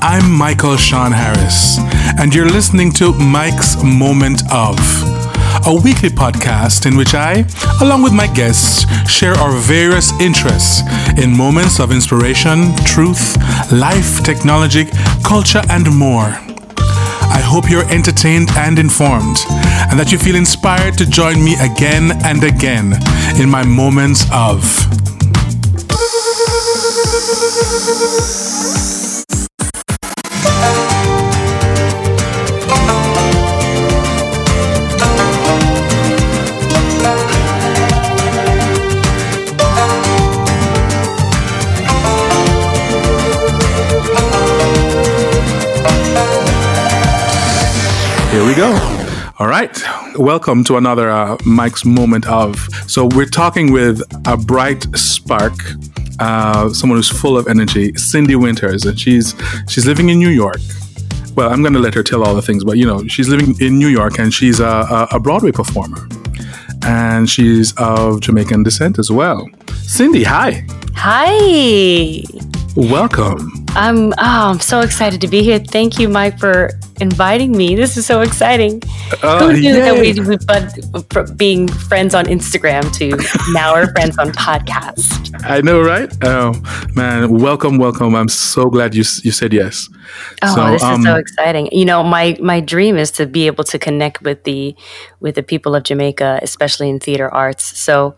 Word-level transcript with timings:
I'm 0.00 0.30
Michael 0.30 0.76
Sean 0.76 1.12
Harris, 1.12 1.78
and 2.18 2.34
you're 2.34 2.48
listening 2.48 2.92
to 2.92 3.12
Mike's 3.12 3.82
Moment 3.82 4.42
of, 4.52 4.78
a 5.66 5.74
weekly 5.74 6.08
podcast 6.08 6.86
in 6.86 6.96
which 6.96 7.14
I, 7.14 7.44
along 7.80 8.02
with 8.02 8.12
my 8.12 8.26
guests, 8.28 8.86
share 9.10 9.34
our 9.34 9.52
various 9.52 10.12
interests 10.20 10.82
in 11.18 11.36
moments 11.36 11.80
of 11.80 11.90
inspiration, 11.90 12.74
truth, 12.84 13.36
life, 13.72 14.22
technology, 14.22 14.86
culture, 15.24 15.62
and 15.68 15.90
more. 15.96 16.32
I 17.30 17.40
hope 17.44 17.70
you're 17.70 17.88
entertained 17.90 18.50
and 18.56 18.78
informed, 18.78 19.38
and 19.90 19.98
that 19.98 20.12
you 20.12 20.18
feel 20.18 20.36
inspired 20.36 20.96
to 20.98 21.06
join 21.06 21.42
me 21.42 21.54
again 21.60 22.12
and 22.24 22.44
again 22.44 22.94
in 23.40 23.50
my 23.50 23.64
moments 23.64 24.24
of. 24.32 24.62
Go. 48.58 49.32
All 49.38 49.46
right. 49.46 49.80
Welcome 50.16 50.64
to 50.64 50.78
another 50.78 51.08
uh, 51.08 51.36
Mike's 51.46 51.84
Moment 51.84 52.26
of. 52.26 52.56
So, 52.88 53.08
we're 53.14 53.32
talking 53.42 53.70
with 53.70 54.02
a 54.26 54.36
bright 54.36 54.84
spark, 54.96 55.52
uh, 56.18 56.68
someone 56.70 56.98
who's 56.98 57.08
full 57.08 57.38
of 57.38 57.46
energy, 57.46 57.94
Cindy 57.94 58.34
Winters, 58.34 58.84
and 58.84 58.98
she's 58.98 59.36
she's 59.68 59.86
living 59.86 60.08
in 60.08 60.18
New 60.18 60.30
York. 60.30 60.58
Well, 61.36 61.52
I'm 61.52 61.62
going 61.62 61.74
to 61.74 61.78
let 61.78 61.94
her 61.94 62.02
tell 62.02 62.24
all 62.24 62.34
the 62.34 62.42
things, 62.42 62.64
but 62.64 62.78
you 62.78 62.84
know, 62.84 63.06
she's 63.06 63.28
living 63.28 63.54
in 63.60 63.78
New 63.78 63.86
York 63.86 64.18
and 64.18 64.34
she's 64.34 64.58
a, 64.58 65.06
a 65.12 65.20
Broadway 65.20 65.52
performer. 65.52 66.08
And 66.82 67.30
she's 67.30 67.72
of 67.76 68.20
Jamaican 68.22 68.64
descent 68.64 68.98
as 68.98 69.08
well. 69.08 69.48
Cindy, 69.84 70.24
hi. 70.24 70.66
Hi. 70.94 72.57
Welcome. 72.78 73.50
I'm 73.70 74.12
oh, 74.12 74.14
I'm 74.18 74.60
so 74.60 74.82
excited 74.82 75.20
to 75.22 75.26
be 75.26 75.42
here. 75.42 75.58
Thank 75.58 75.98
you, 75.98 76.08
Mike, 76.08 76.38
for 76.38 76.70
inviting 77.00 77.50
me. 77.50 77.74
This 77.74 77.96
is 77.96 78.06
so 78.06 78.20
exciting. 78.20 78.80
Uh, 79.20 79.48
Who 79.48 79.60
knew 79.60 79.72
that 79.72 79.94
we 79.98 80.12
we 80.20 80.36
but 80.46 81.12
from 81.12 81.34
being 81.34 81.66
friends 81.66 82.14
on 82.14 82.26
Instagram 82.26 82.84
to 82.98 83.08
now 83.52 83.74
we're 83.74 83.90
friends 83.90 84.16
on 84.18 84.30
podcast. 84.30 85.34
I 85.42 85.60
know, 85.60 85.80
right? 85.82 86.08
Oh 86.22 86.54
man, 86.94 87.40
welcome, 87.40 87.78
welcome. 87.78 88.14
I'm 88.14 88.28
so 88.28 88.70
glad 88.70 88.94
you 88.94 89.02
you 89.24 89.32
said 89.32 89.52
yes. 89.52 89.88
Oh, 90.42 90.54
So, 90.54 90.70
this 90.70 90.82
um, 90.84 91.00
is 91.00 91.04
so 91.04 91.16
exciting. 91.16 91.68
You 91.72 91.84
know, 91.84 92.04
my 92.04 92.36
my 92.40 92.60
dream 92.60 92.96
is 92.96 93.10
to 93.18 93.26
be 93.26 93.48
able 93.48 93.64
to 93.64 93.78
connect 93.80 94.22
with 94.22 94.44
the 94.44 94.76
with 95.18 95.34
the 95.34 95.42
people 95.42 95.74
of 95.74 95.82
Jamaica, 95.82 96.38
especially 96.42 96.90
in 96.90 97.00
theater 97.00 97.28
arts. 97.28 97.76
So 97.76 98.14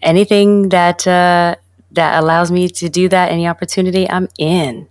anything 0.00 0.68
that 0.68 1.08
uh 1.08 1.56
that 1.92 2.22
allows 2.22 2.50
me 2.50 2.68
to 2.68 2.88
do 2.88 3.08
that, 3.08 3.30
any 3.30 3.46
opportunity, 3.46 4.08
I'm 4.08 4.28
in. 4.38 4.88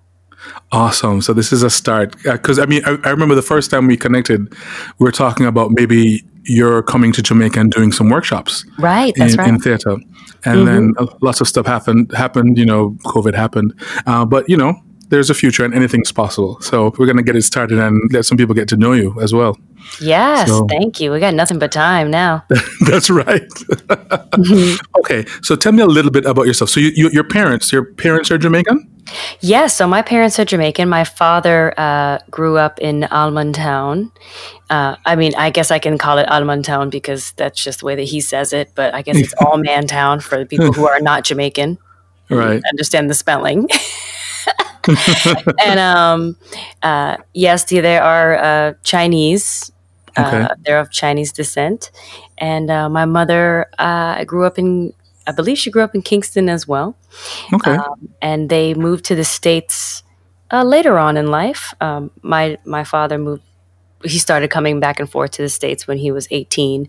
Awesome. 0.71 1.21
So 1.21 1.33
this 1.33 1.51
is 1.51 1.63
a 1.63 1.69
start 1.69 2.15
because 2.23 2.59
I 2.59 2.65
mean 2.65 2.83
I, 2.85 2.97
I 3.03 3.09
remember 3.09 3.33
the 3.35 3.41
first 3.41 3.71
time 3.71 3.87
we 3.87 3.97
connected, 3.97 4.53
we 4.99 5.03
were 5.03 5.11
talking 5.11 5.45
about 5.45 5.71
maybe 5.71 6.23
you're 6.43 6.83
coming 6.83 7.11
to 7.13 7.23
Jamaica 7.23 7.59
and 7.59 7.71
doing 7.71 7.91
some 7.91 8.09
workshops 8.09 8.63
Right, 8.77 9.13
that's 9.17 9.33
in, 9.33 9.39
right. 9.39 9.47
Mm-hmm. 9.47 9.55
in 9.55 9.61
theater, 9.61 9.97
and 10.45 10.67
then 10.67 10.93
uh, 10.99 11.07
lots 11.21 11.41
of 11.41 11.47
stuff 11.47 11.65
happened. 11.65 12.11
Happened, 12.15 12.59
you 12.59 12.65
know, 12.65 12.91
COVID 13.05 13.33
happened, 13.33 13.73
uh, 14.05 14.25
but 14.25 14.47
you 14.47 14.57
know. 14.57 14.75
There's 15.15 15.29
a 15.29 15.33
future 15.33 15.63
and 15.63 15.73
anything's 15.73 16.11
possible. 16.11 16.59
So 16.59 16.93
we're 16.97 17.05
going 17.05 17.15
to 17.15 17.23
get 17.23 17.37
it 17.37 17.43
started 17.43 17.79
and 17.79 18.11
let 18.11 18.25
some 18.25 18.37
people 18.37 18.53
get 18.53 18.67
to 18.67 18.75
know 18.75 18.91
you 18.91 19.17
as 19.21 19.33
well. 19.33 19.57
Yes, 20.01 20.49
So- 20.49 20.67
thank 20.67 20.99
you. 20.99 21.09
We 21.09 21.21
got 21.21 21.33
nothing 21.33 21.57
but 21.57 21.71
time 21.71 22.11
now. 22.11 22.43
That's 22.89 23.09
right. 23.09 23.47
okay, 24.99 25.25
so 25.41 25.55
tell 25.55 25.71
me 25.71 25.81
a 25.81 25.87
little 25.87 26.11
bit 26.11 26.25
about 26.25 26.47
yourself. 26.47 26.69
So 26.69 26.81
you, 26.81 26.91
you, 26.95 27.09
your 27.11 27.23
parents, 27.23 27.71
your 27.71 27.85
parents 27.93 28.29
are 28.29 28.37
Jamaican? 28.37 28.91
yes, 29.39 29.73
so 29.77 29.87
my 29.87 30.01
parents 30.01 30.37
are 30.37 30.43
Jamaican. 30.43 30.89
My 30.89 31.05
father 31.05 31.73
uh, 31.79 32.17
grew 32.29 32.57
up 32.57 32.79
in 32.79 33.05
Almond 33.05 33.55
Town. 33.55 34.11
Uh, 34.69 34.97
I 35.05 35.15
mean, 35.15 35.33
I 35.37 35.49
guess 35.49 35.71
I 35.71 35.79
can 35.79 35.97
call 35.97 36.17
it 36.17 36.27
Almond 36.29 36.65
Town 36.65 36.89
because 36.89 37.31
that's 37.37 37.63
just 37.63 37.79
the 37.79 37.85
way 37.85 37.95
that 37.95 38.03
he 38.03 38.19
says 38.19 38.51
it, 38.51 38.71
but 38.75 38.93
I 38.93 39.01
guess 39.01 39.15
it's 39.15 39.33
All 39.45 39.57
Man 39.57 39.87
Town 39.87 40.19
for 40.19 40.37
the 40.39 40.45
people 40.45 40.73
who 40.73 40.85
are 40.89 40.99
not 40.99 41.23
Jamaican. 41.23 41.77
Right. 42.29 42.61
Understand 42.69 43.09
the 43.09 43.13
spelling. 43.13 43.69
And 45.65 45.79
um, 45.79 46.37
uh, 46.83 47.17
yes, 47.33 47.65
they 47.65 47.97
are 47.97 48.37
uh, 48.37 48.73
Chinese. 48.83 49.71
Okay. 50.17 50.43
Uh, 50.43 50.55
they're 50.63 50.79
of 50.79 50.91
Chinese 50.91 51.33
descent. 51.33 51.91
And 52.37 52.71
uh, 52.71 52.89
my 52.89 53.05
mother 53.05 53.67
uh, 53.79 54.23
grew 54.23 54.45
up 54.45 54.57
in, 54.57 54.93
I 55.27 55.33
believe 55.33 55.57
she 55.57 55.69
grew 55.69 55.83
up 55.83 55.93
in 55.93 56.01
Kingston 56.01 56.47
as 56.47 56.65
well. 56.65 56.95
Okay. 57.53 57.75
Um, 57.75 58.09
and 58.21 58.49
they 58.49 58.73
moved 58.73 59.03
to 59.05 59.15
the 59.15 59.25
states 59.25 60.03
uh, 60.51 60.63
later 60.63 60.97
on 60.97 61.17
in 61.17 61.27
life. 61.27 61.73
Um, 61.81 62.11
my 62.21 62.57
my 62.65 62.83
father 62.83 63.17
moved. 63.17 63.43
He 64.03 64.19
started 64.19 64.49
coming 64.49 64.79
back 64.79 64.99
and 64.99 65.09
forth 65.09 65.31
to 65.31 65.41
the 65.41 65.49
states 65.49 65.87
when 65.87 65.97
he 65.97 66.11
was 66.11 66.27
eighteen, 66.31 66.87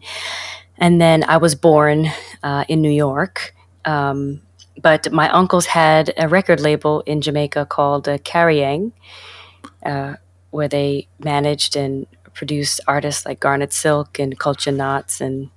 and 0.76 1.00
then 1.00 1.24
I 1.24 1.38
was 1.38 1.54
born 1.54 2.10
uh, 2.42 2.64
in 2.68 2.82
New 2.82 2.90
York. 2.90 3.54
Um, 3.84 4.42
but 4.81 5.10
my 5.12 5.28
uncles 5.31 5.66
had 5.66 6.12
a 6.16 6.28
record 6.28 6.60
label 6.60 7.00
in 7.06 7.20
Jamaica 7.20 7.66
called 7.66 8.09
uh, 8.09 8.19
Carrying, 8.19 8.92
uh, 9.84 10.14
where 10.50 10.69
they 10.69 11.09
managed 11.19 11.76
and 11.76 12.06
produced 12.34 12.81
artists 12.86 13.25
like 13.25 13.41
Garnet 13.41 13.72
Silk 13.72 14.19
and 14.19 14.38
Culture 14.38 14.72
Knots 14.72 15.20
and. 15.20 15.50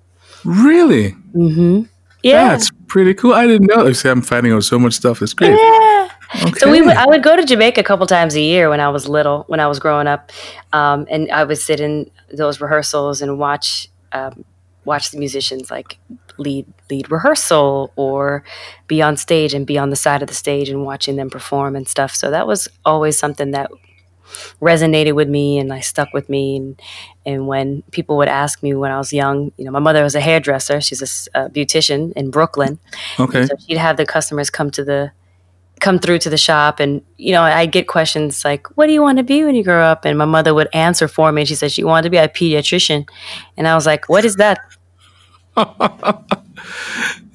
really? 0.46 1.10
hmm 1.34 1.84
Yeah. 2.24 2.50
That's 2.50 2.72
pretty 2.88 3.14
cool. 3.14 3.34
I 3.34 3.48
didn't 3.48 3.68
know. 3.68 3.92
See, 3.94 4.10
I'm 4.10 4.22
finding 4.22 4.54
out 4.54 4.64
so 4.64 4.80
much 4.80 4.94
stuff. 4.94 5.22
It's 5.22 5.34
great. 5.34 5.58
Yeah. 5.58 6.10
Okay. 6.44 6.60
So 6.60 6.72
we 6.72 6.82
would, 6.82 6.96
I 6.96 7.06
would 7.08 7.24
go 7.24 7.36
to 7.36 7.44
Jamaica 7.44 7.82
a 7.82 7.84
couple 7.84 8.06
times 8.06 8.36
a 8.36 8.42
year 8.42 8.70
when 8.70 8.80
I 8.80 8.90
was 8.90 9.10
little, 9.10 9.46
when 9.48 9.60
I 9.60 9.68
was 9.68 9.80
growing 9.80 10.06
up, 10.08 10.32
um, 10.74 11.08
and 11.10 11.32
I 11.32 11.44
would 11.44 11.58
sit 11.58 11.80
in 11.80 12.12
those 12.32 12.62
rehearsals 12.62 13.22
and 13.22 13.40
watch 13.40 13.90
um, 14.12 14.46
watch 14.90 15.12
the 15.12 15.20
musicians 15.20 15.70
like 15.70 16.00
lead 16.38 16.66
lead 16.90 17.12
rehearsal 17.12 17.94
or 17.96 18.44
be 18.88 19.02
on 19.02 19.16
stage 19.16 19.54
and 19.54 19.68
be 19.68 19.78
on 19.78 19.92
the 19.92 19.96
side 20.06 20.22
of 20.24 20.28
the 20.28 20.34
stage 20.34 20.68
and 20.70 20.84
watching 20.84 21.16
them 21.16 21.30
perform 21.30 21.76
and 21.76 21.88
stuff. 21.88 22.12
So 22.16 22.32
that 22.32 22.48
was 22.48 22.68
always 22.84 23.18
something 23.18 23.52
that 23.52 23.70
resonated 24.62 25.14
with 25.14 25.30
me 25.30 25.60
and 25.60 25.72
I 25.72 25.82
stuck 25.82 26.10
with 26.14 26.28
me. 26.28 26.58
And 26.58 26.82
and 27.26 27.48
when 27.48 27.84
people 27.92 28.18
would 28.18 28.28
ask 28.28 28.64
me 28.64 28.74
when 28.74 28.92
I 28.92 28.98
was 28.98 29.14
young, 29.14 29.52
you 29.58 29.66
know, 29.66 29.72
my 29.72 29.86
mother 29.88 30.04
was 30.04 30.16
a 30.16 30.22
hairdresser. 30.22 30.82
She's 30.82 31.30
a 31.36 31.50
beautician 31.50 32.12
in 32.14 32.32
Brooklyn. 32.32 32.80
okay. 33.20 33.46
So 33.46 33.54
she'd 33.64 33.78
have 33.78 33.98
the 33.98 34.06
customers 34.06 34.50
come 34.50 34.72
to 34.72 34.84
the 34.84 35.12
come 35.80 35.98
through 35.98 36.20
to 36.20 36.30
the 36.30 36.38
shop 36.38 36.80
and 36.80 37.02
you 37.18 37.32
know 37.32 37.42
I'd 37.42 37.72
get 37.72 37.88
questions 37.88 38.44
like 38.44 38.68
what 38.76 38.88
do 38.88 38.94
you 38.94 39.02
want 39.02 39.18
to 39.18 39.24
be 39.24 39.44
when 39.46 39.56
you 39.56 39.64
grow 39.64 39.82
up 39.82 40.06
and 40.06 40.18
my 40.18 40.26
mother 40.26 40.54
would 40.54 40.68
answer 40.74 41.08
for 41.08 41.32
me 41.32 41.42
and 41.42 41.48
she 41.48 41.56
said 41.56 41.72
she 41.72 41.84
wanted 41.84 42.04
to 42.04 42.10
be 42.10 42.18
a 42.18 42.28
pediatrician 42.28 43.08
and 43.58 43.68
I 43.68 43.76
was 43.76 43.86
like 43.86 44.10
what 44.10 44.26
is 44.26 44.36
that 44.36 44.60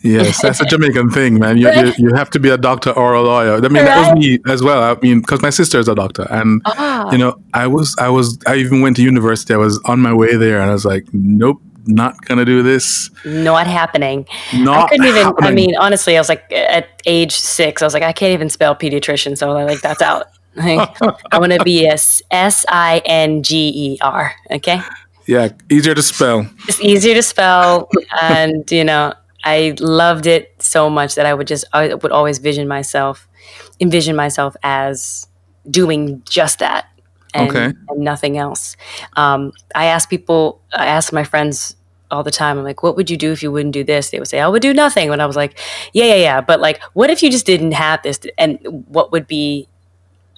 Yes, 0.04 0.42
that's 0.42 0.60
a 0.60 0.66
Jamaican 0.66 1.12
thing, 1.12 1.38
man. 1.38 1.56
You, 1.56 1.70
you, 1.72 1.92
you 1.96 2.14
have 2.14 2.28
to 2.30 2.38
be 2.38 2.50
a 2.50 2.58
doctor 2.58 2.90
or 2.90 3.14
a 3.14 3.22
lawyer. 3.22 3.54
I 3.54 3.60
mean, 3.60 3.72
that 3.86 4.14
was 4.14 4.22
me 4.22 4.38
as 4.46 4.62
well. 4.62 4.82
I 4.82 5.00
mean, 5.00 5.20
because 5.20 5.40
my 5.40 5.48
sister 5.48 5.78
is 5.78 5.88
a 5.88 5.94
doctor, 5.94 6.26
and 6.30 6.60
ah 6.66 7.10
you 7.10 7.16
know, 7.16 7.38
I 7.54 7.66
was, 7.66 7.96
I 7.98 8.10
was, 8.10 8.38
I 8.46 8.56
even 8.56 8.82
went 8.82 8.96
to 8.96 9.02
university. 9.02 9.54
I 9.54 9.56
was 9.56 9.80
on 9.86 10.00
my 10.00 10.12
way 10.12 10.36
there, 10.36 10.60
and 10.60 10.68
I 10.68 10.74
was 10.74 10.84
like, 10.84 11.06
nope, 11.14 11.58
not 11.86 12.22
gonna 12.26 12.44
do 12.44 12.62
this. 12.62 13.10
not 13.24 13.66
happening 13.66 14.26
Not 14.54 14.84
I 14.84 14.88
couldn't 14.88 15.06
even 15.06 15.32
I 15.40 15.50
mean 15.50 15.74
honestly 15.76 16.16
I 16.16 16.20
was 16.20 16.28
like 16.28 16.50
at 16.52 16.88
age 17.06 17.32
6 17.32 17.82
I 17.82 17.84
was 17.84 17.94
like 17.94 18.02
I 18.02 18.12
can't 18.12 18.32
even 18.32 18.48
spell 18.48 18.74
pediatrician 18.74 19.36
so 19.36 19.50
i 19.52 19.64
like 19.64 19.80
that's 19.80 20.02
out 20.02 20.26
like, 20.56 20.88
I 21.32 21.38
want 21.38 21.52
to 21.52 21.62
be 21.64 21.84
a 21.84 21.94
S 21.94 22.22
S 22.30 22.64
I 22.68 23.02
N 23.04 23.42
G 23.42 23.72
E 23.74 23.98
R 24.00 24.32
okay 24.52 24.80
yeah, 25.26 25.48
easier 25.70 25.94
to 25.94 26.02
spell. 26.02 26.46
it's 26.68 26.80
easier 26.80 27.14
to 27.14 27.22
spell 27.22 27.88
and 28.22 28.70
you 28.70 28.84
know 28.84 29.12
i 29.44 29.74
loved 29.80 30.26
it 30.26 30.54
so 30.60 30.88
much 30.90 31.14
that 31.16 31.26
i 31.26 31.34
would 31.34 31.46
just 31.46 31.64
i 31.72 31.94
would 31.94 32.12
always 32.12 32.38
vision 32.38 32.66
myself 32.68 33.28
envision 33.80 34.16
myself 34.16 34.56
as 34.62 35.26
doing 35.70 36.22
just 36.28 36.58
that 36.60 36.86
and, 37.34 37.48
Okay. 37.50 37.64
and 37.88 37.98
nothing 37.98 38.38
else 38.38 38.76
um, 39.16 39.52
i 39.74 39.86
ask 39.86 40.08
people 40.08 40.60
i 40.72 40.86
ask 40.86 41.12
my 41.12 41.24
friends 41.24 41.76
all 42.10 42.22
the 42.22 42.30
time 42.30 42.58
i'm 42.58 42.64
like 42.64 42.82
what 42.82 42.96
would 42.96 43.10
you 43.10 43.16
do 43.16 43.32
if 43.32 43.42
you 43.42 43.50
wouldn't 43.52 43.72
do 43.74 43.82
this 43.84 44.10
they 44.10 44.18
would 44.18 44.28
say 44.28 44.40
i 44.40 44.46
would 44.48 44.62
do 44.62 44.72
nothing 44.72 45.10
and 45.10 45.20
i 45.22 45.26
was 45.26 45.36
like 45.36 45.58
yeah 45.92 46.04
yeah 46.04 46.14
yeah 46.16 46.40
but 46.40 46.60
like 46.60 46.80
what 46.92 47.10
if 47.10 47.22
you 47.22 47.30
just 47.30 47.46
didn't 47.46 47.72
have 47.72 48.02
this 48.02 48.20
and 48.38 48.58
what 48.88 49.10
would 49.12 49.26
be 49.26 49.68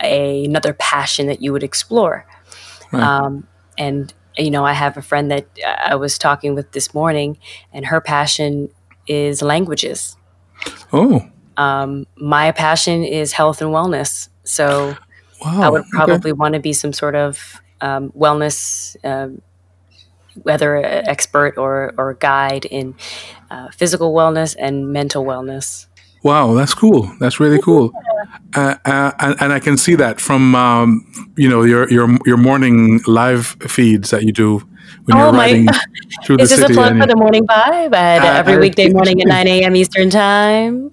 a, 0.03 0.45
another 0.45 0.73
passion 0.75 1.27
that 1.27 1.41
you 1.43 1.53
would 1.53 1.63
explore 1.65 2.27
Right. 2.93 3.03
um, 3.03 3.47
and 3.79 4.13
you 4.39 4.51
know, 4.51 4.65
I 4.65 4.73
have 4.73 4.97
a 4.97 5.03
friend 5.03 5.31
that 5.31 5.47
I 5.79 5.95
was 5.97 6.19
talking 6.19 6.55
with 6.55 6.73
this 6.73 6.93
morning, 6.95 7.39
and 7.73 7.87
her 7.87 8.01
passion 8.01 8.69
is 9.07 9.43
languages. 9.43 10.17
Oh, 10.93 11.27
Um, 11.57 12.07
my 12.17 12.53
passion 12.53 13.03
is 13.05 13.33
health 13.33 13.63
and 13.63 13.71
wellness. 13.71 14.29
So 14.45 14.97
Wow. 15.45 15.63
I 15.63 15.69
would 15.69 15.83
okay. 15.83 15.91
probably 15.93 16.33
want 16.33 16.55
to 16.55 16.61
be 16.61 16.73
some 16.73 16.93
sort 16.93 17.15
of 17.15 17.61
um, 17.81 18.11
wellness, 18.13 18.97
um, 19.05 19.43
whether 20.43 20.77
expert 20.85 21.57
or 21.57 21.95
or 21.99 22.15
guide 22.15 22.65
in 22.67 22.95
uh, 23.51 23.69
physical 23.71 24.13
wellness 24.15 24.55
and 24.59 24.93
mental 24.93 25.25
wellness. 25.25 25.87
Wow, 26.23 26.55
that's 26.55 26.75
cool. 26.75 27.11
That's 27.21 27.39
really 27.41 27.61
cool. 27.61 27.93
Uh, 28.57 28.75
uh, 28.87 29.13
and, 29.21 29.37
and 29.43 29.53
I 29.53 29.61
can 29.61 29.77
see 29.77 29.95
that 29.97 30.21
from 30.21 30.55
um, 30.55 31.07
you 31.37 31.49
know 31.49 31.63
your 31.63 31.89
your 31.91 32.09
your 32.25 32.39
morning 32.39 33.01
live 33.07 33.57
feeds 33.69 34.11
that 34.11 34.23
you 34.25 34.33
do 34.33 34.59
when 35.05 35.17
you're 35.19 35.27
Oh 35.29 35.33
my! 35.33 35.39
riding 35.47 35.67
through 36.25 36.39
the 36.39 36.45
Is 36.45 36.51
this 36.51 36.59
a 36.61 36.63
city. 36.63 36.75
plug 36.75 36.99
for 36.99 37.07
the 37.07 37.17
morning 37.17 37.47
vibe? 37.47 37.95
Had 37.95 38.23
Uh, 38.25 38.39
every 38.41 38.57
weekday 38.59 38.89
morning 38.89 39.21
at 39.21 39.27
9 39.29 39.47
a.m. 39.49 39.77
Eastern 39.77 40.09
Time, 40.11 40.91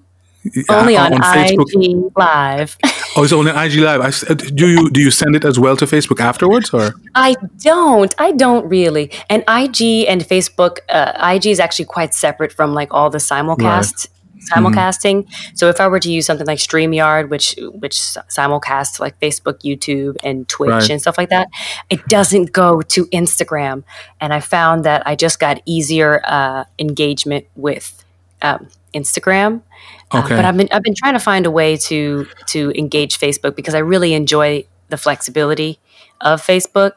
only 0.68 0.96
uh, 0.96 1.06
on, 1.06 1.12
Facebook. 1.22 1.68
IG 1.74 2.12
Live. 2.16 2.76
Oh, 3.16 3.22
it's 3.24 3.32
only 3.32 3.50
IG 3.52 3.74
Live. 3.80 4.00
I 4.02 4.08
uh, 4.30 4.34
do 4.34 4.66
you 4.68 4.90
do 4.90 5.00
you 5.00 5.10
send 5.10 5.34
it 5.34 5.44
as 5.44 5.58
well 5.58 5.76
to 5.78 5.86
Facebook 5.86 6.20
afterwards, 6.20 6.68
or 6.74 6.92
I 7.14 7.34
don't. 7.62 8.14
I 8.18 8.32
don't 8.32 8.68
really. 8.68 9.10
And 9.30 9.42
IG 9.48 10.04
and 10.06 10.20
Facebook, 10.22 10.78
uh, 10.90 11.12
IG 11.34 11.46
is 11.46 11.60
actually 11.60 11.86
quite 11.86 12.12
separate 12.12 12.52
from 12.52 12.74
like 12.74 12.88
all 12.92 13.08
the 13.08 13.18
simulcast 13.30 14.08
simulcasting. 14.52 15.26
So 15.54 15.68
if 15.68 15.80
I 15.80 15.88
were 15.88 16.00
to 16.00 16.10
use 16.12 16.26
something 16.26 16.46
like 16.46 16.58
StreamYard, 16.58 17.28
which 17.28 17.54
which 17.74 17.94
simulcasts 17.94 19.00
like 19.00 19.18
Facebook, 19.20 19.60
YouTube, 19.62 20.16
and 20.22 20.48
Twitch 20.48 20.70
Right. 20.70 20.90
and 20.90 21.00
stuff 21.00 21.16
like 21.18 21.30
that, 21.30 21.48
it 21.90 22.04
doesn't 22.08 22.52
go 22.52 22.80
to 22.82 23.06
Instagram. 23.06 23.84
And 24.20 24.32
I 24.32 24.40
found 24.40 24.84
that 24.84 25.06
I 25.06 25.14
just 25.16 25.38
got 25.40 25.60
easier 25.66 26.20
uh, 26.24 26.64
engagement 26.78 27.46
with 27.56 28.04
um, 28.42 28.68
Instagram. 28.94 29.62
Uh, 30.10 30.18
okay? 30.24 30.36
but 30.36 30.44
I've 30.44 30.56
been 30.56 30.68
I've 30.72 30.82
been 30.82 30.94
trying 30.94 31.14
to 31.14 31.20
find 31.20 31.46
a 31.46 31.50
way 31.50 31.76
to 31.88 32.26
to 32.48 32.72
engage 32.76 33.18
Facebook 33.18 33.56
because 33.56 33.74
I 33.74 33.78
really 33.80 34.14
enjoy 34.14 34.64
the 34.90 34.96
flexibility 34.96 35.78
of 36.20 36.40
Facebook. 36.42 36.92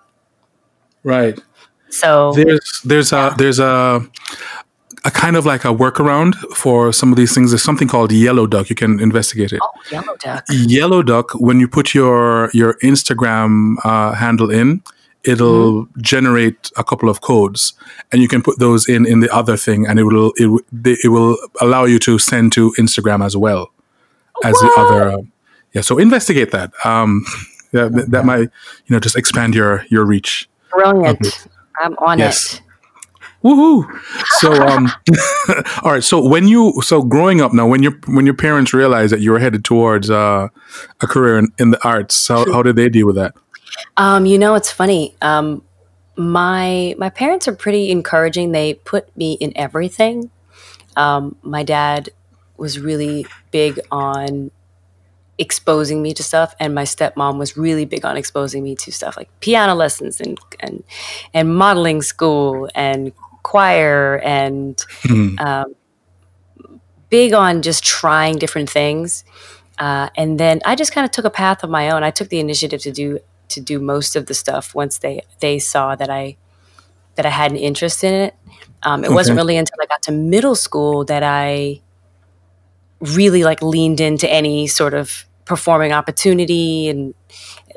right. 1.04 1.40
So 1.90 2.34
There's 2.34 2.82
there's 2.84 3.14
a 3.14 3.34
there's 3.38 3.60
a 3.60 4.06
a 5.08 5.12
kind 5.12 5.36
of 5.38 5.44
like 5.46 5.64
a 5.66 5.74
workaround 5.84 6.36
for 6.64 6.92
some 7.00 7.10
of 7.14 7.18
these 7.18 7.34
things. 7.34 7.52
There's 7.52 7.64
something 7.64 7.88
called 7.88 8.12
Yellow 8.12 8.46
Duck. 8.48 8.70
You 8.70 8.76
can 8.84 9.00
investigate 9.00 9.52
it. 9.54 9.60
oh, 9.64 9.72
Yellow 9.92 10.16
Duck. 10.26 10.44
Yellow 10.50 11.02
Duck, 11.04 11.28
when 11.48 11.60
you 11.62 11.68
put 11.68 11.94
your 11.94 12.50
your 12.54 12.72
Instagram 12.84 13.76
uh, 13.84 14.12
handle 14.24 14.50
in, 14.52 14.82
it'll 15.24 15.88
generate 16.02 16.72
a 16.78 16.84
couple 16.84 17.10
of 17.10 17.22
codes, 17.22 17.74
and 18.12 18.22
you 18.22 18.28
can 18.28 18.42
put 18.42 18.60
those 18.60 18.88
in 18.90 19.06
in 19.06 19.20
the 19.22 19.30
other 19.40 19.58
thing, 19.58 19.88
and 19.88 20.00
it 20.00 20.04
will 20.04 20.32
it, 20.36 20.50
they- 20.72 20.98
it 21.04 21.10
will 21.10 21.38
allow 21.62 21.86
you 21.86 22.00
to 22.00 22.20
send 22.20 22.52
to 22.54 22.74
Instagram 22.78 23.24
as 23.26 23.36
well 23.36 23.72
as 24.44 24.54
the 24.60 24.72
other. 24.78 25.12
Uh, 25.12 25.22
yeah, 25.74 25.82
so 25.82 25.98
investigate 26.00 26.52
that. 26.52 26.72
Um, 26.86 27.26
that, 27.72 28.06
that 28.12 28.24
might 28.26 28.40
you 28.86 28.92
know 28.92 29.00
just 29.00 29.16
expand 29.18 29.54
your 29.56 29.86
your 29.90 30.06
reach. 30.06 30.50
Brilliant. 30.72 31.48
I'm 31.80 31.94
on 32.00 32.18
Yes. 32.20 32.56
it. 32.56 32.62
Woohoo! 33.44 33.86
So, 34.40 34.52
um, 34.52 34.90
all 35.84 35.92
right. 35.92 36.04
So 36.04 36.28
when 36.28 36.48
you 36.48 36.74
so 36.82 37.04
growing 37.04 37.40
up 37.40 37.54
now, 37.54 37.68
when 37.68 37.84
your 37.84 37.94
when 38.08 38.26
your 38.26 38.36
parents 38.36 38.74
realized 38.74 39.14
that 39.14 39.22
you 39.22 39.32
were 39.32 39.40
headed 39.40 39.64
towards 39.64 40.10
uh, 40.10 40.48
a 41.02 41.08
career 41.08 41.38
in, 41.38 41.48
in 41.60 41.72
the 41.72 41.88
arts, 41.88 42.28
how, 42.28 42.52
how 42.52 42.64
did 42.64 42.76
they 42.76 42.90
deal 42.90 43.06
with 43.06 43.16
that? 43.16 43.36
Um, 43.96 44.26
you 44.26 44.38
know, 44.40 44.56
it's 44.56 44.72
funny. 44.72 45.16
Um, 45.22 45.64
my 46.16 46.96
my 46.98 47.10
parents 47.10 47.48
are 47.48 47.56
pretty 47.56 47.92
encouraging. 47.92 48.52
They 48.52 48.74
put 48.74 49.16
me 49.16 49.34
in 49.34 49.54
everything. 49.56 50.32
Um, 50.96 51.38
my 51.44 51.64
dad 51.64 52.10
was 52.58 52.80
really 52.80 53.28
big 53.52 53.80
on 53.92 54.50
exposing 55.38 56.02
me 56.02 56.14
to 56.16 56.24
stuff, 56.24 56.56
and 56.60 56.74
my 56.74 56.84
stepmom 56.84 57.38
was 57.38 57.56
really 57.56 57.86
big 57.86 58.04
on 58.04 58.18
exposing 58.18 58.64
me 58.64 58.76
to 58.78 58.92
stuff 58.92 59.16
like 59.16 59.30
piano 59.42 59.76
lessons 59.76 60.20
and 60.20 60.40
and 60.60 60.84
and 61.36 61.56
modeling 61.56 62.02
school 62.02 62.68
and 62.74 63.12
choir 63.52 64.20
and 64.24 64.84
Hmm. 65.04 65.40
um, 65.40 65.76
big 67.10 67.34
on 67.34 67.62
just 67.62 67.84
trying 67.84 68.38
different 68.38 68.70
things. 68.70 69.24
Uh, 69.80 70.10
and 70.18 70.40
then 70.40 70.60
I 70.66 70.76
just 70.76 70.92
kind 70.92 71.06
of 71.06 71.12
took 71.12 71.26
a 71.26 71.30
path 71.30 71.64
of 71.64 71.70
my 71.70 71.90
own. 71.92 72.04
I 72.04 72.12
took 72.12 72.30
the 72.30 72.40
initiative 72.40 72.82
to 72.82 72.92
do 72.92 73.20
to 73.50 73.62
do 73.62 73.80
most 73.80 74.16
of 74.18 74.26
the 74.26 74.34
stuff 74.34 74.76
once 74.76 74.98
they 75.00 75.22
they 75.40 75.60
saw 75.60 75.96
that 75.96 76.10
I 76.10 76.36
that 77.16 77.26
I 77.26 77.30
had 77.30 77.52
an 77.52 77.58
interest 77.58 78.04
in 78.04 78.14
it. 78.14 78.36
Um, 78.84 79.04
it 79.06 79.12
wasn't 79.12 79.38
really 79.38 79.58
until 79.58 79.78
I 79.82 79.86
got 79.86 80.02
to 80.04 80.12
middle 80.12 80.56
school 80.56 81.06
that 81.06 81.24
I 81.24 81.82
really 83.00 83.44
like 83.44 83.62
leaned 83.62 84.00
into 84.02 84.30
any 84.30 84.68
sort 84.68 84.94
of 84.94 85.26
performing 85.46 85.94
opportunity 85.94 86.90
and 86.90 87.14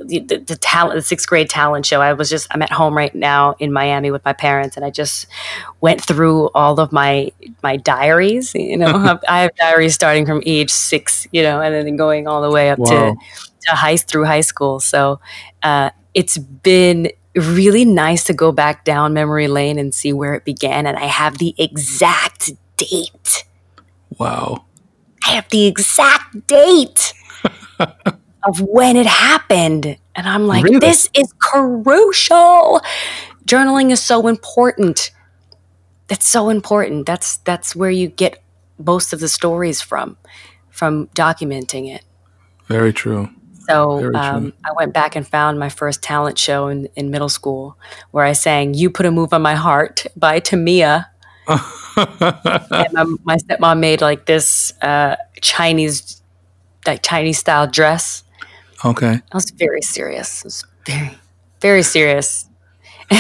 the, 0.06 0.20
the, 0.20 0.38
the 0.38 0.56
talent 0.56 0.96
the 0.96 1.02
sixth 1.02 1.28
grade 1.28 1.48
talent 1.50 1.86
show. 1.86 2.00
I 2.00 2.12
was 2.12 2.28
just 2.30 2.46
i'm 2.50 2.62
at 2.62 2.72
home 2.72 2.96
right 2.96 3.14
now 3.14 3.54
in 3.58 3.72
miami 3.72 4.10
with 4.10 4.24
my 4.24 4.32
parents 4.32 4.76
and 4.76 4.84
i 4.84 4.90
just 4.90 5.26
went 5.80 6.00
through 6.04 6.48
all 6.54 6.80
of 6.80 6.92
my 6.92 7.30
my 7.62 7.76
diaries 7.76 8.54
you 8.54 8.76
know. 8.76 9.18
I 9.28 9.40
have 9.42 9.54
diaries 9.56 9.94
starting 9.94 10.26
from 10.26 10.42
age 10.46 10.70
six 10.70 11.26
you 11.32 11.42
know 11.42 11.60
and 11.60 11.74
then 11.74 11.96
going 11.96 12.26
all 12.26 12.42
the 12.42 12.50
way 12.50 12.70
up 12.70 12.78
Wow. 12.78 12.86
to 12.90 13.16
to 13.66 13.76
high 13.76 13.96
through 13.96 14.24
high 14.24 14.40
school. 14.40 14.80
So 14.80 15.20
uh, 15.62 15.90
it's 16.14 16.38
been 16.38 17.10
really 17.36 17.84
nice 17.84 18.24
to 18.24 18.32
go 18.32 18.52
back 18.52 18.84
down 18.84 19.12
memory 19.12 19.48
lane 19.48 19.78
and 19.78 19.94
see 19.94 20.12
where 20.12 20.34
it 20.34 20.44
began 20.44 20.86
and 20.86 20.96
i 20.96 21.04
have 21.04 21.38
the 21.38 21.54
exact 21.58 22.50
date. 22.76 23.44
Wow. 24.18 24.64
I 25.26 25.30
have 25.32 25.48
the 25.50 25.66
exact 25.66 26.46
date 26.46 27.12
of 28.44 28.60
when 28.60 28.96
it 28.96 29.06
happened. 29.06 29.96
And 30.14 30.28
I'm 30.28 30.46
like, 30.46 30.64
Really? 30.64 30.78
this 30.78 31.08
is 31.14 31.32
crucial. 31.38 32.80
Journaling 33.46 33.90
is 33.90 34.02
so 34.02 34.26
important. 34.28 35.10
That's 36.08 36.26
so 36.26 36.48
important. 36.48 37.06
That's 37.06 37.36
that's 37.38 37.74
where 37.76 37.90
you 37.90 38.08
get 38.08 38.42
most 38.78 39.12
of 39.12 39.20
the 39.20 39.28
stories 39.28 39.80
from, 39.80 40.16
from 40.70 41.06
documenting 41.08 41.94
it. 41.94 42.04
Very 42.66 42.92
true. 42.92 43.28
So 43.68 43.98
Very 43.98 44.12
true. 44.12 44.20
um, 44.20 44.52
I 44.64 44.72
went 44.72 44.92
back 44.94 45.14
and 45.16 45.26
found 45.26 45.58
my 45.58 45.68
first 45.68 46.02
talent 46.02 46.38
show 46.38 46.68
in, 46.68 46.88
in 46.96 47.10
middle 47.10 47.28
school 47.28 47.76
where 48.10 48.24
I 48.24 48.32
sang 48.32 48.74
You 48.74 48.90
Put 48.90 49.06
a 49.06 49.10
Move 49.10 49.32
on 49.32 49.42
My 49.42 49.54
Heart 49.54 50.06
by 50.16 50.40
Tamia. 50.40 51.06
and 51.46 52.92
my, 52.92 53.04
my 53.24 53.36
stepmom 53.36 53.78
made 53.80 54.00
like 54.00 54.26
this 54.26 54.72
uh, 54.82 55.16
Chinese, 55.40 56.22
like 56.86 57.02
Chinese 57.02 57.38
style 57.38 57.66
dress. 57.66 58.24
Okay. 58.84 59.14
I 59.32 59.36
was 59.36 59.50
very 59.50 59.82
serious. 59.82 60.40
It 60.40 60.44
was 60.44 60.64
very, 60.86 61.18
very 61.60 61.82
serious. 61.82 62.46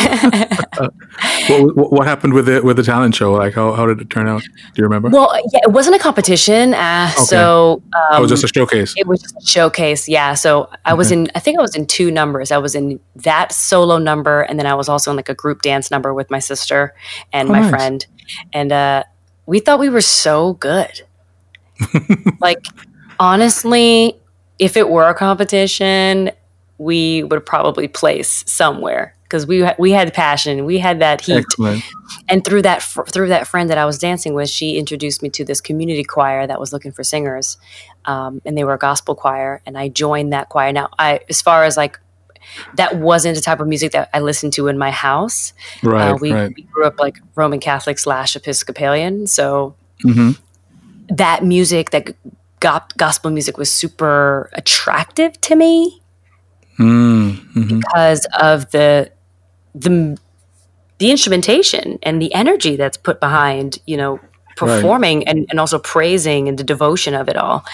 What, 1.48 1.76
what, 1.76 1.92
what 1.92 2.06
happened 2.06 2.32
with 2.34 2.48
it 2.48 2.62
with 2.64 2.76
the 2.76 2.82
talent 2.82 3.14
show? 3.14 3.32
Like, 3.32 3.54
how, 3.54 3.72
how 3.72 3.84
did 3.86 4.00
it 4.00 4.08
turn 4.08 4.28
out? 4.28 4.42
Do 4.42 4.48
you 4.76 4.84
remember? 4.84 5.08
Well, 5.08 5.34
yeah, 5.52 5.60
it 5.64 5.72
wasn't 5.72 5.96
a 5.96 5.98
competition. 5.98 6.74
Uh, 6.74 7.10
Okay. 7.12 7.24
So 7.24 7.82
um, 8.10 8.18
it 8.18 8.20
was 8.20 8.30
just 8.30 8.44
a 8.44 8.48
showcase. 8.48 8.94
it 8.96 9.06
was 9.06 9.20
just 9.20 9.36
a 9.36 9.46
showcase. 9.46 10.08
Yeah. 10.08 10.34
So 10.34 10.70
I 10.84 10.94
was 10.94 11.10
in, 11.10 11.28
I 11.34 11.40
think 11.40 11.58
I 11.58 11.62
was 11.62 11.74
in 11.74 11.86
two 11.86 12.10
numbers. 12.10 12.52
I 12.52 12.58
was 12.58 12.74
in 12.76 13.00
that 13.16 13.52
solo 13.52 13.98
number, 13.98 14.42
and 14.42 14.58
then 14.58 14.66
I 14.66 14.74
was 14.74 14.88
also 14.88 15.10
in 15.10 15.16
like 15.16 15.28
a 15.28 15.34
group 15.34 15.62
dance 15.62 15.90
number 15.90 16.14
with 16.14 16.30
my 16.30 16.38
sister 16.38 16.94
and 17.32 17.48
Oh, 17.48 17.52
my 17.52 17.60
nice. 17.60 17.70
friend. 17.70 18.06
And 18.52 18.70
uh, 18.72 19.04
we 19.46 19.58
thought 19.60 19.80
we 19.80 19.88
were 19.88 20.00
so 20.02 20.52
good. 20.54 21.02
like, 22.40 22.64
honestly, 23.18 24.19
if 24.60 24.76
it 24.76 24.90
were 24.90 25.08
a 25.08 25.14
competition, 25.14 26.30
we 26.78 27.24
would 27.24 27.44
probably 27.44 27.88
place 27.88 28.44
somewhere 28.46 29.16
because 29.24 29.46
we 29.46 29.66
we 29.78 29.90
had 29.90 30.12
passion, 30.12 30.64
we 30.66 30.78
had 30.78 31.00
that 31.00 31.22
heat 31.22 31.38
Excellent. 31.38 31.82
and 32.28 32.44
through 32.44 32.62
that 32.62 32.82
fr- 32.82 33.04
through 33.04 33.28
that 33.28 33.48
friend 33.48 33.70
that 33.70 33.78
I 33.78 33.86
was 33.86 33.98
dancing 33.98 34.34
with, 34.34 34.50
she 34.50 34.76
introduced 34.76 35.22
me 35.22 35.30
to 35.30 35.44
this 35.44 35.60
community 35.60 36.04
choir 36.04 36.46
that 36.46 36.60
was 36.60 36.72
looking 36.72 36.92
for 36.92 37.02
singers, 37.02 37.56
um, 38.04 38.42
and 38.44 38.56
they 38.56 38.64
were 38.64 38.74
a 38.74 38.78
gospel 38.78 39.14
choir, 39.14 39.62
and 39.64 39.78
I 39.78 39.88
joined 39.88 40.32
that 40.34 40.50
choir. 40.50 40.72
Now, 40.72 40.90
I 40.98 41.20
as 41.30 41.40
far 41.40 41.64
as 41.64 41.76
like 41.78 41.98
that 42.74 42.98
wasn't 42.98 43.36
the 43.36 43.42
type 43.42 43.60
of 43.60 43.68
music 43.68 43.92
that 43.92 44.10
I 44.12 44.20
listened 44.20 44.52
to 44.54 44.68
in 44.68 44.76
my 44.76 44.90
house. 44.90 45.52
Right. 45.82 46.08
uh, 46.08 46.16
we, 46.20 46.32
right. 46.32 46.52
we 46.54 46.62
grew 46.62 46.84
up 46.84 46.98
like 46.98 47.18
Roman 47.34 47.60
Catholic 47.60 47.98
slash 47.98 48.36
Episcopalian, 48.36 49.26
so 49.26 49.74
hmm 50.02 50.32
that 51.10 51.42
music, 51.42 51.90
that 51.90 52.14
gospel 52.60 53.30
music, 53.30 53.56
was 53.58 53.70
super 53.70 54.48
attractive 54.52 55.40
to 55.42 55.56
me 55.56 55.96
Mm-hmm. 56.78 57.80
because 57.80 58.26
of 58.40 58.70
the 58.70 59.10
the 59.74 60.18
the 60.98 61.10
instrumentation 61.10 61.98
and 62.02 62.22
the 62.22 62.32
energy 62.32 62.76
that's 62.76 62.96
put 62.96 63.20
behind 63.20 63.78
you 63.86 63.96
know 63.98 64.18
performing 64.56 65.26
and, 65.28 65.46
and 65.50 65.60
also 65.60 65.78
praising 65.78 66.48
and 66.48 66.58
the 66.58 66.64
devotion 66.64 67.12
of 67.14 67.28
it 67.28 67.36
all. 67.36 67.64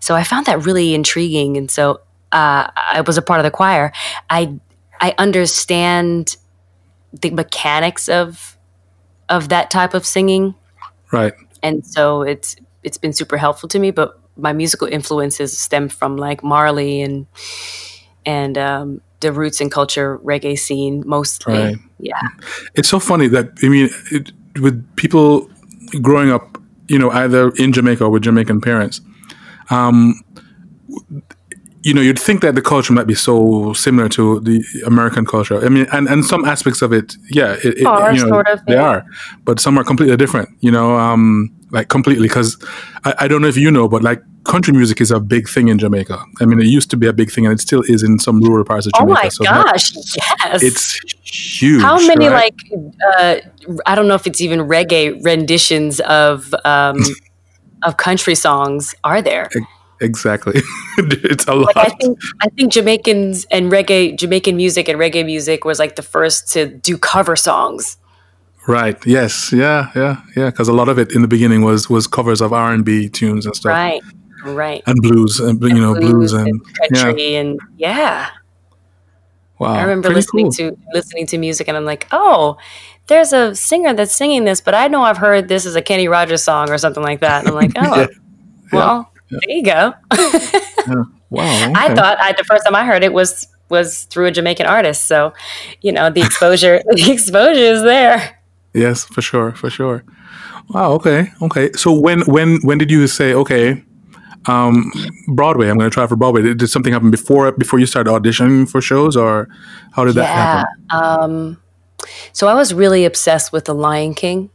So 0.00 0.14
i 0.14 0.22
found 0.22 0.46
that 0.46 0.64
really 0.64 0.94
intriguing. 0.94 1.56
And 1.56 1.70
so 1.70 2.00
uh, 2.30 2.70
i 2.76 3.02
was 3.04 3.16
a 3.18 3.22
part 3.22 3.40
of 3.40 3.44
the 3.44 3.50
choir. 3.50 3.92
I 4.30 4.58
i 5.00 5.12
understand 5.18 6.36
the 7.12 7.30
mechanics 7.30 8.08
of 8.08 8.56
of 9.28 9.48
that 9.48 9.70
type 9.70 9.92
of 9.94 10.06
singing. 10.06 10.54
Right. 11.10 11.34
and 11.64 11.84
so 11.84 12.22
it's 12.22 12.54
it's 12.84 12.96
been 12.98 13.12
super 13.12 13.36
helpful 13.36 13.68
to 13.68 13.78
me 13.78 13.90
but 13.90 14.18
my 14.36 14.52
musical 14.52 14.88
influences 14.88 15.56
stem 15.58 15.88
from 15.88 16.16
like 16.16 16.42
marley 16.42 17.02
and 17.02 17.26
and 18.24 18.56
um, 18.56 19.00
the 19.22 19.32
roots 19.32 19.60
and 19.60 19.70
culture 19.70 20.18
reggae 20.18 20.58
scene 20.58 21.02
mostly. 21.06 21.54
Right. 21.54 21.76
Yeah. 21.98 22.20
It's 22.74 22.88
so 22.88 23.00
funny 23.00 23.28
that 23.28 23.50
I 23.62 23.68
mean, 23.68 23.88
it, 24.10 24.32
with 24.60 24.84
people 24.96 25.48
growing 26.00 26.30
up, 26.30 26.58
you 26.88 26.98
know, 26.98 27.10
either 27.10 27.50
in 27.56 27.72
Jamaica 27.72 28.04
or 28.04 28.10
with 28.10 28.22
Jamaican 28.22 28.60
parents, 28.60 29.00
um, 29.70 30.20
you 31.84 31.92
know, 31.92 32.00
you'd 32.00 32.18
think 32.18 32.42
that 32.42 32.54
the 32.54 32.62
culture 32.62 32.92
might 32.92 33.06
be 33.06 33.14
so 33.14 33.72
similar 33.72 34.08
to 34.10 34.40
the 34.40 34.64
American 34.86 35.26
culture. 35.26 35.64
I 35.64 35.68
mean, 35.68 35.86
and, 35.92 36.08
and 36.08 36.24
some 36.24 36.44
aspects 36.44 36.80
of 36.80 36.92
it, 36.92 37.16
yeah, 37.30 37.56
it, 37.64 37.78
it 37.78 37.86
Are, 37.86 38.12
you 38.12 38.22
know, 38.22 38.28
sort 38.28 38.48
of, 38.48 38.64
they 38.66 38.74
yeah. 38.74 38.82
are, 38.82 39.06
but 39.44 39.58
some 39.58 39.76
are 39.78 39.84
completely 39.84 40.16
different. 40.16 40.48
You 40.60 40.70
know, 40.70 40.96
um, 40.96 41.50
like 41.70 41.88
completely 41.88 42.28
because 42.28 42.56
I, 43.04 43.14
I 43.20 43.28
don't 43.28 43.42
know 43.42 43.48
if 43.48 43.56
you 43.56 43.70
know, 43.70 43.88
but 43.88 44.02
like 44.02 44.22
country 44.44 44.72
music 44.72 45.00
is 45.00 45.10
a 45.10 45.18
big 45.18 45.48
thing 45.48 45.68
in 45.68 45.78
Jamaica. 45.78 46.22
I 46.40 46.44
mean, 46.44 46.60
it 46.60 46.66
used 46.66 46.90
to 46.90 46.96
be 46.96 47.08
a 47.08 47.12
big 47.12 47.32
thing, 47.32 47.46
and 47.46 47.52
it 47.52 47.60
still 47.60 47.82
is 47.88 48.04
in 48.04 48.18
some 48.20 48.40
rural 48.40 48.64
parts 48.64 48.86
of 48.86 48.92
Jamaica. 48.92 49.18
Oh 49.18 49.22
my 49.22 49.28
so 49.28 49.44
gosh! 49.44 49.92
Yes. 50.16 50.62
it's 50.62 51.00
huge. 51.24 51.82
How 51.82 51.96
many 52.06 52.28
right? 52.28 52.54
like 52.70 52.80
uh, 53.18 53.36
I 53.86 53.96
don't 53.96 54.06
know 54.06 54.14
if 54.14 54.26
it's 54.28 54.40
even 54.40 54.60
reggae 54.60 55.20
renditions 55.24 55.98
of 56.00 56.54
um, 56.64 56.98
of 57.82 57.96
country 57.96 58.36
songs 58.36 58.94
are 59.02 59.20
there? 59.20 59.50
Exactly? 60.02 60.60
it's 60.98 61.46
a 61.46 61.54
lot. 61.54 61.74
Like 61.76 61.92
I 61.92 61.94
think 61.96 62.18
I 62.42 62.48
think 62.48 62.72
Jamaicans 62.72 63.44
and 63.50 63.70
reggae 63.72 64.16
Jamaican 64.16 64.56
music 64.56 64.88
and 64.88 64.98
reggae 64.98 65.24
music 65.24 65.64
was 65.64 65.78
like 65.78 65.96
the 65.96 66.02
first 66.02 66.48
to 66.52 66.66
do 66.66 66.98
cover 66.98 67.36
songs. 67.36 67.96
Right. 68.68 68.96
Yes. 69.06 69.52
Yeah. 69.52 69.90
Yeah. 69.96 70.20
Yeah. 70.36 70.50
Because 70.50 70.68
a 70.68 70.72
lot 70.72 70.88
of 70.88 70.98
it 70.98 71.12
in 71.12 71.22
the 71.22 71.28
beginning 71.28 71.62
was 71.62 71.88
was 71.90 72.06
covers 72.06 72.40
of 72.40 72.52
R 72.52 72.72
and 72.72 72.84
B 72.84 73.08
tunes 73.08 73.46
and 73.46 73.54
stuff, 73.56 73.70
Right. 73.70 74.02
Right. 74.44 74.82
and 74.86 75.00
blues, 75.00 75.38
and 75.40 75.60
you 75.62 75.74
know, 75.80 75.94
blues, 75.94 76.32
and, 76.32 76.60
yeah. 76.92 77.02
country 77.04 77.36
and 77.36 77.60
yeah. 77.76 78.30
Wow. 79.58 79.74
I 79.74 79.82
remember 79.82 80.08
pretty 80.08 80.16
listening 80.16 80.46
cool. 80.46 80.72
to 80.72 80.78
listening 80.92 81.26
to 81.28 81.38
music 81.38 81.68
and 81.68 81.76
I'm 81.76 81.84
like, 81.84 82.08
oh, 82.10 82.56
there's 83.06 83.32
a 83.32 83.54
singer 83.54 83.94
that's 83.94 84.14
singing 84.14 84.44
this, 84.44 84.60
but 84.60 84.74
I 84.74 84.88
know 84.88 85.02
I've 85.02 85.18
heard 85.18 85.46
this 85.48 85.66
as 85.66 85.76
a 85.76 85.82
Kenny 85.82 86.08
Rogers 86.08 86.42
song 86.42 86.70
or 86.70 86.78
something 86.78 87.02
like 87.02 87.20
that. 87.20 87.40
And 87.40 87.48
I'm 87.48 87.54
like, 87.54 87.72
oh, 87.76 88.00
Yeah. 88.00 88.06
well, 88.72 89.11
there 89.40 89.56
you 89.56 89.64
go. 89.64 89.94
Wow. 91.32 91.72
I 91.74 91.94
thought 91.94 92.18
I, 92.20 92.32
the 92.32 92.44
first 92.44 92.62
time 92.66 92.74
I 92.74 92.84
heard 92.84 93.02
it 93.02 93.14
was 93.14 93.48
was 93.70 94.04
through 94.04 94.26
a 94.26 94.30
Jamaican 94.30 94.66
artist. 94.66 95.06
So, 95.06 95.32
you 95.80 95.90
know, 95.90 96.10
the 96.10 96.20
exposure 96.20 96.82
the 96.90 97.10
exposure 97.10 97.58
is 97.58 97.82
there. 97.82 98.38
Yes, 98.74 99.06
for 99.06 99.22
sure, 99.22 99.52
for 99.52 99.70
sure. 99.70 100.04
Wow. 100.68 100.92
Okay. 100.92 101.28
Okay. 101.40 101.72
So 101.72 101.90
when 101.90 102.20
when 102.22 102.60
when 102.62 102.76
did 102.76 102.90
you 102.90 103.06
say 103.06 103.32
okay? 103.32 103.82
Um, 104.46 104.92
Broadway. 105.28 105.70
I'm 105.70 105.78
going 105.78 105.88
to 105.88 105.94
try 105.94 106.06
for 106.06 106.16
Broadway. 106.16 106.42
Did, 106.42 106.58
did 106.58 106.68
something 106.68 106.92
happen 106.92 107.10
before 107.10 107.50
before 107.52 107.78
you 107.78 107.86
started 107.86 108.10
auditioning 108.10 108.68
for 108.68 108.82
shows, 108.82 109.16
or 109.16 109.48
how 109.92 110.04
did 110.04 110.16
that 110.16 110.28
yeah. 110.28 110.64
happen? 110.90 111.24
Um, 111.24 111.62
so 112.32 112.46
I 112.48 112.54
was 112.54 112.74
really 112.74 113.06
obsessed 113.06 113.52
with 113.52 113.64
The 113.64 113.74
Lion 113.74 114.14
King. 114.14 114.50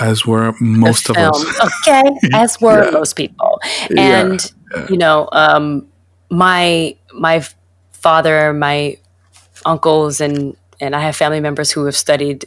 As 0.00 0.26
were 0.26 0.54
most 0.60 1.08
of 1.10 1.16
us. 1.16 1.44
Okay, 1.86 2.02
as 2.34 2.60
were 2.60 2.84
Yeah. 2.84 2.90
most 2.90 3.14
people. 3.16 3.60
Yeah, 3.90 4.20
And 4.22 4.52
you 4.88 4.96
know, 4.96 5.28
um, 5.32 5.86
my 6.30 6.96
my 7.12 7.44
father, 7.92 8.52
my 8.52 8.96
uncles, 9.64 10.20
and 10.20 10.56
and 10.80 10.94
I 10.96 11.00
have 11.00 11.16
family 11.16 11.40
members 11.40 11.70
who 11.72 11.84
have 11.86 11.96
studied 11.96 12.46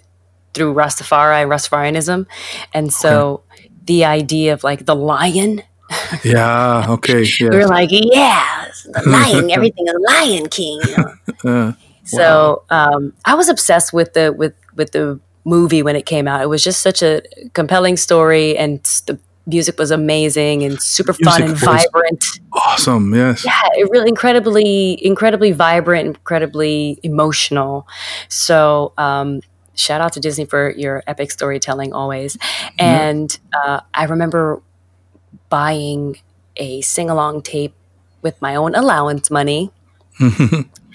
through 0.54 0.74
Rastafari 0.74 1.42
and 1.44 1.52
Rastafarianism, 1.52 2.26
and 2.74 2.92
so 2.94 3.44
the 3.86 4.06
idea 4.06 4.54
of 4.54 4.64
like 4.64 4.86
the 4.86 4.96
lion, 4.96 5.62
Yeah. 6.24 6.86
Okay. 6.90 7.26
We're 7.52 7.68
like, 7.68 7.90
yeah, 7.92 8.68
the 8.86 9.04
lion, 9.10 9.50
everything 9.52 9.88
is 9.88 9.96
Lion 10.10 10.50
King. 10.50 10.82
You 10.86 10.98
know? 10.98 11.10
Uh, 11.44 11.72
So 12.06 12.64
um, 12.70 13.14
I 13.26 13.36
was 13.36 13.50
obsessed 13.50 13.94
with 13.94 14.14
the 14.14 14.34
with 14.34 14.54
with 14.76 14.92
the 14.92 15.20
movie 15.48 15.82
when 15.82 15.96
it 15.96 16.06
came 16.06 16.28
out. 16.28 16.42
It 16.42 16.48
was 16.48 16.64
just 16.64 16.82
such 16.82 17.02
a 17.02 17.22
compelling 17.54 17.98
story, 17.98 18.58
and 18.58 18.84
the 19.08 19.18
music 19.48 19.80
was 19.80 19.92
amazing 19.92 20.64
and 20.64 20.82
super 20.82 21.14
fun 21.14 21.42
and 21.42 21.58
vibrant. 21.58 22.24
awesome. 22.52 23.16
Yes. 23.16 23.46
Yeah, 23.46 23.62
it 23.76 23.90
really 23.90 24.10
incredibly 24.10 25.04
incredibly 25.04 25.54
vibrant, 25.54 26.08
incredibly 26.08 27.00
emotional. 27.04 27.88
So. 28.30 28.94
Um, 28.98 29.42
Shout 29.80 30.02
out 30.02 30.14
to 30.14 30.20
Disney 30.20 30.46
for 30.46 30.72
your 30.72 31.04
epic 31.06 31.30
storytelling 31.30 31.94
always. 31.94 32.36
And 32.80 33.38
uh, 33.54 33.82
I 33.94 34.06
remember 34.06 34.60
buying 35.50 36.18
a 36.56 36.82
sing 36.82 37.12
along 37.12 37.44
tape 37.44 37.76
with 38.24 38.42
my 38.42 38.56
own 38.56 38.74
allowance 38.74 39.30
money 39.30 39.72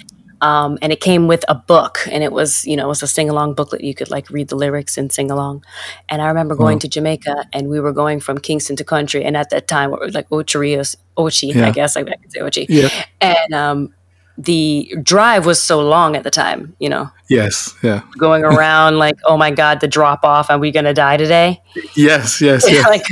um, 0.42 0.76
and 0.82 0.92
it 0.92 1.00
came 1.00 1.28
with 1.28 1.44
a 1.48 1.54
book 1.54 1.98
and 2.10 2.22
it 2.22 2.32
was 2.32 2.64
you 2.66 2.76
know 2.76 2.84
it 2.84 2.88
was 2.88 3.02
a 3.02 3.06
sing-along 3.06 3.54
booklet 3.54 3.82
you 3.82 3.94
could 3.94 4.10
like 4.10 4.28
read 4.28 4.48
the 4.48 4.56
lyrics 4.56 4.98
and 4.98 5.10
sing 5.12 5.30
along 5.30 5.64
and 6.10 6.20
i 6.20 6.26
remember 6.28 6.54
going 6.54 6.76
Wow. 6.76 6.80
to 6.80 6.88
jamaica 6.88 7.36
and 7.54 7.68
we 7.68 7.78
were 7.80 7.92
going 7.92 8.20
from 8.20 8.36
kingston 8.38 8.76
to 8.76 8.84
country 8.84 9.24
and 9.24 9.36
at 9.36 9.48
that 9.50 9.66
time 9.68 9.92
it 9.94 10.00
was 10.00 10.14
like 10.14 10.26
Ocho 10.30 10.58
Rios 10.58 10.96
ochi 11.16 11.54
Yeah. 11.54 11.68
i 11.68 11.70
guess 11.70 11.96
like 11.96 12.08
i 12.08 12.16
could 12.20 12.32
say 12.32 12.40
ochi 12.40 12.66
yeah. 12.68 12.88
and 13.20 13.54
um, 13.54 13.94
the 14.38 14.92
drive 15.02 15.44
was 15.46 15.62
so 15.62 15.80
long 15.80 16.16
at 16.16 16.24
the 16.24 16.30
time 16.30 16.74
you 16.78 16.88
know 16.88 17.08
Yes. 17.28 17.74
Yeah. 17.82 18.00
going 18.18 18.44
around 18.52 18.98
like 18.98 19.16
oh 19.26 19.36
my 19.36 19.50
god 19.50 19.80
the 19.80 19.88
drop 19.88 20.24
off 20.24 20.50
are 20.50 20.58
we 20.58 20.70
gonna 20.70 20.94
die 20.94 21.16
today 21.18 21.60
Yes. 21.94 22.40
Yes. 22.40 22.64
Yes. 22.70 22.86
like 22.88 23.04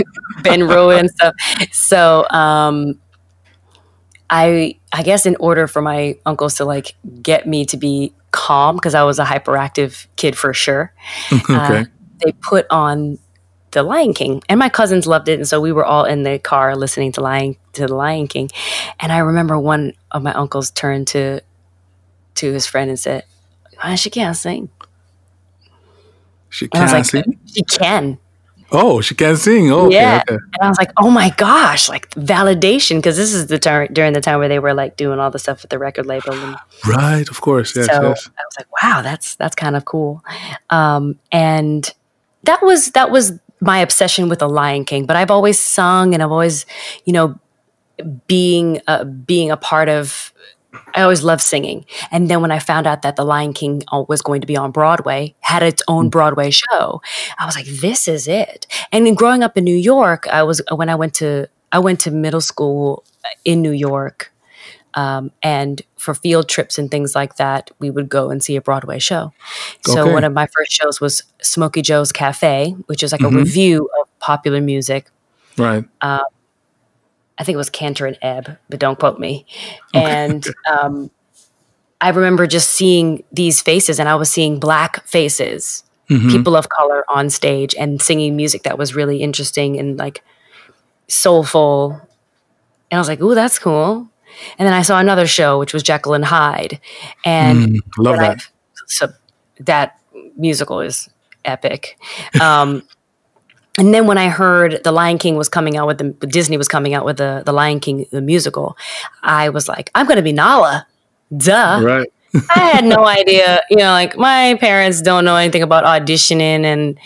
Ben 0.43 0.63
Rowan 0.67 0.99
and 1.01 1.11
stuff. 1.11 1.35
So 1.73 2.27
um, 2.31 2.99
I 4.31 4.77
I 4.93 5.03
guess 5.03 5.27
in 5.27 5.37
order 5.41 5.67
for 5.67 5.83
my 5.83 6.17
uncles 6.25 6.55
to 6.57 6.65
like 6.65 6.95
get 7.23 7.47
me 7.47 7.65
to 7.67 7.77
be 7.77 8.15
calm 8.31 8.77
because 8.77 8.95
I 8.95 9.03
was 9.03 9.19
a 9.19 9.25
hyperactive 9.25 10.07
kid 10.17 10.39
for 10.39 10.55
sure, 10.55 10.93
okay. 11.33 11.55
uh, 11.55 11.85
they 12.25 12.33
put 12.43 12.67
on 12.71 13.19
the 13.73 13.83
Lion 13.83 14.15
King, 14.15 14.43
and 14.49 14.59
my 14.59 14.69
cousins 14.69 15.07
loved 15.07 15.29
it, 15.29 15.35
and 15.41 15.49
so 15.49 15.61
we 15.61 15.73
were 15.73 15.85
all 15.85 16.05
in 16.05 16.23
the 16.23 16.39
car 16.39 16.77
listening 16.77 17.13
to 17.13 17.21
Lion 17.21 17.57
to 17.75 17.87
the 17.87 17.95
Lion 17.95 18.29
King, 18.29 18.51
and 19.01 19.13
I 19.13 19.19
remember 19.19 19.59
one 19.59 19.95
of 20.13 20.23
my 20.23 20.33
uncles 20.35 20.71
turned 20.71 21.09
to 21.09 21.41
to 22.37 22.53
his 22.53 22.67
friend 22.67 22.89
and 22.91 22.99
said, 22.99 23.25
"Ah, 23.83 23.97
"She 23.97 24.11
can't 24.11 24.37
sing." 24.37 24.71
She 26.49 26.69
And 26.73 26.83
I 26.83 26.83
was 26.83 26.93
can't 26.93 27.15
like, 27.15 27.25
sing. 27.25 27.39
"She 27.47 27.63
can." 27.63 28.19
Oh, 28.73 29.01
she 29.01 29.15
can't 29.15 29.39
sing. 29.39 29.71
Oh, 29.71 29.87
okay, 29.87 29.97
Yeah. 29.97 30.23
okay. 30.29 30.35
And 30.37 30.63
I 30.63 30.69
was 30.69 30.79
like, 30.79 30.93
oh 30.97 31.11
my 31.11 31.31
gosh, 31.31 31.89
like 31.89 32.09
validation, 32.11 32.97
because 32.97 33.17
this 33.17 33.33
is 33.35 33.47
the 33.49 33.59
time 33.59 33.89
during 33.93 34.13
the 34.13 34.21
time 34.21 34.39
where 34.39 34.49
they 34.49 34.59
were 34.59 34.75
like 34.75 34.97
doing 34.97 35.19
all 35.19 35.31
the 35.31 35.39
stuff 35.39 35.63
with 35.63 35.71
the 35.71 35.79
record 35.79 36.07
label. 36.07 36.33
And 36.33 36.57
Right. 36.87 37.29
Of 37.29 37.41
course. 37.41 37.75
Yes. 37.77 37.87
so 37.87 37.93
yes. 38.09 38.29
I 38.29 38.43
was 38.45 38.57
like, 38.59 38.83
wow, 38.83 39.03
that's 39.03 39.35
that's 39.37 39.55
kind 39.57 39.77
of 39.77 39.85
cool. 39.85 40.23
Um, 40.71 41.19
and 41.33 41.93
that 42.45 42.63
was 42.63 42.93
that 42.93 43.11
was 43.11 43.33
my 43.61 43.79
obsession 43.81 44.29
with 44.29 44.39
the 44.39 44.49
Lion 44.49 44.85
King. 44.85 45.05
But 45.07 45.17
I've 45.17 45.31
always 45.31 45.59
sung 45.59 46.15
and 46.15 46.23
I've 46.23 46.33
always, 46.33 46.65
you 47.05 47.13
know, 47.13 47.39
being 48.27 48.81
uh, 48.87 49.05
being 49.05 49.51
a 49.51 49.57
part 49.57 49.89
of 49.89 50.30
I 50.95 51.03
always 51.03 51.23
loved 51.23 51.43
singing. 51.43 51.85
And 52.11 52.29
then 52.31 52.41
when 52.43 52.51
I 52.53 52.59
found 52.59 52.87
out 52.87 53.03
that 53.03 53.17
The 53.17 53.25
Lion 53.25 53.53
King 53.53 53.83
uh, 53.93 54.05
was 54.09 54.23
going 54.23 54.41
to 54.41 54.47
be 54.47 54.57
on 54.57 54.71
Broadway, 54.71 55.35
had 55.41 55.63
its 55.63 55.83
own 55.89 56.11
Broadway 56.11 56.51
show, 56.51 57.03
I 57.39 57.47
was 57.47 57.57
like, 57.57 57.67
this 57.67 58.07
is 58.09 58.29
it. 58.29 58.67
And 58.93 59.07
then 59.07 59.15
growing 59.15 59.43
up 59.43 59.57
in 59.57 59.65
New 59.65 59.77
York, 59.77 60.27
I 60.29 60.43
was 60.43 60.61
when 60.75 60.89
I 60.89 60.95
went 60.95 61.15
to 61.15 61.49
I 61.73 61.79
went 61.79 62.01
to 62.01 62.11
middle 62.11 62.41
school 62.41 63.05
in 63.45 63.63
New 63.63 63.71
York. 63.73 64.33
Um, 64.95 65.31
and 65.43 65.81
for 65.97 66.15
field 66.15 66.49
trips 66.49 66.77
and 66.77 66.91
things 66.91 67.15
like 67.15 67.37
that, 67.37 67.71
we 67.79 67.91
would 67.91 68.09
go 68.09 68.31
and 68.31 68.43
see 68.43 68.57
a 68.57 68.61
Broadway 68.61 68.99
show. 68.99 69.33
So 69.87 70.01
Okay. 70.03 70.13
one 70.13 70.25
of 70.25 70.33
my 70.33 70.47
first 70.47 70.73
shows 70.73 71.01
was 71.01 71.23
Smokey 71.43 71.81
Joe's 71.83 72.11
Cafe, 72.11 72.73
which 72.87 73.05
is 73.05 73.13
like 73.13 73.21
Mhm. 73.21 73.33
a 73.35 73.39
review 73.39 73.89
of 74.01 74.09
popular 74.19 74.61
music. 74.61 75.09
Right. 75.57 75.85
I 77.41 77.45
think 77.45 77.55
it 77.55 77.59
was 77.59 77.71
Kander 77.71 78.07
and 78.07 78.19
Ebb, 78.21 78.59
but 78.69 78.79
don't 78.79 78.99
quote 78.99 79.19
me. 79.19 79.47
And 79.95 80.47
um, 80.71 81.11
I 82.01 82.11
remember 82.11 82.47
just 82.47 82.71
seeing 82.71 83.25
these 83.33 83.63
faces, 83.63 83.99
and 83.99 84.09
I 84.11 84.15
was 84.15 84.31
seeing 84.31 84.61
black 84.61 85.05
faces, 85.07 85.83
Mhm. 86.11 86.31
people 86.31 86.55
of 86.55 86.69
color 86.69 87.03
on 87.09 87.31
stage, 87.31 87.75
and 87.79 88.01
singing 88.03 88.37
music 88.37 88.63
that 88.65 88.77
was 88.77 88.95
really 88.95 89.23
interesting 89.23 89.79
and 89.79 89.97
like 89.99 90.23
soulful. 91.09 91.93
And 92.91 92.99
I 92.99 92.99
was 92.99 93.09
like, 93.09 93.21
"Ooh, 93.21 93.35
that's 93.35 93.59
cool." 93.59 94.07
And 94.59 94.67
then 94.67 94.73
I 94.75 94.83
saw 94.83 94.99
another 94.99 95.27
show, 95.27 95.59
which 95.59 95.73
was 95.73 95.83
Jekyll 95.83 96.15
and 96.15 96.25
Hyde, 96.25 96.79
and 97.25 97.77
Mm, 97.77 97.81
love 97.99 98.17
when 98.17 98.25
I- 98.25 98.29
that. 98.35 98.49
so 98.87 99.09
that 99.61 99.99
musical 100.37 100.81
is 100.81 101.09
epic. 101.45 101.99
Um, 102.41 102.83
and 103.81 103.95
then 103.95 104.07
when 104.07 104.19
I 104.19 104.29
heard 104.29 104.85
The 104.85 104.93
Lion 104.93 105.17
King 105.17 105.37
was 105.37 105.49
coming 105.49 105.79
out 105.79 105.87
with 105.87 105.97
the 105.97 106.27
Disney 106.27 106.59
was 106.59 106.69
coming 106.69 106.93
out 106.93 107.07
with 107.07 107.17
the 107.17 107.43
The 107.47 107.53
Lion 107.53 107.81
King 107.81 108.05
the 108.11 108.21
musical, 108.21 108.77
I 109.23 109.49
was 109.49 109.69
like, 109.69 109.91
I'm 109.95 110.07
going 110.07 110.19
to 110.19 110.23
be 110.23 110.33
Nala. 110.35 110.87
Duh. 111.35 111.81
Right. 111.83 112.13
I 112.55 112.59
had 112.59 112.85
no 112.85 113.07
idea. 113.21 113.63
You 113.71 113.79
know, 113.79 113.91
like 113.91 114.19
my 114.19 114.57
parents 114.61 115.01
don't 115.01 115.25
know 115.25 115.35
anything 115.35 115.63
about 115.63 115.85
auditioning 115.85 116.65
and 116.65 116.99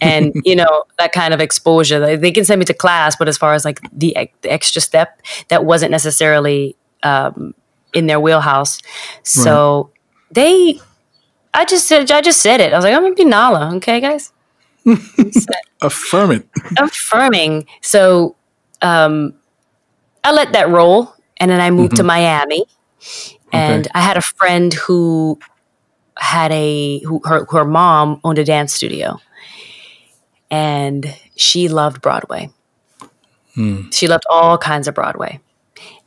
and 0.00 0.32
you 0.46 0.56
know 0.56 0.84
that 0.98 1.12
kind 1.12 1.34
of 1.34 1.40
exposure. 1.40 2.00
They, 2.00 2.16
they 2.16 2.32
can 2.32 2.46
send 2.46 2.60
me 2.60 2.64
to 2.64 2.74
class, 2.74 3.14
but 3.14 3.28
as 3.28 3.36
far 3.36 3.52
as 3.52 3.66
like 3.66 3.80
the, 3.92 4.16
the 4.40 4.50
extra 4.50 4.80
step, 4.80 5.20
that 5.48 5.66
wasn't 5.66 5.90
necessarily 5.90 6.76
um, 7.02 7.54
in 7.92 8.06
their 8.06 8.20
wheelhouse. 8.20 8.80
So 9.22 9.90
they, 10.30 10.80
I 11.52 11.66
just 11.66 11.86
said, 11.86 12.10
I 12.10 12.22
just 12.22 12.40
said 12.40 12.62
it. 12.62 12.72
I 12.72 12.76
was 12.76 12.86
like, 12.86 12.94
I'm 12.94 13.02
gonna 13.02 13.14
be 13.14 13.26
Nala, 13.26 13.74
okay, 13.76 14.00
guys. 14.00 14.32
Affirm 15.82 16.30
it. 16.32 16.48
affirming. 16.78 17.66
So 17.80 18.36
um, 18.80 19.34
I 20.24 20.32
let 20.32 20.52
that 20.52 20.68
roll, 20.68 21.14
and 21.38 21.50
then 21.50 21.60
I 21.60 21.70
moved 21.70 21.96
to 21.96 22.02
Miami, 22.02 22.64
and 23.52 23.88
I 23.94 24.00
had 24.00 24.16
a 24.16 24.22
friend 24.22 24.72
who 24.72 25.38
had 26.18 26.52
a 26.52 27.00
who 27.00 27.20
her 27.24 27.46
her 27.50 27.64
mom 27.64 28.20
owned 28.24 28.38
a 28.38 28.44
dance 28.44 28.72
studio, 28.72 29.18
and 30.50 31.14
she 31.36 31.68
loved 31.68 32.00
Broadway. 32.00 32.50
She 33.90 34.08
loved 34.08 34.24
all 34.30 34.56
kinds 34.58 34.88
of 34.88 34.94
Broadway, 34.94 35.40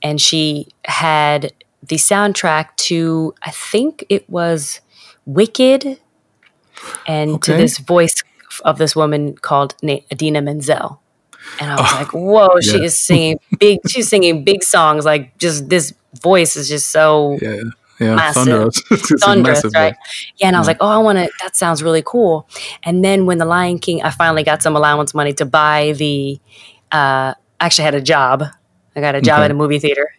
and 0.01 0.20
she 0.20 0.67
had 0.86 1.53
the 1.84 1.98
soundtrack 1.98 2.75
to 2.77 3.34
I 3.44 3.51
think 3.51 4.05
it 4.10 4.29
was 4.29 4.82
Wicked, 5.25 6.00
and 7.08 7.41
to 7.44 7.53
this 7.53 7.77
voice 7.79 8.24
of 8.62 8.77
this 8.77 8.95
woman 8.95 9.35
called 9.38 9.75
Idina 9.83 10.41
Menzel. 10.41 11.01
And 11.59 11.71
I 11.71 11.75
was 11.81 11.91
like, 11.93 12.13
"Whoa, 12.13 12.59
she 12.62 12.83
is 12.83 12.97
singing 12.97 13.39
big. 13.59 13.79
She's 13.88 14.07
singing 14.09 14.43
big 14.43 14.63
songs. 14.63 15.05
Like, 15.05 15.38
just 15.38 15.69
this 15.69 15.93
voice 16.21 16.55
is 16.55 16.67
just 16.69 16.89
so 16.89 17.38
Yeah. 17.41 17.62
Yeah. 18.00 18.15
Massive. 18.15 18.43
Thunderous. 18.43 18.81
Thunderous, 19.24 19.57
massive 19.63 19.71
right? 19.74 19.93
voice. 19.93 20.27
Yeah, 20.38 20.47
and 20.47 20.55
I 20.55 20.59
was 20.59 20.67
like, 20.67 20.77
oh, 20.81 20.88
I 20.88 20.97
want 20.97 21.17
to. 21.17 21.29
That 21.41 21.55
sounds 21.55 21.81
really 21.81 22.03
cool. 22.05 22.47
And 22.83 23.05
then 23.05 23.25
when 23.25 23.38
the 23.38 23.45
Lion 23.45 23.79
King, 23.79 24.01
I 24.03 24.09
finally 24.09 24.43
got 24.43 24.62
some 24.62 24.75
allowance 24.75 25.13
money 25.13 25.31
to 25.33 25.45
buy 25.45 25.93
the. 25.93 26.39
Uh, 26.91 27.35
actually, 27.62 27.85
had 27.85 27.95
a 27.95 28.01
job. 28.01 28.43
I 28.95 29.01
got 29.01 29.15
a 29.15 29.21
job 29.21 29.35
Okay. 29.38 29.45
at 29.45 29.51
a 29.51 29.53
movie 29.53 29.79
theater 29.79 30.09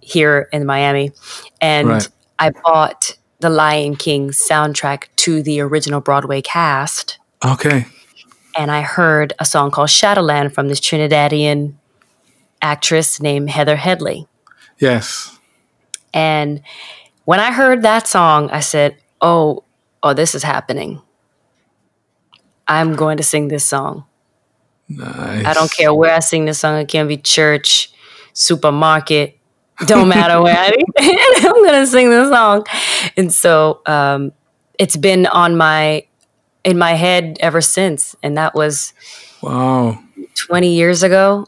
here 0.00 0.48
in 0.52 0.66
Miami, 0.66 1.12
and 1.60 1.88
Right. 1.88 2.08
I 2.38 2.50
bought 2.50 3.16
the 3.40 3.48
Lion 3.50 3.96
King 3.96 4.30
soundtrack 4.30 5.04
to 5.16 5.42
the 5.42 5.60
original 5.60 6.00
Broadway 6.00 6.42
cast. 6.42 7.18
Okay. 7.44 7.86
And 8.56 8.70
I 8.70 8.82
heard 8.82 9.32
a 9.38 9.44
song 9.44 9.70
called 9.70 9.90
Shadowland 9.90 10.54
from 10.54 10.68
this 10.68 10.80
Trinidadian 10.80 11.74
actress 12.60 13.20
named 13.20 13.50
Heather 13.50 13.76
Headley. 13.76 14.26
Yes. 14.78 15.38
And 16.14 16.62
when 17.24 17.40
I 17.40 17.52
heard 17.52 17.82
that 17.82 18.06
song, 18.06 18.50
I 18.50 18.60
said, 18.60 18.96
"Oh, 19.20 19.64
oh, 20.02 20.12
this 20.12 20.34
is 20.34 20.42
happening. 20.42 21.00
I'm 22.68 22.94
going 22.94 23.16
to 23.16 23.22
sing 23.22 23.48
this 23.48 23.64
song. 23.64 24.04
Nice. 24.88 25.44
I 25.44 25.54
don't 25.54 25.70
care 25.70 25.92
where 25.92 26.14
I 26.14 26.20
sing 26.20 26.44
this 26.44 26.60
song. 26.60 26.78
It 26.78 26.88
can 26.88 27.08
be 27.08 27.16
church, 27.16 27.92
supermarket, 28.34 29.38
don't 29.86 30.08
matter 30.08 30.40
where 30.40 30.56
I 30.56 30.72
I'm 30.98 31.64
going 31.64 31.80
to 31.80 31.86
sing 31.86 32.10
this 32.10 32.28
song." 32.28 32.66
And 33.16 33.32
so 33.32 33.80
um, 33.86 34.32
it's 34.78 34.96
been 34.96 35.26
on 35.26 35.56
my 35.56 36.06
in 36.64 36.78
my 36.78 36.92
head 36.92 37.36
ever 37.40 37.60
since, 37.60 38.14
and 38.22 38.36
that 38.36 38.54
was 38.54 38.92
Wow. 39.42 39.98
20 40.46 40.74
years 40.74 41.02
ago. 41.02 41.46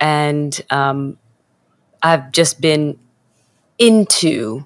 And 0.00 0.60
um, 0.70 1.18
I've 2.02 2.30
just 2.32 2.60
been 2.60 2.98
into 3.78 4.64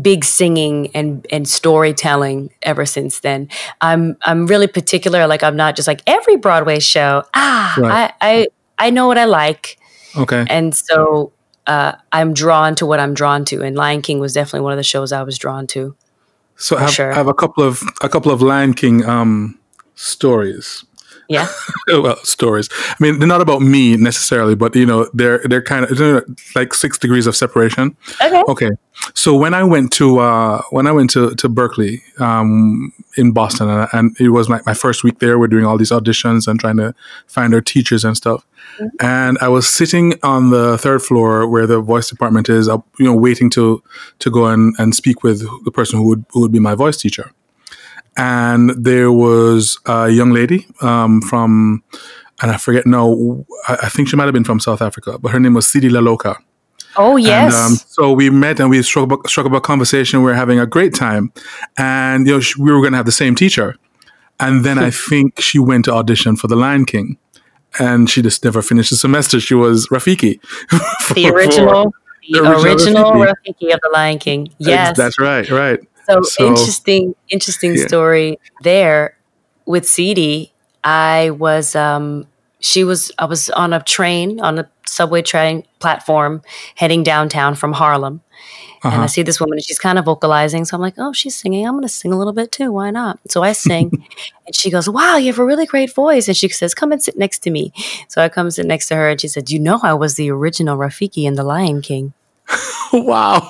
big 0.00 0.24
singing 0.24 0.90
and, 0.94 1.26
and 1.30 1.46
storytelling 1.48 2.50
ever 2.62 2.86
since 2.86 3.20
then. 3.20 3.48
I'm 3.80 4.16
I'm 4.22 4.46
really 4.46 4.66
particular. 4.66 5.26
Like 5.26 5.42
I'm 5.42 5.56
not 5.56 5.76
just 5.76 5.86
like 5.88 6.00
every 6.06 6.36
Broadway 6.36 6.78
show. 6.78 7.24
Ah, 7.34 7.74
Right. 7.78 8.12
I, 8.20 8.30
I 8.78 8.86
I 8.86 8.90
know 8.90 9.06
what 9.06 9.18
I 9.18 9.26
like, 9.26 9.78
Okay. 10.16 10.44
and 10.48 10.74
so 10.74 11.32
uh, 11.66 11.92
I'm 12.10 12.34
drawn 12.34 12.74
to 12.76 12.86
what 12.86 13.00
I'm 13.00 13.14
drawn 13.14 13.44
to. 13.46 13.62
And 13.62 13.76
Lion 13.76 14.02
King 14.02 14.18
was 14.18 14.32
definitely 14.32 14.60
one 14.62 14.72
of 14.72 14.78
the 14.78 14.82
shows 14.82 15.12
I 15.12 15.22
was 15.22 15.38
drawn 15.38 15.66
to. 15.68 15.94
So 16.62 16.76
I 16.76 16.82
have, 16.82 16.90
sure. 16.90 17.10
I 17.10 17.16
have 17.16 17.26
a 17.26 17.34
couple 17.34 17.64
of 17.64 17.82
a 18.02 18.08
couple 18.08 18.30
of 18.30 18.40
Lion 18.40 18.72
King 18.72 19.04
um, 19.04 19.58
stories. 19.96 20.84
Yeah, 21.32 21.48
well, 21.88 22.16
stories. 22.24 22.68
I 22.72 22.96
mean, 23.00 23.18
they're 23.18 23.28
not 23.28 23.40
about 23.40 23.62
me 23.62 23.96
necessarily, 23.96 24.54
but 24.54 24.76
you 24.76 24.86
know, 24.86 25.08
they're 25.14 25.38
they're 25.44 25.62
kind 25.62 25.84
of 25.84 25.96
they're 25.96 26.24
like 26.54 26.74
six 26.74 26.98
degrees 26.98 27.26
of 27.26 27.36
separation. 27.36 27.96
okay, 28.20 28.42
Okay, 28.48 28.70
so 29.14 29.36
when 29.36 29.54
I 29.54 29.64
went 29.64 29.92
to 29.94 30.18
uh, 30.18 30.62
when 30.70 30.86
I 30.86 30.92
went 30.92 31.10
to 31.10 31.34
to 31.34 31.48
Berklee 31.48 32.00
um, 32.20 32.92
in 33.16 33.32
Boston, 33.32 33.68
and, 33.68 33.88
and 33.92 34.16
it 34.20 34.28
was 34.28 34.48
like 34.48 34.66
my 34.66 34.74
first 34.74 35.04
week 35.04 35.18
there. 35.18 35.38
We're 35.38 35.48
doing 35.48 35.64
all 35.64 35.78
these 35.78 35.90
auditions 35.90 36.46
and 36.46 36.60
trying 36.60 36.76
to 36.76 36.94
find 37.26 37.54
our 37.54 37.60
teachers 37.60 38.04
and 38.04 38.16
stuff. 38.16 38.46
And 39.00 39.38
I 39.40 39.48
was 39.48 39.68
sitting 39.68 40.14
on 40.22 40.50
the 40.50 40.78
third 40.78 41.02
floor 41.02 41.46
where 41.46 41.66
the 41.66 41.80
voice 41.80 42.08
department 42.08 42.48
is, 42.48 42.68
uh, 42.68 42.78
you 42.98 43.06
know, 43.06 43.14
waiting 43.14 43.50
to 43.50 43.82
to 44.20 44.30
go 44.30 44.46
and, 44.46 44.74
and 44.78 44.94
speak 44.94 45.22
with 45.22 45.46
the 45.64 45.70
person 45.70 45.98
who 45.98 46.08
would 46.08 46.24
who 46.30 46.40
would 46.40 46.52
be 46.52 46.60
my 46.60 46.74
voice 46.74 46.96
teacher. 46.96 47.32
And 48.16 48.70
there 48.70 49.10
was 49.10 49.78
a 49.86 50.10
young 50.10 50.32
lady 50.32 50.66
um, 50.82 51.22
from, 51.22 51.82
and 52.42 52.50
I 52.50 52.56
forget 52.58 52.86
no, 52.86 53.46
I, 53.68 53.74
I 53.84 53.88
think 53.88 54.08
she 54.08 54.16
might 54.16 54.24
have 54.24 54.34
been 54.34 54.44
from 54.44 54.60
South 54.60 54.82
Africa, 54.82 55.18
but 55.18 55.32
her 55.32 55.40
name 55.40 55.54
was 55.54 55.66
Tsidii 55.66 55.90
Le 55.90 56.00
Loka. 56.00 56.36
oh 56.96 57.16
yes, 57.16 57.54
And 57.54 57.72
um, 57.72 57.76
so 57.88 58.12
we 58.12 58.28
met 58.28 58.60
and 58.60 58.68
we 58.68 58.82
struck 58.82 59.10
up, 59.10 59.26
struck 59.26 59.46
up 59.46 59.52
a 59.52 59.60
conversation. 59.60 60.20
We 60.20 60.26
were 60.26 60.34
having 60.34 60.58
a 60.60 60.66
great 60.66 60.94
time, 60.94 61.32
and 61.78 62.26
you 62.26 62.34
know 62.34 62.40
sh- 62.40 62.58
we 62.58 62.70
were 62.70 62.80
going 62.80 62.92
to 62.92 62.98
have 62.98 63.06
the 63.06 63.12
same 63.12 63.34
teacher. 63.34 63.76
And 64.40 64.64
then 64.64 64.78
I 64.78 64.90
think 64.90 65.40
she 65.40 65.58
went 65.58 65.84
to 65.86 65.92
audition 65.92 66.36
for 66.36 66.48
The 66.48 66.56
Lion 66.56 66.84
King, 66.84 67.16
and 67.78 68.10
she 68.10 68.20
just 68.22 68.44
never 68.44 68.60
finished 68.60 68.90
the 68.90 68.96
semester. 68.96 69.40
She 69.40 69.54
was 69.54 69.86
Rafiki, 69.88 70.40
the 71.14 71.30
original, 71.30 71.92
the, 72.28 72.40
the 72.40 72.50
original 72.50 72.64
original 72.64 73.12
Rafiki. 73.12 73.68
Rafiki 73.70 73.74
of 73.74 73.80
the 73.82 73.90
Lion 73.92 74.18
King. 74.18 74.48
Yes, 74.58 74.96
that's 74.96 75.18
right, 75.18 75.48
right. 75.48 75.80
So, 76.08 76.20
So- 76.22 76.46
interesting, 76.46 77.14
interesting 77.28 77.76
Yeah. 77.76 77.86
story 77.86 78.38
there 78.62 79.16
with 79.66 79.84
Tsidii. 79.84 80.50
I 80.84 81.30
was, 81.30 81.76
um, 81.76 82.26
she 82.60 82.84
was, 82.84 83.10
I 83.18 83.24
was 83.26 83.50
on 83.50 83.72
a 83.72 83.80
train 83.82 84.40
on 84.40 84.58
a 84.58 84.68
subway 84.86 85.22
train 85.22 85.64
platform 85.78 86.42
heading 86.74 87.02
downtown 87.02 87.54
from 87.54 87.72
Harlem, 87.72 88.20
and 88.84 88.92
I 88.92 88.96
Uh-huh. 88.98 89.06
see 89.06 89.22
this 89.22 89.40
woman 89.40 89.54
and 89.58 89.64
she's 89.64 89.78
kind 89.78 89.98
of 89.98 90.04
vocalizing. 90.04 90.64
So 90.64 90.76
I'm 90.76 90.80
like, 90.80 90.94
oh, 90.98 91.12
she's 91.12 91.36
singing. 91.36 91.64
I'm 91.66 91.72
going 91.74 91.82
to 91.82 91.88
sing 91.88 92.12
a 92.12 92.18
little 92.18 92.32
bit 92.32 92.50
too. 92.52 92.72
Why 92.72 92.90
not? 92.90 93.18
So 93.28 93.42
I 93.44 93.52
sing, 93.52 93.90
and 94.46 94.54
she 94.54 94.70
goes, 94.70 94.88
wow, 94.88 95.16
you 95.16 95.26
have 95.28 95.38
a 95.38 95.44
really 95.44 95.66
great 95.66 95.94
voice. 95.94 96.26
And 96.28 96.36
she 96.36 96.48
says, 96.48 96.74
come 96.74 96.90
and 96.92 97.02
sit 97.02 97.16
next 97.16 97.38
to 97.44 97.50
me. 97.50 97.72
So 98.08 98.20
I 98.22 98.28
come 98.28 98.50
sit 98.50 98.66
next 98.66 98.88
to 98.88 98.96
her, 98.96 99.08
and 99.08 99.20
she 99.20 99.28
said, 99.28 99.50
you 99.50 99.60
know, 99.60 99.78
I 99.82 99.94
was 99.94 100.16
the 100.16 100.30
original 100.30 100.76
Rafiki 100.76 101.24
in 101.24 101.34
The 101.34 101.44
Lion 101.44 101.80
King. 101.80 102.12
wow. 102.92 103.48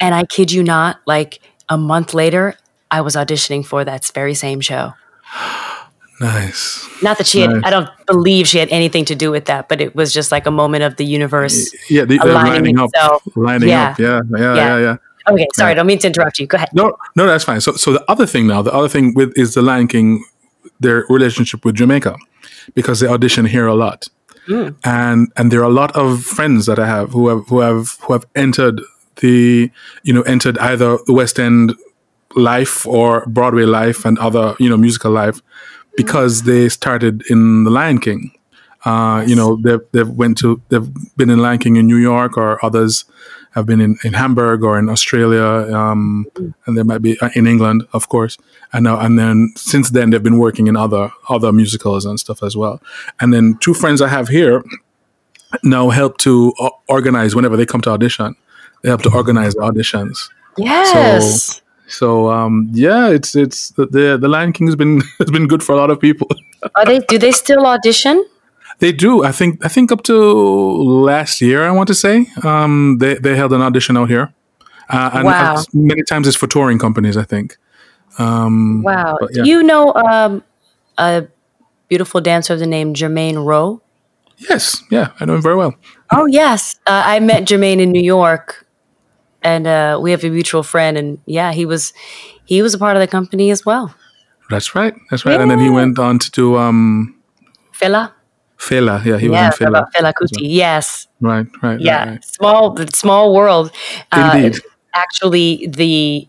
And 0.00 0.14
I 0.14 0.24
kid 0.24 0.50
you 0.50 0.62
not, 0.62 1.00
like 1.06 1.40
a 1.68 1.76
month 1.76 2.14
later, 2.14 2.54
I 2.90 3.00
was 3.02 3.14
auditioning 3.16 3.64
for 3.64 3.84
that 3.84 4.10
very 4.14 4.34
same 4.34 4.60
show. 4.60 4.94
nice. 6.20 6.88
Not 7.02 7.18
that 7.18 7.26
she 7.26 7.40
had, 7.40 7.50
I 7.64 7.70
don't 7.70 7.88
believe 8.06 8.46
she 8.46 8.58
had 8.58 8.68
anything 8.70 9.04
to 9.06 9.14
do 9.14 9.30
with 9.30 9.44
that, 9.46 9.68
but 9.68 9.80
it 9.80 9.94
was 9.94 10.12
just 10.12 10.32
like 10.32 10.46
a 10.46 10.50
moment 10.50 10.82
of 10.84 10.96
the 10.96 11.04
universe. 11.04 11.72
Yeah, 11.90 12.04
the, 12.04 12.18
uh, 12.18 12.26
lining 12.26 12.78
up, 12.78 12.90
lining 13.36 13.68
Yeah. 13.68 13.90
up. 13.90 13.98
Yeah, 13.98 14.20
yeah, 14.30 14.38
Yeah. 14.38 14.54
yeah, 14.54 14.78
yeah. 14.78 14.96
Okay, 15.28 15.46
sorry, 15.54 15.72
I 15.72 15.74
don't 15.74 15.86
mean 15.86 15.98
to 16.00 16.06
interrupt 16.06 16.38
you. 16.38 16.46
Go 16.46 16.56
ahead. 16.56 16.70
No, 16.72 16.96
no, 17.14 17.26
that's 17.26 17.44
fine. 17.44 17.60
So, 17.60 17.72
so 17.72 17.92
the 17.92 18.04
other 18.10 18.26
thing 18.26 18.46
now, 18.46 18.62
the 18.62 18.72
other 18.72 18.88
thing 18.88 19.12
with 19.14 19.32
is 19.36 19.54
the 19.54 19.62
Lion 19.62 19.86
King, 19.86 20.24
their 20.80 21.04
relationship 21.08 21.64
with 21.64 21.76
Jamaica, 21.76 22.16
because 22.74 23.00
they 23.00 23.06
audition 23.06 23.44
here 23.44 23.66
a 23.66 23.74
lot, 23.74 24.08
and 24.82 25.30
and 25.36 25.52
there 25.52 25.60
are 25.60 25.70
a 25.70 25.72
lot 25.72 25.94
of 25.94 26.24
friends 26.24 26.66
that 26.66 26.78
I 26.78 26.86
have 26.86 27.12
who 27.12 27.28
have 27.28 27.46
who 27.48 27.60
have 27.60 27.96
who 28.02 28.14
have 28.14 28.24
entered 28.34 28.80
the 29.16 29.70
you 30.02 30.12
know 30.12 30.22
entered 30.22 30.58
either 30.58 30.98
the 31.06 31.12
West 31.12 31.38
End 31.38 31.74
life 32.36 32.86
or 32.86 33.26
Broadway 33.26 33.64
life 33.64 34.04
and 34.04 34.18
other 34.18 34.54
you 34.58 34.68
know 34.68 34.76
musical 34.76 35.10
life 35.10 35.40
because 35.96 36.42
they 36.42 36.68
started 36.68 37.22
in 37.28 37.64
the 37.64 37.70
Lion 37.70 37.98
King. 37.98 38.32
Uh, 38.84 39.22
you 39.26 39.36
know, 39.36 39.56
they've, 39.56 39.80
they've 39.92 40.08
went 40.08 40.38
to 40.38 40.60
they've 40.70 40.88
been 41.16 41.28
in 41.28 41.38
Lion 41.38 41.58
King 41.58 41.76
in 41.76 41.86
New 41.86 41.98
York, 41.98 42.38
or 42.38 42.64
others 42.64 43.04
have 43.50 43.66
been 43.66 43.80
in, 43.80 43.98
in 44.04 44.12
Hamburg 44.14 44.62
or 44.62 44.78
in 44.78 44.88
Australia, 44.88 45.44
um, 45.76 46.26
and 46.64 46.78
they 46.78 46.82
might 46.82 47.02
be 47.02 47.18
uh, 47.20 47.30
in 47.34 47.46
England, 47.46 47.86
of 47.92 48.08
course. 48.08 48.38
And 48.72 48.84
now 48.84 48.98
and 48.98 49.18
then 49.18 49.52
since 49.56 49.90
then 49.90 50.10
they've 50.10 50.22
been 50.22 50.38
working 50.38 50.66
in 50.66 50.76
other 50.76 51.10
other 51.28 51.52
musicals 51.52 52.06
and 52.06 52.18
stuff 52.18 52.42
as 52.42 52.56
well. 52.56 52.80
And 53.20 53.34
then 53.34 53.58
two 53.60 53.74
friends 53.74 54.00
I 54.00 54.08
have 54.08 54.28
here 54.28 54.64
now 55.62 55.90
help 55.90 56.16
to 56.18 56.54
organize 56.88 57.34
whenever 57.34 57.56
they 57.56 57.66
come 57.66 57.80
to 57.82 57.90
audition. 57.90 58.36
They 58.82 58.88
help 58.88 59.02
to 59.02 59.14
organize 59.14 59.54
auditions. 59.56 60.28
Yes. 60.56 61.62
So 61.88 62.30
um, 62.30 62.68
yeah, 62.72 63.08
it's 63.08 63.34
it's 63.34 63.70
the, 63.70 63.86
the 64.20 64.28
Lion 64.28 64.52
King 64.52 64.68
has 64.68 64.76
been 64.76 65.02
has 65.18 65.30
been 65.30 65.46
good 65.48 65.62
for 65.62 65.72
a 65.72 65.76
lot 65.76 65.90
of 65.90 65.98
people. 66.00 66.28
Are 66.76 66.84
they, 66.84 67.00
do 67.00 67.18
they 67.18 67.32
still 67.32 67.66
audition? 67.66 68.24
They 68.78 68.92
do. 68.92 69.24
I 69.24 69.32
think. 69.32 69.64
I 69.64 69.68
think 69.68 69.90
up 69.92 70.02
to 70.04 70.14
last 70.14 71.40
year, 71.40 71.64
I 71.64 71.70
want 71.70 71.88
to 71.88 71.94
say, 71.94 72.26
um, 72.44 72.98
they 72.98 73.14
they 73.14 73.36
held 73.36 73.52
an 73.52 73.60
audition 73.60 73.96
out 73.96 74.08
here, 74.08 74.32
uh, 74.88 75.10
and 75.14 75.24
Wow. 75.24 75.62
many 75.74 76.02
times 76.02 76.26
it's 76.28 76.36
for 76.36 76.46
touring 76.46 76.78
companies. 76.78 77.16
I 77.16 77.24
think. 77.24 77.56
Um, 78.18 78.82
Wow. 78.82 79.16
but 79.20 79.32
Do 79.32 79.40
yeah. 79.40 79.44
you 79.44 79.62
know 79.62 79.92
um, 79.94 80.42
a 80.98 81.26
beautiful 81.88 82.20
dancer 82.20 82.54
of 82.54 82.58
the 82.60 82.66
name 82.66 82.94
Jermaine 82.94 83.44
Rowe? 83.44 83.80
Yes, 84.38 84.82
yeah, 84.90 85.10
I 85.20 85.24
know 85.26 85.34
him 85.34 85.42
very 85.42 85.56
well. 85.56 85.74
Oh 86.10 86.24
yes, 86.26 86.76
uh, 86.86 87.02
I 87.04 87.20
met 87.20 87.44
Jermaine 87.44 87.80
in 87.80 87.90
New 87.92 88.02
York, 88.02 88.66
and 89.42 89.66
uh, 89.66 89.98
we 90.00 90.10
have 90.10 90.24
a 90.24 90.30
mutual 90.30 90.62
friend, 90.62 90.96
and 90.96 91.18
yeah, 91.26 91.52
he 91.52 91.66
was 91.66 91.92
he 92.44 92.62
was 92.62 92.74
a 92.74 92.78
part 92.78 92.96
of 92.96 93.00
the 93.00 93.06
company 93.08 93.50
as 93.50 93.64
well. 93.64 93.94
That's 94.50 94.74
right. 94.74 94.94
That's 95.10 95.24
right. 95.24 95.34
Yeah. 95.34 95.42
And 95.42 95.50
then 95.50 95.60
he 95.60 95.70
went 95.70 95.98
on 95.98 96.18
to 96.18 96.30
do 96.30 96.56
um, 96.56 97.14
Fela. 97.72 98.12
Fela, 98.58 99.02
yeah, 99.04 99.16
he 99.16 99.28
yeah, 99.28 99.48
was 99.48 99.60
in 99.60 99.66
Fela. 99.68 99.86
Fela 99.94 100.12
Kuti, 100.12 100.40
yes. 100.42 101.06
Right, 101.20 101.46
right. 101.62 101.80
Yeah, 101.80 101.98
right, 101.98 102.10
right. 102.10 102.24
small, 102.24 102.76
small 102.92 103.34
world. 103.34 103.72
Indeed. 104.14 104.56
Uh, 104.56 104.60
actually, 104.94 105.66
the 105.66 106.28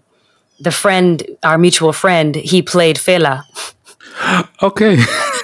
the 0.59 0.71
friend, 0.71 1.23
our 1.43 1.57
mutual 1.57 1.91
friend, 1.91 2.35
he 2.35 2.61
played 2.61 2.97
Fela. 2.97 3.43
okay. 4.61 4.97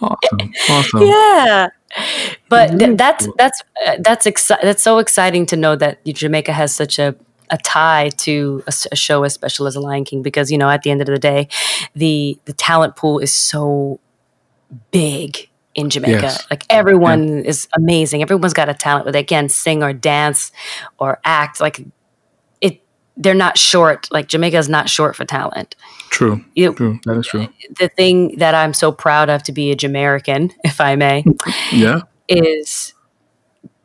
awesome. 0.00 0.52
Awesome. 0.70 1.02
Yeah. 1.02 1.68
But 2.48 2.78
th- 2.78 2.96
that's 2.96 3.28
that's 3.36 3.62
uh, 3.86 3.96
that's 4.00 4.26
exci- 4.26 4.60
that's 4.62 4.82
so 4.82 4.98
exciting 4.98 5.46
to 5.46 5.56
know 5.56 5.76
that 5.76 6.04
Jamaica 6.04 6.52
has 6.52 6.74
such 6.74 6.98
a 6.98 7.14
a 7.50 7.56
tie 7.58 8.10
to 8.18 8.62
a, 8.66 8.72
a, 8.92 8.96
show 8.96 9.22
as 9.24 9.32
special 9.32 9.66
as 9.66 9.74
a 9.74 9.80
Lion 9.80 10.04
King 10.04 10.22
because 10.22 10.50
you 10.50 10.58
know 10.58 10.68
at 10.68 10.82
the 10.82 10.90
end 10.90 11.00
of 11.00 11.06
the 11.06 11.18
day, 11.18 11.48
the 11.94 12.38
the 12.44 12.52
talent 12.52 12.96
pool 12.96 13.18
is 13.18 13.32
so 13.32 14.00
big 14.90 15.48
in 15.74 15.90
Jamaica. 15.90 16.22
Yes. 16.22 16.46
Like 16.50 16.64
everyone 16.68 17.38
yeah. 17.38 17.44
is 17.44 17.68
amazing. 17.74 18.20
Everyone's 18.22 18.52
got 18.52 18.68
a 18.68 18.74
talent 18.74 19.06
where 19.06 19.12
they 19.12 19.24
can 19.24 19.48
sing 19.48 19.82
or 19.82 19.92
dance 19.92 20.52
or 20.98 21.20
act. 21.24 21.60
Like 21.60 21.80
they're 23.18 23.34
not 23.34 23.58
short. 23.58 24.08
Like 24.10 24.28
Jamaica 24.28 24.56
is 24.56 24.68
not 24.68 24.88
short 24.88 25.16
for 25.16 25.24
talent. 25.24 25.74
True. 26.08 26.42
You, 26.54 26.72
true. 26.72 27.00
That 27.04 27.18
is 27.18 27.26
true. 27.26 27.48
The 27.78 27.88
thing 27.88 28.38
that 28.38 28.54
I'm 28.54 28.72
so 28.72 28.92
proud 28.92 29.28
of 29.28 29.42
to 29.42 29.52
be 29.52 29.70
a 29.70 29.76
Jamaican, 29.76 30.52
if 30.64 30.80
I 30.80 30.96
may, 30.96 31.24
yeah, 31.72 32.02
is 32.28 32.94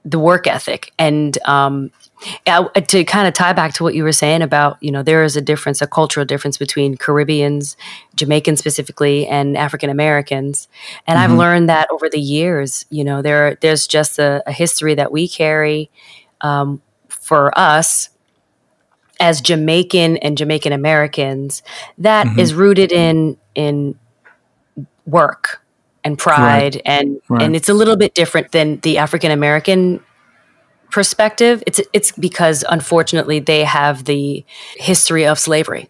the 0.05 0.19
work 0.19 0.47
ethic 0.47 0.91
and 0.99 1.37
um, 1.45 1.89
yeah, 2.45 2.63
to 2.63 3.03
kind 3.05 3.27
of 3.27 3.33
tie 3.33 3.53
back 3.53 3.73
to 3.73 3.83
what 3.83 3.95
you 3.95 4.03
were 4.03 4.11
saying 4.11 4.41
about, 4.41 4.81
you 4.81 4.91
know, 4.91 5.01
there 5.01 5.23
is 5.23 5.35
a 5.35 5.41
difference, 5.41 5.81
a 5.81 5.87
cultural 5.87 6.25
difference 6.25 6.57
between 6.57 6.95
Caribbeans, 6.95 7.75
Jamaicans 8.15 8.59
specifically, 8.59 9.27
and 9.27 9.57
African 9.57 9.89
Americans. 9.89 10.67
And 11.07 11.17
mm-hmm. 11.17 11.31
I've 11.31 11.37
learned 11.37 11.69
that 11.69 11.87
over 11.91 12.09
the 12.09 12.19
years, 12.19 12.85
you 12.89 13.03
know, 13.03 13.21
there 13.21 13.55
there's 13.55 13.87
just 13.87 14.19
a, 14.19 14.43
a 14.45 14.51
history 14.51 14.95
that 14.95 15.11
we 15.11 15.27
carry 15.27 15.89
um, 16.41 16.81
for 17.07 17.57
us 17.57 18.09
as 19.23 19.39
Jamaican 19.39 20.17
and 20.17 20.37
Jamaican 20.37 20.73
Americans 20.73 21.63
that 21.97 22.27
mm-hmm. 22.27 22.39
is 22.39 22.53
rooted 22.53 22.91
in 22.91 23.37
in 23.55 23.97
work 25.05 25.61
and 26.03 26.19
pride 26.19 26.75
right. 26.75 26.81
and 26.85 27.21
right. 27.29 27.41
and 27.41 27.55
it's 27.55 27.69
a 27.69 27.73
little 27.73 27.95
bit 27.95 28.13
different 28.13 28.51
than 28.51 28.81
the 28.81 28.97
African 28.97 29.31
American 29.31 30.01
perspective, 30.91 31.63
it's 31.65 31.79
it's 31.93 32.11
because 32.11 32.65
unfortunately 32.69 33.39
they 33.39 33.63
have 33.63 34.03
the 34.03 34.45
history 34.75 35.25
of 35.25 35.39
slavery. 35.39 35.89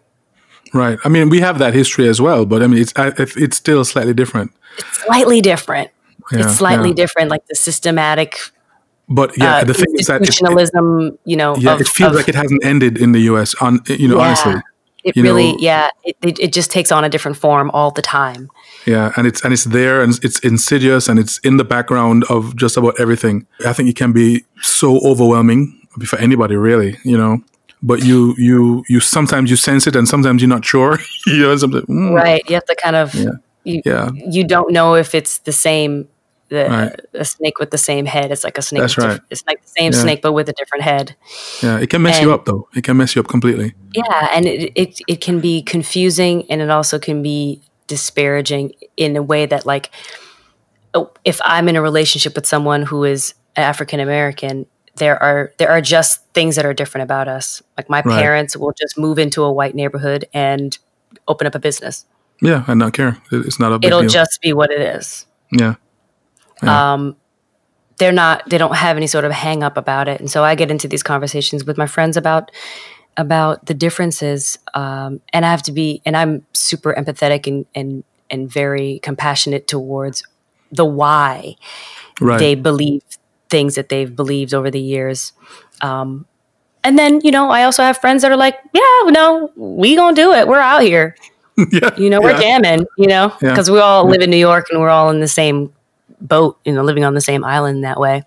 Right. 0.72 0.98
I 1.04 1.08
mean, 1.08 1.28
we 1.28 1.40
have 1.40 1.58
that 1.58 1.74
history 1.74 2.08
as 2.08 2.20
well, 2.20 2.46
but 2.46 2.62
I 2.62 2.68
mean, 2.68 2.80
it's 2.80 2.92
it's 2.96 3.56
still 3.56 3.84
slightly 3.84 4.14
different. 4.14 4.52
It's 4.78 5.04
slightly 5.04 5.40
different. 5.40 5.90
Yeah, 6.30 6.44
it's 6.44 6.56
slightly 6.56 6.90
yeah. 6.90 6.94
different, 7.02 7.30
like 7.30 7.46
the 7.46 7.56
systematic. 7.56 8.38
But 9.08 9.36
yeah, 9.36 9.56
uh, 9.56 9.64
the 9.64 9.74
thing 9.74 9.94
is 9.98 10.06
that 10.06 10.20
institutionalism, 10.20 11.18
you 11.24 11.36
know, 11.36 11.56
yeah, 11.56 11.74
of, 11.74 11.80
it 11.80 11.88
feels 11.88 12.12
of, 12.12 12.16
like 12.16 12.28
it 12.28 12.34
hasn't 12.34 12.64
ended 12.64 12.96
in 12.98 13.12
the 13.12 13.20
U.S. 13.20 13.54
On 13.60 13.80
you 13.86 14.08
know, 14.08 14.16
yeah, 14.16 14.26
honestly, 14.26 14.62
it 15.04 15.16
really, 15.16 15.52
know, 15.52 15.58
yeah, 15.60 15.90
it, 16.02 16.16
it, 16.22 16.38
it 16.40 16.52
just 16.52 16.70
takes 16.70 16.90
on 16.90 17.04
a 17.04 17.10
different 17.10 17.36
form 17.36 17.70
all 17.72 17.90
the 17.90 18.00
time. 18.00 18.48
Yeah, 18.86 19.12
and 19.16 19.26
it's 19.26 19.44
and 19.44 19.52
it's 19.52 19.64
there 19.64 20.02
and 20.02 20.18
it's 20.24 20.38
insidious 20.40 21.08
and 21.08 21.18
it's 21.18 21.38
in 21.38 21.58
the 21.58 21.64
background 21.64 22.24
of 22.30 22.56
just 22.56 22.78
about 22.78 22.98
everything. 22.98 23.46
I 23.66 23.74
think 23.74 23.90
it 23.90 23.96
can 23.96 24.12
be 24.12 24.44
so 24.62 24.98
overwhelming 25.06 25.86
for 26.06 26.18
anybody, 26.18 26.56
really. 26.56 26.96
You 27.04 27.18
know, 27.18 27.42
but 27.82 28.02
you 28.02 28.34
you 28.38 28.84
you 28.88 29.00
sometimes 29.00 29.50
you 29.50 29.56
sense 29.56 29.86
it 29.86 29.94
and 29.94 30.08
sometimes 30.08 30.40
you're 30.40 30.48
not 30.48 30.64
sure. 30.64 30.98
you 31.26 31.40
know, 31.40 31.56
something. 31.56 31.82
Mm. 31.82 32.14
Right. 32.14 32.42
You 32.48 32.54
have 32.54 32.64
to 32.64 32.76
kind 32.82 32.96
of. 32.96 33.14
Yeah. 33.14 33.30
You, 33.64 33.82
yeah. 33.84 34.10
You 34.14 34.44
don't 34.44 34.72
know 34.72 34.94
if 34.94 35.14
it's 35.14 35.38
the 35.38 35.52
same 35.52 36.08
the 36.48 36.66
right. 36.68 37.00
a 37.14 37.24
snake 37.24 37.58
with 37.58 37.70
the 37.70 37.78
same 37.78 38.06
head. 38.06 38.30
It's 38.30 38.44
like 38.44 38.58
a 38.58 38.62
snake. 38.62 38.82
That's 38.82 38.98
right. 38.98 39.20
It's 39.30 39.44
like 39.46 39.62
the 39.62 39.68
same 39.68 39.92
yeah. 39.92 39.98
snake, 39.98 40.22
but 40.22 40.32
with 40.32 40.48
a 40.48 40.52
different 40.52 40.84
head. 40.84 41.16
Yeah, 41.62 41.78
it 41.78 41.90
can 41.90 42.02
mess 42.02 42.16
and, 42.16 42.26
you 42.26 42.34
up 42.34 42.44
though. 42.44 42.68
It 42.74 42.84
can 42.84 42.96
mess 42.96 43.14
you 43.14 43.20
up 43.20 43.28
completely. 43.28 43.74
Yeah, 43.94 44.28
and 44.32 44.46
it, 44.46 44.72
it 44.74 45.00
it 45.08 45.20
can 45.20 45.40
be 45.40 45.62
confusing, 45.62 46.50
and 46.50 46.60
it 46.60 46.70
also 46.70 46.98
can 46.98 47.22
be 47.22 47.62
disparaging 47.86 48.72
in 48.96 49.16
a 49.16 49.22
way 49.22 49.46
that 49.46 49.66
like 49.66 49.90
oh, 50.94 51.10
if 51.24 51.40
I'm 51.44 51.68
in 51.68 51.76
a 51.76 51.82
relationship 51.82 52.34
with 52.34 52.46
someone 52.46 52.82
who 52.82 53.04
is 53.04 53.34
African 53.56 54.00
American, 54.00 54.66
there 54.96 55.20
are 55.22 55.52
there 55.58 55.70
are 55.70 55.80
just 55.80 56.24
things 56.32 56.56
that 56.56 56.64
are 56.64 56.74
different 56.74 57.02
about 57.02 57.28
us. 57.28 57.62
Like 57.76 57.90
my 57.90 58.02
right. 58.04 58.20
parents 58.20 58.56
will 58.56 58.72
just 58.72 58.96
move 58.96 59.18
into 59.18 59.42
a 59.42 59.52
white 59.52 59.74
neighborhood 59.74 60.26
and 60.32 60.76
open 61.28 61.46
up 61.46 61.54
a 61.54 61.58
business. 61.58 62.06
Yeah, 62.40 62.64
and 62.66 62.78
not 62.78 62.94
care. 62.94 63.18
It's 63.30 63.58
not 63.58 63.72
a. 63.72 63.86
It'll 63.86 64.00
deal. 64.00 64.08
just 64.08 64.40
be 64.40 64.52
what 64.52 64.70
it 64.70 64.80
is. 64.80 65.26
Yeah. 65.52 65.74
Yeah. 66.64 66.94
Um, 66.94 67.16
they're 67.98 68.12
not. 68.12 68.48
They 68.48 68.58
don't 68.58 68.74
have 68.74 68.96
any 68.96 69.06
sort 69.06 69.24
of 69.24 69.32
hang 69.32 69.62
up 69.62 69.76
about 69.76 70.08
it, 70.08 70.20
and 70.20 70.30
so 70.30 70.42
I 70.42 70.54
get 70.54 70.70
into 70.70 70.88
these 70.88 71.02
conversations 71.02 71.64
with 71.64 71.78
my 71.78 71.86
friends 71.86 72.16
about 72.16 72.50
about 73.16 73.66
the 73.66 73.74
differences 73.74 74.58
um, 74.74 75.20
and 75.32 75.44
i 75.44 75.50
have 75.50 75.62
to 75.62 75.72
be 75.72 76.02
and 76.04 76.16
i'm 76.16 76.44
super 76.52 76.94
empathetic 76.94 77.46
and 77.46 77.66
and 77.74 78.04
and 78.30 78.50
very 78.50 78.98
compassionate 79.02 79.66
towards 79.66 80.24
the 80.72 80.84
why 80.84 81.54
right. 82.20 82.38
they 82.38 82.54
believe 82.54 83.02
things 83.48 83.74
that 83.76 83.88
they've 83.88 84.16
believed 84.16 84.52
over 84.52 84.70
the 84.70 84.80
years 84.80 85.32
um, 85.82 86.26
and 86.82 86.98
then 86.98 87.20
you 87.22 87.30
know 87.30 87.50
i 87.50 87.62
also 87.62 87.82
have 87.82 87.96
friends 87.98 88.22
that 88.22 88.32
are 88.32 88.36
like 88.36 88.58
yeah 88.72 89.10
no 89.10 89.50
we 89.56 89.94
gonna 89.94 90.16
do 90.16 90.32
it 90.32 90.48
we're 90.48 90.58
out 90.58 90.82
here 90.82 91.16
yeah, 91.70 91.94
you 91.96 92.10
know 92.10 92.20
we're 92.20 92.32
yeah. 92.32 92.58
jamming 92.60 92.86
you 92.98 93.06
know 93.06 93.32
because 93.40 93.68
yeah. 93.68 93.74
we 93.74 93.80
all 93.80 94.08
live 94.08 94.20
in 94.20 94.30
new 94.30 94.36
york 94.36 94.66
and 94.70 94.80
we're 94.80 94.88
all 94.88 95.10
in 95.10 95.20
the 95.20 95.28
same 95.28 95.72
boat 96.26 96.58
you 96.64 96.72
know 96.72 96.82
living 96.82 97.04
on 97.04 97.14
the 97.14 97.20
same 97.20 97.44
island 97.44 97.84
that 97.84 98.00
way 98.00 98.24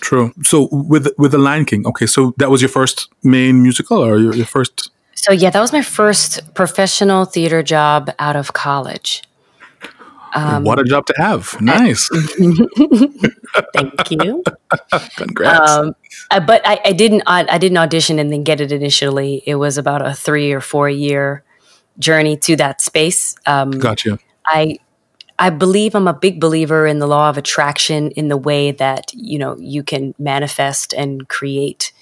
True. 0.00 0.32
So 0.44 0.68
with 0.70 1.08
with 1.18 1.32
the 1.32 1.38
Lion 1.38 1.64
King, 1.64 1.86
okay, 1.86 2.06
so 2.06 2.34
that 2.38 2.50
was 2.50 2.60
your 2.60 2.68
first 2.68 3.08
main 3.22 3.62
musical, 3.62 3.98
or 3.98 4.18
your, 4.18 4.34
your 4.34 4.46
first? 4.46 4.90
So 5.14 5.32
yeah, 5.32 5.50
that 5.50 5.60
was 5.60 5.72
my 5.72 5.82
first 5.82 6.54
professional 6.54 7.24
theater 7.24 7.62
job 7.62 8.10
out 8.18 8.36
of 8.36 8.52
college. 8.52 9.22
Um, 10.34 10.64
what 10.64 10.78
a 10.78 10.84
job 10.84 11.06
to 11.06 11.14
have! 11.16 11.58
Nice. 11.60 12.08
Thank 13.72 14.10
you. 14.10 14.44
Congrats. 15.16 15.70
Um, 15.70 15.96
I, 16.30 16.40
but 16.40 16.60
I, 16.66 16.78
I 16.84 16.92
didn't. 16.92 17.22
I, 17.26 17.46
I 17.48 17.58
didn't 17.58 17.78
audition 17.78 18.18
and 18.18 18.30
then 18.30 18.44
get 18.44 18.60
it 18.60 18.70
initially. 18.70 19.42
It 19.46 19.54
was 19.54 19.78
about 19.78 20.06
a 20.06 20.12
three 20.12 20.52
or 20.52 20.60
four 20.60 20.90
year 20.90 21.42
journey 21.98 22.36
to 22.36 22.56
that 22.56 22.82
space. 22.82 23.34
Um, 23.46 23.70
gotcha. 23.70 24.18
I 24.44 24.78
I 25.38 25.50
believe 25.50 25.94
I'm 25.94 26.08
a 26.08 26.14
big 26.14 26.40
believer 26.40 26.86
in 26.86 26.98
the 26.98 27.06
law 27.06 27.28
of 27.28 27.36
attraction 27.36 28.10
in 28.12 28.28
the 28.28 28.36
way 28.36 28.70
that 28.72 29.12
you 29.14 29.38
know 29.38 29.56
you 29.58 29.82
can 29.82 30.14
manifest 30.18 30.92
and 30.94 31.28
create 31.28 31.92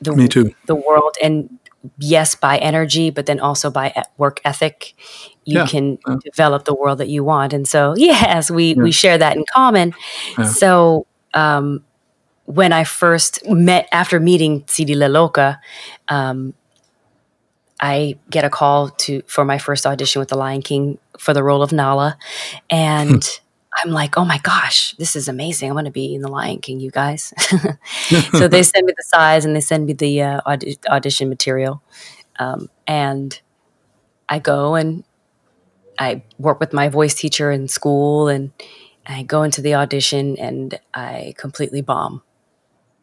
the 0.00 0.14
Me 0.14 0.28
too. 0.28 0.54
the 0.66 0.74
world 0.74 1.16
and 1.22 1.58
yes 1.98 2.34
by 2.34 2.58
energy 2.58 3.08
but 3.10 3.26
then 3.26 3.40
also 3.40 3.70
by 3.70 4.04
work 4.18 4.40
ethic 4.44 4.94
you 5.44 5.58
yeah. 5.58 5.66
can 5.66 5.98
yeah. 6.06 6.16
develop 6.24 6.64
the 6.64 6.74
world 6.74 6.98
that 6.98 7.08
you 7.08 7.24
want 7.24 7.52
and 7.52 7.66
so 7.66 7.94
yes 7.96 8.50
we 8.50 8.74
yeah. 8.74 8.82
we 8.82 8.92
share 8.92 9.16
that 9.16 9.36
in 9.36 9.44
common 9.52 9.94
so 10.52 11.06
um, 11.32 11.84
when 12.44 12.72
I 12.72 12.84
first 12.84 13.46
met 13.48 13.88
after 13.92 14.20
meeting 14.20 14.62
Tsidii 14.62 14.96
Le 14.96 15.06
Loka 15.06 15.58
um, 16.08 16.54
I 17.80 18.18
get 18.28 18.44
a 18.44 18.50
call 18.50 18.90
to 18.90 19.22
for 19.26 19.44
my 19.44 19.56
first 19.56 19.86
audition 19.86 20.20
with 20.20 20.28
The 20.28 20.36
Lion 20.36 20.60
King 20.60 20.98
for 21.20 21.34
the 21.34 21.42
role 21.42 21.62
of 21.62 21.72
Nala, 21.72 22.16
and 22.70 23.22
I'm 23.74 23.90
like, 23.90 24.16
oh 24.16 24.24
my 24.24 24.38
gosh, 24.38 24.94
this 24.94 25.14
is 25.14 25.28
amazing! 25.28 25.68
I'm 25.68 25.74
going 25.74 25.84
to 25.84 25.90
be 25.90 26.14
in 26.14 26.22
The 26.22 26.28
Lion 26.28 26.60
King, 26.60 26.80
you 26.80 26.90
guys. 26.90 27.32
so 28.32 28.48
they 28.48 28.62
send 28.62 28.86
me 28.86 28.94
the 28.96 29.04
size 29.04 29.44
and 29.44 29.54
they 29.54 29.60
send 29.60 29.86
me 29.86 29.92
the 29.92 30.22
uh, 30.22 30.40
aud- 30.46 30.64
audition 30.88 31.28
material, 31.28 31.82
um, 32.38 32.68
and 32.86 33.40
I 34.28 34.38
go 34.38 34.74
and 34.74 35.04
I 35.98 36.22
work 36.38 36.58
with 36.58 36.72
my 36.72 36.88
voice 36.88 37.14
teacher 37.14 37.50
in 37.50 37.68
school, 37.68 38.28
and 38.28 38.52
I 39.06 39.22
go 39.22 39.42
into 39.42 39.60
the 39.60 39.74
audition 39.74 40.36
and 40.38 40.78
I 40.94 41.34
completely 41.36 41.82
bomb. 41.82 42.22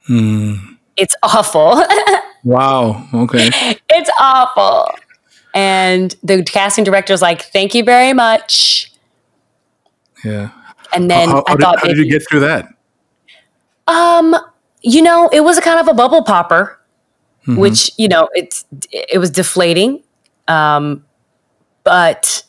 Mm. 0.09 0.77
It's 0.95 1.15
awful. 1.21 1.83
Wow. 2.43 3.05
Okay. 3.13 3.49
It's 3.89 4.09
awful. 4.21 4.87
And 5.57 6.15
the 6.21 6.43
casting 6.43 6.83
director 6.83 7.13
was 7.13 7.21
like, 7.23 7.41
"Thank 7.41 7.73
you 7.73 7.83
very 7.83 8.13
much." 8.13 8.91
Yeah. 10.23 10.51
And 10.93 11.09
then 11.09 11.29
how, 11.29 11.37
how, 11.37 11.43
I 11.47 11.55
did, 11.55 11.61
thought, 11.61 11.79
how 11.79 11.87
did 11.87 11.97
you 11.97 12.07
get 12.07 12.21
through 12.29 12.41
that? 12.41 12.67
Um, 13.87 14.35
you 14.83 15.01
know, 15.01 15.29
it 15.29 15.39
was 15.39 15.57
a 15.57 15.61
kind 15.61 15.79
of 15.79 15.87
a 15.87 15.95
bubble 15.95 16.23
popper, 16.23 16.79
mm-hmm. 17.47 17.55
which 17.55 17.89
you 17.97 18.07
know, 18.07 18.29
it's 18.35 18.65
it 18.91 19.17
was 19.17 19.31
deflating. 19.31 20.03
Um, 20.47 21.03
but 21.83 22.43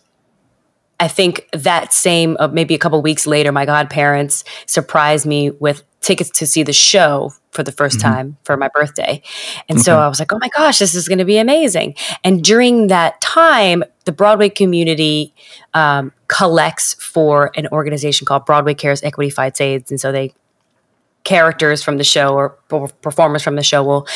I 1.00 1.08
think 1.08 1.48
that 1.52 1.92
same, 1.92 2.36
uh, 2.40 2.48
maybe 2.48 2.74
a 2.74 2.78
couple 2.78 3.00
weeks 3.02 3.26
later, 3.26 3.52
my 3.52 3.64
godparents 3.64 4.44
surprised 4.66 5.26
me 5.26 5.50
with 5.50 5.84
tickets 6.00 6.30
to 6.30 6.46
see 6.46 6.62
the 6.62 6.72
show 6.72 7.32
for 7.50 7.62
the 7.62 7.72
1st 7.72 7.96
mm-hmm. 7.96 8.00
time 8.00 8.36
for 8.44 8.56
my 8.56 8.68
birthday. 8.68 9.22
And 9.68 9.78
okay. 9.78 9.84
so 9.84 9.98
I 9.98 10.08
was 10.08 10.18
like, 10.18 10.32
oh 10.32 10.38
my 10.40 10.48
gosh, 10.48 10.78
this 10.78 10.94
is 10.94 11.08
going 11.08 11.18
to 11.18 11.24
be 11.24 11.38
amazing. 11.38 11.94
And 12.24 12.42
during 12.42 12.88
that 12.88 13.20
time, 13.20 13.84
the 14.04 14.12
Broadway 14.12 14.48
community 14.48 15.34
um, 15.74 16.12
collects 16.28 16.94
for 16.94 17.50
an 17.56 17.68
organization 17.68 18.26
called 18.26 18.46
Broadway 18.46 18.74
Cares 18.74 19.02
Equity 19.02 19.30
Fights 19.30 19.60
AIDS. 19.60 19.90
And 19.90 20.00
so 20.00 20.12
they, 20.12 20.34
characters 21.24 21.82
from 21.82 21.98
the 21.98 22.04
show 22.04 22.34
or 22.34 22.50
performers 23.02 23.42
from 23.42 23.56
the 23.56 23.62
show 23.62 23.82
will 23.82 24.06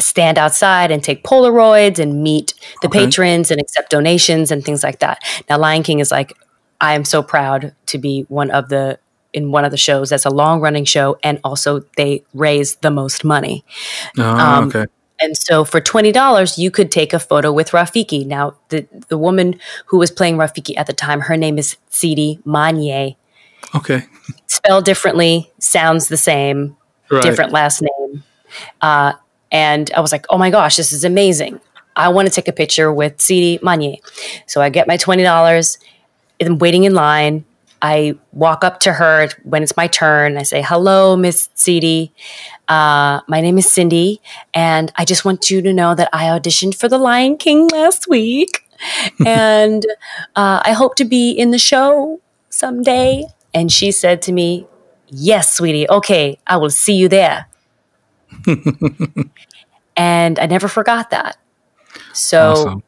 stand 0.00 0.38
outside 0.38 0.90
and 0.90 1.02
take 1.02 1.24
Polaroids 1.24 1.98
and 1.98 2.22
meet 2.22 2.54
the 2.82 2.88
okay. 2.88 3.06
patrons 3.06 3.50
and 3.50 3.60
accept 3.60 3.90
donations 3.90 4.50
and 4.50 4.64
things 4.64 4.82
like 4.82 5.00
that. 5.00 5.22
Now, 5.48 5.58
Lion 5.58 5.82
King 5.82 6.00
is 6.00 6.10
like, 6.10 6.32
I 6.80 6.94
am 6.94 7.04
so 7.04 7.22
proud 7.22 7.74
to 7.86 7.98
be 7.98 8.22
one 8.28 8.50
of 8.50 8.68
the 8.68 8.98
in 9.34 9.50
one 9.50 9.64
of 9.64 9.70
the 9.70 9.76
shows 9.76 10.08
that's 10.10 10.24
a 10.24 10.30
long 10.30 10.60
running 10.60 10.86
show 10.86 11.18
and 11.22 11.38
also 11.44 11.80
they 11.96 12.24
raise 12.32 12.76
the 12.76 12.90
most 12.90 13.24
money. 13.24 13.62
Oh, 14.16 14.22
um, 14.24 14.68
okay. 14.68 14.86
And 15.20 15.36
so 15.36 15.64
for 15.64 15.80
twenty 15.80 16.12
dollars, 16.12 16.58
you 16.58 16.70
could 16.70 16.90
take 16.90 17.12
a 17.12 17.18
photo 17.18 17.52
with 17.52 17.70
Rafiki. 17.70 18.24
Now, 18.24 18.54
the 18.68 18.86
the 19.08 19.18
woman 19.18 19.58
who 19.86 19.98
was 19.98 20.10
playing 20.10 20.36
Rafiki 20.36 20.74
at 20.76 20.86
the 20.86 20.92
time, 20.92 21.20
her 21.22 21.36
name 21.36 21.58
is 21.58 21.76
Tshidi 21.90 22.42
Manye. 22.44 23.16
Okay. 23.74 24.04
Spelled 24.46 24.84
differently, 24.84 25.52
sounds 25.58 26.08
the 26.08 26.16
same, 26.16 26.76
right. 27.10 27.22
different 27.22 27.52
last 27.52 27.82
name. 27.82 28.22
Uh, 28.80 29.14
and 29.50 29.90
I 29.96 30.00
was 30.00 30.12
like, 30.12 30.26
oh 30.30 30.38
my 30.38 30.50
gosh, 30.50 30.76
this 30.76 30.92
is 30.92 31.04
amazing. 31.04 31.60
I 31.96 32.08
want 32.08 32.28
to 32.28 32.34
take 32.34 32.48
a 32.48 32.52
picture 32.52 32.92
with 32.92 33.16
Tshidi 33.16 33.60
Manye. 33.60 33.98
So 34.46 34.60
I 34.60 34.68
get 34.68 34.86
my 34.86 34.96
$20. 34.96 35.78
I'm 36.40 36.58
waiting 36.58 36.84
in 36.84 36.94
line. 36.94 37.44
I 37.82 38.16
walk 38.32 38.64
up 38.64 38.80
to 38.80 38.92
her 38.92 39.28
when 39.44 39.62
it's 39.62 39.76
my 39.76 39.86
turn. 39.86 40.36
I 40.36 40.42
say, 40.42 40.62
hello, 40.62 41.16
Miss 41.16 41.48
Tshidi. 41.56 42.10
Uh, 42.68 43.20
my 43.28 43.40
name 43.40 43.56
is 43.56 43.70
Cindy, 43.70 44.20
and 44.52 44.92
I 44.96 45.04
just 45.04 45.24
want 45.24 45.50
you 45.50 45.62
to 45.62 45.72
know 45.72 45.94
that 45.94 46.08
I 46.12 46.24
auditioned 46.24 46.74
for 46.74 46.88
The 46.88 46.98
Lion 46.98 47.36
King 47.36 47.68
last 47.68 48.08
week. 48.08 48.64
and 49.26 49.84
uh, 50.36 50.60
I 50.64 50.72
hope 50.72 50.94
to 50.96 51.04
be 51.04 51.30
in 51.30 51.50
the 51.50 51.58
show 51.58 52.20
someday. 52.50 53.24
And 53.54 53.72
she 53.72 53.90
said 53.90 54.22
to 54.22 54.32
me, 54.32 54.66
Yes, 55.10 55.54
sweetie. 55.54 55.88
Okay, 55.88 56.38
I 56.46 56.58
will 56.58 56.70
see 56.70 56.94
you 56.94 57.08
there. 57.08 57.46
and 59.96 60.38
I 60.38 60.46
never 60.46 60.68
forgot 60.68 61.10
that. 61.10 61.36
So 62.12 62.52
awesome. 62.52 62.82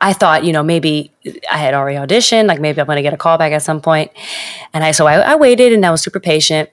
I 0.00 0.12
thought, 0.12 0.44
you 0.44 0.52
know, 0.52 0.62
maybe 0.62 1.12
I 1.50 1.56
had 1.56 1.72
already 1.72 1.96
auditioned, 1.96 2.46
like 2.46 2.60
maybe 2.60 2.78
I'm 2.78 2.86
going 2.86 2.96
to 2.96 3.02
get 3.02 3.14
a 3.14 3.16
call 3.16 3.38
back 3.38 3.52
at 3.52 3.62
some 3.62 3.80
point. 3.80 4.10
And 4.74 4.84
I, 4.84 4.90
so 4.90 5.06
I, 5.06 5.14
I 5.14 5.34
waited 5.36 5.72
and 5.72 5.84
I 5.86 5.90
was 5.90 6.02
super 6.02 6.20
patient. 6.20 6.68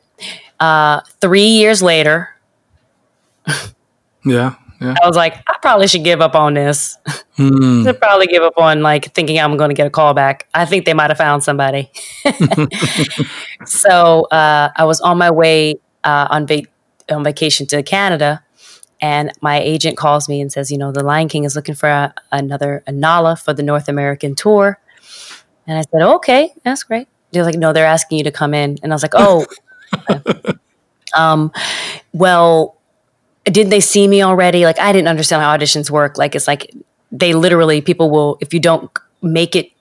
Uh, 0.59 0.99
three 1.21 1.45
years 1.45 1.81
later, 1.81 2.29
yeah, 4.25 4.55
yeah. 4.81 4.95
I 5.01 5.07
was 5.07 5.15
like, 5.15 5.35
I 5.47 5.55
probably 5.61 5.87
should 5.87 6.03
give 6.03 6.21
up 6.21 6.35
on 6.35 6.53
this. 6.53 6.97
Mm. 7.37 7.87
I 7.87 7.93
probably 7.93 8.27
give 8.27 8.43
up 8.43 8.53
on 8.57 8.83
like 8.83 9.15
thinking 9.15 9.39
I'm 9.39 9.57
going 9.57 9.69
to 9.69 9.73
get 9.73 9.87
a 9.87 9.89
call 9.89 10.13
back. 10.13 10.47
I 10.53 10.65
think 10.65 10.85
they 10.85 10.93
might 10.93 11.09
have 11.09 11.17
found 11.17 11.43
somebody. 11.43 11.89
so 13.65 14.25
uh, 14.25 14.69
I 14.75 14.83
was 14.83 15.01
on 15.01 15.17
my 15.17 15.31
way 15.31 15.79
uh, 16.03 16.27
on 16.29 16.45
vacation 16.45 16.70
on 17.11 17.23
vacation 17.23 17.67
to 17.67 17.83
Canada. 17.83 18.43
And 19.01 19.31
my 19.41 19.59
agent 19.59 19.97
calls 19.97 20.29
me 20.29 20.41
and 20.41 20.51
says, 20.51 20.71
you 20.71 20.77
know, 20.77 20.91
the 20.91 21.03
Lion 21.03 21.27
King 21.27 21.43
is 21.43 21.55
looking 21.55 21.75
for 21.75 21.89
a, 21.89 22.13
another 22.31 22.83
Anala 22.87 23.41
for 23.41 23.53
the 23.53 23.63
North 23.63 23.89
American 23.89 24.35
tour. 24.35 24.79
And 25.65 25.77
I 25.77 25.81
said, 25.81 26.01
okay, 26.01 26.53
that's 26.63 26.83
great. 26.83 27.07
They're 27.31 27.43
like, 27.43 27.55
no, 27.55 27.73
they're 27.73 27.85
asking 27.85 28.19
you 28.19 28.23
to 28.25 28.31
come 28.31 28.53
in. 28.53 28.77
And 28.83 28.91
I 28.91 28.95
was 28.95 29.01
like, 29.01 29.13
oh, 29.15 29.45
um, 31.15 31.51
well, 32.13 32.77
didn't 33.45 33.69
they 33.69 33.79
see 33.79 34.07
me 34.07 34.21
already? 34.21 34.65
Like, 34.65 34.79
I 34.79 34.91
didn't 34.91 35.07
understand 35.07 35.41
how 35.41 35.57
auditions 35.57 35.89
work. 35.89 36.17
Like, 36.17 36.35
it's 36.35 36.47
like 36.47 36.71
they 37.11 37.33
literally, 37.33 37.81
people 37.81 38.11
will, 38.11 38.37
if 38.39 38.53
you 38.53 38.59
don't 38.59 38.91
make 39.21 39.55
it 39.55 39.71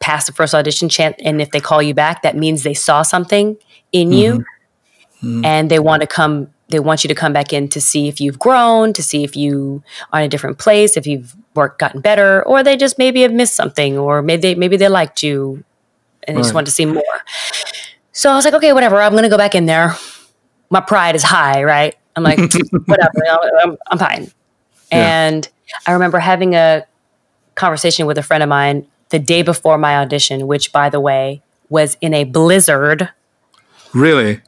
past 0.00 0.26
the 0.26 0.32
first 0.32 0.54
audition 0.54 0.88
chance, 0.88 1.16
and 1.24 1.40
if 1.40 1.50
they 1.50 1.60
call 1.60 1.82
you 1.82 1.94
back, 1.94 2.22
that 2.22 2.36
means 2.36 2.62
they 2.62 2.74
saw 2.74 3.02
something 3.02 3.56
in 3.92 4.08
mm-hmm. 4.08 4.18
you 4.18 4.32
mm-hmm. 5.22 5.44
and 5.44 5.70
they 5.70 5.78
want 5.78 6.00
to 6.02 6.06
come 6.06 6.48
they 6.74 6.80
want 6.80 7.04
you 7.04 7.08
to 7.08 7.14
come 7.14 7.32
back 7.32 7.52
in 7.52 7.68
to 7.68 7.80
see 7.80 8.08
if 8.08 8.20
you've 8.20 8.36
grown, 8.36 8.92
to 8.92 9.02
see 9.02 9.22
if 9.22 9.36
you 9.36 9.84
are 10.12 10.18
in 10.18 10.26
a 10.26 10.28
different 10.28 10.58
place, 10.58 10.96
if 10.96 11.06
you've 11.06 11.36
worked 11.54 11.78
gotten 11.78 12.00
better, 12.00 12.42
or 12.46 12.64
they 12.64 12.76
just 12.76 12.98
maybe 12.98 13.22
have 13.22 13.32
missed 13.32 13.54
something, 13.54 13.96
or 13.96 14.22
maybe 14.22 14.40
they 14.40 14.54
maybe 14.56 14.76
they 14.76 14.88
liked 14.88 15.22
you 15.22 15.62
and 16.24 16.36
right. 16.36 16.42
just 16.42 16.52
want 16.52 16.66
to 16.66 16.72
see 16.72 16.84
more. 16.84 17.02
So 18.10 18.28
I 18.28 18.34
was 18.34 18.44
like, 18.44 18.54
okay, 18.54 18.72
whatever. 18.72 19.00
I'm 19.00 19.14
gonna 19.14 19.28
go 19.28 19.38
back 19.38 19.54
in 19.54 19.66
there. 19.66 19.94
My 20.68 20.80
pride 20.80 21.14
is 21.14 21.22
high, 21.22 21.62
right? 21.62 21.94
I'm 22.16 22.24
like, 22.24 22.38
whatever. 22.86 23.22
I'm, 23.62 23.76
I'm 23.88 23.98
fine. 23.98 24.32
Yeah. 24.90 25.26
And 25.26 25.48
I 25.86 25.92
remember 25.92 26.18
having 26.18 26.56
a 26.56 26.84
conversation 27.54 28.06
with 28.06 28.18
a 28.18 28.22
friend 28.22 28.42
of 28.42 28.48
mine 28.48 28.84
the 29.10 29.20
day 29.20 29.42
before 29.42 29.78
my 29.78 29.96
audition, 29.98 30.48
which, 30.48 30.72
by 30.72 30.90
the 30.90 30.98
way, 30.98 31.40
was 31.68 31.96
in 32.00 32.14
a 32.14 32.24
blizzard. 32.24 33.10
Really? 33.92 34.40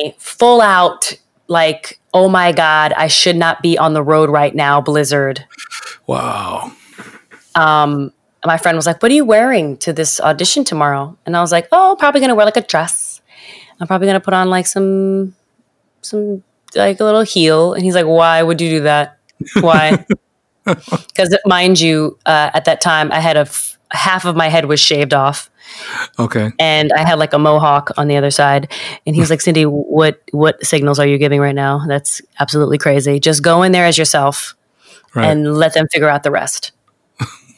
A 0.00 0.16
full 0.18 0.60
out 0.60 1.14
like, 1.48 1.98
oh 2.14 2.28
my 2.28 2.52
God, 2.52 2.92
I 2.92 3.08
should 3.08 3.36
not 3.36 3.62
be 3.62 3.76
on 3.76 3.94
the 3.94 4.02
road 4.02 4.30
right 4.30 4.54
now, 4.54 4.80
blizzard. 4.80 5.44
Wow. 6.06 6.72
Um, 7.54 8.12
my 8.44 8.56
friend 8.56 8.76
was 8.76 8.86
like, 8.86 9.02
What 9.02 9.10
are 9.10 9.14
you 9.14 9.24
wearing 9.24 9.76
to 9.78 9.92
this 9.92 10.20
audition 10.20 10.64
tomorrow? 10.64 11.16
And 11.26 11.36
I 11.36 11.40
was 11.40 11.52
like, 11.52 11.68
Oh, 11.72 11.96
probably 11.98 12.20
gonna 12.20 12.34
wear 12.34 12.44
like 12.46 12.56
a 12.56 12.62
dress. 12.62 13.20
I'm 13.80 13.86
probably 13.86 14.06
gonna 14.06 14.20
put 14.20 14.34
on 14.34 14.50
like 14.50 14.66
some 14.66 15.34
some 16.02 16.42
like 16.74 17.00
a 17.00 17.04
little 17.04 17.22
heel. 17.22 17.74
And 17.74 17.82
he's 17.82 17.94
like, 17.94 18.06
Why 18.06 18.42
would 18.42 18.60
you 18.60 18.70
do 18.70 18.80
that? 18.82 19.18
Why? 19.60 20.04
Because 20.64 21.34
mind 21.46 21.80
you, 21.80 22.18
uh, 22.26 22.50
at 22.52 22.66
that 22.66 22.82
time 22.82 23.10
I 23.10 23.20
had 23.20 23.38
a 23.38 23.46
f- 23.48 23.78
half 23.90 24.26
of 24.26 24.36
my 24.36 24.48
head 24.48 24.66
was 24.66 24.78
shaved 24.78 25.14
off. 25.14 25.50
Okay. 26.18 26.52
And 26.58 26.92
I 26.92 27.06
had 27.06 27.18
like 27.18 27.32
a 27.32 27.38
mohawk 27.38 27.90
on 27.96 28.08
the 28.08 28.16
other 28.16 28.30
side. 28.30 28.72
And 29.06 29.14
he 29.14 29.20
was 29.20 29.30
like, 29.30 29.40
Cindy, 29.40 29.64
what 29.64 30.22
what 30.32 30.64
signals 30.64 30.98
are 30.98 31.06
you 31.06 31.18
giving 31.18 31.40
right 31.40 31.54
now? 31.54 31.84
That's 31.86 32.20
absolutely 32.40 32.78
crazy. 32.78 33.20
Just 33.20 33.42
go 33.42 33.62
in 33.62 33.72
there 33.72 33.84
as 33.84 33.98
yourself 33.98 34.54
right. 35.14 35.26
and 35.26 35.56
let 35.56 35.74
them 35.74 35.86
figure 35.88 36.08
out 36.08 36.22
the 36.22 36.30
rest. 36.30 36.72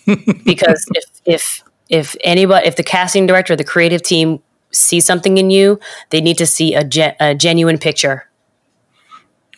because 0.44 0.84
if 0.94 1.04
if 1.24 1.64
if 1.88 2.16
anybody 2.22 2.66
if 2.66 2.76
the 2.76 2.82
casting 2.82 3.26
director, 3.26 3.56
the 3.56 3.64
creative 3.64 4.02
team 4.02 4.42
see 4.72 5.00
something 5.00 5.38
in 5.38 5.50
you, 5.50 5.80
they 6.10 6.20
need 6.20 6.38
to 6.38 6.46
see 6.46 6.74
a, 6.74 6.84
gen- 6.84 7.16
a 7.18 7.34
genuine 7.34 7.78
picture. 7.78 8.28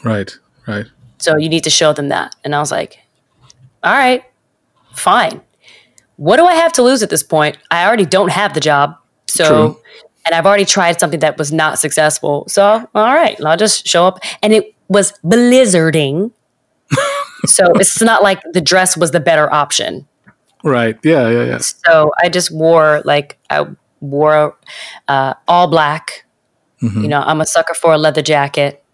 Right, 0.04 0.36
right. 0.66 0.86
So 1.18 1.36
you 1.36 1.48
need 1.48 1.64
to 1.64 1.70
show 1.70 1.92
them 1.92 2.08
that. 2.08 2.34
And 2.44 2.54
I 2.54 2.58
was 2.58 2.72
like, 2.72 2.98
all 3.82 3.92
right, 3.92 4.24
fine 4.94 5.42
what 6.22 6.36
do 6.36 6.46
I 6.46 6.54
have 6.54 6.72
to 6.74 6.84
lose 6.84 7.02
at 7.02 7.10
this 7.10 7.24
point? 7.24 7.58
I 7.72 7.84
already 7.84 8.06
don't 8.06 8.30
have 8.30 8.54
the 8.54 8.60
job. 8.60 8.96
So, 9.26 9.44
True. 9.44 9.80
and 10.24 10.36
I've 10.36 10.46
already 10.46 10.64
tried 10.64 11.00
something 11.00 11.18
that 11.18 11.36
was 11.36 11.50
not 11.50 11.80
successful. 11.80 12.44
So, 12.46 12.88
all 12.94 13.14
right, 13.14 13.36
I'll 13.44 13.56
just 13.56 13.88
show 13.88 14.06
up. 14.06 14.20
And 14.40 14.52
it 14.52 14.72
was 14.86 15.12
blizzarding. 15.24 16.30
so 17.46 17.64
it's 17.74 18.00
not 18.00 18.22
like 18.22 18.40
the 18.52 18.60
dress 18.60 18.96
was 18.96 19.10
the 19.10 19.18
better 19.18 19.52
option. 19.52 20.06
Right. 20.62 20.96
Yeah. 21.02 21.28
Yeah. 21.28 21.44
Yeah. 21.44 21.58
So 21.58 22.12
I 22.22 22.28
just 22.28 22.54
wore 22.54 23.02
like, 23.04 23.36
I 23.50 23.66
wore 24.00 24.56
uh, 25.08 25.34
all 25.48 25.66
black. 25.66 26.24
Mm-hmm. 26.82 27.02
You 27.02 27.08
know, 27.08 27.22
I'm 27.22 27.40
a 27.40 27.46
sucker 27.46 27.74
for 27.74 27.92
a 27.92 27.98
leather 27.98 28.22
jacket. 28.22 28.84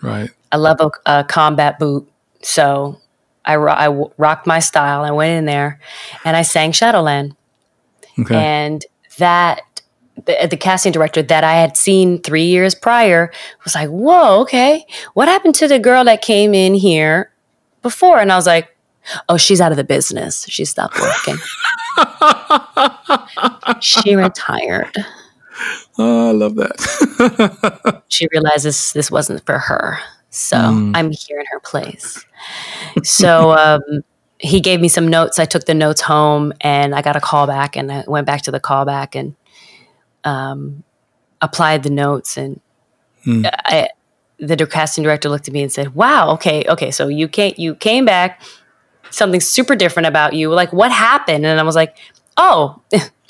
Right. 0.00 0.30
I 0.50 0.56
love 0.56 0.80
a, 0.80 0.90
a 1.04 1.24
combat 1.24 1.78
boot. 1.78 2.10
So 2.40 2.98
I, 3.44 3.54
I 3.54 3.88
rocked 4.18 4.46
my 4.46 4.60
style. 4.60 5.02
I 5.02 5.10
went 5.10 5.38
in 5.38 5.44
there 5.44 5.80
and 6.24 6.36
I 6.36 6.42
sang 6.42 6.72
Shadowland. 6.72 7.36
Okay. 8.18 8.34
And 8.34 8.84
that, 9.18 9.62
the, 10.26 10.46
the, 10.50 10.56
casting 10.56 10.92
director 10.92 11.22
that 11.22 11.44
I 11.44 11.54
had 11.54 11.76
seen 11.76 12.20
three 12.20 12.44
years 12.44 12.74
prior 12.74 13.32
was 13.64 13.74
like, 13.74 13.88
whoa, 13.88 14.40
okay. 14.42 14.84
What 15.14 15.28
happened 15.28 15.54
to 15.56 15.68
the 15.68 15.78
girl 15.78 16.04
that 16.04 16.22
came 16.22 16.54
in 16.54 16.74
here 16.74 17.32
before? 17.80 18.18
And 18.18 18.30
I 18.30 18.36
was 18.36 18.46
like, 18.46 18.76
oh, 19.28 19.36
she's 19.36 19.60
out 19.60 19.72
of 19.72 19.76
the 19.76 19.84
business. 19.84 20.46
She 20.48 20.64
stopped 20.64 20.98
working. 21.00 21.38
she 23.80 24.14
retired. 24.14 24.96
Oh, 25.98 26.28
I 26.28 26.32
love 26.32 26.54
that. 26.56 28.02
she 28.08 28.28
realizes 28.32 28.92
this 28.92 29.10
wasn't 29.10 29.44
for 29.44 29.58
her. 29.58 29.98
So 30.32 30.56
mm. 30.56 30.92
I'm 30.94 31.10
here 31.10 31.38
in 31.38 31.44
her 31.52 31.60
place. 31.60 32.24
So 33.04 33.52
um, 33.58 33.82
he 34.38 34.60
gave 34.60 34.80
me 34.80 34.88
some 34.88 35.06
notes. 35.06 35.38
I 35.38 35.44
took 35.44 35.66
the 35.66 35.74
notes 35.74 36.00
home 36.00 36.54
and 36.62 36.94
I 36.94 37.02
got 37.02 37.16
a 37.16 37.20
call 37.20 37.46
back 37.46 37.76
and 37.76 37.92
I 37.92 38.04
went 38.06 38.26
back 38.26 38.40
to 38.42 38.50
the 38.50 38.58
callback 38.58 39.14
and 39.14 39.36
um, 40.24 40.84
applied 41.42 41.82
the 41.82 41.90
notes. 41.90 42.38
And 42.38 42.60
mm. 43.26 43.48
I, 43.52 43.90
the 44.38 44.66
casting 44.66 45.04
director 45.04 45.28
looked 45.28 45.48
at 45.48 45.54
me 45.54 45.62
and 45.62 45.70
said, 45.70 45.94
wow, 45.94 46.30
okay, 46.30 46.64
okay. 46.66 46.90
So 46.90 47.08
you 47.08 47.28
came, 47.28 47.52
you 47.58 47.74
came 47.74 48.06
back, 48.06 48.40
something 49.10 49.40
super 49.40 49.76
different 49.76 50.06
about 50.06 50.32
you. 50.32 50.50
Like 50.50 50.72
what 50.72 50.90
happened? 50.90 51.44
And 51.44 51.60
I 51.60 51.62
was 51.62 51.76
like, 51.76 51.98
oh, 52.38 52.80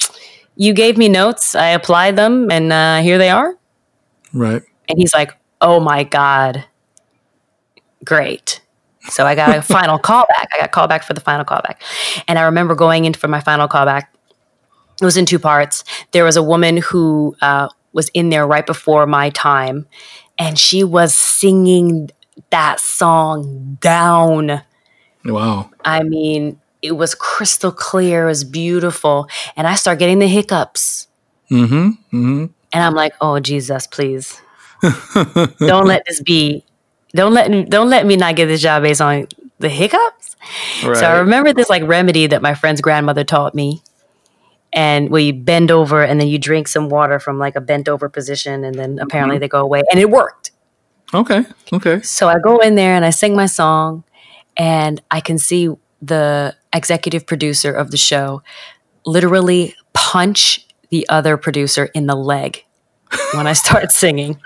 you 0.57 0.73
gave 0.73 0.97
me 0.97 1.09
notes. 1.09 1.57
I 1.57 1.69
applied 1.69 2.15
them, 2.15 2.49
and 2.51 2.73
uh, 2.73 3.03
here 3.03 3.19
they 3.19 3.31
are. 3.31 3.57
Right. 4.33 4.63
And 4.89 4.99
he's 4.99 5.13
like, 5.13 5.37
oh 5.61 5.81
my 5.81 6.05
God, 6.05 6.65
great. 8.05 8.61
So 9.09 9.27
I 9.27 9.35
got 9.35 9.57
a 9.57 9.63
final 9.77 9.99
callback. 9.99 10.47
I 10.53 10.61
got 10.61 10.73
callback 10.73 11.05
for 11.05 11.15
the 11.15 11.21
final 11.21 11.45
callback. 11.45 11.77
And 12.29 12.39
I 12.39 12.43
remember 12.43 12.75
going 12.75 13.05
in 13.05 13.15
for 13.15 13.29
my 13.29 13.41
final 13.41 13.69
callback. 13.69 14.05
It 15.01 15.05
was 15.05 15.17
in 15.17 15.27
two 15.27 15.39
parts. 15.39 15.85
There 16.13 16.25
was 16.25 16.37
a 16.37 16.43
woman 16.43 16.77
who 16.77 17.35
uh, 17.41 17.69
was 17.93 18.09
in 18.11 18.31
there 18.31 18.47
right 18.47 18.67
before 18.67 19.07
my 19.07 19.31
time, 19.31 19.87
and 20.39 20.59
she 20.59 20.85
was 20.85 21.15
singing 21.15 22.11
that 22.51 22.79
song 22.79 23.79
down. 23.81 24.63
Wow. 25.25 25.71
I 25.85 26.03
mean, 26.03 26.61
it 26.83 26.93
was 26.93 27.15
crystal 27.15 27.73
clear, 27.73 28.25
it 28.25 28.27
was 28.27 28.45
beautiful. 28.45 29.29
And 29.57 29.67
I 29.67 29.75
start 29.75 29.99
getting 29.99 30.19
the 30.19 30.29
hiccups. 30.29 31.09
Mm-hmm. 31.51 31.89
Mm-hmm. 32.17 32.47
And 32.73 32.83
I'm 32.83 32.95
like, 32.95 33.15
oh 33.21 33.41
Jesus, 33.41 33.87
please. 33.87 34.41
don't 35.59 35.87
let 35.87 36.05
this 36.07 36.21
be 36.21 36.65
don't 37.15 37.35
let 37.35 37.51
me 37.51 37.65
don't 37.65 37.91
let 37.91 38.07
me 38.07 38.17
not 38.17 38.37
get 38.37 38.47
this 38.47 38.61
job 38.61 38.83
based 38.83 39.01
on 39.01 39.27
the 39.59 39.69
hiccups. 39.69 40.37
Right. 40.85 40.97
So 40.97 41.07
I 41.07 41.19
remember 41.21 41.53
this 41.53 41.71
like 41.71 41.83
remedy 41.85 42.27
that 42.27 42.43
my 42.43 42.55
friend's 42.55 42.81
grandmother 42.81 43.25
taught 43.25 43.55
me. 43.55 43.83
And 44.75 45.11
where 45.11 45.21
you 45.21 45.35
bend 45.35 45.71
over 45.71 46.03
and 46.03 46.19
then 46.19 46.29
you 46.29 46.39
drink 46.39 46.67
some 46.67 46.89
water 46.89 47.19
from 47.19 47.39
like 47.39 47.57
a 47.57 47.61
bent 47.61 47.91
over 47.91 48.09
position 48.09 48.65
and 48.65 48.75
then 48.75 48.99
apparently 48.99 49.37
mm-hmm. 49.37 49.43
they 49.43 49.49
go 49.49 49.61
away. 49.61 49.83
And 49.91 50.01
it 50.01 50.09
worked. 50.09 50.51
Okay. 51.13 51.45
Okay. 51.75 52.01
So 52.01 52.27
I 52.27 52.39
go 52.39 52.59
in 52.59 52.75
there 52.75 52.95
and 52.95 53.05
I 53.05 53.11
sing 53.11 53.37
my 53.37 53.45
song 53.45 54.03
and 54.57 55.03
I 55.11 55.21
can 55.21 55.37
see 55.37 55.69
the 56.01 56.57
executive 56.73 57.27
producer 57.27 57.71
of 57.71 57.91
the 57.91 57.99
show 57.99 58.43
literally 59.05 59.75
punch 59.93 60.67
the 60.89 61.07
other 61.09 61.37
producer 61.37 61.91
in 61.95 62.07
the 62.07 62.15
leg 62.15 62.65
when 63.35 63.47
I 63.47 63.53
start 63.53 63.93
singing. 63.93 64.41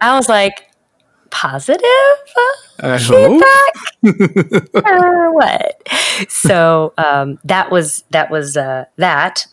I 0.00 0.14
was 0.16 0.28
like, 0.28 0.70
positive 1.30 1.80
I 2.80 2.98
feedback 2.98 4.84
or 4.86 5.32
what? 5.32 5.82
So 6.28 6.92
um, 6.98 7.38
that 7.44 7.70
was 7.70 8.04
that 8.10 8.30
was 8.30 8.56
uh, 8.56 8.86
that 8.96 9.46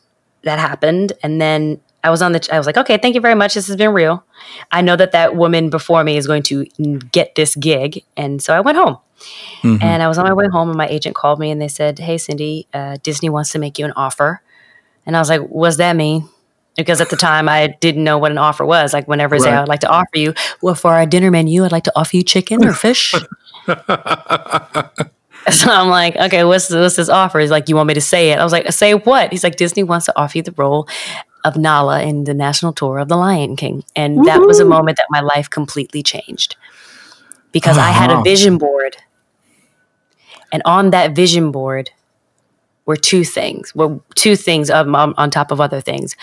that 0.43 0.59
happened, 0.59 1.13
and 1.23 1.41
then 1.41 1.79
I 2.03 2.09
was 2.09 2.21
on 2.21 2.33
the. 2.33 2.47
I 2.51 2.57
was 2.57 2.67
like, 2.67 2.77
okay, 2.77 2.97
thank 2.97 3.15
you 3.15 3.21
very 3.21 3.35
much. 3.35 3.53
This 3.53 3.67
has 3.67 3.77
been 3.77 3.93
real. 3.93 4.23
I 4.71 4.81
know 4.81 4.95
that 4.95 5.13
that 5.13 5.35
woman 5.35 5.69
before 5.69 6.03
me 6.03 6.17
is 6.17 6.27
going 6.27 6.43
to 6.43 6.65
get 7.11 7.35
this 7.35 7.55
gig, 7.55 8.03
and 8.17 8.41
so 8.41 8.53
I 8.53 8.59
went 8.59 8.77
home. 8.77 8.97
Mm-hmm. 9.61 9.81
And 9.81 10.03
I 10.03 10.07
was 10.09 10.17
on 10.17 10.25
my 10.25 10.33
way 10.33 10.47
home, 10.51 10.69
and 10.69 10.77
my 10.77 10.87
agent 10.87 11.15
called 11.15 11.39
me, 11.39 11.49
and 11.49 11.61
they 11.61 11.69
said, 11.69 11.99
"Hey, 11.99 12.15
Syndee, 12.15 12.67
uh, 12.73 12.97
Disney 13.03 13.29
wants 13.29 13.51
to 13.53 13.59
make 13.59 13.79
you 13.79 13.85
an 13.85 13.93
offer." 13.95 14.41
And 15.05 15.15
I 15.15 15.19
was 15.19 15.29
like, 15.29 15.41
"What's 15.41 15.77
that 15.77 15.95
mean?" 15.95 16.27
Because 16.75 17.01
at 17.01 17.09
the 17.09 17.15
time 17.15 17.47
I 17.47 17.67
didn't 17.79 18.03
know 18.03 18.17
what 18.17 18.31
an 18.31 18.37
offer 18.37 18.65
was. 18.65 18.93
Like 18.93 19.07
whenever 19.07 19.35
right. 19.35 19.41
say 19.41 19.51
I'd 19.51 19.67
like 19.67 19.81
to 19.81 19.89
offer 19.89 20.15
you, 20.17 20.33
well, 20.61 20.75
for 20.75 20.93
our 20.93 21.05
dinner 21.05 21.31
menu, 21.31 21.63
I'd 21.63 21.71
like 21.71 21.83
to 21.83 21.93
offer 21.95 22.15
you 22.17 22.23
chicken 22.23 22.65
or 22.65 22.73
fish. 22.73 23.13
so 25.51 25.71
I'm 25.71 25.89
like, 25.89 26.15
okay, 26.15 26.43
what's 26.43 26.69
what's 26.69 26.95
this 26.95 27.09
offer? 27.09 27.39
He's 27.39 27.51
like, 27.51 27.69
you 27.69 27.75
want 27.75 27.87
me 27.87 27.93
to 27.93 28.01
say 28.01 28.31
it? 28.31 28.39
I 28.39 28.43
was 28.43 28.51
like, 28.51 28.71
say 28.71 28.93
what? 28.93 29.31
He's 29.31 29.43
like, 29.43 29.55
Disney 29.55 29.83
wants 29.83 30.05
to 30.05 30.17
offer 30.17 30.37
you 30.37 30.43
the 30.43 30.53
role 30.53 30.87
of 31.43 31.57
Nala 31.57 32.01
in 32.01 32.23
the 32.23 32.33
national 32.33 32.71
tour 32.71 32.99
of 32.99 33.09
The 33.09 33.17
Lion 33.17 33.55
King, 33.55 33.83
and 33.95 34.15
Woo-hoo. 34.15 34.25
that 34.25 34.41
was 34.41 34.59
a 34.59 34.65
moment 34.65 34.97
that 34.97 35.07
my 35.09 35.19
life 35.19 35.49
completely 35.49 36.01
changed 36.01 36.55
because 37.51 37.77
uh-huh. 37.77 37.87
I 37.87 37.91
had 37.91 38.11
a 38.11 38.21
vision 38.21 38.57
board, 38.57 38.97
and 40.51 40.61
on 40.65 40.91
that 40.91 41.13
vision 41.13 41.51
board 41.51 41.91
were 42.85 42.95
two 42.95 43.23
things. 43.23 43.73
Were 43.75 43.99
two 44.15 44.35
things 44.35 44.69
um, 44.69 44.95
on 44.95 45.29
top 45.29 45.51
of 45.51 45.59
other 45.59 45.81
things 45.81 46.15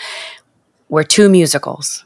were 0.91 1.03
two 1.03 1.29
musicals. 1.29 2.05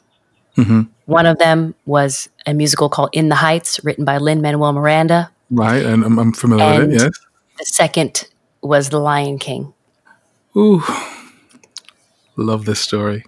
Mm-hmm. 0.55 0.83
One 1.07 1.25
of 1.25 1.37
them 1.39 1.75
was 1.85 2.29
a 2.45 2.53
musical 2.53 2.87
called 2.87 3.09
In 3.11 3.27
the 3.27 3.35
Heights, 3.35 3.83
written 3.83 4.05
by 4.05 4.17
Lin 4.19 4.41
Manuel 4.41 4.71
Miranda. 4.71 5.29
Right, 5.51 5.85
and 5.85 6.05
I'm, 6.05 6.17
I'm 6.17 6.31
familiar 6.31 6.63
and 6.63 6.91
with 6.93 7.01
it. 7.01 7.03
Yes. 7.03 7.19
The 7.57 7.65
second 7.65 8.27
was 8.61 8.89
The 8.89 8.99
Lion 8.99 9.37
King. 9.37 9.73
Ooh, 10.55 10.81
love 12.37 12.63
this 12.63 12.79
story. 12.79 13.25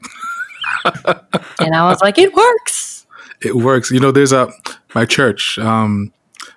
and 0.86 1.76
I 1.76 1.90
was 1.90 2.00
like, 2.02 2.18
it 2.18 2.34
works. 2.34 3.06
It 3.42 3.56
works. 3.56 3.92
You 3.92 4.00
know, 4.00 4.12
there's 4.12 4.32
a 4.32 4.50
my 4.96 5.06
church. 5.06 5.60
Um, 5.60 6.14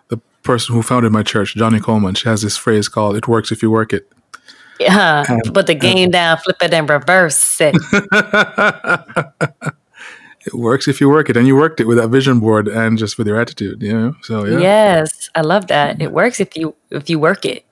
the 0.08 0.18
person 0.42 0.74
who 0.74 0.82
founded 0.82 1.10
my 1.10 1.22
church, 1.22 1.54
Johnnie 1.56 1.80
Colemon, 1.80 2.16
she 2.16 2.28
has 2.28 2.42
this 2.42 2.56
phrase 2.56 2.88
called 2.88 3.16
"It 3.16 3.26
works 3.26 3.50
if 3.50 3.62
you 3.62 3.70
work 3.70 3.92
it." 3.92 4.10
Yeah, 4.80 5.24
put 5.52 5.66
the 5.66 5.74
game 5.74 6.10
down, 6.10 6.38
flip 6.38 6.56
it, 6.62 6.72
and 6.72 6.88
reverse 6.88 7.60
it. 7.60 7.74
it 10.46 10.54
works 10.54 10.88
if 10.88 11.02
you 11.02 11.10
work 11.10 11.28
it, 11.28 11.36
and 11.36 11.46
you 11.46 11.54
worked 11.54 11.80
it 11.80 11.86
with 11.86 11.98
that 11.98 12.08
vision 12.08 12.40
board 12.40 12.66
and 12.66 12.96
just 12.96 13.18
with 13.18 13.26
your 13.26 13.38
attitude. 13.38 13.82
You 13.82 13.92
know, 13.92 14.16
so 14.22 14.46
yeah. 14.46 14.58
Yes, 14.58 15.28
I 15.34 15.42
love 15.42 15.66
that. 15.66 16.00
It 16.00 16.12
works 16.12 16.40
if 16.40 16.56
you 16.56 16.74
if 16.90 17.10
you 17.10 17.18
work 17.18 17.44
it. 17.44 17.66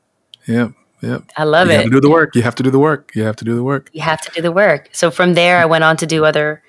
Yeah, 0.46 0.68
yeah. 1.00 1.20
I 1.34 1.44
love 1.44 1.68
you 1.68 1.74
it. 1.74 1.86
You 1.86 1.92
have 1.92 1.92
to 1.92 1.96
do 1.96 2.00
the 2.00 2.10
work. 2.10 2.34
You 2.34 2.42
have 2.42 2.56
to 2.56 2.62
do 2.62 2.70
the 2.70 2.78
work. 2.78 3.10
You 3.14 3.24
have 3.24 3.36
to 3.36 3.44
do 3.46 3.56
the 3.56 3.62
work. 3.62 3.88
You 3.94 4.02
have 4.02 4.20
to 4.20 4.30
do 4.30 4.42
the 4.42 4.52
work. 4.52 4.90
So 4.92 5.10
from 5.10 5.32
there, 5.32 5.56
I 5.56 5.64
went 5.64 5.84
on 5.84 5.96
to 5.96 6.06
do 6.06 6.26
other 6.26 6.62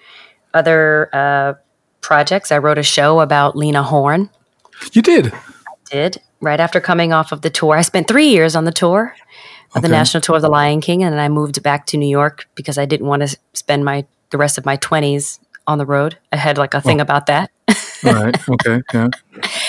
other 0.54 1.10
uh, 1.12 1.56
projects. 2.00 2.50
I 2.50 2.60
wrote 2.60 2.78
a 2.78 2.84
show 2.84 3.20
about 3.20 3.58
Lena 3.58 3.84
Horne. 3.84 4.30
You 4.94 5.02
did. 5.02 5.34
I 5.34 5.74
did. 5.92 6.22
Right 6.40 6.62
after 6.62 6.80
coming 6.80 7.12
off 7.12 7.34
of 7.34 7.42
the 7.42 7.50
tour, 7.50 7.76
I 7.76 7.82
spent 7.82 8.08
three 8.08 8.30
years 8.30 8.56
on 8.56 8.64
the 8.64 8.72
tour 8.72 9.14
okay. 9.76 9.82
the 9.82 9.90
national 9.90 10.22
tour 10.22 10.38
of 10.38 10.42
the 10.42 10.50
Lion 10.50 10.82
King, 10.82 11.04
and 11.04 11.20
I 11.20 11.30
moved 11.30 11.62
back 11.64 11.86
to 11.88 11.98
New 11.98 12.10
York 12.10 12.48
because 12.56 12.78
I 12.78 12.86
didn't 12.86 13.08
want 13.08 13.28
to 13.28 13.38
spend 13.54 13.86
my 13.86 14.06
the 14.30 14.38
rest 14.38 14.58
of 14.58 14.66
my 14.66 14.76
twenties 14.76 15.40
on 15.70 15.78
the 15.78 15.86
road. 15.86 16.18
I 16.32 16.38
had 16.38 16.58
like 16.58 16.74
a 16.74 16.82
thing 16.82 17.00
oh. 17.00 17.04
about 17.04 17.28
that. 17.28 17.52
All 18.06 18.14
right. 18.14 18.50
Okay. 18.50 18.82
Yeah. 18.94 19.10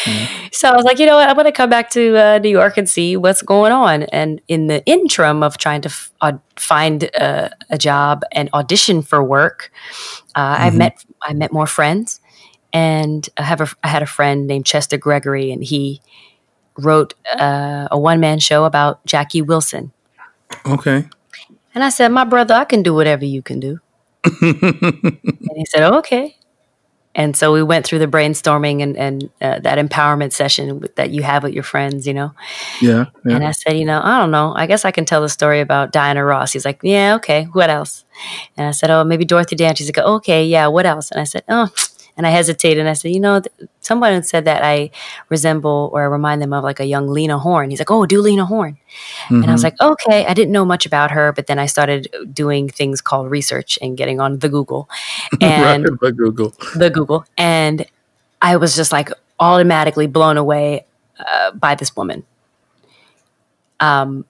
yeah. 0.06 0.28
So 0.52 0.70
I 0.70 0.76
was 0.76 0.84
like, 0.84 0.98
you 0.98 1.04
know 1.04 1.16
what? 1.16 1.28
I'm 1.28 1.34
going 1.34 1.44
to 1.44 1.52
come 1.52 1.68
back 1.68 1.90
to 1.90 2.16
uh, 2.16 2.38
New 2.38 2.48
York 2.48 2.78
and 2.78 2.88
see 2.88 3.16
what's 3.16 3.42
going 3.42 3.72
on. 3.72 4.04
And 4.04 4.40
in 4.48 4.68
the 4.68 4.84
interim 4.86 5.42
of 5.42 5.58
trying 5.58 5.82
to 5.82 5.88
f- 5.88 6.10
uh, 6.22 6.32
find 6.56 7.10
uh, 7.18 7.50
a 7.68 7.76
job 7.76 8.22
and 8.32 8.48
audition 8.54 9.02
for 9.02 9.22
work, 9.22 9.70
uh, 10.34 10.54
mm-hmm. 10.54 10.62
I 10.64 10.70
met 10.70 11.04
I 11.22 11.34
met 11.34 11.52
more 11.52 11.66
friends, 11.66 12.20
and 12.72 13.28
I 13.36 13.42
have 13.42 13.60
a 13.60 13.68
I 13.84 13.88
had 13.88 14.02
a 14.02 14.06
friend 14.06 14.46
named 14.46 14.64
Chester 14.64 14.96
Gregory, 14.96 15.52
and 15.52 15.62
he 15.62 16.00
wrote 16.78 17.14
uh, 17.32 17.88
a 17.90 17.98
one 17.98 18.20
man 18.20 18.38
show 18.38 18.64
about 18.64 19.04
Jackie 19.06 19.42
Wilson. 19.42 19.92
Okay. 20.66 21.08
And 21.74 21.84
I 21.84 21.90
said, 21.90 22.08
My 22.08 22.24
brother, 22.24 22.54
I 22.54 22.64
can 22.64 22.82
do 22.82 22.94
whatever 22.94 23.24
you 23.24 23.42
can 23.42 23.60
do. 23.60 23.78
and 24.42 25.56
he 25.56 25.64
said, 25.66 25.82
oh, 25.82 25.98
Okay. 25.98 26.36
And 27.12 27.36
so 27.36 27.52
we 27.52 27.62
went 27.62 27.84
through 27.84 27.98
the 27.98 28.06
brainstorming 28.06 28.82
and, 28.82 28.96
and 28.96 29.30
uh, 29.40 29.58
that 29.60 29.84
empowerment 29.84 30.32
session 30.32 30.84
that 30.94 31.10
you 31.10 31.24
have 31.24 31.42
with 31.42 31.52
your 31.52 31.64
friends, 31.64 32.06
you 32.06 32.14
know? 32.14 32.32
Yeah, 32.80 33.06
yeah, 33.26 33.34
And 33.34 33.44
I 33.44 33.50
said, 33.50 33.76
You 33.76 33.84
know, 33.84 34.00
I 34.02 34.18
don't 34.18 34.30
know. 34.30 34.54
I 34.54 34.66
guess 34.66 34.84
I 34.84 34.92
can 34.92 35.04
tell 35.04 35.20
the 35.20 35.28
story 35.28 35.60
about 35.60 35.90
Diana 35.90 36.24
Ross. 36.24 36.52
He's 36.52 36.64
like, 36.64 36.78
Yeah, 36.84 37.16
okay. 37.16 37.48
What 37.52 37.68
else? 37.68 38.04
And 38.56 38.68
I 38.68 38.70
said, 38.70 38.90
Oh, 38.90 39.02
maybe 39.02 39.24
Dorothy 39.24 39.56
Dann. 39.56 39.74
She's 39.74 39.88
like, 39.88 39.98
Okay, 39.98 40.44
yeah, 40.44 40.68
what 40.68 40.86
else? 40.86 41.10
And 41.10 41.20
I 41.20 41.24
said, 41.24 41.42
Oh, 41.48 41.68
and 42.20 42.26
I 42.26 42.30
hesitated 42.32 42.80
and 42.80 42.88
I 42.90 42.92
said, 42.92 43.12
you 43.12 43.18
know, 43.18 43.40
someone 43.80 44.22
said 44.22 44.44
that 44.44 44.62
I 44.62 44.90
resemble 45.30 45.88
or 45.94 46.02
I 46.02 46.04
remind 46.04 46.42
them 46.42 46.52
of 46.52 46.62
like 46.62 46.78
a 46.78 46.84
young 46.84 47.08
Lena 47.08 47.38
Horne. 47.38 47.70
He's 47.70 47.78
like, 47.78 47.90
oh, 47.90 48.04
do 48.04 48.20
Lena 48.20 48.44
Horne. 48.44 48.76
Mm-hmm. 49.24 49.36
And 49.36 49.46
I 49.46 49.52
was 49.52 49.64
mm-hmm. 49.64 49.82
like, 49.82 49.92
okay. 49.92 50.26
I 50.26 50.34
didn't 50.34 50.52
know 50.52 50.66
much 50.66 50.84
about 50.84 51.12
her, 51.12 51.32
but 51.32 51.46
then 51.46 51.58
I 51.58 51.64
started 51.64 52.08
doing 52.30 52.68
things 52.68 53.00
called 53.00 53.30
research 53.30 53.78
and 53.80 53.96
getting 53.96 54.20
on 54.20 54.40
the 54.40 54.50
Google. 54.50 54.90
And 55.40 55.88
right, 55.88 55.98
the 55.98 56.12
Google. 56.12 56.52
The 56.74 56.90
Google. 56.90 57.24
And 57.38 57.86
I 58.42 58.56
was 58.56 58.76
just 58.76 58.92
like 58.92 59.10
automatically 59.38 60.06
blown 60.06 60.36
away 60.36 60.84
uh, 61.18 61.52
by 61.52 61.74
this 61.74 61.96
woman. 61.96 62.26
Um, 63.80 64.26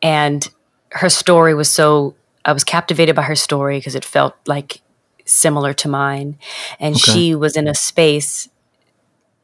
and 0.00 0.48
her 0.90 1.08
story 1.08 1.54
was 1.54 1.68
so, 1.68 2.14
I 2.44 2.52
was 2.52 2.62
captivated 2.62 3.16
by 3.16 3.22
her 3.22 3.34
story 3.34 3.78
because 3.78 3.96
it 3.96 4.04
felt 4.04 4.36
like 4.46 4.80
similar 5.24 5.72
to 5.74 5.88
mine. 5.88 6.38
And 6.78 6.94
okay. 6.96 7.12
she 7.12 7.34
was 7.34 7.56
in 7.56 7.68
a 7.68 7.74
space 7.74 8.48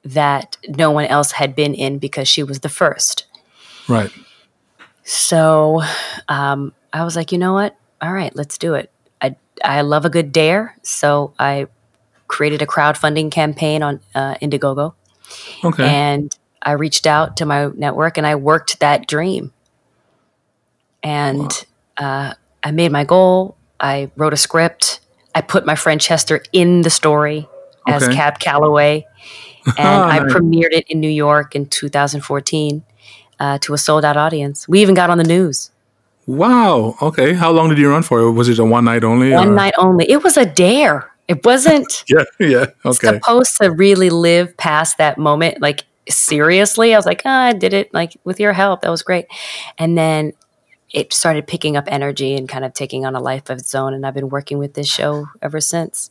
that 0.05 0.57
no 0.69 0.91
one 0.91 1.07
else 1.07 1.33
had 1.33 1.55
been 1.55 1.75
in 1.75 1.99
because 1.99 2.29
she 2.29 2.43
was 2.43 2.61
the 2.61 2.69
first. 2.69 3.27
Right. 3.89 4.11
So 5.05 5.83
um, 6.29 6.73
I 6.93 7.05
was 7.05 7.17
like, 7.17 7.33
you 7.33 7.39
know 7.39 7.53
what? 7.53 7.77
All 8.01 8.13
right, 8.13 8.35
let's 8.37 8.59
do 8.59 8.75
it. 8.75 8.91
I, 9.21 9.37
I 9.65 9.81
love 9.81 10.05
a 10.05 10.11
good 10.11 10.33
dare. 10.33 10.77
So 10.83 11.35
I 11.39 11.67
created 12.29 12.63
a 12.63 12.67
crowdfunding 12.67 13.31
campaign 13.31 13.83
on 13.83 14.01
uh, 14.15 14.35
Indiegogo. 14.37 14.95
Okay. 15.65 15.89
And 15.89 16.37
I 16.63 16.73
reached 16.73 17.07
out 17.07 17.37
to 17.39 17.47
my 17.47 17.69
network 17.75 18.19
and 18.19 18.27
I 18.27 18.35
worked 18.35 18.81
that 18.81 19.07
dream. 19.07 19.53
And 21.03 21.67
wow. 21.99 22.29
uh, 22.31 22.35
I 22.63 22.71
made 22.71 22.93
my 22.93 23.05
goal. 23.05 23.57
I 23.81 24.11
wrote 24.17 24.33
a 24.33 24.37
script. 24.37 25.01
I 25.39 25.41
put 25.41 25.65
my 25.65 25.77
friend 25.77 26.01
Chester 26.01 26.43
in 26.53 26.83
the 26.83 26.91
story 26.91 27.49
as 27.87 28.03
okay. 28.03 28.13
Cab 28.13 28.41
Calloway, 28.41 29.07
and 29.67 29.77
oh, 29.79 30.03
I 30.03 30.19
premiered 30.19 30.73
it 30.73 30.85
in 30.89 30.99
New 30.99 31.09
York 31.09 31.55
in 31.55 31.67
2014 31.67 32.83
uh, 33.39 33.59
to 33.59 33.73
a 33.73 33.79
sold 33.79 34.05
out 34.05 34.17
audience. 34.17 34.69
We 34.69 34.83
even 34.83 34.97
got 34.97 35.11
on 35.11 35.19
the 35.19 35.23
news. 35.23 35.71
Wow. 36.27 36.97
Okay. 37.01 37.35
How 37.35 37.53
long 37.53 37.69
did 37.69 37.79
you 37.79 37.89
run 37.89 38.03
for? 38.03 38.33
Was 38.33 38.49
it 38.49 38.59
a 38.59 38.65
one 38.65 38.85
night 38.85 39.05
only? 39.05 39.31
One 39.31 39.51
or? 39.51 39.55
night 39.55 39.75
only. 39.79 40.11
It 40.11 40.25
was 40.25 40.37
a 40.37 40.45
dare. 40.45 41.09
It 41.29 41.47
wasn't. 41.47 42.05
yeah. 42.09 42.25
Yeah. 42.41 42.67
Okay. 42.85 43.07
Supposed 43.07 43.59
to 43.59 43.71
really 43.71 44.11
live 44.11 44.57
past 44.57 44.99
that 44.99 45.19
moment. 45.19 45.63
Like 45.63 45.85
seriously, 46.09 46.95
I 46.95 46.99
was 46.99 47.07
like, 47.07 47.23
oh, 47.25 47.31
I 47.31 47.53
did 47.53 47.75
it. 47.75 47.95
Like 47.95 48.17
with 48.25 48.41
your 48.41 48.53
help, 48.55 48.81
that 48.81 48.91
was 48.91 49.03
great. 49.03 49.27
And 49.79 49.97
then 49.97 50.33
it 50.93 51.13
started 51.13 51.47
picking 51.47 51.77
up 51.77 51.85
energy 51.89 52.35
and 52.35 52.49
kind 52.49 52.65
of 52.65 52.73
taking 52.73 53.05
on 53.05 53.15
a 53.15 53.21
life 53.21 53.51
of 53.51 53.59
its 53.59 53.75
own. 53.75 53.95
And 53.95 54.07
I've 54.07 54.15
been 54.15 54.31
working 54.31 54.59
with 54.59 54.75
this 54.75 54.89
show 54.89 55.27
ever 55.43 55.61
since 55.61 56.11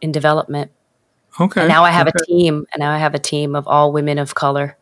in 0.00 0.12
development. 0.12 0.70
Okay. 1.40 1.62
And 1.62 1.68
now 1.68 1.84
I 1.84 1.90
have 1.90 2.08
okay. 2.08 2.18
a 2.22 2.26
team, 2.26 2.66
and 2.72 2.80
now 2.80 2.90
I 2.92 2.98
have 2.98 3.14
a 3.14 3.18
team 3.18 3.54
of 3.54 3.66
all 3.68 3.92
women 3.92 4.18
of 4.18 4.34
color 4.34 4.76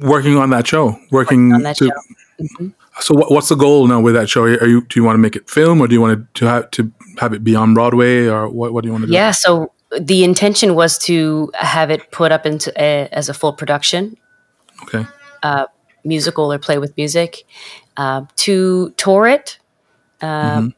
working 0.00 0.36
on 0.36 0.50
that 0.50 0.66
show. 0.66 0.86
Working, 0.86 1.10
working 1.10 1.52
on 1.52 1.62
that 1.62 1.76
to, 1.76 1.86
show. 1.86 2.44
Mm-hmm. 2.44 2.68
So, 3.00 3.14
what, 3.14 3.30
what's 3.30 3.48
the 3.48 3.56
goal 3.56 3.86
now 3.86 4.00
with 4.00 4.14
that 4.14 4.28
show? 4.28 4.44
Are 4.44 4.66
you 4.66 4.82
do 4.82 5.00
you 5.00 5.04
want 5.04 5.14
to 5.14 5.20
make 5.20 5.36
it 5.36 5.48
film, 5.48 5.80
or 5.80 5.88
do 5.88 5.94
you 5.94 6.00
want 6.00 6.32
to 6.34 6.46
have 6.46 6.70
to 6.72 6.92
have 7.18 7.32
it 7.32 7.44
be 7.44 7.54
on 7.54 7.74
Broadway, 7.74 8.26
or 8.26 8.48
what? 8.48 8.72
What 8.72 8.82
do 8.82 8.88
you 8.88 8.92
want 8.92 9.02
to 9.02 9.08
do? 9.08 9.12
Yeah. 9.12 9.32
So 9.32 9.72
the 9.98 10.24
intention 10.24 10.74
was 10.74 10.98
to 10.98 11.50
have 11.54 11.90
it 11.90 12.10
put 12.10 12.32
up 12.32 12.46
into 12.46 12.72
a, 12.80 13.08
as 13.12 13.28
a 13.28 13.34
full 13.34 13.52
production. 13.52 14.16
Okay. 14.82 15.06
Uh, 15.42 15.66
musical 16.04 16.52
or 16.52 16.58
play 16.58 16.78
with 16.78 16.96
music, 16.96 17.44
uh, 17.96 18.22
to 18.36 18.90
tour 18.96 19.26
it, 19.26 19.58
uh, 20.20 20.60
mm-hmm. 20.60 20.68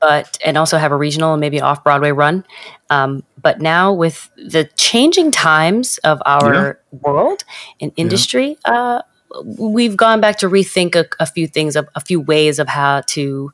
but 0.00 0.38
and 0.44 0.56
also 0.56 0.78
have 0.78 0.92
a 0.92 0.96
regional 0.96 1.32
and 1.32 1.40
maybe 1.40 1.60
off 1.60 1.84
Broadway 1.84 2.12
run. 2.12 2.44
Um, 2.90 3.22
but 3.40 3.60
now 3.60 3.92
with 3.92 4.30
the 4.36 4.64
changing 4.76 5.30
times 5.30 5.98
of 5.98 6.22
our 6.26 6.80
yeah. 6.92 6.98
world 7.00 7.44
and 7.80 7.92
industry, 7.96 8.56
yeah. 8.66 8.72
uh, 8.72 9.02
we've 9.44 9.96
gone 9.96 10.20
back 10.20 10.38
to 10.38 10.48
rethink 10.48 10.94
a, 10.94 11.06
a 11.20 11.26
few 11.26 11.46
things, 11.46 11.76
a, 11.76 11.86
a, 11.94 12.00
few 12.00 12.20
ways 12.20 12.58
of 12.58 12.68
how 12.68 13.00
to 13.08 13.52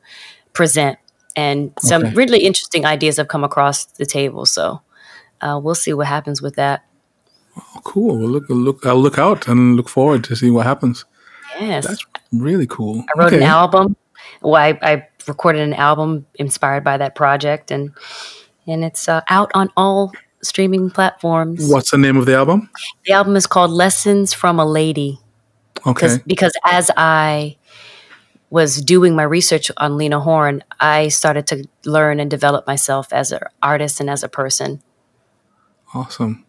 present, 0.53 0.99
and 1.35 1.71
some 1.79 2.05
okay. 2.05 2.13
really 2.15 2.39
interesting 2.39 2.85
ideas 2.85 3.17
have 3.17 3.27
come 3.27 3.43
across 3.43 3.85
the 3.85 4.05
table. 4.05 4.45
So 4.45 4.81
uh, 5.41 5.59
we'll 5.61 5.75
see 5.75 5.93
what 5.93 6.07
happens 6.07 6.41
with 6.41 6.55
that. 6.55 6.85
Oh, 7.57 7.81
cool. 7.83 8.17
We'll 8.17 8.29
look, 8.29 8.45
look, 8.49 8.85
I'll 8.85 8.99
look 8.99 9.17
out 9.17 9.47
and 9.47 9.75
look 9.75 9.89
forward 9.89 10.23
to 10.25 10.35
see 10.35 10.49
what 10.49 10.65
happens. 10.65 11.05
Yes, 11.59 11.87
that's 11.87 12.05
really 12.31 12.67
cool. 12.67 13.03
I 13.09 13.19
wrote 13.19 13.27
okay. 13.27 13.37
an 13.37 13.43
album. 13.43 13.95
Well, 14.41 14.55
I, 14.55 14.77
I, 14.81 15.07
recorded 15.27 15.61
an 15.61 15.73
album 15.73 16.25
inspired 16.35 16.83
by 16.83 16.97
that 16.97 17.15
project, 17.15 17.71
and 17.71 17.91
and 18.67 18.83
it's 18.83 19.07
uh, 19.07 19.21
out 19.29 19.51
on 19.53 19.69
all 19.77 20.11
streaming 20.41 20.89
platforms. 20.89 21.69
What's 21.69 21.91
the 21.91 21.97
name 21.97 22.17
of 22.17 22.25
the 22.25 22.35
album? 22.35 22.69
The 23.05 23.13
album 23.13 23.35
is 23.35 23.47
called 23.47 23.71
"Lessons 23.71 24.33
from 24.33 24.59
a 24.59 24.65
Lady." 24.65 25.19
Okay. 25.85 26.17
Because 26.25 26.53
as 26.65 26.91
I 26.97 27.57
was 28.49 28.81
doing 28.81 29.15
my 29.15 29.23
research 29.23 29.71
on 29.77 29.97
Lena 29.97 30.19
Horne, 30.19 30.63
I 30.79 31.09
started 31.09 31.47
to 31.47 31.67
learn 31.85 32.19
and 32.19 32.29
develop 32.29 32.65
myself 32.65 33.13
as 33.13 33.31
an 33.31 33.41
artist 33.61 33.99
and 33.99 34.09
as 34.09 34.23
a 34.23 34.29
person. 34.29 34.81
Awesome. 35.93 36.45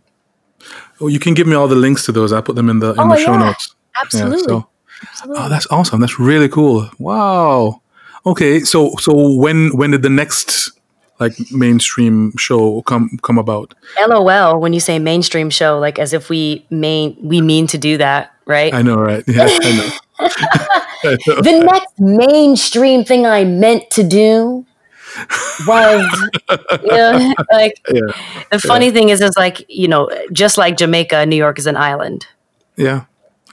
Oh, 1.00 1.08
you 1.08 1.18
can 1.18 1.34
give 1.34 1.46
me 1.46 1.54
all 1.54 1.68
the 1.68 1.76
links 1.76 2.04
to 2.06 2.12
those. 2.12 2.32
I 2.32 2.40
put 2.40 2.56
them 2.56 2.68
in 2.68 2.80
the 2.80 2.92
in 2.92 3.00
oh, 3.00 3.08
the 3.08 3.16
show 3.16 3.32
yeah. 3.32 3.38
notes. 3.38 3.74
Absolutely. 4.00 4.54
Yeah, 4.54 4.60
so. 4.60 4.68
Oh, 5.02 5.06
Absolutely. 5.08 5.42
Oh, 5.42 5.48
that's 5.48 5.66
awesome. 5.70 6.00
That's 6.00 6.18
really 6.18 6.48
cool. 6.48 6.90
Wow. 6.98 7.82
Okay, 8.26 8.60
so 8.60 8.94
so 8.96 9.34
when 9.34 9.70
when 9.76 9.92
did 9.92 10.02
the 10.02 10.10
next 10.10 10.72
like 11.20 11.32
mainstream 11.50 12.36
show 12.36 12.82
come 12.82 13.18
come 13.22 13.38
about? 13.38 13.74
LOL 14.06 14.60
when 14.60 14.72
you 14.72 14.80
say 14.80 14.98
mainstream 14.98 15.50
show 15.50 15.78
like 15.78 15.98
as 15.98 16.12
if 16.12 16.28
we 16.28 16.66
main 16.70 17.16
we 17.22 17.40
mean 17.40 17.66
to 17.68 17.78
do 17.78 17.96
that, 17.96 18.32
right? 18.46 18.74
I 18.74 18.82
know, 18.82 18.98
right? 18.98 19.24
Yeah, 19.26 19.46
I 19.48 19.76
know. 19.76 19.90
I 20.20 21.16
know. 21.26 21.40
The 21.40 21.62
next 21.64 21.98
mainstream 21.98 23.04
thing 23.04 23.24
I 23.24 23.44
meant 23.44 23.90
to 23.92 24.02
do 24.02 24.66
was 25.66 26.30
you 26.82 26.88
know, 26.88 27.34
like 27.50 27.80
yeah, 27.90 28.12
the 28.50 28.58
funny 28.58 28.86
yeah. 28.86 28.92
thing 28.92 29.08
is 29.08 29.20
is 29.20 29.36
like, 29.36 29.64
you 29.68 29.88
know, 29.88 30.10
just 30.32 30.58
like 30.58 30.76
Jamaica, 30.76 31.24
New 31.26 31.36
York 31.36 31.58
is 31.58 31.66
an 31.66 31.76
island. 31.76 32.26
Yeah. 32.76 33.04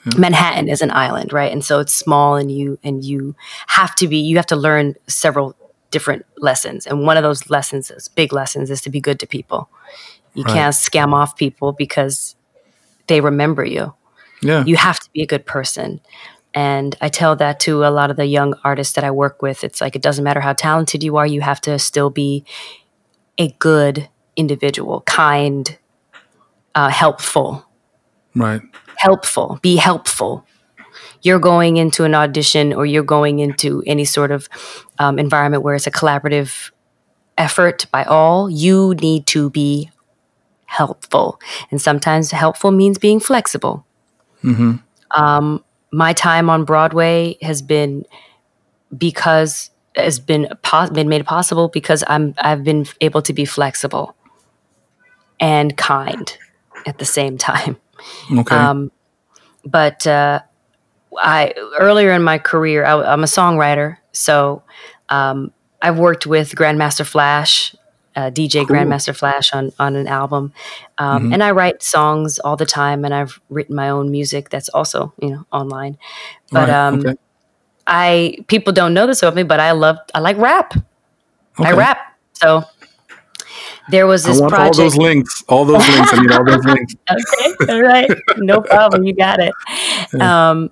Yeah. 0.08 0.20
Manhattan 0.20 0.70
is 0.70 0.82
an 0.82 0.92
island, 0.92 1.34
right? 1.34 1.52
And 1.52 1.64
so 1.64 1.80
it's 1.80 1.94
small 1.94 2.36
and 2.36 2.52
you 2.52 2.80
and 2.84 3.04
you 3.04 3.36
have 3.68 3.96
to 3.96 4.08
be 4.08 4.18
you 4.18 4.38
have 4.38 4.46
to 4.48 4.56
learn 4.56 4.96
several 5.08 5.56
different 5.92 6.26
lessons. 6.38 6.86
And 6.86 7.06
one 7.06 7.18
of 7.18 7.24
those 7.24 7.50
lessons, 7.50 7.92
big 8.10 8.34
lessons, 8.34 8.70
is 8.70 8.82
to 8.82 8.90
be 8.90 9.00
good 9.00 9.20
to 9.20 9.28
people. 9.28 9.70
You 10.34 10.44
right. 10.44 10.54
can't 10.54 10.76
scam 10.76 11.14
off 11.14 11.36
people 11.36 11.72
because 11.72 12.36
they 13.08 13.22
remember 13.22 13.66
you. 13.66 13.94
Yeah. 14.42 14.64
You 14.66 14.76
have 14.76 15.00
to 15.00 15.10
be 15.12 15.22
a 15.24 15.26
good 15.26 15.46
person. 15.46 16.02
And 16.54 16.96
I 17.02 17.10
tell 17.10 17.36
that 17.38 17.60
to 17.62 17.86
a 17.86 17.90
lot 17.90 18.12
of 18.12 18.18
the 18.18 18.26
young 18.26 18.54
artists 18.64 18.94
that 18.94 19.04
I 19.04 19.12
work 19.12 19.42
with. 19.42 19.64
It's 19.64 19.82
like 19.82 19.96
it 19.96 20.02
doesn't 20.02 20.24
matter 20.24 20.40
how 20.40 20.54
talented 20.54 21.04
you 21.04 21.18
are, 21.18 21.26
you 21.26 21.42
have 21.42 21.62
to 21.62 21.80
still 21.80 22.10
be 22.10 22.46
a 23.38 23.50
good 23.60 24.10
individual, 24.36 25.02
kind, 25.02 25.78
uh, 26.76 26.90
helpful. 26.90 27.66
Right 28.36 28.62
helpful, 28.98 29.60
be 29.62 29.76
helpful. 29.76 30.46
You're 31.22 31.40
going 31.40 31.78
into 31.78 32.04
an 32.04 32.14
audition 32.14 32.74
or 32.74 32.86
you're 32.86 33.04
going 33.04 33.40
into 33.40 33.84
any 33.86 34.06
sort 34.06 34.32
of 34.32 34.48
um, 35.00 35.20
environment 35.20 35.64
where 35.64 35.76
it's 35.76 35.88
a 35.88 35.92
collaborative 35.92 36.72
effort 37.38 37.86
by 37.92 38.04
all, 38.04 38.50
you 38.50 38.96
need 39.02 39.26
to 39.28 39.50
be 39.50 39.90
helpful. 40.66 41.40
And 41.72 41.82
sometimes 41.82 42.32
helpful 42.32 42.72
means 42.72 42.98
being 42.98 43.20
flexible. 43.20 43.86
Mm-hmm. 44.44 44.76
Um, 45.20 45.64
my 45.92 46.14
time 46.14 46.50
on 46.50 46.66
Broadway 46.66 47.38
has 47.42 47.62
been 47.62 48.06
because 48.96 49.72
has 49.96 50.20
been 50.20 50.48
po- 50.62 50.90
been 50.90 51.10
made 51.10 51.26
possible 51.26 51.70
because 51.70 52.04
I'm 52.08 52.36
I've 52.38 52.64
been 52.64 52.86
able 53.02 53.22
to 53.24 53.34
be 53.34 53.46
flexible 53.46 54.16
and 55.40 55.76
kind 55.78 56.38
at 56.86 57.00
the 57.00 57.06
same 57.06 57.38
time. 57.38 57.78
Okay. 58.32 58.56
Um, 58.56 58.92
but 59.66 60.06
uh, 60.08 60.42
I 61.18 61.54
earlier 61.80 62.12
in 62.12 62.24
my 62.24 62.38
career, 62.38 62.86
I, 62.86 63.14
am 63.14 63.24
a 63.24 63.28
songwriter, 63.28 63.98
so 64.12 64.64
um, 65.10 65.52
I've 65.82 65.98
worked 65.98 66.26
with 66.26 66.56
Grandmaster 66.56 67.06
Flash, 67.06 67.76
uh, 68.16 68.32
DJ 68.32 68.66
cool. 68.66 68.76
Grandmaster 68.76 69.16
Flash 69.16 69.54
on 69.54 69.72
on 69.80 69.96
an 69.96 70.08
album, 70.08 70.54
um, 70.98 71.24
mm-hmm. 71.24 71.34
and 71.34 71.44
I 71.44 71.52
write 71.52 71.84
songs 71.84 72.40
all 72.40 72.56
the 72.56 72.66
time, 72.66 73.06
and 73.06 73.14
I've 73.14 73.40
written 73.50 73.76
my 73.76 73.90
own 73.90 74.12
music 74.12 74.50
that's 74.50 74.70
also 74.70 75.14
you 75.22 75.30
know 75.30 75.46
online. 75.52 75.98
But 76.52 76.70
right. 76.70 76.88
um, 76.88 77.00
okay. 77.00 77.16
I 77.86 78.38
people 78.48 78.74
don't 78.74 78.94
know 78.94 79.08
this 79.08 79.22
about 79.22 79.36
me, 79.36 79.44
but 79.44 79.60
I 79.60 79.72
love 79.72 79.98
I 80.14 80.20
like 80.20 80.38
rap. 80.38 80.74
Okay. 81.60 81.70
I 81.70 81.74
rap, 81.74 81.98
so 82.34 82.64
there 83.90 84.08
was 84.08 84.24
this 84.24 84.38
I 84.38 84.42
want 84.42 84.54
project. 84.54 84.80
All 84.80 84.84
those 84.84 84.98
links, 84.98 85.44
all 85.48 85.66
those 85.66 85.88
links. 85.88 86.14
I 86.14 86.22
need 86.22 86.32
all 86.32 86.46
those 86.46 86.66
links. 86.66 86.94
okay, 87.12 87.72
all 87.74 87.82
right, 87.82 88.10
no 88.38 88.62
problem. 88.62 89.04
You 89.04 89.14
got 89.14 89.40
it. 89.40 89.54
Yeah. 90.14 90.50
Um, 90.50 90.72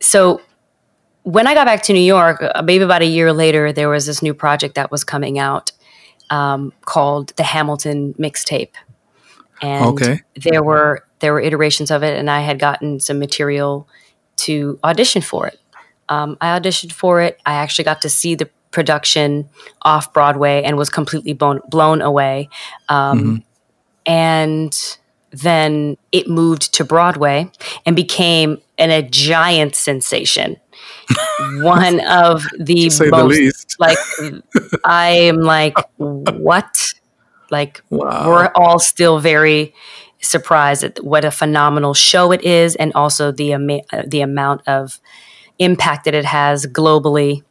so 0.00 0.40
when 1.22 1.46
I 1.46 1.54
got 1.54 1.66
back 1.66 1.82
to 1.84 1.92
New 1.92 2.00
York, 2.00 2.42
uh, 2.42 2.62
maybe 2.62 2.84
about 2.84 3.02
a 3.02 3.06
year 3.06 3.32
later, 3.32 3.72
there 3.72 3.88
was 3.88 4.06
this 4.06 4.22
new 4.22 4.32
project 4.32 4.76
that 4.76 4.90
was 4.90 5.04
coming 5.04 5.38
out 5.38 5.72
um, 6.30 6.72
called 6.84 7.32
the 7.36 7.42
Hamilton 7.42 8.14
Mixtape, 8.14 8.74
and 9.60 9.86
okay. 9.86 10.20
there 10.36 10.62
were 10.62 11.06
there 11.20 11.32
were 11.32 11.40
iterations 11.40 11.90
of 11.90 12.02
it, 12.02 12.16
and 12.18 12.30
I 12.30 12.40
had 12.40 12.58
gotten 12.58 13.00
some 13.00 13.18
material 13.18 13.88
to 14.36 14.78
audition 14.84 15.22
for 15.22 15.46
it. 15.46 15.58
Um, 16.08 16.36
I 16.40 16.58
auditioned 16.58 16.92
for 16.92 17.20
it. 17.20 17.40
I 17.44 17.54
actually 17.54 17.84
got 17.84 18.02
to 18.02 18.08
see 18.08 18.34
the 18.34 18.48
production 18.70 19.48
off 19.82 20.12
Broadway 20.12 20.62
and 20.62 20.76
was 20.76 20.90
completely 20.90 21.32
blown, 21.32 21.60
blown 21.68 22.02
away. 22.02 22.48
Um, 22.88 23.18
mm-hmm. 23.18 23.36
And 24.06 24.98
then 25.30 25.96
it 26.12 26.28
moved 26.28 26.74
to 26.74 26.84
Broadway 26.84 27.50
and 27.84 27.96
became 27.96 28.58
an, 28.78 28.90
a 28.90 29.02
giant 29.02 29.74
sensation. 29.74 30.56
One 31.60 32.00
of 32.06 32.44
the 32.58 32.90
most, 33.10 33.76
the 33.76 33.76
like, 33.78 33.98
I 34.84 35.08
am 35.08 35.40
like, 35.40 35.76
what? 35.96 36.94
Like, 37.50 37.82
wow. 37.90 38.28
we're 38.28 38.50
all 38.54 38.78
still 38.78 39.20
very 39.20 39.74
surprised 40.20 40.82
at 40.82 41.02
what 41.04 41.24
a 41.24 41.30
phenomenal 41.30 41.94
show 41.94 42.32
it 42.32 42.42
is, 42.42 42.74
and 42.76 42.92
also 42.94 43.30
the 43.30 43.52
ama- 43.52 43.82
the 44.06 44.20
amount 44.20 44.62
of 44.66 45.00
impact 45.58 46.04
that 46.04 46.14
it 46.14 46.24
has 46.24 46.66
globally. 46.66 47.42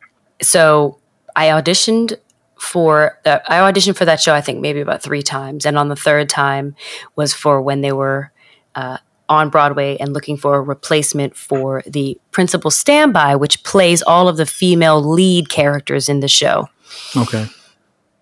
So 0.41 0.99
I 1.35 1.47
auditioned 1.47 2.17
for 2.57 3.19
uh, 3.25 3.39
I 3.47 3.57
auditioned 3.71 3.97
for 3.97 4.05
that 4.05 4.21
show 4.21 4.33
I 4.33 4.41
think 4.41 4.61
maybe 4.61 4.79
about 4.79 5.01
three 5.01 5.21
times, 5.21 5.65
and 5.65 5.77
on 5.77 5.89
the 5.89 5.95
third 5.95 6.29
time 6.29 6.75
was 7.15 7.33
for 7.33 7.61
when 7.61 7.81
they 7.81 7.91
were 7.91 8.31
uh, 8.75 8.97
on 9.27 9.49
Broadway 9.49 9.97
and 9.97 10.13
looking 10.13 10.37
for 10.37 10.55
a 10.55 10.61
replacement 10.61 11.35
for 11.35 11.83
the 11.85 12.19
principal 12.31 12.71
standby, 12.71 13.35
which 13.35 13.63
plays 13.63 14.01
all 14.01 14.27
of 14.27 14.37
the 14.37 14.45
female 14.45 15.01
lead 15.01 15.49
characters 15.49 16.09
in 16.09 16.19
the 16.19 16.27
show. 16.27 16.69
Okay. 17.15 17.47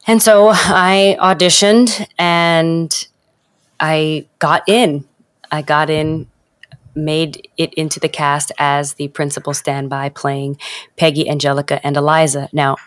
And 0.08 0.22
so 0.22 0.50
I 0.52 1.18
auditioned 1.20 2.08
and 2.18 3.08
I 3.80 4.28
got 4.40 4.68
in. 4.68 5.06
I 5.52 5.62
got 5.62 5.90
in 5.90 6.28
made 6.96 7.50
it 7.58 7.74
into 7.74 8.00
the 8.00 8.10
cast 8.10 8.52
as 8.60 8.94
the 8.94 9.08
principal 9.10 9.54
standby 9.54 10.10
playing 10.10 10.58
Peggy, 10.96 11.28
Angelica, 11.28 11.86
and 11.86 11.98
Eliza. 11.98 12.50
Now, 12.54 12.78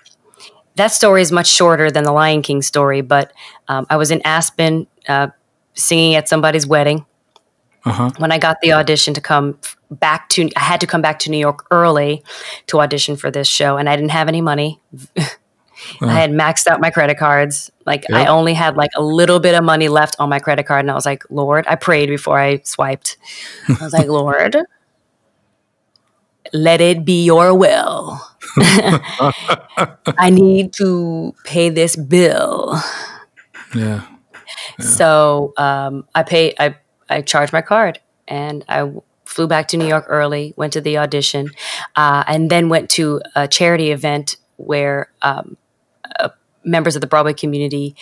that 0.76 0.92
story 0.92 1.22
is 1.22 1.32
much 1.32 1.48
shorter 1.48 1.90
than 1.90 2.04
the 2.04 2.12
Lion 2.12 2.42
King 2.42 2.62
story, 2.62 3.00
but 3.00 3.32
um, 3.68 3.86
I 3.90 3.96
was 3.96 4.10
in 4.10 4.22
Aspen 4.24 4.86
uh, 5.08 5.28
singing 5.74 6.14
at 6.14 6.28
somebody's 6.28 6.66
wedding. 6.66 7.04
Uh-huh. 7.84 8.10
When 8.18 8.32
I 8.32 8.38
got 8.38 8.60
the 8.60 8.72
audition 8.72 9.14
to 9.14 9.20
come 9.20 9.58
back 9.90 10.28
to, 10.30 10.50
I 10.56 10.60
had 10.60 10.80
to 10.80 10.86
come 10.86 11.02
back 11.02 11.20
to 11.20 11.30
New 11.30 11.38
York 11.38 11.66
early 11.70 12.22
to 12.66 12.80
audition 12.80 13.16
for 13.16 13.30
this 13.30 13.48
show, 13.48 13.76
and 13.76 13.88
I 13.88 13.96
didn't 13.96 14.10
have 14.10 14.28
any 14.28 14.40
money. 14.40 14.80
Uh-huh. 16.00 16.06
I 16.06 16.14
had 16.14 16.30
maxed 16.30 16.66
out 16.66 16.80
my 16.80 16.90
credit 16.90 17.18
cards. 17.18 17.70
Like 17.84 18.06
yep. 18.08 18.18
I 18.18 18.26
only 18.26 18.54
had 18.54 18.76
like 18.76 18.90
a 18.96 19.02
little 19.02 19.40
bit 19.40 19.54
of 19.54 19.62
money 19.62 19.88
left 19.88 20.16
on 20.18 20.30
my 20.30 20.38
credit 20.38 20.64
card, 20.64 20.80
and 20.80 20.90
I 20.90 20.94
was 20.94 21.04
like, 21.04 21.22
Lord, 21.28 21.66
I 21.68 21.74
prayed 21.74 22.08
before 22.08 22.38
I 22.38 22.60
swiped. 22.64 23.18
I 23.68 23.84
was 23.84 23.92
like, 23.92 24.06
Lord, 24.08 24.56
let 26.52 26.80
it 26.80 27.04
be 27.04 27.24
your 27.24 27.54
will. 27.54 28.20
I 28.56 30.30
need 30.30 30.72
to 30.74 31.34
pay 31.44 31.68
this 31.68 31.96
bill. 31.96 32.80
Yeah. 33.74 34.06
yeah. 34.78 34.84
So 34.84 35.52
um, 35.56 36.06
I 36.14 36.22
pay. 36.22 36.54
I 36.58 36.76
I 37.08 37.22
charged 37.22 37.52
my 37.52 37.62
card, 37.62 38.00
and 38.26 38.64
I 38.68 38.90
flew 39.24 39.46
back 39.46 39.68
to 39.68 39.76
New 39.76 39.86
York 39.86 40.06
early. 40.08 40.54
Went 40.56 40.72
to 40.74 40.80
the 40.80 40.98
audition, 40.98 41.50
uh, 41.96 42.24
and 42.26 42.50
then 42.50 42.68
went 42.68 42.90
to 42.90 43.20
a 43.34 43.46
charity 43.46 43.90
event 43.90 44.36
where 44.56 45.10
um, 45.22 45.56
uh, 46.18 46.30
members 46.64 46.96
of 46.96 47.00
the 47.00 47.06
Broadway 47.06 47.34
community 47.34 47.94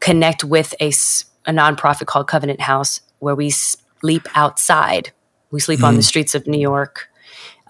connect 0.00 0.44
with 0.44 0.74
a, 0.80 0.88
a 0.88 1.52
nonprofit 1.52 2.06
called 2.06 2.28
Covenant 2.28 2.60
House, 2.60 3.00
where 3.18 3.34
we 3.34 3.50
sleep 3.50 4.28
outside. 4.34 5.12
We 5.50 5.60
sleep 5.60 5.80
mm. 5.80 5.88
on 5.88 5.94
the 5.94 6.00
mm. 6.00 6.04
streets 6.04 6.34
of 6.34 6.46
New 6.46 6.60
York 6.60 7.08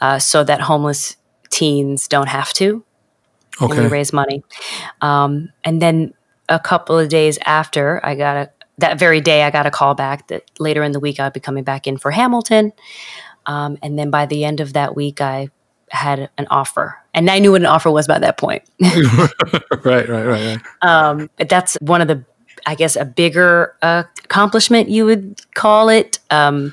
uh, 0.01 0.19
so 0.19 0.45
that 0.45 0.61
homeless 0.61 1.17
teens 1.51 2.09
don't 2.09 2.29
have 2.29 2.53
to. 2.55 2.85
Okay. 3.61 3.81
we 3.81 3.87
raise 3.87 4.13
money. 4.13 4.43
Um, 5.01 5.51
and 5.65 5.81
then 5.81 6.13
a 6.49 6.61
couple 6.61 6.99
of 6.99 7.09
days 7.09 7.39
after, 7.47 8.05
I 8.05 8.15
got 8.15 8.37
a 8.37 8.51
that 8.79 8.99
very 8.99 9.21
day, 9.21 9.43
I 9.43 9.51
got 9.51 9.67
a 9.67 9.71
call 9.71 9.95
back 9.95 10.29
that 10.29 10.51
later 10.59 10.83
in 10.83 10.93
the 10.93 11.01
week 11.01 11.19
I'd 11.19 11.33
be 11.33 11.41
coming 11.41 11.65
back 11.65 11.87
in 11.87 11.97
for 11.97 12.11
Hamilton. 12.11 12.73
Um, 13.47 13.79
and 13.83 13.99
then 13.99 14.11
by 14.11 14.27
the 14.27 14.45
end 14.45 14.61
of 14.61 14.75
that 14.75 14.95
week, 14.95 15.21
I 15.21 15.49
had 15.91 16.29
an 16.37 16.47
offer, 16.51 16.99
and 17.15 17.31
I 17.31 17.39
knew 17.39 17.53
what 17.53 17.61
an 17.61 17.67
offer 17.67 17.91
was 17.91 18.07
by 18.07 18.19
that 18.19 18.37
point. 18.37 18.63
right, 18.81 20.09
right, 20.09 20.09
right, 20.09 20.27
right. 20.27 20.59
Um, 20.83 21.31
that's 21.39 21.77
one 21.81 22.01
of 22.01 22.09
the, 22.09 22.25
I 22.67 22.75
guess, 22.75 22.97
a 22.97 23.05
bigger 23.05 23.77
uh, 23.83 24.03
accomplishment 24.25 24.89
you 24.89 25.07
would 25.07 25.41
call 25.55 25.89
it. 25.89 26.19
Um, 26.31 26.73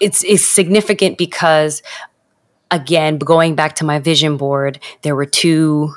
it's 0.00 0.22
it's 0.24 0.46
significant 0.46 1.18
because 1.18 1.82
again, 2.72 3.18
going 3.18 3.54
back 3.54 3.76
to 3.76 3.84
my 3.84 4.00
vision 4.00 4.36
board, 4.36 4.80
there 5.02 5.14
were 5.14 5.26
two 5.26 5.94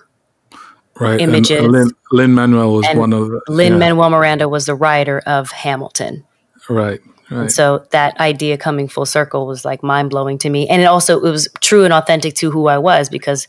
right. 0.99 1.19
images. 1.19 1.93
Lin 2.11 2.33
Manuel 2.35 2.73
was 2.73 2.85
one 2.93 3.13
of 3.13 3.29
the. 3.29 3.41
Lin 3.47 3.79
Manuel 3.79 4.11
yeah. 4.11 4.17
Miranda 4.17 4.49
was 4.49 4.67
the 4.67 4.75
writer 4.75 5.23
of 5.25 5.49
Hamilton. 5.51 6.23
Right. 6.69 7.01
Right. 7.31 7.41
And 7.41 7.51
so 7.51 7.87
that 7.89 8.19
idea 8.19 8.55
coming 8.55 8.87
full 8.87 9.07
circle 9.07 9.47
was 9.47 9.65
like 9.65 9.81
mind 9.81 10.11
blowing 10.11 10.37
to 10.39 10.49
me. 10.49 10.67
And 10.67 10.79
it 10.79 10.85
also 10.85 11.17
it 11.17 11.31
was 11.31 11.47
true 11.59 11.83
and 11.83 11.91
authentic 11.91 12.35
to 12.35 12.51
who 12.51 12.67
I 12.67 12.77
was 12.77 13.09
because 13.09 13.47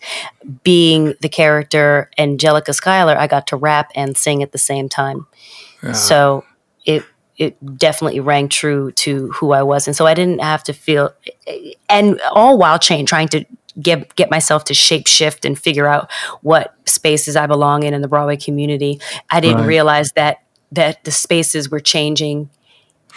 being 0.63 1.13
the 1.21 1.29
character 1.29 2.11
Angelica 2.17 2.73
Schuyler, 2.73 3.17
I 3.19 3.27
got 3.27 3.47
to 3.49 3.57
rap 3.57 3.91
and 3.95 4.17
sing 4.17 4.43
at 4.43 4.53
the 4.53 4.59
same 4.59 4.89
time. 4.89 5.27
Yeah. 5.83 5.93
So 5.93 6.45
it 6.87 7.05
it 7.39 7.77
definitely 7.77 8.21
rang 8.21 8.49
true 8.49 8.93
to 8.93 9.31
who 9.33 9.53
I 9.53 9.63
was. 9.63 9.87
And 9.87 9.95
so 9.95 10.07
I 10.07 10.15
didn't 10.15 10.41
have 10.41 10.63
to 10.65 10.73
feel, 10.73 11.13
and 11.89 12.21
all 12.33 12.59
while 12.59 12.79
chain 12.79 13.07
trying 13.07 13.29
to 13.29 13.45
get 13.81 14.15
get 14.17 14.31
myself 14.31 14.65
to 14.65 14.75
shape 14.75 15.07
shift 15.07 15.45
and 15.45 15.59
figure 15.59 15.87
out 15.87 16.11
what 16.43 16.75
spaces 16.87 17.37
I 17.37 17.47
belong 17.47 17.83
in 17.83 17.93
in 17.93 18.01
the 18.01 18.09
Broadway 18.09 18.37
community. 18.37 19.01
I 19.31 19.41
didn't 19.41 19.59
right. 19.59 19.67
realize 19.67 20.13
that 20.13 20.39
that 20.73 21.05
the 21.05 21.11
spaces 21.11 21.71
were 21.71 21.81
changing, 21.81 22.51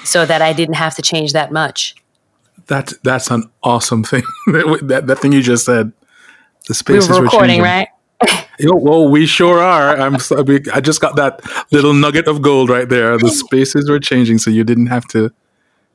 so 0.04 0.26
that 0.26 0.42
I 0.42 0.54
didn't 0.54 0.76
have 0.76 0.96
to 0.96 1.02
change 1.02 1.34
that 1.34 1.52
much. 1.52 1.96
That 2.68 2.94
that's 3.04 3.32
an 3.32 3.50
awesome 3.64 4.04
thing. 4.04 4.24
that 4.48 5.04
that 5.08 5.20
thing 5.20 5.32
you 5.32 5.42
just 5.42 5.66
said. 5.66 5.94
The 6.68 6.74
spaces 6.76 7.10
we 7.10 7.16
were 7.16 7.24
recording, 7.24 7.60
were 7.60 7.66
right? 7.66 7.88
Yo, 8.60 8.76
well, 8.76 9.08
we 9.08 9.26
sure 9.26 9.60
are. 9.60 9.98
I'm. 9.98 10.16
I 10.74 10.82
just 10.82 11.00
got 11.00 11.16
that 11.16 11.42
little 11.72 11.94
nugget 11.94 12.28
of 12.28 12.42
gold 12.42 12.70
right 12.70 12.90
there. 12.90 13.18
The 13.18 13.30
spaces 13.30 13.90
were 13.90 14.00
changing, 14.00 14.38
so 14.38 14.52
you 14.52 14.64
didn't 14.64 14.88
have 14.88 15.06
to 15.10 15.32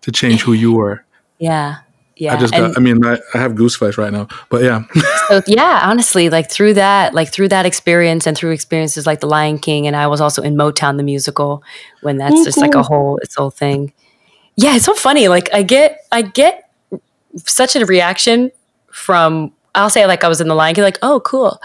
to 0.03 0.13
change 0.13 0.43
who 0.43 0.53
you 0.55 0.73
were. 0.73 1.05
Yeah, 1.39 1.79
yeah. 2.17 2.35
I 2.35 2.39
just 2.39 2.55
got. 2.55 2.65
And, 2.65 2.77
I 2.77 2.81
mean, 2.81 3.05
I, 3.05 3.19
I 3.35 3.39
have 3.39 3.53
goosebumps 3.53 3.99
right 3.99 4.13
now. 4.13 4.29
But 4.49 4.63
yeah. 4.63 4.85
so 5.29 5.43
yeah, 5.47 5.83
honestly, 5.85 6.31
like 6.31 6.51
through 6.51 6.75
that, 6.75 7.13
like 7.13 7.31
through 7.31 7.49
that 7.49 7.67
experience, 7.67 8.27
and 8.27 8.37
through 8.37 8.53
experiences 8.53 9.07
like 9.07 9.21
The 9.21 9.27
Lion 9.27 9.59
King, 9.59 9.87
and 9.87 9.95
I 9.95 10.07
was 10.07 10.23
also 10.23 10.41
in 10.41 10.55
Motown 10.55 10.97
the 10.97 11.03
musical 11.03 11.63
when 12.01 12.17
that's 12.17 12.35
mm-hmm. 12.35 12.45
just 12.45 12.59
like 12.59 12.75
a 12.75 12.83
whole 12.83 13.19
its 13.19 13.35
whole 13.35 13.51
thing. 13.51 13.93
Yeah, 14.57 14.77
it's 14.77 14.87
so 14.87 14.95
funny. 14.95 15.29
Like 15.29 15.53
I 15.53 15.63
get, 15.63 16.07
I 16.11 16.23
get 16.23 16.71
such 17.37 17.77
a 17.77 17.85
reaction 17.85 18.53
from. 18.91 19.53
I'll 19.77 19.91
say 19.91 20.07
like 20.07 20.23
I 20.23 20.29
was 20.29 20.41
in 20.41 20.47
The 20.47 20.55
Lion 20.55 20.75
King, 20.77 20.85
like 20.85 20.99
oh 21.03 21.21
cool 21.21 21.61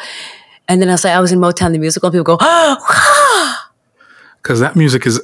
and 0.70 0.80
then 0.82 0.88
I 0.88 0.94
was 0.94 1.04
like, 1.04 1.14
I 1.14 1.20
was 1.20 1.32
in 1.32 1.40
Motown 1.40 1.74
the 1.74 1.80
musical. 1.80 2.08
And 2.08 2.14
people 2.14 2.24
go, 2.24 2.38
oh, 2.40 3.68
because 4.42 4.60
that 4.60 4.76
music 4.76 5.06
is 5.08 5.20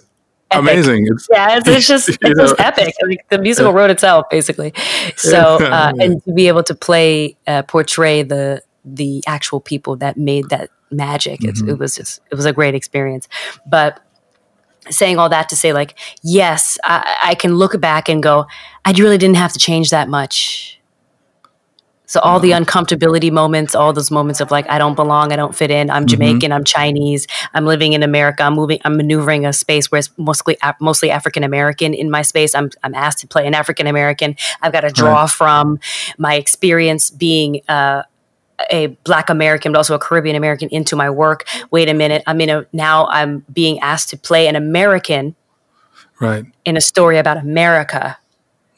epic. 0.50 0.72
amazing. 0.72 1.08
It's, 1.08 1.28
yeah, 1.32 1.58
it's, 1.58 1.68
it's 1.68 1.88
just 1.96 2.10
it's 2.10 2.20
just 2.20 2.60
epic. 2.60 2.96
Like 3.08 3.30
the 3.30 3.38
musical 3.38 3.72
wrote 3.72 3.91
itself, 3.91 4.26
basically. 4.32 4.74
So, 5.16 5.64
uh, 5.64 5.93
and 6.00 6.22
to 6.26 6.34
be 6.34 6.48
able 6.48 6.64
to 6.64 6.76
play, 6.76 7.38
uh, 7.48 7.62
portray 7.62 8.24
the 8.24 8.64
the 8.84 9.24
actual 9.28 9.62
people 9.62 9.96
that 9.98 10.18
made 10.18 10.50
that 10.50 10.72
magic, 10.89 11.41
mm-hmm. 11.41 11.70
it 11.70 11.78
was 11.78 11.96
just 11.96 12.22
it 12.32 12.36
was 12.36 12.46
a 12.46 12.54
great 12.54 12.74
experience. 12.74 13.28
But 13.68 14.02
saying 14.89 15.20
all 15.20 15.30
that 15.30 15.50
to 15.50 15.56
say, 15.56 15.74
like, 15.74 15.98
yes, 16.24 16.78
I, 16.84 17.18
I 17.24 17.36
can 17.36 17.56
look 17.56 17.80
back 17.80 18.10
and 18.10 18.22
go, 18.22 18.48
I 18.84 18.91
really 18.91 19.18
didn't 19.18 19.38
have 19.38 19.54
to 19.54 19.60
change 19.60 19.91
that 19.91 20.10
much 20.10 20.74
so 22.06 22.20
all 22.20 22.39
the 22.39 22.51
uncomfortability 22.51 23.32
moments, 23.32 23.76
all 23.76 23.93
those 23.93 24.12
moments 24.12 24.39
of 24.41 24.51
like 24.51 24.70
I 24.70 24.78
don't 24.78 24.95
belong, 24.95 25.32
I 25.32 25.36
don't 25.36 25.56
fit 25.56 25.72
in. 25.72 25.89
I'm 25.89 26.03
mm-hmm. 26.03 26.08
Jamaican, 26.08 26.51
I'm 26.51 26.64
Chinese, 26.64 27.28
I'm 27.53 27.66
living 27.66 27.93
in 27.93 28.03
America. 28.03 28.43
I'm 28.43 28.53
moving, 28.53 28.80
I'm 28.86 28.97
maneuvering 28.97 29.45
a 29.45 29.53
space 29.53 29.91
where 29.91 29.99
it's 29.99 30.12
mostly 30.18 30.58
mostly 30.80 31.12
African 31.12 31.43
American 31.43 31.93
in 31.93 32.10
my 32.12 32.22
space. 32.22 32.53
I'm 32.53 32.70
I'm 32.84 32.93
asked 32.93 33.20
to 33.20 33.28
play 33.28 33.47
an 33.47 33.53
African 33.53 33.88
American. 33.88 34.36
I've 34.62 34.72
got 34.72 34.82
to 34.82 34.89
draw 34.89 35.22
right. 35.22 35.30
from 35.30 35.80
my 36.18 36.36
experience 36.36 37.10
being. 37.10 37.62
Uh, 37.68 38.03
a 38.72 38.88
black 39.03 39.30
american 39.30 39.74
but 39.74 39.78
also 39.78 39.95
a 39.95 39.99
caribbean 39.99 40.34
american 40.34 40.70
into 40.70 40.95
my 40.95 41.10
work 41.10 41.45
wait 41.72 41.89
a 41.89 41.93
minute 41.93 42.24
i'm 42.26 42.39
in 42.39 42.49
a 42.49 42.66
now 42.72 43.06
i'm 43.08 43.43
being 43.51 43.78
asked 43.80 44.08
to 44.08 44.16
play 44.16 44.47
an 44.47 44.56
american 44.56 45.36
right 46.22 46.45
in 46.64 46.78
a 46.78 46.80
story 46.80 47.18
about 47.18 47.36
america 47.36 48.18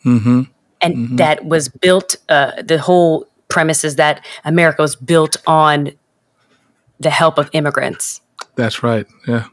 mm-hmm 0.04 0.42
and 0.82 0.96
mm-hmm. 0.96 1.16
that 1.18 1.46
was 1.46 1.70
built. 1.70 2.16
Uh, 2.30 2.62
the 2.62 2.78
whole 2.78 3.28
premise 3.48 3.84
is 3.84 3.96
that 3.96 4.26
America 4.46 4.82
was 4.82 4.96
built 4.96 5.38
on 5.48 5.92
the 7.00 7.10
help 7.10 7.38
of 7.38 7.50
immigrants. 7.54 8.22
That's 8.56 8.84
right. 8.84 9.06
Yeah. 9.28 9.46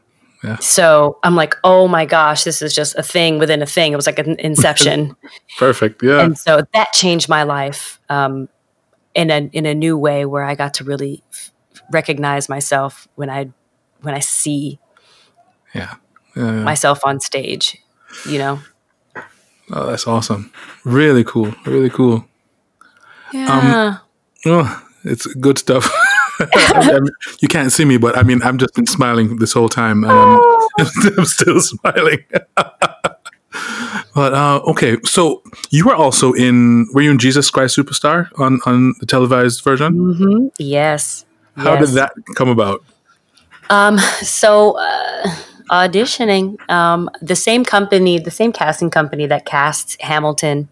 Yeah. 0.43 0.57
So 0.57 1.17
I'm 1.23 1.35
like, 1.35 1.55
oh 1.63 1.87
my 1.87 2.05
gosh, 2.05 2.43
this 2.43 2.61
is 2.61 2.73
just 2.75 2.95
a 2.95 3.03
thing 3.03 3.39
within 3.39 3.63
a 3.63 3.65
thing. 3.65 3.93
It 3.93 3.95
was 3.95 4.05
like 4.05 4.19
an 4.19 4.39
inception. 4.39 5.15
Perfect. 5.57 6.03
Yeah. 6.03 6.21
And 6.21 6.37
so 6.37 6.61
that 6.73 6.93
changed 6.93 7.27
my 7.27 7.43
life 7.43 7.99
um, 8.09 8.47
in 9.15 9.31
a 9.31 9.49
in 9.53 9.65
a 9.65 9.73
new 9.73 9.97
way 9.97 10.25
where 10.25 10.43
I 10.43 10.53
got 10.53 10.75
to 10.75 10.83
really 10.83 11.23
f- 11.31 11.51
recognize 11.91 12.47
myself 12.47 13.07
when 13.15 13.29
I 13.29 13.49
when 14.01 14.13
I 14.13 14.19
see 14.19 14.79
yeah. 15.73 15.95
yeah, 16.35 16.43
yeah. 16.43 16.63
myself 16.63 16.99
on 17.03 17.19
stage. 17.19 17.81
You 18.29 18.37
know. 18.37 18.59
Oh, 19.71 19.87
that's 19.87 20.07
awesome. 20.07 20.51
Really 20.83 21.23
cool. 21.23 21.53
Really 21.65 21.89
cool. 21.89 22.25
Yeah. 23.33 23.51
Um, 23.51 23.99
oh, 24.45 24.83
it's 25.03 25.25
good 25.35 25.57
stuff. 25.57 25.91
I 26.39 26.99
mean, 26.99 27.09
you 27.39 27.47
can't 27.47 27.71
see 27.71 27.85
me, 27.85 27.97
but 27.97 28.17
I 28.17 28.23
mean, 28.23 28.41
I've 28.43 28.57
just 28.57 28.75
been 28.75 28.87
smiling 28.87 29.37
this 29.37 29.53
whole 29.53 29.69
time, 29.69 30.03
and 30.03 30.13
oh. 30.13 30.69
I'm, 30.79 30.87
I'm, 31.17 31.25
still 31.25 31.59
smiling. 31.61 32.23
but 32.55 34.33
uh, 34.33 34.61
okay, 34.67 34.97
so 35.03 35.41
you 35.69 35.85
were 35.85 35.95
also 35.95 36.33
in. 36.33 36.87
Were 36.93 37.01
you 37.01 37.11
in 37.11 37.17
Jesus 37.17 37.49
Christ 37.49 37.77
Superstar 37.77 38.29
on 38.39 38.59
on 38.65 38.93
the 38.99 39.05
televised 39.05 39.63
version? 39.63 39.93
Mm-hmm. 39.95 40.47
Yes. 40.59 41.25
How 41.55 41.75
yes. 41.75 41.87
did 41.87 41.95
that 41.95 42.13
come 42.35 42.49
about? 42.49 42.83
Um. 43.69 43.97
So. 44.21 44.77
Uh, 44.77 45.35
auditioning. 45.69 46.57
Um, 46.69 47.09
the 47.21 47.35
same 47.35 47.65
company, 47.65 48.19
the 48.19 48.31
same 48.31 48.51
casting 48.51 48.89
company 48.89 49.25
that 49.27 49.45
cast 49.45 50.01
Hamilton 50.01 50.69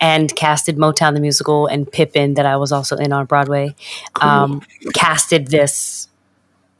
and 0.00 0.34
casted 0.34 0.76
Motown 0.76 1.14
the 1.14 1.20
musical 1.20 1.66
and 1.66 1.90
Pippin 1.90 2.34
that 2.34 2.46
I 2.46 2.56
was 2.56 2.72
also 2.72 2.96
in 2.96 3.12
on 3.12 3.26
Broadway, 3.26 3.74
cool. 4.14 4.28
um, 4.28 4.62
casted 4.94 5.48
this 5.48 6.08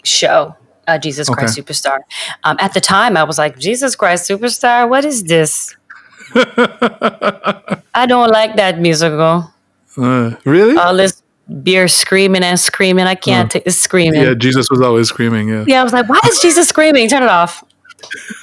show. 0.02 0.56
Uh, 0.86 0.98
Jesus 0.98 1.30
okay. 1.30 1.40
Christ 1.40 1.58
Superstar. 1.58 2.00
Um, 2.44 2.58
at 2.60 2.74
the 2.74 2.80
time, 2.80 3.16
I 3.16 3.24
was 3.24 3.38
like, 3.38 3.58
Jesus 3.58 3.96
Christ 3.96 4.28
Superstar, 4.28 4.88
what 4.88 5.04
is 5.04 5.24
this? 5.24 5.74
I 6.34 8.06
don't 8.06 8.30
like 8.30 8.56
that 8.56 8.80
musical. 8.80 9.50
Uh, 9.96 10.34
really? 10.44 10.76
All 10.76 10.94
this 10.94 11.22
beer 11.62 11.88
screaming 11.88 12.42
and 12.42 12.58
screaming. 12.58 13.06
I 13.06 13.14
can't 13.14 13.50
take 13.50 13.64
this 13.64 13.80
screaming. 13.80 14.22
yeah, 14.22 14.34
Jesus 14.34 14.68
was 14.70 14.80
always 14.80 15.08
screaming. 15.08 15.48
Yeah. 15.48 15.64
Yeah, 15.66 15.80
I 15.80 15.84
was 15.84 15.92
like, 15.92 16.08
why 16.08 16.20
is 16.26 16.40
Jesus 16.40 16.68
screaming? 16.68 17.08
Turn 17.08 17.22
it 17.22 17.28
off. 17.28 17.62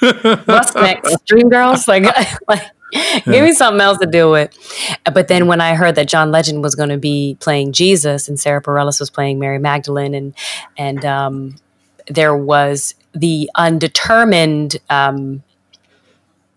What's 0.00 0.74
next? 0.74 1.24
Dream 1.26 1.48
Girls? 1.48 1.86
Like, 1.88 2.04
like 2.48 2.62
give 3.24 3.44
me 3.44 3.52
something 3.52 3.80
else 3.80 3.98
to 3.98 4.06
deal 4.06 4.30
with. 4.30 4.50
But 5.12 5.28
then 5.28 5.46
when 5.46 5.60
I 5.60 5.74
heard 5.74 5.94
that 5.96 6.08
John 6.08 6.30
Legend 6.30 6.62
was 6.62 6.74
going 6.74 6.88
to 6.90 6.98
be 6.98 7.36
playing 7.40 7.72
Jesus 7.72 8.28
and 8.28 8.38
Sara 8.38 8.60
Bareilles 8.62 9.00
was 9.00 9.10
playing 9.10 9.38
Mary 9.38 9.58
Magdalene, 9.58 10.14
and 10.14 10.34
and 10.76 11.04
um, 11.04 11.56
there 12.08 12.36
was 12.36 12.94
the 13.14 13.50
undetermined 13.54 14.76
um, 14.90 15.42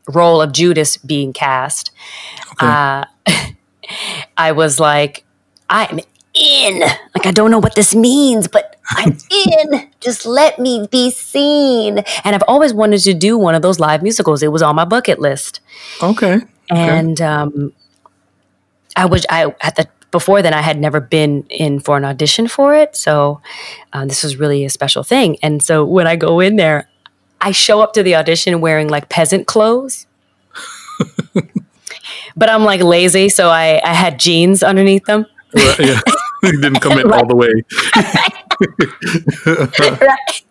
role 0.07 0.41
of 0.41 0.51
Judas 0.51 0.97
being 0.97 1.33
cast, 1.33 1.91
Okay. 2.53 2.67
uh, 2.67 3.05
I 4.37 4.51
was 4.51 4.79
like, 4.79 5.23
I'm 5.69 5.99
in. 6.35 6.79
Like, 6.79 7.25
I 7.25 7.31
don't 7.31 7.51
know 7.51 7.59
what 7.59 7.75
this 7.75 7.95
means, 7.95 8.47
but 8.47 8.75
I'm 8.91 9.17
in. 9.47 9.89
Just 9.99 10.25
let 10.25 10.59
me 10.59 10.87
be 10.91 11.11
seen. 11.11 11.99
And 12.23 12.35
I've 12.35 12.43
always 12.47 12.73
wanted 12.73 12.99
to 13.01 13.13
do 13.13 13.37
one 13.37 13.55
of 13.55 13.61
those 13.61 13.79
live 13.79 14.03
musicals. 14.03 14.43
It 14.43 14.51
was 14.51 14.61
on 14.61 14.75
my 14.75 14.85
bucket 14.85 15.19
list. 15.19 15.61
okay. 16.01 16.41
And 16.69 17.21
um, 17.21 17.73
I 18.95 19.05
was, 19.05 19.25
I, 19.29 19.53
at 19.61 19.75
the, 19.75 19.87
before 20.09 20.41
then, 20.41 20.53
I 20.53 20.61
had 20.61 20.79
never 20.79 20.99
been 20.99 21.45
in 21.49 21.79
for 21.79 21.95
an 21.95 22.05
audition 22.05 22.47
for 22.47 22.73
it. 22.73 22.95
So 22.95 23.41
uh, 23.93 24.05
this 24.05 24.23
was 24.23 24.37
really 24.37 24.65
a 24.65 24.69
special 24.69 25.03
thing. 25.03 25.37
And 25.43 25.61
so 25.61 25.85
when 25.85 26.07
I 26.07 26.15
go 26.15 26.39
in 26.39 26.55
there, 26.55 26.89
I 27.41 27.51
show 27.51 27.81
up 27.81 27.93
to 27.93 28.03
the 28.03 28.15
audition 28.15 28.61
wearing 28.61 28.87
like 28.87 29.09
peasant 29.09 29.45
clothes. 29.45 30.07
but 32.35 32.49
I'm 32.49 32.63
like 32.63 32.81
lazy, 32.81 33.29
so 33.29 33.49
I, 33.49 33.81
I 33.83 33.93
had 33.93 34.19
jeans 34.19 34.63
underneath 34.63 35.05
them. 35.05 35.25
Right, 35.53 35.79
yeah. 35.79 36.01
He 36.41 36.51
didn't 36.51 36.79
commit 36.79 37.11
all 37.11 37.25
the 37.25 37.35
way. 37.35 37.51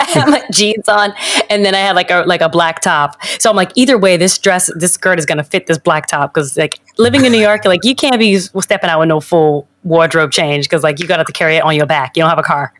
I 0.00 0.04
had 0.04 0.28
my 0.28 0.42
jeans 0.52 0.88
on, 0.88 1.12
and 1.50 1.64
then 1.64 1.74
I 1.74 1.78
had 1.78 1.96
like 1.96 2.10
a 2.10 2.24
like 2.26 2.40
a 2.40 2.48
black 2.48 2.80
top. 2.80 3.22
So 3.38 3.50
I'm 3.50 3.56
like, 3.56 3.72
either 3.74 3.98
way, 3.98 4.16
this 4.16 4.38
dress, 4.38 4.70
this 4.76 4.92
skirt 4.92 5.18
is 5.18 5.26
gonna 5.26 5.44
fit 5.44 5.66
this 5.66 5.78
black 5.78 6.06
top 6.06 6.32
because 6.32 6.56
like 6.56 6.80
living 6.98 7.24
in 7.24 7.32
New 7.32 7.40
York, 7.40 7.64
like 7.64 7.84
you 7.84 7.94
can't 7.94 8.18
be 8.18 8.38
stepping 8.38 8.90
out 8.90 9.00
with 9.00 9.08
no 9.08 9.20
full 9.20 9.68
wardrobe 9.84 10.32
change 10.32 10.66
because 10.66 10.82
like 10.82 11.00
you 11.00 11.06
got 11.06 11.24
to 11.24 11.32
carry 11.32 11.56
it 11.56 11.62
on 11.62 11.76
your 11.76 11.86
back. 11.86 12.16
You 12.16 12.22
don't 12.22 12.30
have 12.30 12.38
a 12.38 12.42
car, 12.42 12.72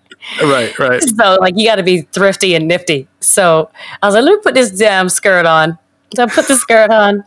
Right, 0.42 0.76
right. 0.78 1.02
so 1.02 1.36
like 1.40 1.54
you 1.56 1.66
got 1.66 1.76
to 1.76 1.82
be 1.82 2.02
thrifty 2.02 2.54
and 2.54 2.68
nifty. 2.68 3.08
So 3.20 3.70
I 4.02 4.06
was 4.06 4.14
like, 4.14 4.24
let 4.24 4.32
me 4.32 4.38
put 4.42 4.54
this 4.54 4.70
damn 4.70 5.08
skirt 5.08 5.46
on. 5.46 5.78
So 6.14 6.24
I 6.24 6.26
put 6.26 6.48
the 6.48 6.56
skirt 6.56 6.90
on. 6.90 7.24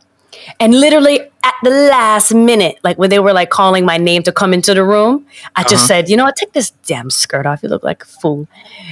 And 0.60 0.74
literally 0.80 1.20
at 1.44 1.54
the 1.64 1.70
last 1.70 2.34
minute, 2.34 2.80
like 2.84 2.98
when 2.98 3.10
they 3.10 3.20
were 3.20 3.34
like 3.34 3.50
calling 3.50 3.86
my 3.86 3.98
name 3.98 4.24
to 4.24 4.32
come 4.32 4.54
into 4.54 4.74
the 4.74 4.84
room, 4.84 5.26
I 5.56 5.64
just 5.64 5.76
Uh-huh. 5.76 5.86
said, 5.88 6.10
you 6.10 6.18
know 6.18 6.26
what, 6.26 6.36
take 6.36 6.54
this 6.54 6.72
damn 6.86 7.10
skirt 7.10 7.46
off. 7.46 7.64
You 7.64 7.70
look 7.70 7.84
like 7.84 8.04
a 8.04 8.08
fool. 8.08 8.48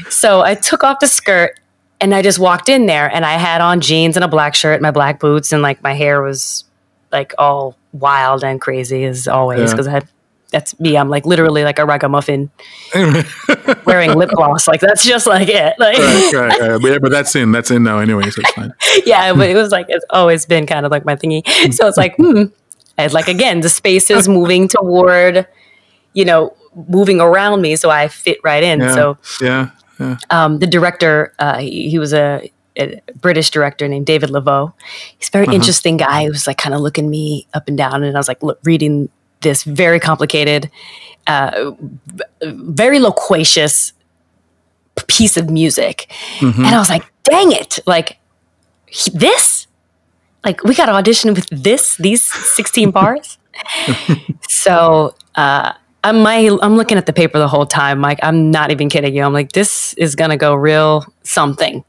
So 0.10 0.42
I 0.42 0.56
took 0.56 0.84
off 0.84 1.00
the 1.00 1.08
skirt 1.08 1.60
and 2.02 2.14
I 2.16 2.22
just 2.22 2.40
walked 2.40 2.70
in 2.70 2.86
there 2.86 3.14
and 3.14 3.26
I 3.26 3.34
had 3.34 3.62
on 3.62 3.82
jeans 3.82 4.16
and 4.18 4.24
a 4.24 4.28
black 4.28 4.56
shirt, 4.56 4.82
my 4.82 4.92
black 4.92 5.20
boots, 5.20 5.52
and 5.52 5.62
like 5.62 5.82
my 5.84 5.94
hair 5.94 6.22
was 6.22 6.64
like 7.12 7.34
all 7.38 7.76
wild 7.94 8.44
and 8.44 8.60
crazy 8.62 9.04
as 9.06 9.28
always 9.28 9.60
Yeah. 9.60 9.72
because 9.72 9.88
I 9.88 9.92
had 9.92 10.08
that's 10.52 10.80
me. 10.80 10.98
I'm 10.98 11.10
like 11.10 11.26
literally 11.26 11.64
like 11.64 11.78
a 11.80 11.86
ragamuffin 11.86 12.50
wearing 13.86 14.14
lip 14.16 14.30
gloss. 14.32 14.68
Like 14.68 14.80
that's 14.82 15.06
just 15.06 15.28
like 15.28 15.50
it. 15.50 15.76
Like 15.78 15.98
right, 15.98 16.34
right, 16.34 16.60
right. 16.60 16.82
But, 16.82 16.92
yeah, 16.92 16.98
but 17.00 17.12
that's 17.12 17.36
in. 17.36 17.52
That's 17.52 17.72
in 17.72 17.84
now 17.84 18.00
anyway, 18.00 18.30
so 18.30 18.42
it's 18.42 18.52
fine. 18.52 18.74
yeah, 19.06 19.34
but 19.34 19.50
it 19.50 19.56
was 19.56 19.72
like 19.72 19.88
it's 19.90 20.06
always 20.10 20.46
been 20.46 20.66
kind 20.66 20.86
of 20.86 20.92
like 20.92 21.06
my 21.06 21.16
thingy. 21.16 21.46
So 21.74 21.88
it's 21.88 21.98
like, 21.98 22.16
hmm. 22.18 22.44
It's 23.00 23.14
like 23.14 23.28
again, 23.28 23.62
the 23.62 23.70
space 23.70 24.10
is 24.10 24.28
moving 24.28 24.68
toward, 24.68 25.48
you 26.14 26.26
know, 26.26 26.56
moving 26.90 27.22
around 27.22 27.62
me, 27.62 27.76
so 27.76 27.90
I 27.92 28.08
fit 28.08 28.40
right 28.44 28.64
in. 28.64 28.80
Yeah. 28.80 28.92
So 28.94 29.18
Yeah, 29.42 29.70
yeah. 30.00 30.18
um, 30.32 30.58
the 30.60 30.66
director, 30.68 31.32
uh, 31.38 31.60
he, 31.60 31.90
he 31.92 32.00
was 32.00 32.12
a, 32.14 32.52
a 32.76 33.00
British 33.22 33.52
director 33.52 33.88
named 33.88 34.08
David 34.08 34.32
Leveaux. 34.32 34.74
He's 35.20 35.28
a 35.30 35.32
very 35.32 35.46
Uh-huh. 35.46 35.56
interesting 35.56 35.98
guy. 35.98 36.24
He 36.24 36.30
was 36.30 36.48
like 36.48 36.58
kind 36.58 36.74
of 36.74 36.82
looking 36.82 37.08
me 37.08 37.48
up 37.54 37.68
and 37.68 37.78
down, 37.78 38.02
and 38.04 38.16
I 38.18 38.20
was 38.20 38.28
like 38.28 38.42
look, 38.42 38.60
reading 38.64 39.10
this 39.42 39.64
very 39.64 40.00
complicated, 40.00 40.70
uh, 41.28 41.72
very 42.44 43.00
loquacious 43.00 43.94
piece 45.08 45.38
of 45.38 45.50
music, 45.50 46.08
Mhm. 46.40 46.58
and 46.66 46.68
I 46.76 46.80
was 46.80 46.90
like, 46.90 47.04
dang 47.24 47.52
it, 47.52 47.80
like 47.86 48.18
he- 48.88 49.12
this, 49.12 49.68
like 50.44 50.64
we 50.64 50.74
got 50.76 50.88
to 50.88 50.94
audition 50.94 51.34
with 51.34 51.48
this, 51.52 51.96
these 51.98 52.22
sixteen 52.56 52.92
bars. 52.92 53.38
so. 54.50 55.14
Uh, 55.36 55.74
I'm 56.04 56.22
my 56.22 56.58
I'm 56.62 56.78
looking 56.78 56.98
at 56.98 57.06
the 57.06 57.12
paper 57.12 57.38
the 57.38 57.48
whole 57.50 57.66
time, 57.66 58.00
Mike. 58.00 58.20
I'm 58.24 58.50
not 58.50 58.72
even 58.72 58.88
kidding 58.88 59.14
you. 59.14 59.24
I'm 59.24 59.34
like, 59.34 59.52
this 59.52 59.94
is 59.96 60.16
gonna 60.16 60.38
go 60.38 60.56
real 60.56 61.04
something. 61.24 61.84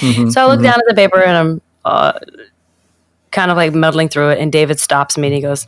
Mhm, 0.00 0.32
So 0.32 0.40
I 0.42 0.46
look 0.46 0.60
mhm. 0.60 0.62
down 0.62 0.74
at 0.74 0.84
the 0.88 0.94
paper 0.94 1.20
and 1.22 1.36
I'm 1.36 1.60
uh, 1.84 2.12
kind 3.30 3.50
of 3.50 3.56
like 3.56 3.74
muddling 3.74 4.08
through 4.08 4.30
it. 4.30 4.38
And 4.38 4.52
David 4.52 4.80
stops 4.80 5.16
me 5.18 5.28
and 5.28 5.34
he 5.34 5.40
goes, 5.40 5.66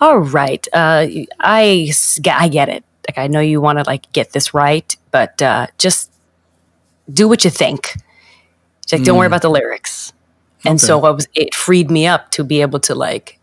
"All 0.00 0.18
right, 0.18 0.66
uh, 0.72 1.06
I 1.40 1.92
I 2.30 2.48
get 2.48 2.68
it. 2.68 2.84
Like 3.08 3.18
I 3.18 3.26
know 3.26 3.40
you 3.40 3.60
want 3.60 3.78
to 3.78 3.84
like 3.84 4.10
get 4.12 4.32
this 4.32 4.54
right, 4.54 4.96
but 5.10 5.40
uh, 5.42 5.68
just 5.78 6.12
do 7.12 7.28
what 7.28 7.44
you 7.44 7.50
think. 7.50 7.96
Like, 8.92 9.02
don't 9.02 9.18
worry 9.18 9.26
about 9.26 9.42
the 9.42 9.50
lyrics." 9.50 10.12
And 10.64 10.80
so 10.80 11.04
I 11.04 11.10
was 11.10 11.28
it 11.34 11.54
freed 11.54 11.90
me 11.90 12.06
up 12.06 12.30
to 12.32 12.44
be 12.44 12.60
able 12.60 12.80
to 12.80 12.94
like 12.94 13.38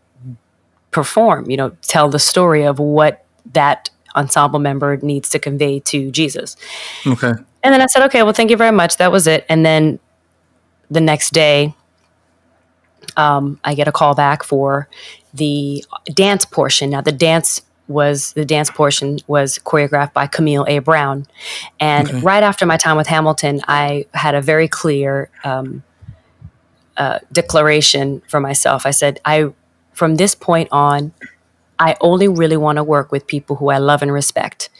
perform. 0.90 1.50
You 1.50 1.56
know, 1.56 1.76
tell 1.82 2.08
the 2.08 2.18
story 2.18 2.64
of 2.64 2.78
what 2.78 3.24
that 3.52 3.90
ensemble 4.16 4.58
member 4.58 4.96
needs 4.98 5.28
to 5.30 5.38
convey 5.38 5.80
to 5.80 6.10
Jesus. 6.10 6.56
Okay. 7.06 7.32
And 7.62 7.72
then 7.72 7.80
I 7.80 7.86
said, 7.86 8.02
okay, 8.04 8.22
well, 8.22 8.32
thank 8.32 8.50
you 8.50 8.56
very 8.56 8.72
much. 8.72 8.98
That 8.98 9.10
was 9.10 9.26
it. 9.26 9.44
And 9.48 9.64
then 9.64 9.98
the 10.90 11.00
next 11.00 11.32
day, 11.32 11.74
um, 13.16 13.58
I 13.64 13.74
get 13.74 13.88
a 13.88 13.92
call 13.92 14.14
back 14.14 14.42
for 14.42 14.88
the 15.32 15.84
dance 16.12 16.44
portion. 16.44 16.90
Now, 16.90 17.00
the 17.00 17.12
dance 17.12 17.62
was 17.86 18.32
the 18.32 18.44
dance 18.44 18.70
portion 18.70 19.18
was 19.26 19.58
choreographed 19.58 20.14
by 20.14 20.26
Camille 20.26 20.64
A. 20.68 20.78
Brown, 20.78 21.26
and 21.78 22.08
Okay. 22.08 22.20
right 22.20 22.42
after 22.42 22.64
my 22.66 22.76
time 22.78 22.96
with 22.96 23.06
Hamilton, 23.06 23.60
I 23.68 24.06
had 24.14 24.34
a 24.34 24.40
very 24.40 24.68
clear 24.68 25.28
um, 25.44 25.82
uh, 26.96 27.18
declaration 27.32 28.22
for 28.28 28.40
myself. 28.40 28.86
I 28.86 28.90
said, 28.90 29.20
I 29.24 29.52
from 29.92 30.16
this 30.16 30.34
point 30.34 30.68
on, 30.72 31.12
I 31.78 31.96
only 32.00 32.28
really 32.28 32.56
want 32.56 32.76
to 32.76 32.84
work 32.84 33.12
with 33.12 33.26
people 33.26 33.56
who 33.56 33.68
I 33.68 33.78
love 33.78 34.00
and 34.02 34.12
respect 34.12 34.70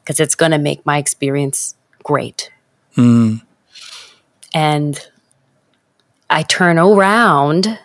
because 0.00 0.18
it's 0.20 0.34
going 0.34 0.52
to 0.52 0.58
make 0.58 0.86
my 0.86 0.98
experience 0.98 1.74
great. 2.02 2.50
Mm. 2.96 3.42
And 4.54 5.00
I 6.34 6.42
turn 6.42 6.80
around, 6.80 7.78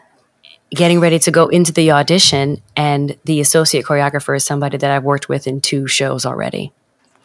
getting 0.71 0.99
ready 0.99 1.19
to 1.19 1.29
go 1.29 1.49
into 1.49 1.71
the 1.71 1.91
audition, 1.91 2.63
and 2.75 3.15
the 3.25 3.39
associate 3.41 3.85
choreographer 3.85 4.35
is 4.35 4.43
somebody 4.43 4.75
that 4.75 4.89
I've 4.89 5.03
worked 5.03 5.29
with 5.29 5.45
in 5.45 5.61
two 5.61 5.85
shows 5.85 6.25
already. 6.25 6.73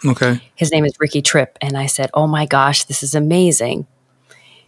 Okay. 0.05 0.43
His 0.55 0.71
name 0.71 0.85
is 0.85 0.93
Ricky 1.01 1.23
Tripp. 1.23 1.57
And 1.63 1.79
I 1.79 1.87
said, 1.87 2.11
Oh 2.13 2.27
my 2.27 2.45
gosh, 2.45 2.85
this 2.85 3.03
is 3.03 3.15
amazing. 3.15 3.87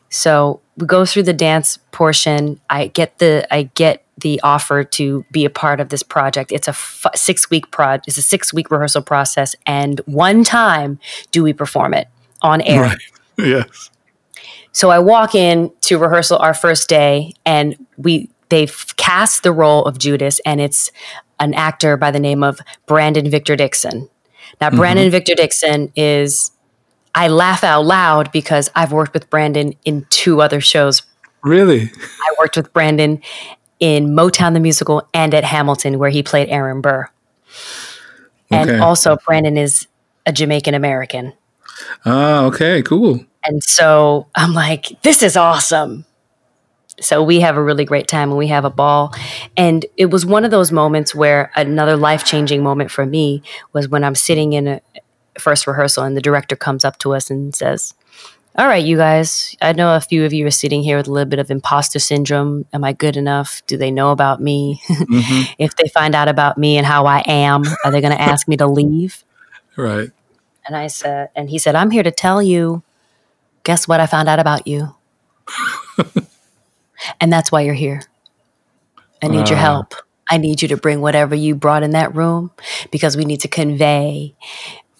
So 0.08 0.62
we 0.78 0.86
go 0.86 1.04
through 1.04 1.24
the 1.24 1.34
dance 1.34 1.78
portion. 1.92 2.58
I 2.70 2.86
get 2.86 3.18
the 3.18 3.46
I 3.50 3.64
get 3.74 4.02
the 4.16 4.40
offer 4.42 4.82
to 4.82 5.26
be 5.30 5.44
a 5.44 5.50
part 5.50 5.78
of 5.78 5.90
this 5.90 6.02
project. 6.02 6.52
It's 6.52 6.68
a 6.68 6.70
f- 6.70 7.04
six 7.14 7.50
week 7.50 7.70
prod. 7.70 8.00
It's 8.06 8.16
a 8.16 8.22
six 8.22 8.54
week 8.54 8.70
rehearsal 8.70 9.02
process, 9.02 9.54
and 9.66 10.00
one 10.06 10.42
time 10.42 11.00
do 11.32 11.42
we 11.42 11.52
perform 11.52 11.92
it 11.92 12.08
on 12.40 12.62
air. 12.62 12.82
Right. 12.82 12.98
Yes. 13.38 13.90
So 14.76 14.90
I 14.90 14.98
walk 14.98 15.34
in 15.34 15.72
to 15.80 15.96
rehearsal 15.96 16.36
our 16.36 16.52
first 16.52 16.86
day, 16.86 17.32
and 17.46 17.86
we 17.96 18.28
they've 18.50 18.94
cast 18.98 19.42
the 19.42 19.50
role 19.50 19.86
of 19.86 19.96
Judas, 19.96 20.38
and 20.44 20.60
it's 20.60 20.92
an 21.40 21.54
actor 21.54 21.96
by 21.96 22.10
the 22.10 22.20
name 22.20 22.42
of 22.42 22.60
Brandon 22.84 23.30
Victor 23.30 23.56
Dixon. 23.56 24.10
Now, 24.60 24.68
mm-hmm. 24.68 24.76
Brandon 24.76 25.10
Victor 25.10 25.34
Dixon 25.34 25.90
is 25.96 26.50
I 27.14 27.28
laugh 27.28 27.64
out 27.64 27.86
loud 27.86 28.30
because 28.32 28.68
I've 28.74 28.92
worked 28.92 29.14
with 29.14 29.30
Brandon 29.30 29.72
in 29.86 30.04
two 30.10 30.42
other 30.42 30.60
shows. 30.60 31.04
Really? 31.42 31.90
I 31.94 32.34
worked 32.38 32.58
with 32.58 32.70
Brandon 32.74 33.22
in 33.80 34.08
Motown 34.08 34.52
the 34.52 34.60
Musical 34.60 35.08
and 35.14 35.32
at 35.32 35.44
Hamilton, 35.44 35.98
where 35.98 36.10
he 36.10 36.22
played 36.22 36.50
Aaron 36.50 36.82
Burr. 36.82 37.08
Okay. 38.52 38.72
And 38.72 38.82
also, 38.82 39.16
Brandon 39.24 39.56
is 39.56 39.86
a 40.26 40.32
Jamaican 40.32 40.74
American. 40.74 41.32
Ah, 42.04 42.44
okay, 42.44 42.82
cool. 42.82 43.24
And 43.44 43.62
so 43.62 44.26
I'm 44.34 44.52
like, 44.52 45.00
this 45.02 45.22
is 45.22 45.36
awesome. 45.36 46.04
So 47.00 47.22
we 47.22 47.40
have 47.40 47.56
a 47.56 47.62
really 47.62 47.84
great 47.84 48.08
time 48.08 48.30
and 48.30 48.38
we 48.38 48.48
have 48.48 48.64
a 48.64 48.70
ball. 48.70 49.14
And 49.56 49.84
it 49.96 50.06
was 50.06 50.24
one 50.24 50.44
of 50.44 50.50
those 50.50 50.72
moments 50.72 51.14
where 51.14 51.50
another 51.54 51.96
life 51.96 52.24
changing 52.24 52.62
moment 52.62 52.90
for 52.90 53.04
me 53.04 53.42
was 53.72 53.88
when 53.88 54.02
I'm 54.02 54.14
sitting 54.14 54.54
in 54.54 54.66
a 54.66 54.80
first 55.38 55.66
rehearsal 55.66 56.04
and 56.04 56.16
the 56.16 56.22
director 56.22 56.56
comes 56.56 56.84
up 56.84 56.98
to 56.98 57.14
us 57.14 57.30
and 57.30 57.54
says, 57.54 57.94
all 58.58 58.66
right, 58.66 58.82
you 58.82 58.96
guys, 58.96 59.54
I 59.60 59.72
know 59.72 59.94
a 59.94 60.00
few 60.00 60.24
of 60.24 60.32
you 60.32 60.46
are 60.46 60.50
sitting 60.50 60.82
here 60.82 60.96
with 60.96 61.08
a 61.08 61.12
little 61.12 61.28
bit 61.28 61.38
of 61.38 61.50
imposter 61.50 61.98
syndrome. 61.98 62.64
Am 62.72 62.84
I 62.84 62.94
good 62.94 63.18
enough? 63.18 63.60
Do 63.66 63.76
they 63.76 63.90
know 63.90 64.12
about 64.12 64.40
me? 64.40 64.80
Mm-hmm. 64.88 65.52
if 65.58 65.76
they 65.76 65.88
find 65.88 66.14
out 66.14 66.28
about 66.28 66.56
me 66.56 66.78
and 66.78 66.86
how 66.86 67.04
I 67.04 67.22
am, 67.26 67.64
are 67.84 67.90
they 67.90 68.00
going 68.00 68.16
to 68.16 68.20
ask 68.20 68.48
me 68.48 68.56
to 68.56 68.66
leave? 68.66 69.22
Right. 69.78 70.08
And 70.66 70.76
I 70.76 70.88
said, 70.88 71.30
and 71.36 71.48
he 71.48 71.58
said, 71.58 71.74
I'm 71.74 71.90
here 71.90 72.02
to 72.02 72.10
tell 72.10 72.42
you, 72.42 72.82
guess 73.62 73.86
what 73.86 74.00
I 74.00 74.06
found 74.06 74.28
out 74.28 74.38
about 74.38 74.66
you? 74.66 74.94
and 77.20 77.32
that's 77.32 77.52
why 77.52 77.60
you're 77.62 77.74
here. 77.74 78.02
I 79.22 79.28
need 79.28 79.46
uh. 79.46 79.50
your 79.50 79.58
help. 79.58 79.94
I 80.28 80.38
need 80.38 80.60
you 80.60 80.68
to 80.68 80.76
bring 80.76 81.00
whatever 81.00 81.34
you 81.34 81.54
brought 81.54 81.84
in 81.84 81.92
that 81.92 82.14
room 82.14 82.50
because 82.90 83.16
we 83.16 83.24
need 83.24 83.40
to 83.40 83.48
convey 83.48 84.34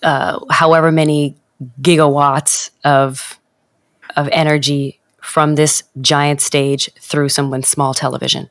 uh, 0.02 0.38
however 0.50 0.92
many 0.92 1.36
gigawatts 1.80 2.70
of 2.84 3.38
of 4.16 4.28
energy 4.30 5.00
from 5.20 5.56
this 5.56 5.82
giant 6.00 6.40
stage 6.40 6.88
through 7.00 7.28
someone's 7.28 7.68
small 7.68 7.92
television 7.92 8.48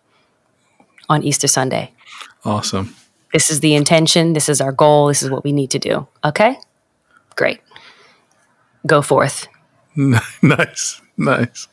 on 1.07 1.23
Easter 1.23 1.47
Sunday. 1.47 1.91
Awesome. 2.43 2.95
This 3.31 3.49
is 3.49 3.61
the 3.61 3.73
intention. 3.73 4.33
This 4.33 4.49
is 4.49 4.61
our 4.61 4.71
goal. 4.71 5.07
This 5.07 5.23
is 5.23 5.29
what 5.29 5.43
we 5.43 5.51
need 5.51 5.71
to 5.71 5.79
do. 5.79 6.07
Okay? 6.23 6.57
Great. 7.35 7.59
Go 8.87 9.01
forth. 9.01 9.47
nice. 9.95 11.01
Nice. 11.17 11.67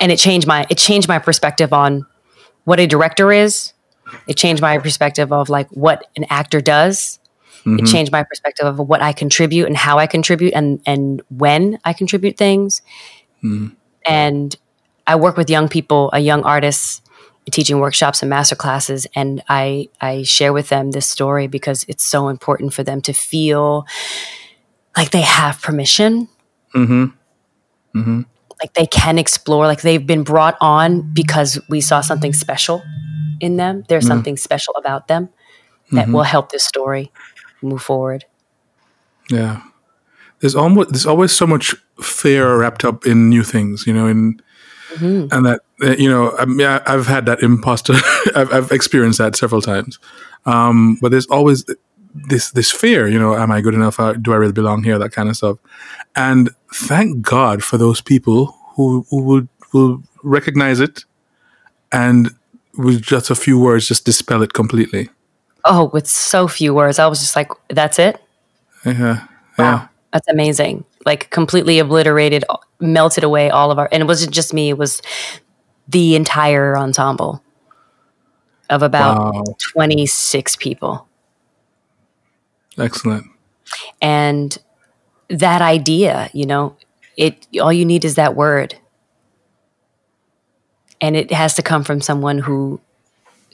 And 0.00 0.10
it 0.10 0.18
changed 0.18 0.46
my 0.46 0.66
it 0.70 0.78
changed 0.78 1.08
my 1.08 1.18
perspective 1.18 1.72
on 1.72 2.06
what 2.64 2.80
a 2.80 2.86
director 2.86 3.32
is. 3.32 3.72
It 4.26 4.36
changed 4.36 4.60
my 4.60 4.78
perspective 4.78 5.32
of 5.32 5.48
like 5.48 5.68
what 5.70 6.06
an 6.16 6.24
actor 6.30 6.60
does. 6.60 7.18
Mm-hmm. 7.60 7.78
It 7.78 7.86
changed 7.86 8.10
my 8.10 8.24
perspective 8.24 8.66
of 8.66 8.78
what 8.78 9.02
I 9.02 9.12
contribute 9.12 9.66
and 9.66 9.76
how 9.76 9.98
I 9.98 10.06
contribute 10.06 10.52
and 10.54 10.80
and 10.86 11.22
when 11.28 11.78
I 11.84 11.92
contribute 11.92 12.36
things. 12.36 12.82
Mm-hmm. 13.42 13.74
And 14.06 14.56
I 15.06 15.16
work 15.16 15.36
with 15.36 15.50
young 15.50 15.68
people, 15.68 16.10
a 16.12 16.18
young 16.18 16.42
artists, 16.42 17.02
teaching 17.50 17.78
workshops 17.78 18.22
and 18.22 18.30
master 18.30 18.56
classes, 18.56 19.06
and 19.14 19.42
I 19.48 19.88
I 20.00 20.22
share 20.22 20.52
with 20.52 20.68
them 20.68 20.90
this 20.90 21.06
story 21.06 21.46
because 21.46 21.84
it's 21.88 22.04
so 22.04 22.28
important 22.28 22.72
for 22.74 22.82
them 22.82 23.00
to 23.02 23.12
feel 23.12 23.86
like 24.96 25.10
they 25.10 25.22
have 25.22 25.60
permission. 25.62 26.28
Mm-hmm. 26.74 27.04
Mm-hmm. 27.98 28.22
Like 28.62 28.74
they 28.74 28.86
can 28.86 29.18
explore, 29.18 29.66
like 29.66 29.82
they've 29.82 30.06
been 30.06 30.22
brought 30.22 30.56
on 30.60 31.12
because 31.12 31.58
we 31.68 31.80
saw 31.80 32.00
something 32.00 32.32
special 32.32 32.82
in 33.40 33.56
them. 33.56 33.84
There's 33.88 34.04
mm. 34.04 34.08
something 34.08 34.36
special 34.36 34.74
about 34.76 35.08
them 35.08 35.30
that 35.90 36.08
will 36.08 36.22
help 36.22 36.52
this 36.52 36.64
story 36.64 37.12
move 37.60 37.82
forward. 37.82 38.24
Yeah. 39.30 39.62
There's 40.40 40.56
almost 40.56 40.90
there's 40.90 41.06
always 41.06 41.32
so 41.32 41.46
much 41.46 41.74
fear 42.00 42.58
wrapped 42.58 42.84
up 42.84 43.06
in 43.06 43.28
new 43.28 43.42
things, 43.42 43.86
you 43.86 43.92
know, 43.92 44.06
in 44.08 44.40
mm-hmm. 44.94 45.28
and 45.30 45.46
that 45.46 45.60
you 45.98 46.08
know, 46.08 46.36
I 46.36 46.44
mean, 46.44 46.66
I, 46.66 46.80
have 46.90 47.06
had 47.06 47.26
that 47.26 47.42
imposter. 47.42 47.94
I've, 48.34 48.52
I've, 48.52 48.72
experienced 48.72 49.18
that 49.18 49.36
several 49.36 49.60
times, 49.60 49.98
um, 50.44 50.98
but 51.00 51.10
there's 51.10 51.26
always 51.26 51.64
this 52.14 52.50
this 52.50 52.70
fear. 52.70 53.08
You 53.08 53.18
know, 53.18 53.34
am 53.34 53.50
I 53.50 53.60
good 53.60 53.74
enough? 53.74 53.98
Uh, 53.98 54.12
do 54.14 54.32
I 54.32 54.36
really 54.36 54.52
belong 54.52 54.82
here? 54.82 54.98
That 54.98 55.12
kind 55.12 55.28
of 55.28 55.36
stuff. 55.36 55.58
And 56.14 56.50
thank 56.74 57.22
God 57.22 57.62
for 57.62 57.78
those 57.78 58.00
people 58.00 58.56
who 58.76 59.06
who 59.10 59.22
will 59.22 59.48
will 59.72 60.02
recognize 60.22 60.80
it, 60.80 61.04
and 61.90 62.30
with 62.76 63.02
just 63.02 63.30
a 63.30 63.34
few 63.34 63.58
words, 63.58 63.88
just 63.88 64.04
dispel 64.04 64.42
it 64.42 64.52
completely. 64.52 65.10
Oh, 65.64 65.90
with 65.92 66.06
so 66.06 66.48
few 66.48 66.74
words. 66.74 66.98
I 66.98 67.06
was 67.06 67.20
just 67.20 67.36
like, 67.36 67.50
that's 67.68 67.98
it? 67.98 68.20
Yeah. 68.84 68.92
yeah. 68.92 69.26
Wow. 69.58 69.88
That's 70.12 70.28
amazing. 70.28 70.84
Like 71.06 71.30
completely 71.30 71.78
obliterated, 71.78 72.44
melted 72.80 73.24
away 73.24 73.50
all 73.50 73.70
of 73.70 73.78
our, 73.78 73.88
and 73.92 74.02
it 74.02 74.06
wasn't 74.06 74.32
just 74.32 74.52
me, 74.52 74.70
it 74.70 74.78
was 74.78 75.00
the 75.88 76.16
entire 76.16 76.76
ensemble 76.76 77.42
of 78.70 78.82
about 78.82 79.34
wow. 79.34 79.44
26 79.72 80.56
people. 80.56 81.06
Excellent. 82.78 83.26
And 84.00 84.56
that 85.28 85.62
idea, 85.62 86.30
you 86.32 86.46
know, 86.46 86.76
it 87.16 87.46
all 87.60 87.72
you 87.72 87.84
need 87.84 88.04
is 88.04 88.14
that 88.16 88.34
word. 88.34 88.76
And 91.00 91.16
it 91.16 91.32
has 91.32 91.54
to 91.54 91.62
come 91.62 91.84
from 91.84 92.00
someone 92.00 92.38
who 92.38 92.80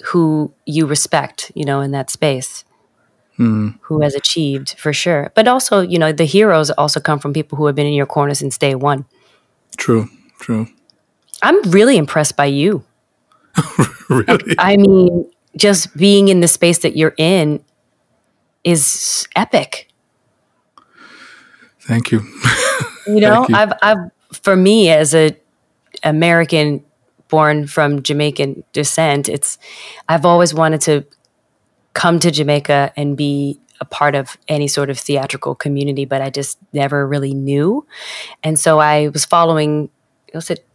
who 0.07 0.53
you 0.67 0.87
respect, 0.87 1.51
you 1.55 1.65
know, 1.65 1.81
in 1.81 1.91
that 1.93 2.11
space. 2.11 2.65
Mm. 3.39 3.79
Who 3.83 4.01
has 4.01 4.17
achieved 4.17 4.75
for 4.79 4.93
sure. 4.93 5.31
But 5.37 5.47
also, 5.47 5.81
you 5.81 5.97
know, 5.97 6.11
the 6.11 6.25
heroes 6.25 6.71
also 6.71 6.99
come 6.99 7.21
from 7.21 7.33
people 7.33 7.57
who 7.57 7.67
have 7.67 7.77
been 7.77 7.87
in 7.87 7.93
your 7.93 8.07
corner 8.07 8.35
since 8.35 8.59
day 8.59 8.75
one. 8.75 9.05
True, 9.77 10.09
true. 10.41 10.67
I'm 11.41 11.63
really 11.71 11.97
impressed 11.97 12.37
by 12.37 12.47
you. 12.47 12.85
really? 14.09 14.57
I 14.59 14.77
mean, 14.77 15.31
just 15.57 15.97
being 15.97 16.29
in 16.29 16.41
the 16.41 16.49
space 16.49 16.79
that 16.79 16.97
you're 16.97 17.15
in 17.17 17.63
is 18.65 19.27
epic. 19.37 19.89
Thank 21.81 22.13
you. 22.13 22.21
you 23.07 23.21
know, 23.21 23.47
you. 23.49 23.55
I've 23.55 23.73
I've 23.83 24.11
for 24.33 24.57
me 24.57 24.91
as 24.91 25.15
a 25.15 25.37
American 26.03 26.85
born 27.29 27.67
from 27.67 28.03
Jamaican 28.03 28.65
descent, 28.73 29.29
it's 29.29 29.59
I've 30.09 30.25
always 30.25 30.53
wanted 30.53 30.81
to 30.83 31.07
come 31.93 32.19
to 32.21 32.31
Jamaica 32.31 32.93
and 32.97 33.17
be 33.17 33.61
a 33.81 33.85
part 33.85 34.15
of 34.15 34.37
any 34.49 34.67
sort 34.67 34.91
of 34.91 34.99
theatrical 34.99 35.55
community, 35.55 36.05
but 36.05 36.21
I 36.21 36.31
just 36.31 36.59
never 36.73 37.07
really 37.07 37.35
knew. 37.35 37.87
And 38.43 38.59
so 38.59 38.81
I 38.81 39.09
was 39.09 39.25
following 39.25 39.91
was 40.35 40.51
it 40.51 40.67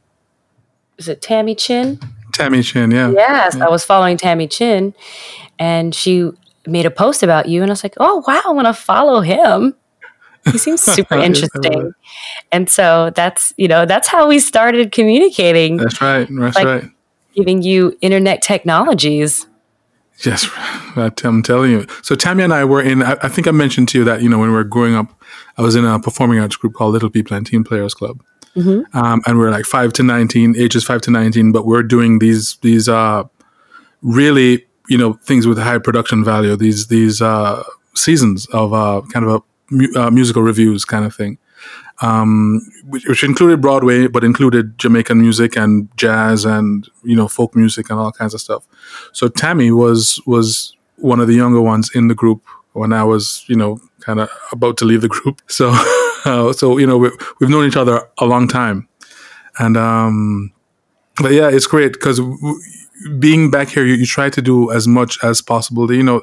was 0.98 1.08
it 1.08 1.22
Tammy 1.22 1.56
Chin? 1.56 2.00
Tammy 2.34 2.64
Chin, 2.64 2.92
yeah. 2.92 3.12
Yes, 3.12 3.56
yeah. 3.56 3.66
I 3.66 3.70
was 3.70 3.84
following 3.84 4.18
Tammy 4.18 4.48
Chin 4.48 4.94
and 5.60 5.94
she 5.94 6.32
made 6.68 6.86
a 6.86 6.92
post 6.92 7.24
about 7.24 7.48
you 7.48 7.62
and 7.62 7.72
I 7.72 7.74
was 7.74 7.84
like, 7.84 7.96
"Oh, 8.00 8.24
wow, 8.28 8.42
I 8.46 8.52
want 8.52 8.68
to 8.68 8.74
follow 8.74 9.22
him." 9.22 9.76
He 10.52 10.58
seems 10.58 10.82
super 10.82 11.16
interesting. 11.16 11.94
and 12.52 12.70
so 12.70 13.12
that's, 13.16 13.54
you 13.58 13.68
know, 13.68 13.86
that's 13.86 14.08
how 14.08 14.28
we 14.28 14.40
started 14.40 14.92
communicating. 14.92 15.78
That's 15.78 16.02
right. 16.02 16.28
That's 16.30 16.56
like 16.56 16.66
right. 16.66 16.84
Giving 17.34 17.64
you 17.64 17.98
internet 18.02 18.42
technologies. 18.42 19.48
Yes, 20.24 20.48
I'm 20.96 21.42
telling 21.42 21.72
you. 21.72 21.88
So 22.04 22.16
Tammy 22.16 22.44
and 22.44 22.54
I 22.54 22.64
were 22.66 22.82
in. 22.82 23.02
I, 23.02 23.28
think 23.28 23.48
I 23.48 23.52
mentioned 23.52 23.90
to 23.90 24.00
you 24.00 24.04
that 24.06 24.22
you 24.22 24.30
know 24.30 24.38
when 24.38 24.50
we 24.50 24.56
were 24.56 24.64
growing 24.64 24.96
up, 24.96 25.20
I 25.58 25.64
was 25.64 25.76
in 25.76 25.86
a 25.86 26.00
performing 26.00 26.40
arts 26.40 26.56
group 26.56 26.74
called 26.74 26.94
Little 26.94 27.10
People 27.10 27.36
and 27.36 27.46
Teen 27.46 27.64
Players 27.64 27.96
Club, 27.96 28.22
mm-hmm. 28.56 28.96
um, 28.96 29.24
and 29.26 29.40
we 29.40 29.46
are 29.46 29.52
like 29.52 29.66
five 29.66 29.92
to 29.94 30.04
nineteen, 30.04 30.56
ages 30.56 30.84
five 30.84 31.02
to 31.02 31.12
nineteen. 31.12 31.52
But 31.52 31.66
we're 31.66 31.82
doing 31.82 32.20
these 32.20 32.58
these 32.58 32.88
uh, 32.88 33.24
really 34.04 34.68
you 34.90 34.98
know 34.98 35.14
things 35.14 35.48
with 35.48 35.58
high 35.58 35.78
production 35.80 36.24
value. 36.24 36.56
These 36.56 36.88
these 36.88 37.22
uh, 37.22 37.64
seasons 37.96 38.48
of 38.48 38.74
uh, 38.74 39.02
kind 39.12 39.26
of 39.26 39.32
a 39.32 39.42
mu- 39.72 39.94
uh, 39.96 40.12
musical 40.12 40.42
reviews 40.42 40.86
kind 40.86 41.06
of 41.06 41.16
thing, 41.16 41.38
um, 42.02 42.62
which, 42.86 43.06
which, 43.06 43.24
included 43.24 43.62
Broadway, 43.62 44.08
but 44.08 44.24
included 44.24 44.78
Jamaican 44.78 45.22
music 45.22 45.56
and 45.56 45.90
jazz 45.98 46.46
and 46.46 46.88
you 47.04 47.16
know 47.16 47.28
folk 47.28 47.56
music 47.56 47.90
and 47.90 48.00
all 48.00 48.12
kinds 48.12 48.34
of 48.34 48.42
stuff. 48.42 48.66
So 49.14 49.28
Tammy 49.28 49.72
was 49.72 50.22
was 50.26 50.76
one 50.98 51.20
of 51.20 51.28
the 51.28 51.34
younger 51.34 51.62
ones 51.62 51.90
in 51.96 52.08
the 52.08 52.16
group 52.16 52.44
when 52.74 52.94
I 52.94 53.04
was 53.04 53.46
you 53.48 53.56
know 53.56 53.80
kind 54.02 54.20
of 54.20 54.30
about 54.52 54.78
to 54.78 54.86
leave 54.86 55.02
the 55.02 55.10
group. 55.10 55.42
So 55.50 55.72
uh, 56.26 56.54
so 56.54 56.78
you 56.78 56.88
know 56.88 56.98
we, 56.98 57.12
we've 57.40 57.50
known 57.50 57.68
each 57.68 57.78
other 57.78 58.02
a 58.18 58.26
long 58.26 58.48
time, 58.48 58.88
and 59.60 59.78
um, 59.78 60.52
but 61.22 61.32
yeah, 61.32 61.50
it's 61.50 61.68
great 61.68 61.94
because. 61.94 62.20
W- 62.20 62.60
being 63.20 63.52
back 63.52 63.70
here, 63.70 63.86
you, 63.86 63.96
you 63.96 64.06
try 64.06 64.30
to 64.30 64.42
do 64.42 64.72
as 64.72 64.88
much 64.88 65.24
as 65.24 65.42
possible. 65.42 65.92
You 65.92 66.04
know, 66.04 66.22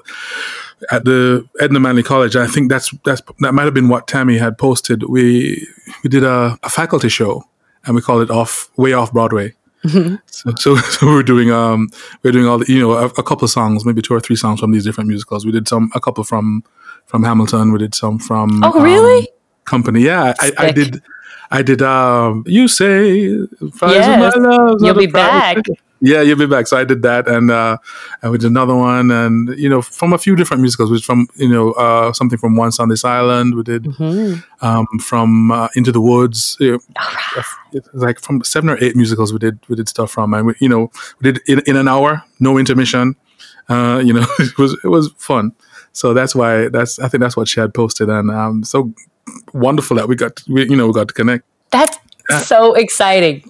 at 0.90 1.04
the 1.04 1.46
Edna 1.60 1.80
Manley 1.80 2.02
College. 2.02 2.36
I 2.36 2.46
think 2.46 2.70
that's 2.70 2.90
that's 3.04 3.22
that 3.40 3.52
might 3.52 3.64
have 3.64 3.74
been 3.74 3.88
what 3.88 4.06
Tammy 4.06 4.38
had 4.38 4.58
posted. 4.58 5.04
We 5.04 5.66
we 6.02 6.10
did 6.10 6.24
a, 6.24 6.58
a 6.62 6.68
faculty 6.68 7.08
show 7.08 7.44
and 7.84 7.94
we 7.94 8.02
called 8.02 8.22
it 8.22 8.30
off 8.30 8.70
way 8.76 8.92
off 8.92 9.12
Broadway. 9.12 9.54
Mm-hmm. 9.84 10.16
So, 10.26 10.52
so, 10.58 10.76
so 10.76 11.06
we 11.06 11.14
are 11.14 11.22
doing 11.22 11.50
um 11.50 11.88
we 12.22 12.30
are 12.30 12.32
doing 12.32 12.46
all 12.46 12.58
the 12.58 12.72
you 12.72 12.80
know 12.80 12.92
a, 12.92 13.06
a, 13.06 13.22
couple 13.22 13.44
of 13.44 13.50
songs, 13.50 13.84
maybe 13.84 14.02
two 14.02 14.14
or 14.14 14.20
three 14.20 14.36
songs 14.36 14.60
from 14.60 14.72
these 14.72 14.84
different 14.84 15.08
musicals. 15.08 15.44
We 15.44 15.52
did 15.52 15.68
some 15.68 15.90
a 15.94 16.00
couple 16.00 16.24
from 16.24 16.64
from 17.06 17.24
Hamilton. 17.24 17.72
We 17.72 17.78
did 17.78 17.94
some 17.94 18.18
from 18.18 18.62
oh 18.64 18.80
really 18.80 19.20
um, 19.20 19.34
Company. 19.64 20.00
Yeah, 20.00 20.34
I, 20.40 20.52
I, 20.58 20.72
did. 20.72 21.00
I 21.52 21.62
did. 21.62 21.80
Um, 21.80 22.42
you 22.44 22.66
say, 22.66 23.38
yes. 23.82 24.34
You'll 24.80 24.94
be 24.94 25.06
back. 25.06 25.58
Yeah, 26.02 26.22
you'll 26.22 26.38
be 26.38 26.46
back. 26.46 26.66
So 26.66 26.78
I 26.78 26.84
did 26.84 27.02
that, 27.02 27.28
and 27.28 27.50
uh, 27.50 27.76
and 28.22 28.32
we 28.32 28.38
did 28.38 28.50
another 28.50 28.74
one, 28.74 29.10
and 29.10 29.50
you 29.58 29.68
know, 29.68 29.82
from 29.82 30.14
a 30.14 30.18
few 30.18 30.34
different 30.34 30.62
musicals, 30.62 30.90
which 30.90 31.04
from 31.04 31.28
you 31.36 31.48
know 31.48 31.72
uh, 31.72 32.12
something 32.14 32.38
from 32.38 32.56
Once 32.56 32.80
on 32.80 32.88
This 32.88 33.04
Island, 33.04 33.54
we 33.54 33.62
did 33.62 33.84
mm-hmm. 33.84 34.40
um, 34.64 34.86
from 34.98 35.52
uh, 35.52 35.68
Into 35.76 35.92
the 35.92 36.00
Woods, 36.00 36.56
you 36.58 36.80
know, 36.94 37.82
like 37.92 38.18
from 38.18 38.42
seven 38.44 38.70
or 38.70 38.82
eight 38.82 38.96
musicals 38.96 39.30
we 39.32 39.38
did 39.38 39.58
we 39.68 39.76
did 39.76 39.90
stuff 39.90 40.10
from, 40.10 40.32
and 40.32 40.46
we, 40.46 40.54
you 40.58 40.70
know, 40.70 40.90
we 41.20 41.32
did 41.32 41.42
in, 41.46 41.60
in 41.66 41.76
an 41.76 41.86
hour, 41.86 42.22
no 42.40 42.56
intermission. 42.56 43.14
Uh, 43.68 44.00
you 44.02 44.14
know, 44.14 44.26
it 44.38 44.56
was 44.56 44.78
it 44.82 44.88
was 44.88 45.12
fun. 45.18 45.52
So 45.92 46.14
that's 46.14 46.34
why 46.34 46.68
that's 46.68 46.98
I 46.98 47.08
think 47.08 47.20
that's 47.20 47.36
what 47.36 47.46
she 47.46 47.60
had 47.60 47.74
posted, 47.74 48.08
and 48.08 48.30
um, 48.30 48.64
so 48.64 48.94
wonderful 49.52 49.98
that 49.98 50.08
we 50.08 50.16
got 50.16 50.40
we, 50.48 50.62
you 50.62 50.76
know 50.76 50.86
we 50.86 50.94
got 50.94 51.08
to 51.08 51.14
connect. 51.14 51.44
That's 51.70 52.46
so 52.46 52.72
exciting. 52.72 53.44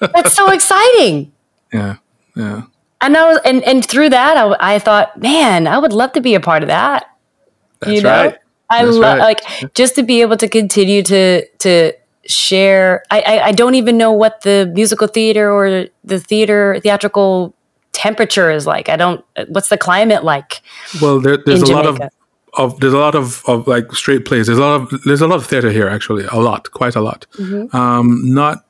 That's 0.00 0.34
so 0.34 0.50
exciting. 0.50 1.32
Yeah, 1.72 1.96
yeah. 2.36 2.62
And 3.00 3.16
I 3.16 3.28
was, 3.28 3.40
and 3.44 3.62
and 3.64 3.84
through 3.84 4.10
that, 4.10 4.36
I, 4.36 4.74
I 4.76 4.78
thought, 4.78 5.20
man, 5.20 5.66
I 5.66 5.78
would 5.78 5.92
love 5.92 6.12
to 6.12 6.20
be 6.20 6.34
a 6.34 6.40
part 6.40 6.62
of 6.62 6.68
that. 6.68 7.06
That's 7.80 7.92
you 7.92 8.02
know, 8.02 8.10
right. 8.10 8.38
I 8.70 8.84
love 8.84 9.18
right. 9.18 9.38
like 9.38 9.74
just 9.74 9.94
to 9.96 10.02
be 10.02 10.22
able 10.22 10.36
to 10.38 10.48
continue 10.48 11.02
to 11.02 11.46
to 11.46 11.92
share. 12.26 13.02
I, 13.10 13.20
I 13.20 13.44
I 13.46 13.52
don't 13.52 13.74
even 13.74 13.98
know 13.98 14.12
what 14.12 14.40
the 14.40 14.70
musical 14.74 15.06
theater 15.06 15.52
or 15.52 15.86
the 16.02 16.18
theater 16.18 16.80
theatrical 16.82 17.54
temperature 17.92 18.50
is 18.50 18.66
like. 18.66 18.88
I 18.88 18.96
don't. 18.96 19.24
What's 19.48 19.68
the 19.68 19.78
climate 19.78 20.24
like? 20.24 20.62
Well, 21.00 21.20
there, 21.20 21.38
there's 21.44 21.62
a 21.62 21.72
lot 21.72 21.86
of, 21.86 22.00
of 22.54 22.80
there's 22.80 22.92
a 22.92 22.98
lot 22.98 23.14
of, 23.14 23.42
of 23.46 23.66
like 23.66 23.92
straight 23.92 24.24
plays. 24.24 24.46
There's 24.46 24.58
a 24.58 24.62
lot 24.62 24.80
of 24.80 25.02
there's 25.04 25.20
a 25.20 25.26
lot 25.26 25.36
of 25.36 25.46
theater 25.46 25.70
here 25.70 25.88
actually, 25.88 26.24
a 26.24 26.36
lot, 26.36 26.70
quite 26.70 26.96
a 26.96 27.00
lot. 27.00 27.26
Mm-hmm. 27.34 27.74
Um, 27.76 28.34
not 28.34 28.63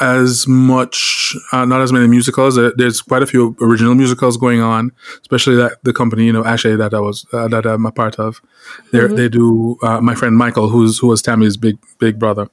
as 0.00 0.46
much, 0.46 1.34
uh, 1.52 1.64
not 1.64 1.80
as 1.80 1.92
many 1.92 2.06
musicals. 2.06 2.56
There, 2.56 2.72
there's 2.76 3.00
quite 3.02 3.22
a 3.22 3.26
few 3.26 3.56
original 3.60 3.94
musicals 3.94 4.36
going 4.36 4.60
on, 4.60 4.92
especially 5.22 5.56
that 5.56 5.72
the 5.82 5.92
company, 5.92 6.24
you 6.26 6.32
know, 6.32 6.44
Ashe 6.44 6.62
that 6.64 6.94
I 6.94 7.00
was 7.00 7.26
uh, 7.32 7.48
that 7.48 7.66
I'm 7.66 7.86
a 7.86 7.92
part 7.92 8.18
of. 8.18 8.40
They 8.92 8.98
Mm-hmm. 9.00 9.16
they 9.16 9.28
do. 9.28 9.76
Uh, 9.82 10.00
my 10.00 10.14
friend 10.14 10.36
Michael, 10.36 10.68
who's 10.68 10.98
who 10.98 11.08
was 11.08 11.22
Tammy's 11.22 11.56
big 11.56 11.78
big 11.98 12.18
brother. 12.18 12.48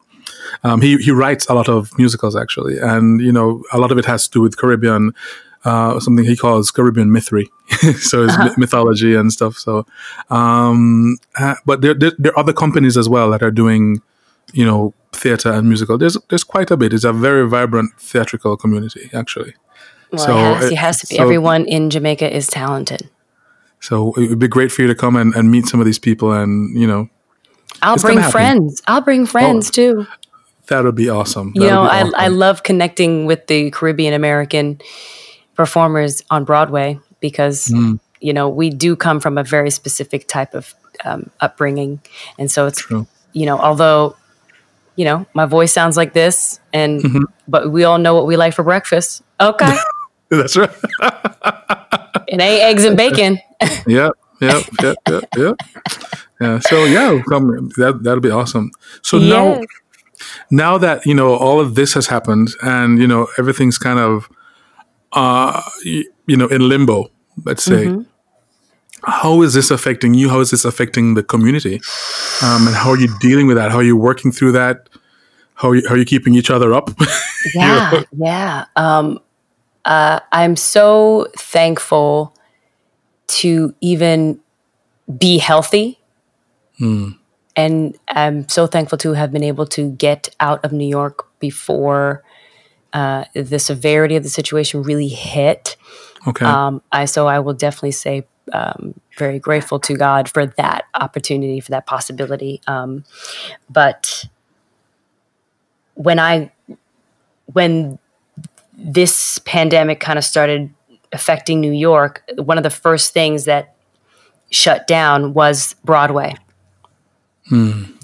Um, 0.63 0.81
he 0.81 0.97
he 0.97 1.11
writes 1.11 1.45
a 1.49 1.53
lot 1.53 1.69
of 1.69 1.97
musicals 1.97 2.35
actually, 2.35 2.77
and 2.79 3.21
you 3.21 3.31
know 3.31 3.63
a 3.71 3.77
lot 3.77 3.91
of 3.91 3.97
it 3.97 4.05
has 4.05 4.27
to 4.27 4.31
do 4.39 4.41
with 4.41 4.57
Caribbean, 4.57 5.13
uh, 5.65 5.99
something 5.99 6.25
he 6.25 6.35
calls 6.35 6.71
Caribbean 6.71 7.09
mythery, 7.09 7.45
so 7.99 8.23
it's 8.23 8.37
myth- 8.37 8.57
mythology 8.57 9.13
and 9.15 9.31
stuff. 9.31 9.55
So, 9.57 9.85
um, 10.29 11.17
uh, 11.39 11.55
but 11.65 11.81
there, 11.81 11.93
there 11.93 12.13
there 12.17 12.31
are 12.33 12.39
other 12.39 12.53
companies 12.53 12.97
as 12.97 13.07
well 13.09 13.29
that 13.31 13.43
are 13.43 13.51
doing, 13.51 14.01
you 14.53 14.65
know, 14.65 14.93
theater 15.13 15.51
and 15.51 15.67
musical. 15.67 15.97
There's 15.97 16.17
there's 16.29 16.43
quite 16.43 16.71
a 16.71 16.77
bit. 16.77 16.93
It's 16.93 17.03
a 17.03 17.13
very 17.13 17.47
vibrant 17.47 17.91
theatrical 17.99 18.57
community 18.57 19.09
actually. 19.13 19.53
Well, 20.11 20.25
So, 20.25 20.37
it, 20.37 20.55
has, 20.55 20.63
uh, 20.63 20.67
it 20.67 20.77
has 20.77 20.99
to 21.01 21.07
be. 21.07 21.15
so- 21.17 21.23
Everyone 21.23 21.65
in 21.65 21.89
Jamaica 21.89 22.33
is 22.35 22.47
talented. 22.47 23.09
So 23.79 24.13
it 24.17 24.29
would 24.29 24.39
be 24.39 24.47
great 24.47 24.71
for 24.71 24.81
you 24.81 24.87
to 24.87 24.95
come 24.95 25.15
and, 25.15 25.35
and 25.35 25.51
meet 25.51 25.65
some 25.67 25.79
of 25.79 25.85
these 25.85 25.99
people, 25.99 26.31
and 26.31 26.79
you 26.79 26.87
know 26.87 27.09
I'll 27.81 27.97
bring 27.97 28.21
friends. 28.21 28.81
I'll 28.87 29.01
bring 29.01 29.25
friends 29.27 29.69
too. 29.69 30.07
that 30.67 30.83
would 30.83 30.95
be 30.95 31.09
awesome. 31.09 31.51
You 31.55 31.67
know, 31.67 31.83
be 31.83 31.89
I. 31.89 32.25
I 32.25 32.27
love 32.29 32.63
connecting 32.63 33.25
with 33.27 33.45
the 33.47 33.69
Caribbean 33.71 34.13
American 34.13 34.79
performers 35.55 36.23
on 36.29 36.43
Broadway 36.43 36.99
because, 37.19 37.67
Mm. 37.67 37.99
you 38.21 38.33
know, 38.33 38.49
we 38.49 38.69
do 38.69 38.95
come 38.95 39.19
from 39.19 39.37
a 39.37 39.43
very 39.43 39.69
specific 39.71 40.27
type 40.27 40.53
of 40.53 40.73
um, 41.05 41.29
upbringing. 41.39 41.99
And 42.39 42.49
so 42.51 42.65
it's, 42.67 42.79
True. 42.79 43.05
you 43.33 43.45
know, 43.45 43.57
although, 43.59 44.15
you 44.97 45.05
know, 45.05 45.25
my 45.33 45.45
voice 45.45 45.71
sounds 45.71 45.95
like 45.95 46.11
this 46.13 46.59
and, 46.73 47.01
Mm-hmm. 47.01 47.23
but 47.47 47.71
we 47.71 47.85
all 47.85 47.97
know 47.97 48.13
what 48.15 48.27
we 48.27 48.35
like 48.35 48.53
for 48.53 48.63
breakfast. 48.63 49.21
Okay. 49.39 49.77
That's 50.29 50.57
right. 50.57 50.69
it 52.27 52.41
ain't 52.41 52.63
eggs 52.63 52.83
and 52.83 52.97
bacon. 52.97 53.39
yep, 53.87 54.11
yep, 54.41 54.63
yep, 54.83 54.97
yep, 55.09 55.23
yep. 55.37 55.55
Yeah. 56.41 56.59
So 56.59 56.83
yeah, 56.85 57.21
come 57.29 57.69
that 57.77 57.99
that'll 58.03 58.19
be 58.19 58.29
awesome. 58.31 58.71
So 59.01 59.17
now 59.17 59.55
Yes. 59.55 59.65
now 60.51 60.77
that 60.77 61.05
you 61.05 61.13
know 61.13 61.35
all 61.35 61.59
of 61.59 61.75
this 61.75 61.93
has 61.93 62.07
happened 62.07 62.49
and 62.61 62.99
you 62.99 63.07
know 63.07 63.27
everything's 63.37 63.77
kind 63.77 63.99
of 63.99 64.27
uh 65.13 65.61
y- 65.85 66.05
you 66.27 66.35
know 66.37 66.47
in 66.47 66.67
limbo, 66.67 67.09
let's 67.45 67.63
say. 67.63 67.85
Mm-hmm. 67.85 68.01
How 69.03 69.41
is 69.41 69.53
this 69.53 69.71
affecting 69.71 70.13
you? 70.13 70.29
How 70.29 70.39
is 70.39 70.51
this 70.51 70.65
affecting 70.65 71.13
the 71.13 71.23
community? 71.23 71.75
Um, 72.41 72.67
and 72.67 72.75
how 72.75 72.89
are 72.91 72.99
you 72.99 73.07
dealing 73.19 73.47
with 73.47 73.57
that? 73.57 73.71
How 73.71 73.77
are 73.77 73.83
you 73.83 73.95
working 73.97 74.31
through 74.31 74.53
that? 74.53 74.89
How 75.55 75.69
are 75.69 75.75
you, 75.75 75.87
how 75.87 75.95
are 75.95 75.97
you 75.97 76.05
keeping 76.05 76.35
each 76.35 76.49
other 76.49 76.73
up? 76.73 76.89
Yeah, 77.53 78.03
yeah. 78.17 78.65
Um, 78.75 79.19
uh, 79.85 80.19
I'm 80.33 80.57
so 80.57 81.27
thankful 81.37 82.35
to 83.27 83.73
even 83.79 84.41
be 85.17 85.37
healthy, 85.37 85.99
and 87.55 87.97
I'm 88.07 88.49
so 88.49 88.67
thankful 88.67 88.97
to 88.97 89.13
have 89.13 89.31
been 89.31 89.43
able 89.43 89.65
to 89.67 89.91
get 89.91 90.35
out 90.41 90.65
of 90.65 90.73
New 90.73 90.87
York 90.87 91.27
before 91.39 92.23
uh, 92.91 93.25
the 93.33 93.59
severity 93.59 94.15
of 94.17 94.23
the 94.23 94.29
situation 94.29 94.83
really 94.83 95.07
hit. 95.07 95.77
okay. 96.27 96.45
Um, 96.45 96.81
I 96.91 97.05
so 97.05 97.27
I 97.27 97.39
will 97.39 97.53
definitely 97.53 97.91
say 97.91 98.25
um, 98.53 98.99
very 99.17 99.39
grateful 99.39 99.79
to 99.81 99.95
God 99.95 100.29
for 100.29 100.45
that 100.45 100.85
opportunity, 100.93 101.59
for 101.59 101.71
that 101.71 101.85
possibility. 101.85 102.61
Um, 102.67 103.03
but 103.69 104.25
when 105.95 106.19
I 106.19 106.51
when 107.53 107.97
this 108.73 109.39
pandemic 109.39 109.99
kind 109.99 110.19
of 110.19 110.25
started 110.25 110.69
affecting 111.11 111.59
New 111.59 111.71
York, 111.71 112.23
one 112.37 112.57
of 112.57 112.63
the 112.63 112.69
first 112.69 113.13
things 113.13 113.45
that 113.45 113.75
shut 114.51 114.87
down 114.87 115.33
was 115.33 115.75
Broadway. 115.83 116.35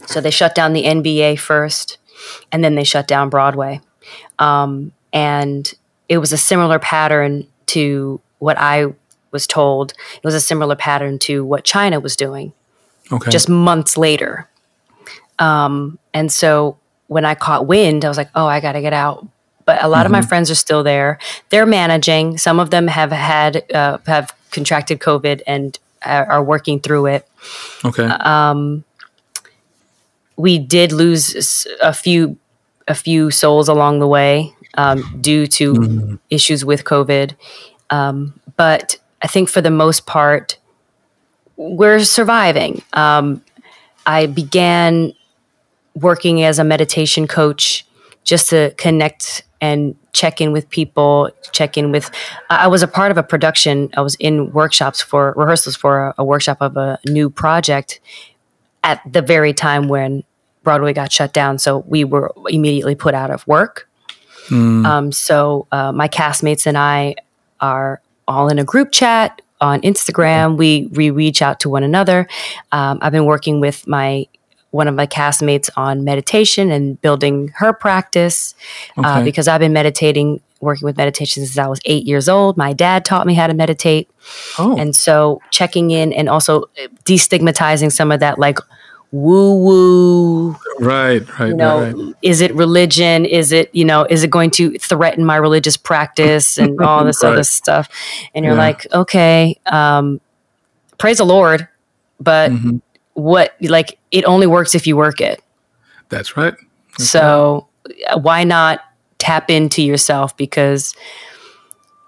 So 0.07 0.21
they 0.21 0.31
shut 0.31 0.55
down 0.55 0.73
the 0.73 0.83
NBA 0.83 1.39
first, 1.39 1.97
and 2.51 2.63
then 2.63 2.75
they 2.75 2.83
shut 2.83 3.07
down 3.07 3.29
Broadway. 3.29 3.81
Um, 4.39 4.93
and 5.11 5.71
it 6.09 6.17
was 6.17 6.33
a 6.33 6.37
similar 6.37 6.79
pattern 6.79 7.47
to 7.67 8.19
what 8.39 8.57
I 8.57 8.87
was 9.33 9.47
told. 9.47 9.91
It 10.15 10.23
was 10.23 10.35
a 10.35 10.41
similar 10.41 10.75
pattern 10.75 11.19
to 11.19 11.43
what 11.43 11.63
China 11.63 11.99
was 11.99 12.15
doing 12.15 12.53
okay. 13.11 13.31
just 13.31 13.49
months 13.49 13.97
later. 13.97 14.47
Um, 15.39 15.99
and 16.13 16.31
so 16.31 16.77
when 17.07 17.25
I 17.25 17.35
caught 17.35 17.67
wind, 17.67 18.05
I 18.05 18.07
was 18.07 18.17
like, 18.17 18.29
oh, 18.35 18.45
I 18.45 18.59
got 18.59 18.73
to 18.73 18.81
get 18.81 18.93
out. 18.93 19.27
But 19.65 19.83
a 19.83 19.87
lot 19.87 20.05
of 20.05 20.11
my 20.11 20.21
friends 20.21 20.51
are 20.51 20.55
still 20.55 20.83
there. 20.83 21.19
They're 21.49 21.65
managing. 21.65 22.37
Some 22.37 22.59
of 22.59 22.69
them 22.69 22.87
have 22.87 23.11
had 23.11 23.71
uh, 23.73 23.97
have 24.05 24.35
contracted 24.51 24.99
COVID 24.99 25.41
and 25.47 25.79
are 26.05 26.43
working 26.43 26.81
through 26.81 27.05
it. 27.07 27.27
okay. 27.85 28.05
uh, 28.05 28.51
we 30.35 30.59
did 30.59 30.91
lose 30.91 31.67
a 31.81 31.93
few 31.93 32.37
a 32.87 32.95
few 32.95 33.31
souls 33.31 33.69
along 33.69 33.99
the 33.99 34.07
way 34.07 34.53
um, 34.75 35.17
due 35.21 35.47
to 35.47 36.19
issues 36.29 36.65
with 36.65 36.83
COVID. 36.83 37.35
Um, 37.89 38.39
but 38.57 38.97
I 39.23 39.27
think 39.27 39.49
for 39.49 39.61
the 39.61 39.71
most 39.71 40.05
part, 40.05 40.57
we're 41.55 42.03
surviving. 42.03 42.81
Um, 42.93 43.41
I 44.05 44.27
began 44.27 45.13
working 45.95 46.43
as 46.43 46.59
a 46.59 46.63
meditation 46.63 47.25
coach 47.27 47.85
just 48.23 48.49
to 48.49 48.73
connect 48.77 49.43
and 49.61 49.95
check 50.11 50.41
in 50.41 50.51
with 50.51 50.69
people, 50.69 51.31
check 51.53 51.77
in 51.77 51.91
with. 51.91 52.11
I 52.49 52.67
was 52.67 52.83
a 52.83 52.87
part 52.87 53.11
of 53.11 53.17
a 53.17 53.23
production. 53.23 53.89
I 53.95 54.01
was 54.01 54.15
in 54.15 54.51
workshops 54.51 55.01
for 55.01 55.33
rehearsals 55.37 55.75
for 55.75 56.07
a, 56.07 56.15
a 56.19 56.23
workshop 56.23 56.57
of 56.59 56.75
a 56.75 56.99
new 57.07 57.29
project 57.29 58.01
at 58.83 59.01
the 59.09 59.21
very 59.21 59.53
time 59.53 59.87
when 59.87 60.23
Broadway 60.63 60.93
got 60.93 61.11
shut 61.11 61.33
down. 61.33 61.59
So 61.59 61.79
we 61.87 62.03
were 62.03 62.33
immediately 62.49 62.95
put 62.95 63.13
out 63.13 63.31
of 63.31 63.47
work. 63.47 63.89
Um, 64.85 65.11
so 65.13 65.67
uh, 65.71 65.93
my 65.93 66.09
castmates 66.09 66.67
and 66.67 66.77
I 66.77 67.15
are 67.61 68.01
all 68.27 68.49
in 68.49 68.59
a 68.59 68.63
group 68.63 68.91
chat 68.91 69.41
on 69.61 69.81
Instagram. 69.81 70.57
We 70.57 70.87
we 70.91 71.09
reach 71.09 71.41
out 71.41 71.59
to 71.61 71.69
one 71.69 71.83
another. 71.83 72.27
Um, 72.71 72.99
I've 73.01 73.11
been 73.11 73.25
working 73.25 73.59
with 73.59 73.87
my 73.87 74.27
one 74.71 74.87
of 74.87 74.95
my 74.95 75.05
castmates 75.05 75.69
on 75.77 76.03
meditation 76.03 76.71
and 76.71 76.99
building 76.99 77.49
her 77.57 77.73
practice 77.73 78.55
uh, 78.97 79.23
because 79.23 79.47
I've 79.47 79.59
been 79.59 79.71
meditating, 79.71 80.41
working 80.61 80.87
with 80.87 80.97
meditation 80.97 81.45
since 81.45 81.59
I 81.59 81.67
was 81.67 81.79
eight 81.85 82.05
years 82.05 82.27
old. 82.27 82.57
My 82.57 82.73
dad 82.73 83.05
taught 83.05 83.27
me 83.27 83.35
how 83.35 83.45
to 83.45 83.53
meditate. 83.53 84.09
oh, 84.57 84.75
And 84.75 84.95
so 84.95 85.41
checking 85.51 85.91
in 85.91 86.11
and 86.11 86.27
also 86.27 86.65
destigmatizing 87.05 87.91
some 87.91 88.11
of 88.11 88.19
that 88.21 88.39
like 88.39 88.57
woo 89.13 89.53
woo, 89.63 90.57
right, 90.79 91.21
right, 91.39 91.47
you 91.49 91.55
know, 91.55 91.83
right, 91.83 91.95
right. 91.95 92.15
is 92.23 92.41
it 92.41 92.53
religion? 92.55 93.25
Is 93.25 93.51
it, 93.51 93.73
you 93.73 93.85
know, 93.85 94.05
is 94.09 94.23
it 94.23 94.31
going 94.31 94.49
to 94.51 94.77
threaten 94.79 95.23
my 95.23 95.35
religious 95.35 95.77
practice 95.77 96.57
and 96.57 96.81
all 96.83 97.05
this 97.05 97.23
other 97.23 97.43
stuff? 97.43 97.87
And 98.33 98.43
you're 98.43 98.55
Yeah. 98.55 98.59
like, 98.59 98.87
okay, 98.93 99.55
um, 99.67 100.19
praise 100.97 101.19
the 101.19 101.25
Lord, 101.25 101.67
but 102.19 102.51
Mm-hmm. 102.51 102.77
what, 103.13 103.55
like, 103.61 103.99
it 104.11 104.25
only 104.25 104.47
works 104.47 104.73
if 104.75 104.87
you 104.87 104.97
work 104.97 105.21
it. 105.21 105.41
That's 106.09 106.35
right. 106.35 106.55
So 106.97 107.67
uh, 108.09 108.19
why 108.19 108.43
not 108.43 108.81
tap 109.19 109.49
into 109.49 109.81
yourself 109.83 110.35
because 110.37 110.95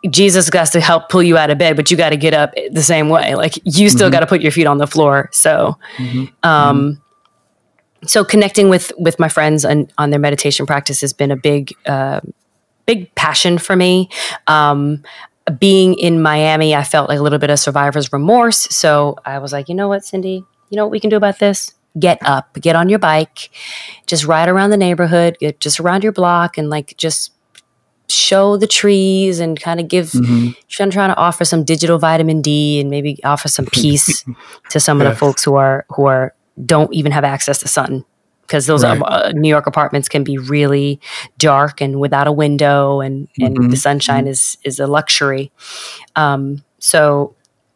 Jesus 0.09 0.49
got 0.49 0.67
to 0.71 0.79
help 0.79 1.09
pull 1.09 1.23
you 1.23 1.37
out 1.37 1.49
of 1.49 1.57
bed, 1.57 1.75
but 1.75 1.89
you 1.91 1.97
got 1.97 2.09
to 2.09 2.17
get 2.17 2.33
up 2.33 2.53
the 2.71 2.83
same 2.83 3.09
way. 3.09 3.35
Like 3.35 3.53
you 3.63 3.89
still 3.89 4.09
got 4.09 4.21
to 4.21 4.27
put 4.27 4.41
your 4.41 4.51
feet 4.51 4.67
on 4.67 4.77
the 4.77 4.87
floor. 4.87 5.29
So, 5.31 5.77
um, 6.43 7.01
so 8.05 8.23
connecting 8.23 8.69
with 8.69 8.91
with 8.97 9.19
my 9.19 9.29
friends 9.29 9.65
and 9.65 9.91
on 9.97 10.11
their 10.11 10.19
meditation 10.19 10.65
practice 10.65 11.01
has 11.01 11.13
been 11.13 11.31
a 11.31 11.35
big, 11.35 11.73
uh, 11.85 12.21
big 12.85 13.13
passion 13.15 13.57
for 13.57 13.75
me. 13.75 14.09
Um, 14.47 15.03
being 15.59 15.93
in 15.95 16.21
Miami, 16.21 16.75
I 16.75 16.83
felt 16.83 17.07
like 17.09 17.19
a 17.19 17.21
little 17.21 17.39
bit 17.39 17.49
of 17.49 17.59
survivor's 17.59 18.11
remorse. 18.11 18.67
So 18.75 19.15
I 19.25 19.39
was 19.39 19.53
like, 19.53 19.69
you 19.69 19.75
know 19.75 19.87
what, 19.87 20.01
Syndee, 20.01 20.43
you 20.69 20.75
know 20.75 20.85
what 20.85 20.91
we 20.91 20.99
can 20.99 21.09
do 21.09 21.17
about 21.17 21.39
this? 21.39 21.73
get 21.97 22.17
up, 22.23 22.53
get 22.55 22.75
on 22.75 22.89
your 22.89 22.99
bike, 22.99 23.49
just 24.05 24.25
ride 24.25 24.49
around 24.49 24.69
the 24.69 24.77
neighborhood, 24.77 25.37
get 25.39 25.59
just 25.59 25.79
around 25.79 26.03
your 26.03 26.11
block, 26.11 26.57
and 26.57 26.69
like 26.69 26.95
just 26.97 27.31
show 28.15 28.57
the 28.57 28.67
trees 28.67 29.39
and 29.39 29.59
kind 29.59 29.79
of 29.79 29.87
give 29.87 30.11
mm-hmm. 30.11 30.51
trying, 30.69 30.91
trying 30.91 31.09
to 31.09 31.17
offer 31.17 31.45
some 31.45 31.63
digital 31.63 31.99
vitamin 31.99 32.41
D 32.41 32.79
and 32.79 32.89
maybe 32.89 33.21
offer 33.23 33.47
some 33.47 33.65
peace 33.65 34.23
to 34.69 34.79
some 34.79 35.01
of 35.01 35.07
the 35.07 35.15
folks 35.15 35.43
who 35.43 35.55
are 35.55 35.85
who 35.89 36.05
are 36.05 36.33
don't 36.65 36.93
even 36.93 37.11
have 37.11 37.23
access 37.23 37.59
to 37.59 37.67
sun 37.67 38.05
because 38.41 38.67
those 38.67 38.83
right. 38.83 39.01
uh, 39.01 39.31
New 39.33 39.49
York 39.49 39.67
apartments 39.67 40.07
can 40.07 40.23
be 40.23 40.37
really 40.37 40.99
dark 41.37 41.81
and 41.81 41.99
without 41.99 42.27
a 42.27 42.31
window 42.31 43.01
and 43.01 43.27
and 43.39 43.57
mm-hmm. 43.57 43.69
the 43.69 43.77
sunshine 43.77 44.23
mm-hmm. 44.23 44.31
is 44.31 44.57
is 44.63 44.79
a 44.79 44.87
luxury. 44.87 45.51
Um, 46.15 46.63
so 46.79 47.35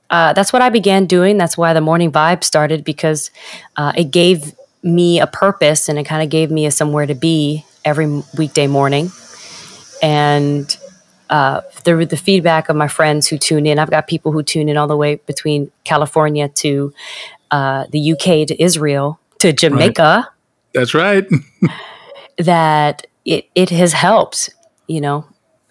uh, 0.10 0.34
that's 0.34 0.54
what 0.54 0.62
I 0.62 0.70
began 0.70 1.06
doing. 1.06 1.38
That's 1.38 1.58
why 1.58 1.74
the 1.74 1.82
morning 1.82 2.12
vibe 2.12 2.44
started 2.44 2.84
because 2.84 3.32
uh, 3.76 3.92
it 3.96 4.12
gave 4.12 4.56
me 4.82 5.20
a 5.20 5.28
purpose 5.28 5.90
and 5.90 6.00
it 6.00 6.06
kind 6.06 6.24
of 6.24 6.30
gave 6.30 6.50
me 6.50 6.66
a 6.66 6.72
somewhere 6.72 7.06
to 7.06 7.16
be 7.16 7.66
every 7.84 8.24
weekday 8.38 8.68
morning 8.68 9.12
and 10.02 10.78
uh, 11.30 11.62
the 11.84 12.06
the 12.06 12.18
feedback 12.18 12.70
of 12.70 12.76
my 12.76 12.88
friends 12.88 13.28
who 13.28 13.38
tune 13.38 13.66
in. 13.66 13.80
I've 13.80 13.92
got 13.92 14.08
people 14.08 14.32
who 14.32 14.44
tune 14.44 14.70
in 14.70 14.78
all 14.78 14.88
the 14.88 14.98
way 14.98 15.16
between 15.16 15.72
California 15.84 16.50
to 16.50 16.94
uh, 17.52 17.86
the 17.92 18.14
UK 18.14 18.48
to 18.48 18.62
Israel 18.62 19.20
to 19.40 19.54
Jamaica. 19.54 20.02
Right. 20.02 20.26
That's 20.74 20.94
right. 20.94 21.26
that 22.38 23.08
it 23.26 23.50
it 23.56 23.70
has 23.70 23.94
helped. 23.94 24.50
You 24.88 25.02
know, 25.02 25.26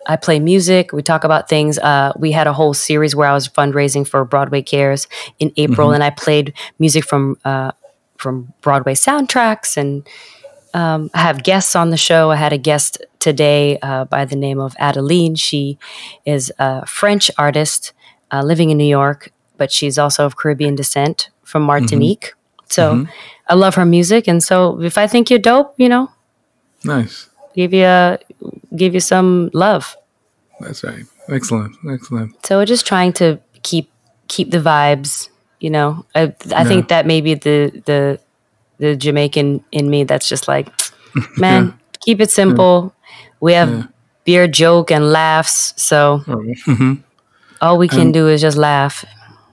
I 0.07 0.17
play 0.17 0.39
music. 0.39 0.93
We 0.93 1.03
talk 1.03 1.25
about 1.25 1.49
things. 1.49 1.79
Uh, 1.79 2.13
we 2.17 2.33
had 2.33 2.47
a 2.47 2.53
whole 2.53 2.75
series 2.75 3.17
where 3.17 3.29
I 3.29 3.35
was 3.35 3.49
fundraising 3.49 4.07
for 4.07 4.25
Broadway 4.25 4.63
Cares 4.63 5.09
in 5.39 5.53
April, 5.57 5.89
mm-hmm. 5.89 5.95
and 5.95 6.05
I 6.05 6.11
played 6.11 6.55
music 6.79 7.05
from 7.05 7.37
uh, 7.45 7.73
from 8.17 8.53
Broadway 8.61 8.95
soundtracks 8.95 9.77
and 9.77 10.07
um, 10.75 11.11
I 11.15 11.19
have 11.19 11.43
guests 11.43 11.75
on 11.75 11.91
the 11.91 11.97
show. 11.97 12.31
I 12.31 12.37
had 12.37 12.53
a 12.53 12.59
guest 12.59 13.03
today 13.19 13.79
uh, 13.81 14.05
by 14.05 14.25
the 14.25 14.37
name 14.37 14.61
of 14.61 14.75
Adeline. 14.79 15.35
She 15.35 15.79
is 16.25 16.53
a 16.59 16.87
French 16.87 17.31
artist 17.39 17.93
uh, 18.33 18.43
living 18.43 18.71
in 18.71 18.79
New 18.79 18.85
York, 18.85 19.33
but 19.57 19.73
she's 19.73 19.99
also 19.99 20.25
of 20.25 20.37
Caribbean 20.37 20.75
descent 20.75 21.31
from 21.43 21.63
mm-hmm. 21.63 21.67
Martinique. 21.67 22.33
Mm-hmm. 22.33 22.65
So 22.71 22.95
mm-hmm. 22.95 23.11
I 23.49 23.55
love 23.55 23.75
her 23.77 23.87
music, 23.87 24.29
and 24.29 24.43
so 24.43 24.81
if 24.83 24.99
I 24.99 25.07
think 25.07 25.31
you're 25.31 25.39
dope, 25.39 25.75
you 25.79 25.89
know, 25.89 26.11
nice, 26.85 27.29
give 27.55 27.73
you 27.73 27.85
a, 27.85 28.19
give 28.77 28.93
you 28.93 29.01
some 29.01 29.51
love. 29.55 29.97
That's 30.61 30.85
right. 30.85 31.05
Excellent, 31.29 31.77
excellent. 31.91 32.45
So 32.45 32.59
we're 32.59 32.67
just 32.67 32.87
trying 32.87 33.15
to 33.15 33.41
keep 33.63 33.91
keep 34.29 34.51
the 34.51 34.59
vibes. 34.59 35.31
You 35.61 35.71
know, 35.71 36.05
I 36.15 36.21
I 36.21 36.33
yeah. 36.47 36.65
think 36.65 36.89
that 36.89 37.07
maybe 37.07 37.35
the 37.35 37.83
the 37.87 38.21
the 38.79 38.97
Jamaican 38.97 39.65
in 39.73 39.91
me 39.91 40.05
that's 40.05 40.29
just 40.29 40.49
like, 40.49 40.69
man, 41.37 41.67
yeah. 41.67 41.73
keep 42.01 42.21
it 42.21 42.31
simple. 42.31 42.95
Yeah. 42.95 43.15
We 43.41 43.53
have 43.53 43.71
yeah. 43.71 43.83
beer, 44.25 44.49
joke, 44.49 44.91
and 44.91 45.13
laughs. 45.13 45.75
So 45.77 46.23
mm-hmm. 46.27 46.95
all 47.61 47.79
we 47.79 47.89
can 47.89 48.01
and, 48.01 48.15
do 48.15 48.29
is 48.29 48.41
just 48.41 48.57
laugh. 48.57 49.05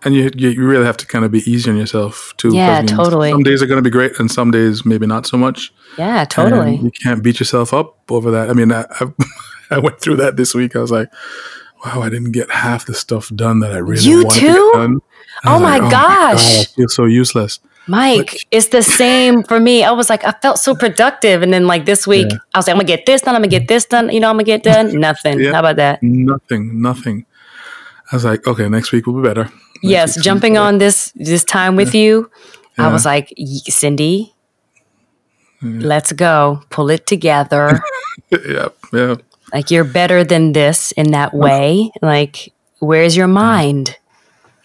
And 0.04 0.14
you, 0.14 0.30
you 0.36 0.64
really 0.64 0.86
have 0.86 0.98
to 0.98 1.08
kind 1.08 1.26
of 1.26 1.32
be 1.32 1.40
easy 1.50 1.70
on 1.70 1.78
yourself 1.78 2.34
too. 2.38 2.56
Yeah, 2.56 2.78
I 2.78 2.82
mean, 2.82 2.88
totally. 2.88 3.32
Some 3.32 3.42
days 3.42 3.64
are 3.64 3.66
going 3.66 3.80
to 3.80 3.84
be 3.84 3.90
great, 3.90 4.20
and 4.20 4.32
some 4.32 4.52
days 4.52 4.86
maybe 4.86 5.08
not 5.08 5.26
so 5.26 5.36
much. 5.36 5.74
Yeah, 5.98 6.26
totally. 6.26 6.76
And 6.76 6.84
you 6.84 6.92
can't 6.92 7.24
beat 7.24 7.40
yourself 7.40 7.74
up 7.74 7.98
over 8.12 8.30
that. 8.30 8.52
I 8.52 8.54
mean, 8.54 8.72
I, 8.72 8.86
I, 9.00 9.08
I 9.72 9.80
went 9.80 10.00
through 10.00 10.18
that 10.18 10.38
this 10.38 10.54
week. 10.54 10.76
I 10.76 10.80
was 10.80 10.92
like, 10.92 11.10
wow, 11.84 12.02
I 12.02 12.10
didn't 12.10 12.34
get 12.34 12.52
half 12.52 12.86
the 12.86 12.94
stuff 12.94 13.30
done 13.36 13.62
that 13.62 13.72
I 13.72 13.78
really 13.78 14.04
you 14.04 14.26
wanted 14.26 14.40
too? 14.40 14.48
to 14.48 14.54
get 14.54 14.74
done. 14.74 15.00
Oh 15.44 15.60
my, 15.60 15.78
like, 15.78 15.82
oh 15.82 15.90
gosh. 15.90 15.92
my 15.92 16.58
God, 16.58 16.62
I 16.62 16.64
feel 16.76 16.88
so 16.88 17.06
useless. 17.06 17.60
Mike, 17.88 18.46
it's 18.52 18.70
the 18.70 18.82
same 18.82 19.44
for 19.44 19.60
me. 19.60 19.84
I 19.84 19.92
was 19.92 20.10
like, 20.10 20.24
I 20.26 20.32
felt 20.42 20.60
so 20.60 20.76
productive. 20.76 21.42
And 21.42 21.54
then 21.54 21.68
like 21.68 21.86
this 21.86 22.08
week, 22.08 22.28
yeah. 22.32 22.38
I 22.54 22.60
was 22.60 22.68
like, 22.68 22.74
I'm 22.74 22.80
gonna 22.80 22.88
get 22.88 23.06
this 23.06 23.22
done, 23.22 23.36
I'm 23.36 23.42
gonna 23.42 23.50
get 23.50 23.64
mm. 23.64 23.68
this 23.68 23.86
done, 23.86 24.10
you 24.10 24.20
know, 24.20 24.30
I'm 24.30 24.36
gonna 24.36 24.44
get 24.44 24.64
done. 24.64 25.00
Nothing. 25.00 25.40
Yeah. 25.40 25.54
How 25.54 25.60
about 25.60 25.76
that? 25.76 26.02
Nothing, 26.02 26.82
nothing. 26.82 27.26
I 28.12 28.16
was 28.16 28.26
like, 28.26 28.48
okay, 28.48 28.70
next 28.70 28.92
week 28.92 29.08
will 29.08 29.22
be 29.22 29.28
better. 29.28 29.44
Next 29.44 29.84
yes, 29.84 30.24
jumping 30.24 30.58
on 30.58 30.78
this 30.78 31.12
this 31.16 31.44
time 31.44 31.76
with 31.76 31.94
yeah. 31.94 32.02
you, 32.02 32.32
I 32.78 32.92
was 32.92 33.06
like, 33.06 33.34
Syndee, 33.38 34.34
mm. 35.62 35.84
let's 35.84 36.12
go. 36.12 36.62
Pull 36.70 36.90
it 36.90 37.08
together. 37.08 37.80
yeah, 38.32 38.70
yeah. 38.94 39.16
Like 39.54 39.72
you're 39.72 39.86
better 39.86 40.24
than 40.24 40.54
this 40.54 40.92
in 40.94 41.12
that 41.12 41.34
way. 41.34 41.92
Like, 42.02 42.52
where's 42.80 43.16
your 43.16 43.28
mind? 43.28 43.98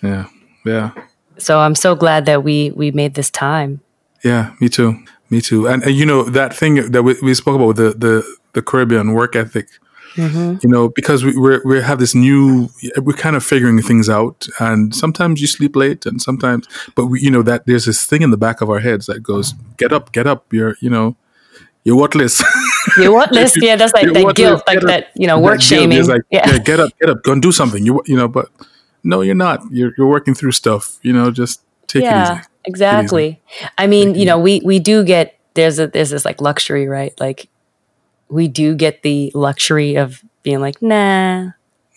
Yeah, 0.03 0.27
yeah. 0.64 0.93
So 1.41 1.61
I'm 1.61 1.74
so 1.74 1.95
glad 1.95 2.26
that 2.26 2.45
we 2.45 2.70
we 2.72 2.91
made 2.91 3.14
this 3.14 3.30
time. 3.30 3.80
Yeah, 4.24 4.55
me 4.61 4.68
too. 4.68 5.03
Me 5.30 5.41
too. 5.41 5.68
And, 5.68 5.82
and 5.84 5.95
you 5.95 6.05
know 6.05 6.24
that 6.24 6.55
thing 6.55 6.91
that 6.91 7.03
we, 7.03 7.16
we 7.22 7.34
spoke 7.34 7.57
about 7.57 7.76
the 7.76 7.91
the 7.91 8.36
the 8.53 8.62
Caribbean 8.62 9.12
work 9.12 9.36
ethic. 9.36 9.68
Mm-hmm. 10.14 10.57
You 10.62 10.68
know, 10.68 10.88
because 10.88 11.24
we 11.24 11.36
we 11.36 11.61
we 11.64 11.80
have 11.80 12.01
this 12.01 12.16
new, 12.16 12.68
we're 12.97 13.16
kind 13.16 13.36
of 13.36 13.45
figuring 13.45 13.80
things 13.80 14.09
out, 14.09 14.49
and 14.59 14.93
sometimes 14.93 15.41
you 15.41 15.47
sleep 15.47 15.76
late, 15.76 16.05
and 16.05 16.20
sometimes, 16.20 16.66
but 16.97 17.07
we, 17.07 17.20
you 17.20 17.30
know 17.30 17.43
that 17.43 17.66
there's 17.66 17.84
this 17.84 18.05
thing 18.05 18.22
in 18.22 18.32
the 18.32 18.36
back 18.36 18.61
of 18.61 18.68
our 18.70 18.80
heads 18.80 19.07
that 19.07 19.22
goes, 19.22 19.55
"Get 19.76 19.93
up, 19.93 20.11
get 20.11 20.26
up! 20.26 20.53
You're, 20.53 20.76
you 20.80 20.91
know, 20.91 21.14
you're 21.84 21.97
worthless. 21.97 22.43
You're 22.99 23.12
worthless. 23.12 23.55
yeah, 23.57 23.76
that's 23.76 23.93
like 23.93 24.12
that 24.12 24.34
guilt, 24.34 24.62
like 24.66 24.80
that, 24.80 25.11
you 25.14 25.26
know, 25.26 25.38
work 25.38 25.61
shaming. 25.61 26.07
Like, 26.07 26.22
yeah. 26.30 26.51
yeah, 26.51 26.59
get 26.59 26.80
up, 26.80 26.91
get 26.99 27.11
up, 27.11 27.22
go 27.22 27.32
and 27.32 27.43
do 27.43 27.53
something. 27.53 27.84
You, 27.84 28.03
you 28.07 28.16
know, 28.16 28.26
but 28.26 28.49
no, 29.03 29.20
you're 29.20 29.34
not. 29.34 29.62
You're 29.70 29.92
you're 29.96 30.09
working 30.09 30.34
through 30.34 30.53
stuff. 30.53 30.98
You 31.03 31.12
know, 31.12 31.30
just 31.30 31.62
take 31.86 32.03
yeah, 32.03 32.32
it 32.32 32.38
easy. 32.38 32.48
Exactly. 32.64 33.26
It 33.26 33.61
easy. 33.61 33.68
I 33.78 33.86
mean, 33.86 34.14
you 34.14 34.24
know, 34.24 34.38
we 34.38 34.61
we 34.64 34.78
do 34.78 35.05
get 35.05 35.38
there's 35.55 35.78
a 35.78 35.88
there's 35.88 36.11
this 36.11 36.24
like 36.24 36.40
luxury, 36.40 36.86
right? 36.88 37.18
Like 37.20 37.48
we 38.28 38.48
do 38.48 38.74
get 38.74 39.03
the 39.03 39.32
luxury 39.34 39.96
of 39.96 40.22
being 40.42 40.61
like, 40.61 40.80
nah, 40.80 41.51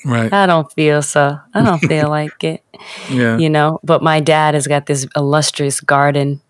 right. 0.05 0.33
I 0.33 0.45
don't 0.45 0.71
feel 0.73 1.01
so. 1.01 1.39
I 1.53 1.63
don't 1.63 1.79
feel 1.79 2.09
like 2.19 2.43
it. 2.43 2.63
Yeah. 3.09 3.37
You 3.37 3.49
know, 3.49 3.79
but 3.83 4.01
my 4.01 4.19
dad 4.19 4.53
has 4.53 4.67
got 4.67 4.85
this 4.85 5.07
illustrious 5.15 5.79
garden 5.79 6.41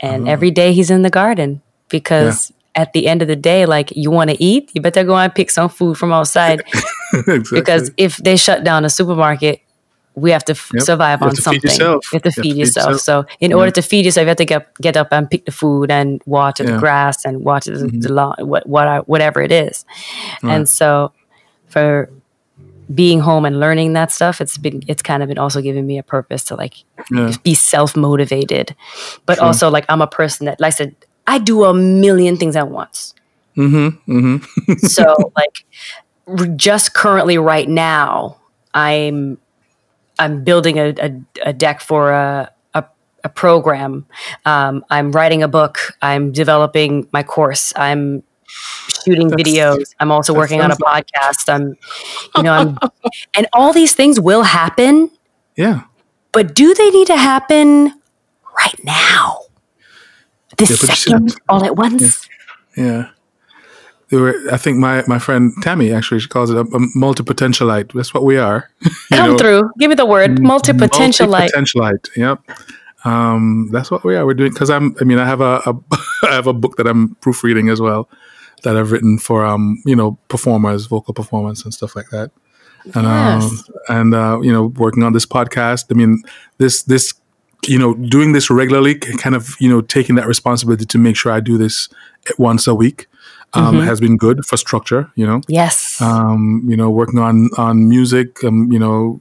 and 0.00 0.28
oh. 0.28 0.30
every 0.30 0.50
day 0.50 0.72
he's 0.72 0.90
in 0.90 1.02
the 1.02 1.10
garden 1.10 1.62
because 1.88 2.50
yeah. 2.50 2.82
at 2.82 2.92
the 2.92 3.06
end 3.06 3.22
of 3.22 3.28
the 3.28 3.36
day, 3.36 3.66
like 3.66 3.92
you 3.96 4.10
want 4.10 4.30
to 4.30 4.42
eat, 4.42 4.70
you 4.74 4.80
better 4.80 5.04
go 5.04 5.16
and 5.16 5.34
pick 5.34 5.50
some 5.50 5.68
food 5.68 5.96
from 5.96 6.12
outside. 6.12 6.62
exactly. 7.14 7.60
Because 7.60 7.90
if 7.96 8.16
they 8.18 8.36
shut 8.36 8.64
down 8.64 8.84
a 8.84 8.90
supermarket, 8.90 9.60
we 10.14 10.30
have 10.30 10.44
to 10.44 10.52
f- 10.52 10.70
yep. 10.72 10.82
survive 10.82 11.22
on 11.22 11.34
something. 11.34 11.70
You 11.78 12.00
have 12.12 12.22
to, 12.22 12.30
feed, 12.30 12.36
you 12.36 12.42
feed 12.42 12.56
yourself. 12.56 12.92
yourself. 12.92 13.00
So 13.00 13.36
in 13.40 13.50
yeah. 13.50 13.56
order 13.56 13.70
to 13.72 13.82
feed 13.82 14.04
yourself, 14.04 14.24
you 14.24 14.28
have 14.28 14.36
to 14.38 14.44
get 14.44 14.74
get 14.80 14.96
up 14.96 15.08
and 15.12 15.28
pick 15.28 15.44
the 15.44 15.52
food 15.52 15.90
and 15.90 16.22
water 16.26 16.64
yeah. 16.64 16.72
the 16.72 16.78
grass 16.78 17.24
and 17.24 17.44
water 17.44 17.72
mm-hmm. 17.72 18.00
the, 18.00 18.12
lawn, 18.12 18.36
what, 18.40 18.66
what 18.66 19.08
whatever 19.08 19.42
it 19.42 19.52
is. 19.52 19.84
Right. 20.42 20.54
And 20.54 20.68
so 20.68 21.12
for 21.66 22.10
being 22.94 23.20
home 23.20 23.44
and 23.44 23.58
learning 23.58 23.94
that 23.94 24.12
stuff, 24.12 24.40
it's 24.40 24.56
been 24.56 24.82
it's 24.86 25.02
kind 25.02 25.22
of 25.22 25.28
been 25.28 25.38
also 25.38 25.60
giving 25.60 25.86
me 25.86 25.98
a 25.98 26.02
purpose 26.02 26.44
to 26.44 26.54
like 26.54 26.84
yeah. 27.10 27.32
be 27.42 27.54
self 27.54 27.96
motivated, 27.96 28.74
but 29.26 29.38
sure. 29.38 29.46
also 29.46 29.70
like 29.70 29.84
I'm 29.88 30.02
a 30.02 30.06
person 30.06 30.46
that 30.46 30.60
like 30.60 30.68
I 30.68 30.76
said 30.76 30.96
I 31.26 31.38
do 31.38 31.64
a 31.64 31.74
million 31.74 32.36
things 32.36 32.56
at 32.56 32.68
once. 32.68 33.14
Mm-hmm. 33.56 34.12
Mm-hmm. 34.12 34.74
so 34.86 35.32
like 35.36 35.64
just 36.56 36.94
currently 36.94 37.38
right 37.38 37.68
now 37.68 38.38
I'm 38.74 39.38
I'm 40.18 40.44
building 40.44 40.78
a, 40.78 40.94
a, 40.98 41.20
a 41.46 41.52
deck 41.52 41.80
for 41.80 42.12
a, 42.12 42.52
a, 42.74 42.84
a 43.24 43.28
program. 43.28 44.06
Um, 44.44 44.84
I'm 44.90 45.12
writing 45.12 45.42
a 45.42 45.48
book. 45.48 45.96
I'm 46.02 46.32
developing 46.32 47.08
my 47.12 47.22
course. 47.22 47.72
I'm 47.76 48.22
shooting 49.04 49.28
that's, 49.28 49.42
videos. 49.42 49.94
I'm 50.00 50.12
also 50.12 50.34
working 50.34 50.60
on 50.60 50.70
a 50.70 50.76
podcast. 50.76 51.52
I'm, 51.52 51.76
you 52.36 52.42
know, 52.42 52.52
I'm, 52.52 52.78
and 53.34 53.46
all 53.52 53.72
these 53.72 53.94
things 53.94 54.20
will 54.20 54.42
happen. 54.42 55.10
Yeah. 55.56 55.82
But 56.32 56.54
do 56.54 56.74
they 56.74 56.90
need 56.90 57.06
to 57.08 57.16
happen 57.16 57.92
right 58.56 58.84
now? 58.84 59.40
This 60.56 60.78
second, 60.78 61.34
all 61.48 61.64
at 61.64 61.76
once? 61.76 62.28
yeah. 62.76 62.84
yeah 62.84 63.08
were, 64.20 64.34
I 64.52 64.56
think 64.56 64.78
my, 64.78 65.02
my 65.06 65.18
friend 65.18 65.52
Tammy 65.62 65.92
actually 65.92 66.20
she 66.20 66.28
calls 66.28 66.50
it 66.50 66.56
a, 66.56 66.60
a 66.60 66.80
multi-potentialite. 66.94 67.92
That's 67.92 68.12
what 68.12 68.24
we 68.24 68.36
are. 68.36 68.70
Come 69.12 69.32
know? 69.32 69.38
through. 69.38 69.70
Give 69.78 69.88
me 69.88 69.94
the 69.94 70.06
word 70.06 70.40
multi-potentialite. 70.40 71.28
Multi-potentialite. 71.28 72.16
Yep. 72.16 72.40
Um, 73.04 73.68
that's 73.70 73.90
what 73.90 74.04
we 74.04 74.16
are. 74.16 74.24
We're 74.24 74.34
doing 74.34 74.52
because 74.52 74.70
I'm. 74.70 74.96
I 75.00 75.04
mean, 75.04 75.18
I 75.18 75.26
have 75.26 75.40
a, 75.40 75.60
a 75.66 75.74
I 76.26 76.34
have 76.34 76.46
a 76.46 76.52
book 76.52 76.76
that 76.76 76.86
I'm 76.86 77.14
proofreading 77.16 77.68
as 77.68 77.80
well 77.80 78.08
that 78.62 78.76
I've 78.76 78.90
written 78.90 79.18
for 79.18 79.44
um 79.44 79.82
you 79.84 79.94
know 79.94 80.18
performers, 80.28 80.86
vocal 80.86 81.14
performance 81.14 81.64
and 81.64 81.72
stuff 81.72 81.94
like 81.94 82.10
that. 82.10 82.30
And 82.94 83.04
yes. 83.04 83.44
um, 83.44 83.64
and 83.88 84.14
uh, 84.14 84.40
you 84.42 84.52
know 84.52 84.66
working 84.66 85.02
on 85.02 85.12
this 85.12 85.26
podcast. 85.26 85.86
I 85.90 85.94
mean 85.94 86.22
this 86.58 86.82
this 86.82 87.14
you 87.66 87.78
know 87.78 87.94
doing 87.94 88.32
this 88.32 88.50
regularly, 88.50 88.94
kind 88.94 89.36
of 89.36 89.54
you 89.60 89.68
know 89.68 89.80
taking 89.80 90.16
that 90.16 90.26
responsibility 90.26 90.86
to 90.86 90.98
make 90.98 91.16
sure 91.16 91.32
I 91.32 91.40
do 91.40 91.58
this 91.58 91.88
once 92.38 92.66
a 92.66 92.74
week 92.74 93.06
um, 93.54 93.76
mm-hmm. 93.76 93.86
has 93.86 94.00
been 94.00 94.16
good 94.16 94.44
for 94.44 94.56
structure. 94.56 95.10
You 95.14 95.26
know, 95.26 95.40
yes. 95.48 96.00
Um, 96.00 96.62
you 96.66 96.76
know, 96.76 96.90
working 96.90 97.18
on 97.18 97.50
on 97.56 97.88
music. 97.88 98.42
Um, 98.44 98.70
you 98.72 98.78
know, 98.78 99.20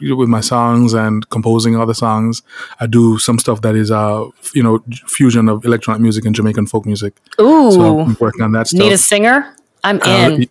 with 0.00 0.28
my 0.28 0.40
songs 0.40 0.94
and 0.94 1.28
composing 1.30 1.76
other 1.76 1.94
songs. 1.94 2.42
I 2.80 2.86
do 2.86 3.18
some 3.18 3.38
stuff 3.38 3.60
that 3.62 3.76
is, 3.76 3.90
uh, 3.90 4.26
you 4.52 4.62
know, 4.62 4.82
fusion 5.06 5.48
of 5.48 5.64
electronic 5.64 6.02
music 6.02 6.24
and 6.24 6.34
Jamaican 6.34 6.66
folk 6.66 6.86
music. 6.86 7.14
Ooh, 7.40 7.70
so 7.70 8.00
I'm 8.00 8.16
working 8.18 8.42
on 8.42 8.52
that 8.52 8.66
stuff. 8.66 8.80
Need 8.80 8.92
a 8.92 8.98
singer? 8.98 9.54
I'm 9.84 10.00
Uh, 10.02 10.30
in. 10.30 10.48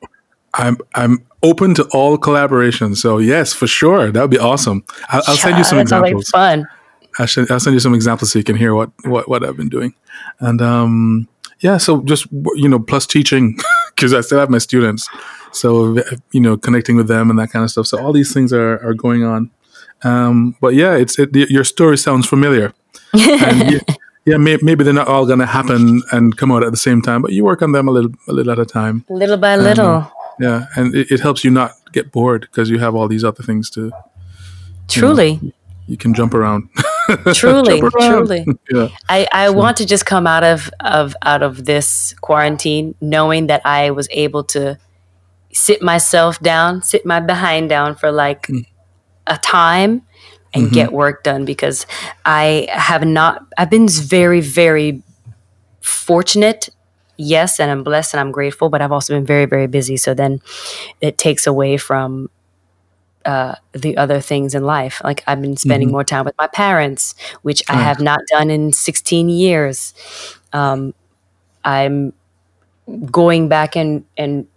I'm 0.53 0.77
I'm 0.95 1.25
open 1.43 1.73
to 1.75 1.83
all 1.93 2.17
collaborations. 2.17 2.97
So 2.97 3.17
yes, 3.17 3.53
for 3.53 3.67
sure, 3.67 4.11
that 4.11 4.21
would 4.21 4.31
be 4.31 4.39
awesome. 4.39 4.83
I'll, 5.09 5.23
I'll 5.27 5.37
send 5.37 5.57
you 5.57 5.63
some 5.63 5.77
that 5.77 5.89
like 5.89 6.13
examples. 6.13 6.29
fun. 6.29 6.67
I'll, 7.19 7.27
I'll 7.49 7.59
send 7.59 7.73
you 7.73 7.79
some 7.79 7.93
examples 7.93 8.31
so 8.31 8.39
you 8.39 8.45
can 8.45 8.55
hear 8.55 8.73
what 8.73 8.91
what, 9.05 9.27
what 9.29 9.43
I've 9.43 9.57
been 9.57 9.69
doing. 9.69 9.93
And 10.39 10.61
um, 10.61 11.27
yeah, 11.61 11.77
so 11.77 12.01
just 12.01 12.27
you 12.31 12.67
know, 12.67 12.79
plus 12.79 13.05
teaching 13.05 13.57
because 13.95 14.13
I 14.13 14.21
still 14.21 14.39
have 14.39 14.49
my 14.49 14.57
students. 14.57 15.09
So 15.51 16.03
you 16.31 16.41
know, 16.41 16.57
connecting 16.57 16.95
with 16.95 17.07
them 17.07 17.29
and 17.29 17.39
that 17.39 17.51
kind 17.51 17.63
of 17.63 17.71
stuff. 17.71 17.87
So 17.87 18.03
all 18.03 18.13
these 18.13 18.33
things 18.33 18.51
are 18.51 18.83
are 18.85 18.93
going 18.93 19.23
on. 19.23 19.51
Um, 20.03 20.55
but 20.59 20.73
yeah, 20.73 20.95
it's 20.95 21.19
it, 21.19 21.35
your 21.35 21.63
story 21.63 21.97
sounds 21.97 22.27
familiar. 22.27 22.73
and 23.13 23.71
yeah, 23.71 23.79
yeah 24.25 24.37
may, 24.37 24.57
maybe 24.61 24.83
they're 24.83 24.93
not 24.93 25.07
all 25.07 25.25
going 25.25 25.39
to 25.39 25.45
happen 25.45 26.01
and 26.11 26.35
come 26.35 26.51
out 26.51 26.63
at 26.63 26.71
the 26.71 26.77
same 26.77 27.01
time, 27.01 27.21
but 27.21 27.31
you 27.31 27.43
work 27.43 27.61
on 27.61 27.71
them 27.71 27.87
a 27.87 27.91
little 27.91 28.11
a 28.27 28.33
little 28.33 28.51
at 28.51 28.59
a 28.59 28.65
time. 28.65 29.05
Little 29.09 29.37
by 29.37 29.55
little. 29.55 30.11
Yeah, 30.39 30.65
and 30.75 30.95
it, 30.95 31.11
it 31.11 31.19
helps 31.19 31.43
you 31.43 31.51
not 31.51 31.73
get 31.93 32.11
bored 32.11 32.41
because 32.41 32.69
you 32.69 32.79
have 32.79 32.95
all 32.95 33.07
these 33.07 33.23
other 33.23 33.43
things 33.43 33.69
to 33.71 33.91
Truly. 34.87 35.53
you 35.87 35.97
can 35.97 36.13
jump 36.13 36.33
around. 36.33 36.69
Truly. 37.33 37.81
Truly. 37.81 38.45
yeah, 38.71 38.87
I, 39.09 39.27
I 39.31 39.49
want 39.49 39.77
to 39.77 39.85
just 39.85 40.05
come 40.05 40.27
out 40.27 40.43
of, 40.43 40.69
of 40.79 41.15
out 41.21 41.43
of 41.43 41.65
this 41.65 42.13
quarantine 42.21 42.95
knowing 43.01 43.47
that 43.47 43.61
I 43.65 43.91
was 43.91 44.07
able 44.11 44.43
to 44.45 44.77
sit 45.53 45.81
myself 45.81 46.39
down, 46.39 46.81
sit 46.81 47.05
my 47.05 47.19
behind 47.19 47.69
down 47.69 47.95
for 47.95 48.11
like 48.11 48.47
mm. 48.47 48.65
a 49.27 49.37
time 49.37 50.03
and 50.53 50.65
mm-hmm. 50.65 50.73
get 50.73 50.91
work 50.91 51.23
done 51.23 51.45
because 51.45 51.85
I 52.25 52.67
have 52.71 53.05
not 53.05 53.45
I've 53.57 53.69
been 53.69 53.87
very, 53.87 54.41
very 54.41 55.03
fortunate. 55.81 56.69
Yes, 57.17 57.59
and 57.59 57.69
I'm 57.69 57.83
blessed 57.83 58.13
and 58.13 58.21
I'm 58.21 58.31
grateful, 58.31 58.69
but 58.69 58.81
I've 58.81 58.91
also 58.91 59.13
been 59.13 59.25
very, 59.25 59.45
very 59.45 59.67
busy. 59.67 59.97
So 59.97 60.13
then 60.13 60.41
it 61.01 61.17
takes 61.17 61.45
away 61.45 61.77
from 61.77 62.29
uh, 63.25 63.55
the 63.73 63.97
other 63.97 64.19
things 64.21 64.55
in 64.55 64.63
life. 64.63 65.01
Like 65.03 65.23
I've 65.27 65.41
been 65.41 65.57
spending 65.57 65.91
more 65.91 66.03
time 66.03 66.25
with 66.25 66.35
my 66.37 66.47
parents, 66.47 67.15
which 67.41 67.63
I 67.69 67.75
have 67.75 67.99
not 67.99 68.21
done 68.29 68.49
in 68.49 68.71
16 68.73 69.29
years. 69.29 69.93
Um, 70.53 70.93
I'm 71.63 72.13
going 73.11 73.47
back 73.47 73.75
and, 73.75 74.05
and 74.17 74.47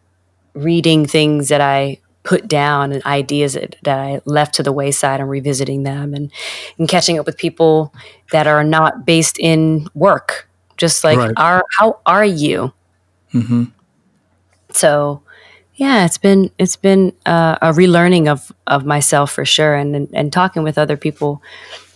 reading 0.54 1.06
things 1.06 1.48
that 1.48 1.60
I 1.60 1.98
put 2.22 2.48
down 2.48 2.92
and 2.92 3.04
ideas 3.04 3.52
that, 3.54 3.76
that 3.82 3.98
I 3.98 4.20
left 4.24 4.54
to 4.54 4.62
the 4.62 4.72
wayside 4.72 5.20
and 5.20 5.28
revisiting 5.28 5.82
them 5.82 6.14
and, 6.14 6.32
and 6.78 6.88
catching 6.88 7.18
up 7.18 7.26
with 7.26 7.36
people 7.36 7.92
that 8.32 8.46
are 8.46 8.64
not 8.64 9.04
based 9.04 9.38
in 9.38 9.88
work. 9.94 10.48
Just 10.76 11.04
like, 11.04 11.18
Right. 11.18 11.32
are, 11.36 11.64
how 11.78 12.00
are 12.06 12.24
you? 12.24 12.72
hmm 13.32 13.64
so 14.70 15.22
yeah 15.76 16.04
it's 16.04 16.18
been 16.18 16.50
it's 16.58 16.76
been 16.76 17.12
uh, 17.26 17.56
a 17.62 17.72
relearning 17.72 18.28
of 18.28 18.52
of 18.66 18.84
myself 18.84 19.32
for 19.32 19.44
sure 19.44 19.74
and 19.74 19.94
and, 19.96 20.08
and 20.12 20.32
talking 20.32 20.62
with 20.62 20.78
other 20.78 20.96
people 20.96 21.42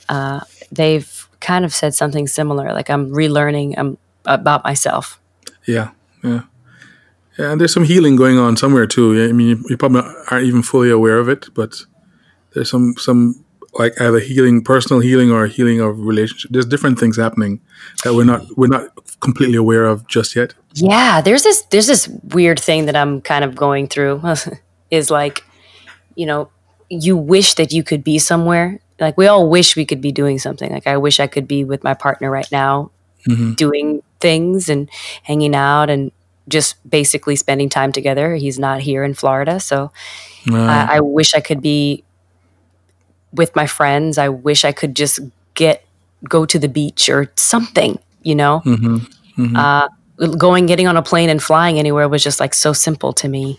uh, 0.09 0.41
they've 0.73 1.29
kind 1.41 1.65
of 1.65 1.73
said 1.73 1.95
something 1.95 2.27
similar 2.27 2.73
like 2.73 2.91
i'm 2.91 3.11
relearning 3.11 3.77
um, 3.79 3.97
about 4.25 4.65
myself 4.65 5.21
yeah, 5.69 5.91
yeah, 6.25 6.43
yeah. 7.39 7.53
And 7.53 7.61
there's 7.61 7.75
some 7.75 7.85
healing 7.85 8.17
going 8.17 8.39
on 8.39 8.57
somewhere 8.57 8.87
too. 8.87 9.15
Yeah, 9.15 9.29
I 9.29 9.33
mean, 9.33 9.49
you, 9.49 9.65
you 9.69 9.77
probably 9.77 10.01
aren't 10.31 10.47
even 10.47 10.63
fully 10.63 10.91
aware 10.91 11.19
of 11.19 11.29
it, 11.29 11.49
but 11.55 11.85
there's 12.55 12.71
some 12.71 12.95
some 12.97 13.45
like 13.75 14.01
either 14.01 14.19
healing, 14.19 14.63
personal 14.63 15.01
healing, 15.01 15.31
or 15.31 15.47
healing 15.47 15.81
of 15.81 15.99
relationship. 15.99 16.51
There's 16.51 16.67
different 16.67 16.99
things 16.99 17.17
happening 17.17 17.61
that 18.05 18.15
we're 18.15 18.25
not 18.25 18.43
we're 18.57 18.69
not 18.69 18.89
completely 19.21 19.57
aware 19.57 19.85
of 19.85 20.07
just 20.07 20.37
yet. 20.37 20.55
yeah 20.75 21.21
there's 21.21 21.43
this 21.43 21.63
there's 21.71 21.89
this 21.89 22.07
weird 22.33 22.61
thing 22.61 22.87
that 22.87 22.95
i'm 22.95 23.21
kind 23.21 23.45
of 23.45 23.57
going 23.57 23.89
through 23.89 24.23
is 24.93 25.11
like 25.11 25.43
you 26.15 26.25
know 26.25 26.49
you 26.89 27.17
wish 27.17 27.55
that 27.55 27.73
you 27.73 27.83
could 27.83 28.05
be 28.05 28.17
somewhere 28.17 28.79
like 29.01 29.17
we 29.19 29.27
all 29.27 29.51
wish 29.51 29.75
we 29.75 29.85
could 29.85 30.01
be 30.01 30.13
doing 30.13 30.39
something 30.39 30.71
like 30.71 30.87
i 30.87 30.97
wish 30.97 31.19
i 31.19 31.27
could 31.27 31.49
be 31.49 31.65
with 31.65 31.83
my 31.83 31.95
partner 31.95 32.31
right 32.31 32.51
now 32.53 32.91
hmm 33.27 33.55
doing 33.55 34.03
things 34.21 34.69
and 34.69 34.89
hanging 35.25 35.55
out 35.55 35.91
and 35.91 36.13
just 36.49 36.77
basically 36.89 37.37
spending 37.37 37.69
time 37.69 37.93
together. 37.93 38.35
He's 38.35 38.59
not 38.59 38.81
here 38.81 39.05
in 39.05 39.15
Florida, 39.15 39.61
so 39.61 39.93
I, 40.51 40.97
I 40.97 41.01
wish 41.01 41.35
I 41.35 41.41
could 41.41 41.61
be 41.61 42.05
with 43.33 43.55
my 43.57 43.67
friends. 43.67 44.19
I 44.19 44.29
wish 44.29 44.65
I 44.65 44.73
could 44.73 44.97
just 44.97 45.21
get 45.55 45.85
go 46.29 46.47
to 46.47 46.59
the 46.59 46.69
beach 46.69 47.09
or 47.09 47.31
something. 47.37 47.99
You 48.23 48.35
know, 48.37 48.61
hmm 48.61 48.99
hmm 49.37 49.55
uh, 49.55 49.89
going 50.39 50.67
getting 50.67 50.87
on 50.87 50.97
a 50.97 51.03
plane 51.03 51.29
and 51.31 51.43
flying 51.43 51.79
anywhere 51.79 52.09
was 52.09 52.23
just 52.23 52.41
like 52.41 52.55
so 52.55 52.73
simple 52.73 53.13
to 53.15 53.29
me 53.29 53.59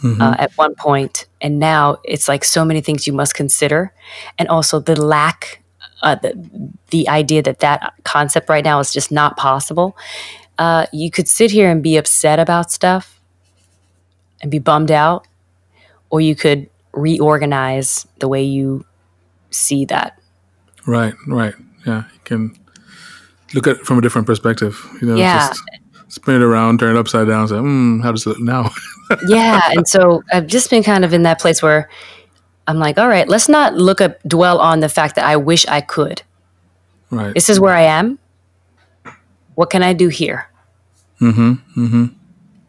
hmm 0.00 0.20
uh, 0.20 0.34
at 0.38 0.52
one 0.56 0.74
point, 0.74 1.26
and 1.40 1.58
now 1.58 1.98
it's 2.04 2.28
like 2.28 2.44
so 2.44 2.64
many 2.64 2.80
things 2.80 3.06
you 3.06 3.12
must 3.12 3.34
consider, 3.34 3.92
and 4.38 4.48
also 4.48 4.78
the 4.80 5.00
lack, 5.00 5.62
uh, 6.02 6.14
the, 6.16 6.34
the 6.90 7.08
idea 7.08 7.42
that 7.42 7.60
that 7.60 7.94
concept 8.04 8.48
right 8.48 8.64
now 8.64 8.78
is 8.80 8.92
just 8.92 9.10
not 9.10 9.36
possible. 9.36 9.96
Uh, 10.58 10.86
you 10.92 11.10
could 11.10 11.28
sit 11.28 11.50
here 11.50 11.70
and 11.70 11.82
be 11.82 11.96
upset 11.96 12.38
about 12.38 12.70
stuff 12.70 13.20
and 14.40 14.50
be 14.50 14.58
bummed 14.58 14.90
out, 14.90 15.26
or 16.10 16.20
you 16.20 16.34
could 16.34 16.68
reorganize 16.92 18.06
the 18.20 18.28
way 18.28 18.42
you 18.42 18.84
see 19.50 19.84
that. 19.86 20.18
Right, 20.86 21.14
right. 21.26 21.54
Yeah, 21.86 22.04
you 22.12 22.20
can 22.24 22.58
look 23.54 23.66
at 23.66 23.76
it 23.76 23.86
from 23.86 23.98
a 23.98 24.00
different 24.00 24.26
perspective. 24.26 24.78
You 25.00 25.08
know, 25.08 25.16
Yeah. 25.16 25.48
just 25.48 25.62
spin 26.08 26.36
it 26.36 26.42
around, 26.42 26.78
turn 26.80 26.96
it 26.96 26.98
upside 26.98 27.26
down, 27.28 27.48
say, 27.48 27.58
hmm, 27.58 28.00
how 28.00 28.12
does 28.12 28.26
it 28.26 28.30
look 28.30 28.40
now? 28.40 28.70
yeah 29.28 29.60
and 29.70 29.86
so 29.86 30.20
i've 30.32 30.48
just 30.48 30.68
been 30.68 30.82
kind 30.82 31.04
of 31.04 31.12
in 31.14 31.22
that 31.22 31.38
place 31.40 31.62
where 31.62 31.88
i'm 32.66 32.76
like 32.76 32.98
all 32.98 33.06
right 33.06 33.28
let's 33.28 33.48
not 33.48 33.72
look 33.74 34.00
up 34.00 34.20
dwell 34.26 34.58
on 34.58 34.80
the 34.80 34.88
fact 34.88 35.14
that 35.14 35.24
i 35.24 35.36
wish 35.36 35.64
i 35.68 35.80
could 35.80 36.22
right. 37.12 37.32
this 37.32 37.48
is 37.48 37.60
where 37.60 37.72
i 37.72 37.82
am 37.82 38.18
what 39.54 39.70
can 39.70 39.84
i 39.84 39.92
do 39.92 40.08
here 40.08 40.48
Mm-hmm. 41.20 41.52
Mm-hmm. 41.80 42.04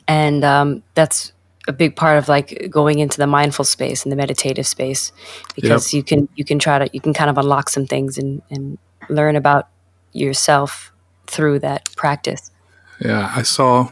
and 0.08 0.44
um, 0.46 0.84
that's 0.94 1.32
a 1.68 1.74
big 1.74 1.96
part 1.96 2.18
of 2.18 2.30
like 2.30 2.68
going 2.70 3.00
into 3.00 3.18
the 3.18 3.28
mindful 3.28 3.66
space 3.66 4.04
and 4.04 4.12
the 4.12 4.16
meditative 4.16 4.66
space 4.66 5.12
because 5.56 5.94
you 5.94 6.02
can 6.02 6.30
you 6.36 6.46
can 6.46 6.60
try 6.60 6.80
to 6.80 6.90
you 6.94 7.02
can 7.02 7.14
kind 7.14 7.30
of 7.30 7.38
unlock 7.38 7.70
some 7.70 7.86
things 7.86 8.18
and 8.18 8.42
and 8.50 8.78
learn 9.10 9.36
about 9.36 9.68
yourself 10.14 10.92
through 11.28 11.60
that 11.60 11.90
practice. 11.96 12.52
Yeah, 13.00 13.32
I 13.36 13.44
saw, 13.44 13.90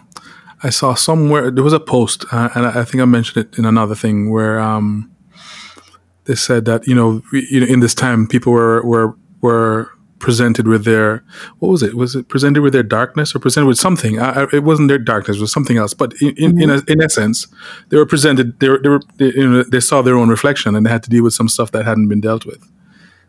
I 0.64 0.70
saw 0.70 0.96
somewhere 0.96 1.52
there 1.52 1.64
was 1.64 1.74
a 1.74 1.80
post, 1.80 2.26
uh, 2.32 2.50
and 2.56 2.66
I 2.66 2.82
I 2.82 2.86
think 2.86 3.02
I 3.02 3.06
mentioned 3.06 3.46
it 3.46 3.60
in 3.60 3.66
another 3.66 3.96
thing 3.96 4.32
where 4.32 4.60
um, 4.60 5.12
they 6.26 6.36
said 6.36 6.66
that 6.66 6.88
you 6.88 6.96
know, 6.96 7.22
we, 7.32 7.48
you 7.52 7.60
know, 7.60 7.68
in 7.68 7.82
this 7.82 7.94
time, 7.94 8.28
people 8.28 8.52
were 8.52 8.84
were 8.84 9.16
were 9.42 9.92
presented 10.20 10.68
with 10.68 10.86
their 10.86 11.24
what 11.60 11.70
was 11.70 11.84
it? 11.84 11.96
Was 11.96 12.16
it 12.16 12.28
presented 12.28 12.62
with 12.62 12.74
their 12.74 12.84
darkness 12.84 13.36
or 13.36 13.40
presented 13.40 13.68
with 13.68 13.78
something? 13.78 14.20
I, 14.20 14.44
I, 14.44 14.48
it 14.54 14.64
wasn't 14.64 14.90
their 14.90 14.98
darkness; 15.00 15.38
it 15.38 15.42
was 15.42 15.52
something 15.52 15.78
else. 15.78 15.94
But 15.94 16.14
in 16.22 16.36
in, 16.38 16.62
in, 16.62 16.70
a, 16.70 16.82
in 16.88 17.02
essence, 17.02 17.48
they 17.90 17.98
were 17.98 18.06
presented. 18.06 18.60
They 18.60 18.70
were, 18.70 18.80
they, 18.80 18.90
were 18.90 19.02
they, 19.18 19.26
you 19.34 19.50
know, 19.50 19.64
they 19.64 19.80
saw 19.80 20.02
their 20.02 20.16
own 20.16 20.30
reflection, 20.30 20.76
and 20.76 20.86
they 20.86 20.90
had 20.90 21.04
to 21.04 21.10
deal 21.10 21.24
with 21.24 21.34
some 21.34 21.50
stuff 21.50 21.72
that 21.72 21.86
hadn't 21.86 22.08
been 22.08 22.22
dealt 22.22 22.46
with. 22.46 22.64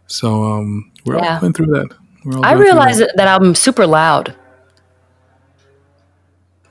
So 0.06 0.44
um, 0.44 0.90
we're 1.04 1.18
Yeah. 1.18 1.34
all 1.34 1.40
going 1.40 1.52
through 1.52 1.66
that. 1.66 1.88
We're 2.24 2.38
all 2.38 2.44
i 2.44 2.52
realize 2.52 2.98
that. 2.98 3.12
that 3.16 3.28
i'm 3.28 3.54
super 3.54 3.86
loud 3.86 4.34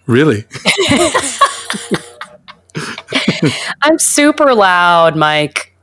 Really? 0.07 0.45
I'm 3.81 3.97
super 3.97 4.53
loud, 4.53 5.15
Mike. 5.15 5.73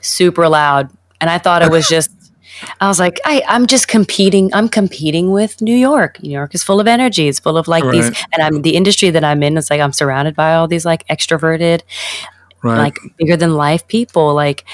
Super 0.00 0.48
loud. 0.48 0.90
And 1.20 1.30
I 1.30 1.38
thought 1.38 1.62
it 1.62 1.70
was 1.70 1.86
just 1.88 2.10
I 2.80 2.88
was 2.88 2.98
like, 2.98 3.20
I, 3.24 3.42
I'm 3.48 3.66
just 3.66 3.88
competing. 3.88 4.52
I'm 4.54 4.68
competing 4.68 5.30
with 5.30 5.60
New 5.60 5.76
York. 5.76 6.22
New 6.22 6.30
York 6.30 6.54
is 6.54 6.62
full 6.62 6.80
of 6.80 6.86
energy. 6.86 7.28
It's 7.28 7.38
full 7.38 7.56
of 7.56 7.68
like 7.68 7.84
these 7.90 8.06
and 8.32 8.42
I'm 8.42 8.62
the 8.62 8.76
industry 8.76 9.10
that 9.10 9.24
I'm 9.24 9.42
in, 9.42 9.56
it's 9.56 9.70
like 9.70 9.80
I'm 9.80 9.92
surrounded 9.92 10.34
by 10.34 10.54
all 10.54 10.68
these 10.68 10.84
like 10.84 11.06
extroverted, 11.08 11.82
Right. 12.62 12.78
like 12.78 12.98
bigger 13.18 13.36
than 13.36 13.56
life 13.56 13.86
people. 13.88 14.32
Like 14.32 14.64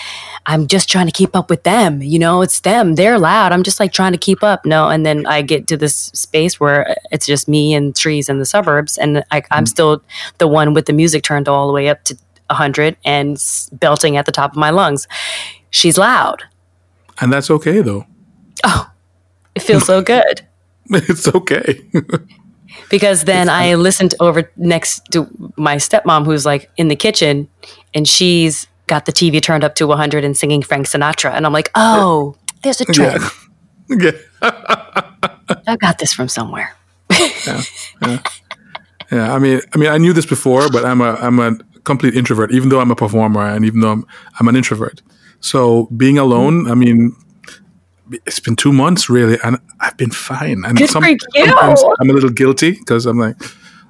I'm 0.47 0.69
just 0.69 0.89
trying 0.89 1.07
to 1.07 1.13
keep 1.13 1.35
up 1.35 1.51
with 1.51 1.65
them. 1.65 2.03
You 2.03 2.21
know, 2.21 2.41
it's 2.41 2.61
them. 2.61 2.95
They're 2.95 3.19
loud. 3.19 3.51
I'm 3.51 3.65
just 3.65 3.81
like 3.81 3.93
trying 3.93 4.13
to 4.13 4.19
keep 4.19 4.45
up. 4.45 4.65
No, 4.65 4.89
and 4.89 5.05
then 5.05 5.27
I 5.27 5.43
get 5.43 5.67
to 5.69 5.77
this 5.77 5.97
space 6.15 6.61
where 6.61 6.89
uh, 6.89 6.95
it's 7.11 7.27
just 7.27 7.49
me 7.49 7.75
and 7.75 7.95
trees 7.95 8.29
in 8.29 8.39
the 8.39 8.47
suburbs, 8.47 8.97
and 8.97 9.25
I, 9.33 9.39
I'm 9.39 9.43
mm-hmm. 9.43 9.67
still 9.67 10.03
the 10.39 10.47
one 10.47 10.73
with 10.73 10.87
the 10.87 10.93
music 10.93 11.25
turned 11.25 11.49
all 11.49 11.67
the 11.67 11.73
way 11.73 11.89
up 11.89 12.05
to 12.05 12.17
100 12.47 12.97
and 13.05 13.43
belting 13.73 14.17
at 14.17 14.27
the 14.27 14.33
top 14.33 14.53
of 14.53 14.57
my 14.57 14.71
lungs. 14.71 15.09
She's 15.71 15.99
loud. 15.99 16.45
And 17.21 17.33
that's 17.33 17.51
okay 17.51 17.81
though. 17.81 18.07
Oh, 18.65 18.91
it 19.55 19.63
feels 19.63 19.87
so 19.87 20.03
good. 20.03 20.43
It's 20.93 21.29
okay. 21.29 21.89
because 22.91 23.23
then 23.23 23.49
I 23.49 23.77
listened 23.77 24.17
over 24.19 24.51
next 24.57 25.05
to 25.13 25.29
my 25.57 25.77
stepmom 25.77 26.25
who's 26.25 26.45
like 26.45 26.69
in 26.77 26.89
the 26.89 26.97
kitchen 26.97 27.49
and 27.95 28.09
she's 28.09 28.67
got 28.89 29.07
the 29.07 29.13
TV 29.13 29.41
turned 29.41 29.63
up 29.63 29.77
to 29.77 29.87
100 29.87 30.25
and 30.25 30.37
singing 30.37 30.63
Frank 30.63 30.87
Sinatra. 30.87 31.31
And 31.33 31.47
I'm 31.47 31.53
like, 31.53 31.71
oh, 31.77 32.35
there's 32.65 32.81
a 32.81 32.87
trend. 32.87 33.23
Yeah. 33.89 34.11
I 34.43 35.77
got 35.81 35.99
this 35.99 36.13
from 36.13 36.29
somewhere. 36.29 36.75
yeah, 37.11 37.63
yeah, 38.03 38.23
yeah. 39.13 39.35
I 39.35 39.39
mean, 39.39 39.61
I 39.75 39.79
mean, 39.79 39.89
I 39.89 39.99
knew 39.99 40.13
this 40.13 40.27
before, 40.27 40.69
but 40.71 40.85
I'm 40.85 41.01
a 41.01 41.15
I'm 41.15 41.39
a 41.39 41.57
complete 41.85 42.15
introvert. 42.15 42.53
Even 42.53 42.69
though 42.69 42.81
I'm 42.81 42.91
a 42.91 42.97
performer, 42.97 43.47
and 43.47 43.65
even 43.65 43.81
though 43.81 43.93
I'm 43.93 44.07
I'm 44.39 44.49
an 44.49 44.57
introvert, 44.57 45.03
so 45.41 45.87
being 45.97 46.19
alone, 46.19 46.71
I 46.71 46.75
mean, 46.75 47.15
it's 48.27 48.41
been 48.41 48.57
two 48.57 48.73
months 48.73 49.09
really, 49.09 49.39
and 49.45 49.57
I've 49.81 49.97
been 49.97 50.11
fine. 50.11 50.65
And 50.65 50.77
Good 50.77 50.91
some, 50.91 51.03
for 51.03 51.09
you. 51.11 51.19
sometimes 51.35 51.83
I'm 52.01 52.11
a 52.11 52.13
little 52.13 52.31
guilty 52.31 52.73
because 52.73 53.07
I'm 53.07 53.19
like, 53.19 53.37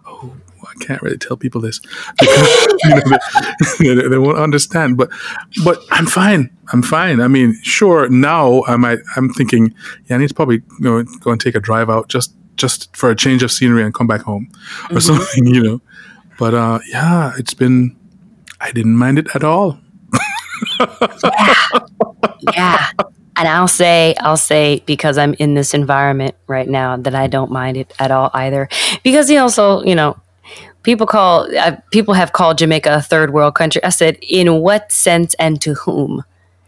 oh, 0.07 0.35
I 0.63 0.85
can't 0.85 1.01
really 1.03 1.17
tell 1.19 1.37
people 1.37 1.61
this 1.61 1.81
because 2.19 2.77
you 2.85 2.91
know, 2.91 3.01
they, 3.79 3.95
they, 4.03 4.09
they 4.09 4.19
won't 4.19 4.39
understand. 4.39 4.97
But 4.97 5.11
but 5.65 5.79
I'm 5.91 6.07
fine. 6.07 6.51
I'm 6.73 6.83
fine. 6.83 7.21
I 7.21 7.29
mean, 7.29 7.59
sure. 7.63 8.09
Now 8.09 8.63
I 8.67 8.77
might. 8.77 8.99
I'm 9.17 9.31
thinking, 9.31 9.75
yeah, 10.07 10.17
I 10.17 10.19
need 10.19 10.29
to 10.29 10.35
probably 10.35 10.57
you 10.79 10.85
know, 10.85 11.03
go 11.21 11.31
and 11.33 11.41
take 11.41 11.55
a 11.55 11.61
drive 11.61 11.89
out 11.91 12.09
just 12.09 12.35
just 12.57 12.95
for 12.95 13.11
a 13.11 13.17
change 13.17 13.43
of 13.43 13.51
scenery 13.51 13.83
and 13.83 13.95
come 13.95 14.07
back 14.07 14.21
home 14.21 14.49
or 14.91 14.97
Mm-hmm. 14.97 14.99
something, 14.99 15.47
you 15.55 15.63
know. 15.63 15.81
But 16.39 16.53
uh, 16.55 16.79
yeah, 16.89 17.33
it's 17.39 17.55
been. 17.55 17.97
I 18.61 18.71
didn't 18.73 18.97
mind 18.97 19.19
it 19.19 19.29
at 19.35 19.43
all. 19.43 19.79
Yeah. 20.81 21.55
yeah. 22.55 22.91
And 23.37 23.49
I'll 23.49 23.69
say, 23.69 24.15
I'll 24.21 24.37
say, 24.37 24.83
because 24.87 25.17
I'm 25.17 25.35
in 25.39 25.55
this 25.55 25.73
environment 25.73 26.35
right 26.47 26.69
now, 26.69 26.97
that 26.97 27.15
I 27.15 27.27
don't 27.27 27.51
mind 27.51 27.77
it 27.77 27.93
at 27.99 28.11
all 28.11 28.31
either. 28.35 28.69
Because 29.03 29.31
you 29.31 29.37
know, 29.37 29.49
so 29.49 29.85
you 29.85 29.95
know, 29.95 30.21
people 30.83 31.07
call 31.07 31.47
uh, 31.57 31.77
people 31.91 32.15
have 32.15 32.33
called 32.33 32.59
Jamaica 32.59 32.93
a 32.93 33.01
third 33.01 33.33
world 33.33 33.55
country. 33.55 33.83
I 33.85 33.91
said, 33.91 34.19
in 34.23 34.61
what 34.61 34.93
sense 34.93 35.35
and 35.35 35.61
to 35.63 35.75
whom? 35.75 36.25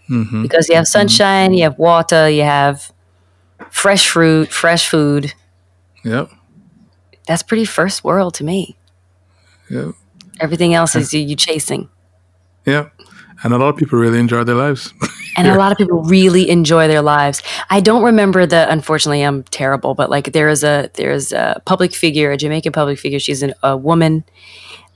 hmm 0.07 0.43
Because 0.43 0.69
you 0.69 0.77
have 0.77 0.87
sunshine, 0.89 1.55
you 1.55 1.65
have 1.65 1.79
water, 1.79 2.29
you 2.29 2.43
have 2.43 2.93
fresh 3.71 4.09
fruit, 4.09 4.51
fresh 4.51 4.89
food. 4.89 5.35
Yep. 6.05 6.31
That's 7.27 7.43
pretty 7.43 7.65
first 7.65 8.03
world 8.03 8.35
to 8.35 8.45
me. 8.45 8.77
Yep. 9.71 9.95
Everything 10.41 10.75
else 10.75 10.97
is 10.97 11.15
you, 11.15 11.21
you 11.21 11.37
chasing. 11.37 11.89
Yeah. 12.67 12.89
And 13.45 13.53
a 13.53 13.59
lot 13.59 13.69
of 13.69 13.77
people 13.77 13.99
really 13.99 14.19
enjoy 14.19 14.45
their 14.45 14.55
lives. 14.55 14.93
and 15.37 15.49
a 15.49 15.57
lot 15.57 15.73
of 15.73 15.79
people 15.79 16.03
really 16.05 16.49
enjoy 16.49 16.89
their 16.89 17.03
lives. 17.03 17.43
I 17.71 17.81
don't 17.81 18.03
remember 18.03 18.47
the. 18.47 18.71
Unfortunately, 18.71 19.23
I'm 19.23 19.43
terrible, 19.45 19.95
but 19.95 20.11
like 20.11 20.33
there 20.33 20.49
is 20.49 20.63
a 20.63 20.91
there 20.95 21.11
is 21.11 21.33
a 21.33 21.61
public 21.65 21.95
figure, 21.95 22.31
a 22.31 22.37
Jamaican 22.37 22.73
public 22.73 22.99
figure. 22.99 23.19
She's 23.19 23.43
an, 23.43 23.55
a 23.63 23.77
woman. 23.77 24.25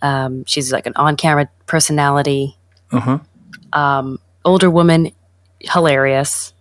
Um, 0.03 0.45
she's 0.45 0.73
like 0.73 0.87
an 0.87 0.93
on 0.97 1.17
camera 1.17 1.49
personality, 1.67 2.57
uh 2.93 3.01
huh. 3.01 3.19
um, 3.73 4.19
older 4.45 4.71
woman, 4.71 5.11
hilarious, 5.61 6.53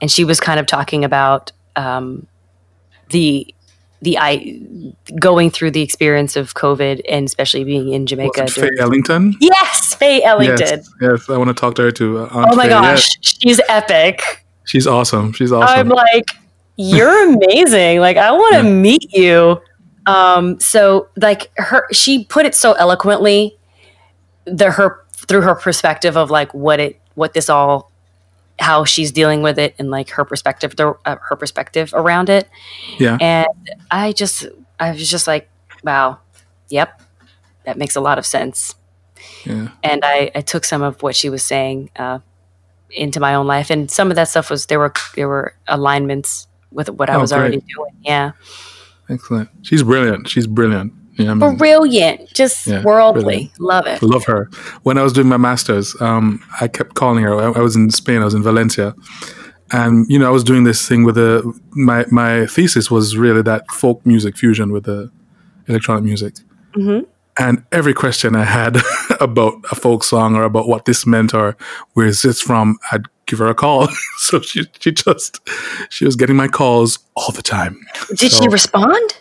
and 0.00 0.10
she 0.10 0.24
was 0.24 0.40
kind 0.40 0.60
of 0.60 0.66
talking 0.66 1.04
about 1.04 1.52
um, 1.74 2.26
the 3.10 3.52
the 4.02 4.18
I 4.18 4.60
going 5.18 5.50
through 5.50 5.70
the 5.70 5.80
experience 5.82 6.36
of 6.36 6.54
COVID 6.54 7.00
and 7.08 7.24
especially 7.26 7.64
being 7.64 7.92
in 7.92 8.04
Jamaica. 8.06 8.48
Faye 8.48 8.68
Ellington. 8.78 9.34
yes, 9.40 9.94
Faye 9.94 10.22
Ellington. 10.22 10.58
Yes, 10.80 10.90
yes, 11.00 11.30
I 11.30 11.36
want 11.38 11.48
to 11.48 11.54
talk 11.54 11.76
to 11.76 11.82
her 11.82 11.90
too. 11.92 12.18
uh, 12.18 12.22
Aunt 12.32 12.48
Oh 12.52 12.56
my 12.56 12.64
Faye, 12.64 12.68
gosh, 12.70 13.08
yeah. 13.16 13.20
she's 13.22 13.60
epic. 13.68 14.44
she's 14.64 14.86
awesome. 14.86 15.32
She's 15.32 15.52
awesome. 15.52 15.78
I'm 15.78 15.88
like, 15.88 16.30
you're 16.76 17.32
amazing. 17.34 18.00
Like, 18.00 18.16
I 18.16 18.32
want 18.32 18.54
to 18.56 18.62
Yeah. 18.64 18.70
meet 18.74 19.12
you. 19.12 19.60
Um, 20.06 20.58
so 20.58 21.08
like 21.16 21.52
her, 21.58 21.86
she 21.92 22.24
put 22.24 22.44
it 22.44 22.56
so 22.56 22.72
eloquently, 22.72 23.56
the 24.46 24.72
her 24.72 24.98
through 25.12 25.42
her 25.42 25.54
perspective 25.54 26.16
of 26.16 26.28
like 26.28 26.52
what 26.52 26.80
it, 26.80 27.00
what 27.14 27.34
this 27.34 27.48
all, 27.48 27.91
how 28.62 28.84
she's 28.84 29.10
dealing 29.12 29.42
with 29.42 29.58
it, 29.58 29.74
and 29.78 29.90
like 29.90 30.10
her 30.10 30.24
perspective, 30.24 30.76
the, 30.76 30.94
uh, 31.04 31.16
her 31.28 31.36
perspective 31.36 31.90
around 31.94 32.28
it. 32.30 32.48
yeah, 32.98 33.18
And 33.20 33.48
I 33.90 34.12
just, 34.12 34.46
I 34.80 34.92
was 34.92 35.10
just 35.10 35.26
like, 35.26 35.48
wow, 35.84 36.18
yep, 36.68 37.02
that 37.66 37.76
makes 37.76 37.96
a 37.96 38.00
lot 38.00 38.18
of 38.18 38.24
sense. 38.26 38.74
yeah, 39.44 39.68
And 39.82 40.00
I, 40.04 40.30
I 40.34 40.40
took 40.42 40.64
some 40.64 40.82
of 40.82 41.02
what 41.02 41.14
she 41.16 41.28
was 41.28 41.42
saying 41.44 41.90
uh, 41.96 42.20
into 42.90 43.18
my 43.20 43.34
own 43.34 43.46
life, 43.46 43.68
and 43.70 43.90
some 43.90 44.10
of 44.10 44.16
that 44.16 44.28
stuff 44.28 44.48
was 44.50 44.66
there 44.66 44.78
were 44.78 44.92
there 45.16 45.28
were 45.28 45.54
alignments 45.66 46.46
with 46.70 46.88
what 46.88 47.10
I 47.10 47.14
Oh, 47.14 47.20
was 47.20 47.32
great. 47.32 47.40
already 47.40 47.56
doing. 47.74 47.94
Yeah, 48.02 48.32
excellent. 49.08 49.48
She's 49.62 49.82
brilliant. 49.82 50.28
She's 50.28 50.46
brilliant. 50.46 50.92
Yeah, 51.16 51.32
I 51.32 51.34
mean, 51.34 51.56
brilliant, 51.56 52.32
just 52.32 52.66
Yeah, 52.66 52.82
worldly, 52.82 53.22
brilliant. 53.22 53.60
love 53.60 53.86
it. 53.86 54.02
love 54.02 54.24
her. 54.24 54.48
When 54.82 54.96
I 54.98 55.02
was 55.02 55.12
doing 55.12 55.28
my 55.28 55.36
masters, 55.36 55.94
um, 56.00 56.42
I 56.60 56.68
kept 56.68 56.94
calling 56.94 57.22
her. 57.24 57.34
I, 57.34 57.52
I 57.58 57.60
was 57.60 57.76
in 57.76 57.90
Spain. 57.90 58.22
I 58.22 58.24
was 58.24 58.34
in 58.34 58.42
Valencia, 58.42 58.94
and 59.72 60.06
you 60.08 60.18
know, 60.18 60.26
I 60.26 60.30
was 60.30 60.44
doing 60.44 60.64
this 60.64 60.86
thing 60.88 61.04
with 61.04 61.16
the 61.16 61.42
my 61.72 62.06
my 62.10 62.46
thesis 62.46 62.90
was 62.90 63.16
really 63.16 63.42
that 63.42 63.70
folk 63.70 64.04
music 64.06 64.36
fusion 64.38 64.72
with 64.72 64.84
the 64.84 65.10
electronic 65.68 66.04
music. 66.04 66.34
Mhm. 66.74 67.06
And 67.38 67.64
every 67.72 67.94
question 67.94 68.36
I 68.36 68.44
had 68.44 68.76
about 69.20 69.54
a 69.70 69.74
folk 69.74 70.04
song 70.04 70.34
or 70.36 70.44
about 70.44 70.68
what 70.68 70.84
this 70.84 71.06
meant 71.06 71.32
or 71.34 71.56
where 71.94 72.06
is 72.06 72.20
this 72.22 72.42
from, 72.42 72.78
I'd 72.90 73.06
give 73.26 73.38
her 73.38 73.48
a 73.48 73.54
call. 73.54 73.88
so 74.18 74.40
she 74.40 74.64
she 74.80 74.92
just 74.92 75.40
she 75.90 76.04
was 76.04 76.16
getting 76.16 76.36
my 76.36 76.48
calls 76.48 76.98
all 77.16 77.32
the 77.32 77.42
time. 77.42 77.80
Did 78.16 78.32
she 78.32 78.48
respond? 78.48 79.18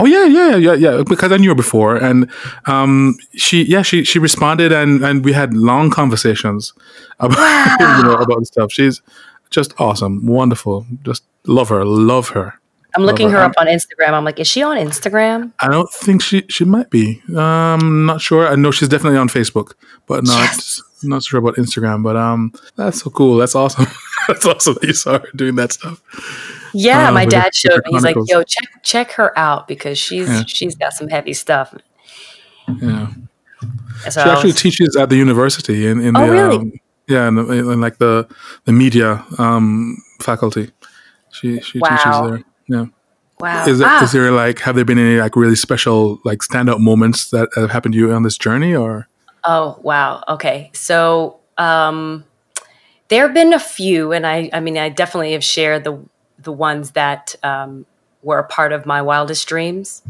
Oh 0.00 0.06
yeah, 0.06 0.26
yeah, 0.26 0.54
yeah, 0.56 0.74
yeah. 0.74 1.02
Because 1.06 1.32
I 1.32 1.38
knew 1.38 1.48
her 1.48 1.54
before, 1.56 1.96
and 1.96 2.30
um, 2.66 3.16
she, 3.34 3.64
yeah, 3.64 3.82
she 3.82 4.04
she 4.04 4.20
responded, 4.20 4.70
and 4.72 5.02
and 5.04 5.24
we 5.24 5.32
had 5.32 5.52
long 5.54 5.90
conversations 5.90 6.72
about 7.20 7.80
you 7.80 8.04
know 8.04 8.14
about 8.16 8.46
stuff. 8.46 8.70
She's 8.72 9.02
just 9.50 9.74
awesome, 9.80 10.24
wonderful. 10.24 10.86
Just 11.02 11.24
love 11.46 11.68
her, 11.70 11.84
love 11.84 12.28
her. 12.28 12.54
I'm 12.94 13.02
looking 13.04 13.30
her. 13.30 13.38
her 13.38 13.44
up 13.44 13.52
on 13.58 13.66
Instagram. 13.66 14.12
I'm 14.12 14.24
like, 14.24 14.38
is 14.40 14.46
she 14.46 14.62
on 14.62 14.76
Instagram? 14.76 15.52
I 15.60 15.68
don't 15.68 15.90
think 15.90 16.22
she 16.22 16.44
she 16.48 16.64
might 16.64 16.90
be. 16.90 17.20
Um, 17.36 18.06
not 18.06 18.20
sure. 18.20 18.46
I 18.48 18.54
know 18.54 18.70
she's 18.70 18.88
definitely 18.88 19.18
on 19.18 19.28
Facebook, 19.28 19.74
but 20.06 20.24
not 20.24 20.38
Yes. 20.38 20.80
not 21.02 21.22
sure 21.24 21.38
about 21.40 21.56
Instagram. 21.56 22.02
But 22.04 22.16
um, 22.16 22.52
that's 22.76 23.02
so 23.02 23.10
cool. 23.10 23.36
That's 23.36 23.54
awesome. 23.54 23.86
that's 24.28 24.46
awesome 24.46 24.74
that 24.74 24.84
you 24.84 24.94
saw 24.94 25.18
her 25.18 25.28
doing 25.34 25.56
that 25.56 25.72
stuff. 25.72 26.00
Yeah, 26.74 27.08
Uh, 27.08 27.12
my 27.12 27.24
dad 27.26 27.54
showed 27.54 27.80
me. 27.86 27.92
He's 27.92 28.02
like, 28.04 28.16
yo, 28.26 28.42
check 28.42 28.68
check 28.82 29.10
her 29.12 29.36
out 29.38 29.68
because 29.68 29.98
she's 29.98 30.28
Yeah. 30.28 30.42
she's 30.46 30.74
got 30.74 30.92
some 30.92 31.08
heavy 31.08 31.32
stuff. 31.32 31.74
Yeah. 32.82 33.08
So 34.10 34.22
she 34.22 34.30
actually 34.30 34.52
was- 34.52 34.60
teaches 34.62 34.96
at 34.96 35.08
the 35.08 35.16
university 35.16 35.86
in, 35.86 36.00
in 36.00 36.16
Oh, 36.16 36.26
the 36.26 36.32
really? 36.32 36.56
um, 36.56 36.72
yeah 37.08 37.26
in, 37.28 37.34
the, 37.36 37.50
in 37.50 37.80
like 37.80 37.98
the 37.98 38.26
the 38.64 38.72
media 38.72 39.24
um, 39.38 39.96
faculty. 40.20 40.70
She 41.30 41.60
she 41.60 41.80
teaches 41.80 42.04
there. 42.04 42.42
Yeah. 42.68 42.84
wow. 43.40 43.66
Is 43.66 43.80
Ah. 43.84 44.04
is 44.04 44.12
there 44.12 44.30
like 44.30 44.60
have 44.60 44.74
there 44.76 44.84
been 44.84 44.98
any 44.98 45.20
like 45.20 45.36
really 45.36 45.56
special 45.56 46.20
like 46.24 46.40
standout 46.40 46.80
moments 46.80 47.30
that 47.30 47.48
have 47.56 47.70
happened 47.70 47.94
to 47.94 47.98
you 47.98 48.12
on 48.12 48.22
this 48.22 48.36
journey 48.38 48.74
or 48.74 49.08
Oh 49.44 49.78
wow. 49.82 50.22
Okay. 50.28 50.70
So 50.74 51.38
um, 51.56 52.24
there 53.08 53.22
have 53.26 53.34
been 53.34 53.52
a 53.54 53.58
few, 53.58 54.12
and 54.12 54.26
I 54.26 54.50
I 54.52 54.60
mean 54.60 54.76
I 54.76 54.88
definitely 54.90 55.32
have 55.32 55.42
shared 55.44 55.84
the 55.84 55.98
the 56.48 56.52
ones 56.52 56.92
that 56.92 57.34
um, 57.42 57.84
were 58.22 58.38
a 58.38 58.46
part 58.46 58.72
of 58.72 58.86
my 58.86 59.02
wildest 59.02 59.46
dreams. 59.46 60.00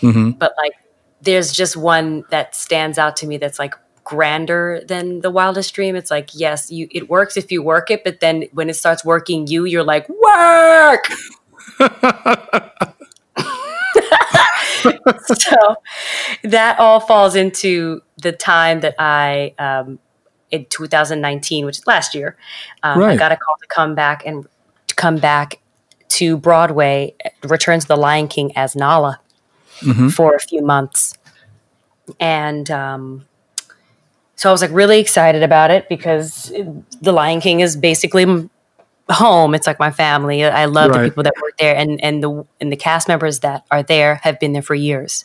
hmm 0.00 0.30
But 0.30 0.54
like, 0.62 0.74
there's 1.22 1.50
just 1.50 1.76
one 1.76 2.22
that 2.30 2.54
stands 2.54 2.98
out 2.98 3.16
to 3.16 3.26
me 3.26 3.36
that's 3.36 3.58
like 3.58 3.74
grander 4.04 4.80
than 4.86 5.22
the 5.22 5.30
wildest 5.30 5.74
dream. 5.74 5.96
It's 5.96 6.08
like 6.08 6.30
yes, 6.34 6.70
you 6.70 6.86
it 6.92 7.10
works 7.10 7.36
if 7.36 7.50
you 7.50 7.64
work 7.64 7.90
it, 7.90 8.04
but 8.04 8.20
then 8.20 8.44
when 8.52 8.70
it 8.70 8.74
starts 8.74 9.04
working 9.04 9.48
you, 9.48 9.64
you're 9.64 9.82
like 9.82 10.08
work. 10.08 11.08
so 15.24 15.76
that 16.44 16.76
all 16.78 17.00
falls 17.00 17.34
into 17.34 18.02
the 18.18 18.30
time 18.30 18.78
that 18.80 18.94
I, 19.00 19.52
um, 19.58 19.98
in 20.52 20.64
2019, 20.66 21.66
which 21.66 21.78
is 21.78 21.86
last 21.88 22.14
year, 22.14 22.36
um, 22.84 23.02
I 23.02 23.16
got 23.16 23.32
a 23.32 23.36
call 23.36 23.56
to 23.60 23.66
come 23.66 23.96
back 23.96 24.22
and 24.24 24.46
to 24.86 24.94
come 24.94 25.16
back 25.16 25.58
to 26.08 26.36
Broadway, 26.36 27.14
return 27.44 27.80
to 27.80 27.86
the 27.86 27.96
Lion 27.96 28.28
King 28.28 28.52
as 28.56 28.74
Nala 28.76 29.20
Mhm. 29.80 30.12
for 30.12 30.34
a 30.34 30.40
few 30.40 30.62
months, 30.62 31.14
and 32.18 32.70
um, 32.70 33.24
so 34.36 34.48
I 34.48 34.52
was 34.52 34.62
like 34.62 34.72
really 34.72 34.98
excited 35.00 35.42
about 35.42 35.70
it 35.70 35.88
because 35.88 36.52
the 37.00 37.12
Lion 37.12 37.40
King 37.40 37.60
is 37.60 37.76
basically 37.76 38.48
home. 39.10 39.54
It's 39.54 39.66
like 39.66 39.78
my 39.78 39.90
family. 39.90 40.44
I 40.44 40.66
love 40.66 40.92
the 40.92 40.98
people 41.08 41.22
that 41.22 41.32
work 41.40 41.56
there, 41.58 41.76
and 41.76 42.02
and 42.02 42.22
the 42.22 42.44
and 42.60 42.72
the 42.72 42.76
cast 42.76 43.08
members 43.08 43.40
that 43.40 43.64
are 43.70 43.82
there 43.82 44.16
have 44.16 44.38
been 44.40 44.52
there 44.52 44.62
for 44.62 44.74
years. 44.74 45.24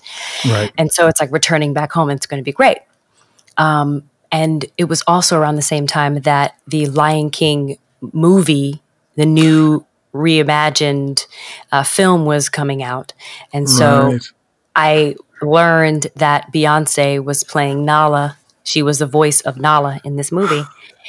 right 0.49 0.71
And 0.77 0.91
so 0.91 1.07
it's 1.07 1.19
like 1.19 1.31
returning 1.31 1.73
back 1.73 1.91
home. 1.91 2.09
It's 2.09 2.25
going 2.25 2.41
to 2.41 2.45
be 2.45 2.51
great. 2.53 2.79
Um, 3.57 4.03
and 4.31 4.65
it 4.77 4.85
was 4.85 5.03
also 5.05 5.37
around 5.37 5.55
the 5.57 5.61
same 5.61 5.85
time 5.85 6.21
that 6.21 6.55
the 6.67 6.87
Lion 6.87 7.29
King 7.29 7.77
movie, 8.01 8.81
the 9.15 9.25
new 9.25 9.85
reimagined 10.13 11.25
uh, 11.71 11.83
film, 11.83 12.25
was 12.25 12.49
coming 12.49 12.83
out. 12.83 13.13
And 13.51 13.69
so 13.69 14.11
right 14.11 14.21
I 14.75 15.15
learned 15.41 16.07
that 16.15 16.51
Beyonce 16.53 17.23
was 17.23 17.43
playing 17.43 17.85
Nala 17.85 18.37
She 18.63 18.81
was 18.81 18.99
the 18.99 19.05
voice 19.05 19.41
of 19.41 19.57
Nala 19.57 19.99
in 20.03 20.15
this 20.15 20.31
movie. 20.31 20.63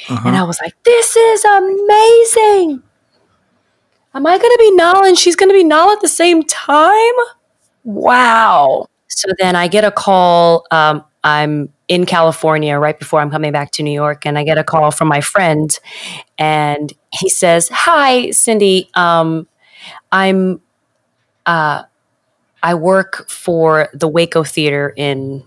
Uh-huh. 0.09 0.27
And 0.27 0.35
I 0.35 0.43
was 0.43 0.59
like, 0.61 0.75
this 0.83 1.15
is 1.15 1.45
amazing. 1.45 2.83
Am 4.13 4.25
I 4.25 4.37
going 4.37 4.51
to 4.51 4.57
be 4.59 4.71
Nala 4.71 5.07
and 5.07 5.17
she's 5.17 5.35
going 5.35 5.49
to 5.49 5.53
be 5.53 5.63
Nala 5.63 5.93
at 5.93 6.01
the 6.01 6.07
same 6.07 6.43
time? 6.43 7.13
Wow. 7.83 8.87
So 9.07 9.29
then 9.39 9.55
I 9.55 9.67
get 9.67 9.83
a 9.83 9.91
call. 9.91 10.65
Um, 10.71 11.03
I'm 11.23 11.69
in 11.87 12.05
California 12.05 12.77
right 12.77 12.97
before 12.97 13.21
I'm 13.21 13.31
coming 13.31 13.51
back 13.51 13.71
to 13.73 13.83
New 13.83 13.91
York, 13.91 14.25
and 14.25 14.37
I 14.37 14.43
get 14.43 14.57
a 14.57 14.63
call 14.63 14.91
from 14.91 15.07
my 15.07 15.21
friend, 15.21 15.77
and 16.37 16.93
he 17.19 17.29
says, 17.29 17.69
"Hi, 17.71 18.27
Syndee. 18.29 18.95
Um, 18.95 19.47
I'm 20.11 20.61
uh, 21.45 21.83
I 22.63 22.73
work 22.73 23.29
for 23.29 23.89
the 23.93 24.07
Waco 24.07 24.43
Theater 24.43 24.93
in 24.95 25.43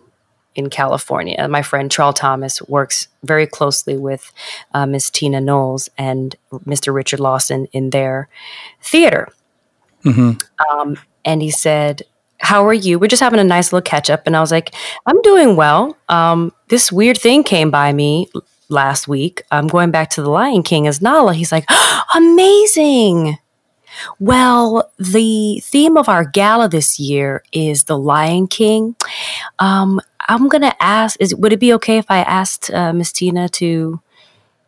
in 0.54 0.70
California. 0.70 1.46
My 1.48 1.62
friend 1.62 1.90
Charles 1.90 2.16
Thomas 2.16 2.60
works 2.62 3.06
very 3.22 3.46
closely 3.46 3.96
with 3.96 4.32
uh, 4.74 4.86
Miss 4.86 5.08
Tina 5.08 5.40
Knowles 5.40 5.88
and 5.96 6.34
Mr. 6.52 6.92
Richard 6.92 7.20
Lawson 7.20 7.66
in 7.66 7.90
their 7.90 8.28
theater. 8.80 9.28
Mm-hmm. 10.04 10.38
Um, 10.68 10.98
and 11.24 11.42
he 11.42 11.50
said, 11.50 12.02
how 12.38 12.66
are 12.66 12.74
you? 12.74 12.98
We're 12.98 13.06
just 13.08 13.22
having 13.22 13.40
a 13.40 13.44
nice 13.44 13.72
little 13.72 13.84
catch 13.84 14.10
up. 14.10 14.26
And 14.26 14.36
I 14.36 14.40
was 14.40 14.50
like, 14.50 14.74
I'm 15.06 15.20
doing 15.22 15.54
well. 15.54 15.96
Um, 16.08 16.52
this 16.68 16.90
weird 16.90 17.18
thing 17.18 17.44
came 17.44 17.70
by 17.70 17.92
me 17.92 18.28
last 18.68 19.08
week. 19.08 19.42
I'm 19.50 19.66
going 19.66 19.90
back 19.90 20.10
to 20.10 20.22
The 20.22 20.30
Lion 20.30 20.62
King 20.62 20.86
as 20.86 21.00
Nala. 21.00 21.34
He's 21.34 21.52
like, 21.52 21.64
oh, 21.68 22.02
amazing. 22.14 23.38
Well, 24.20 24.92
the 24.98 25.60
theme 25.64 25.96
of 25.96 26.08
our 26.08 26.24
gala 26.24 26.68
this 26.68 27.00
year 27.00 27.42
is 27.52 27.84
The 27.84 27.98
Lion 27.98 28.46
King. 28.46 28.94
Um, 29.58 30.00
I'm 30.28 30.48
going 30.48 30.62
to 30.62 30.82
ask, 30.82 31.20
is, 31.20 31.34
would 31.34 31.52
it 31.52 31.60
be 31.60 31.72
okay 31.74 31.98
if 31.98 32.06
I 32.10 32.18
asked 32.18 32.70
uh, 32.70 32.92
Miss 32.92 33.12
Tina 33.12 33.48
to 33.50 34.00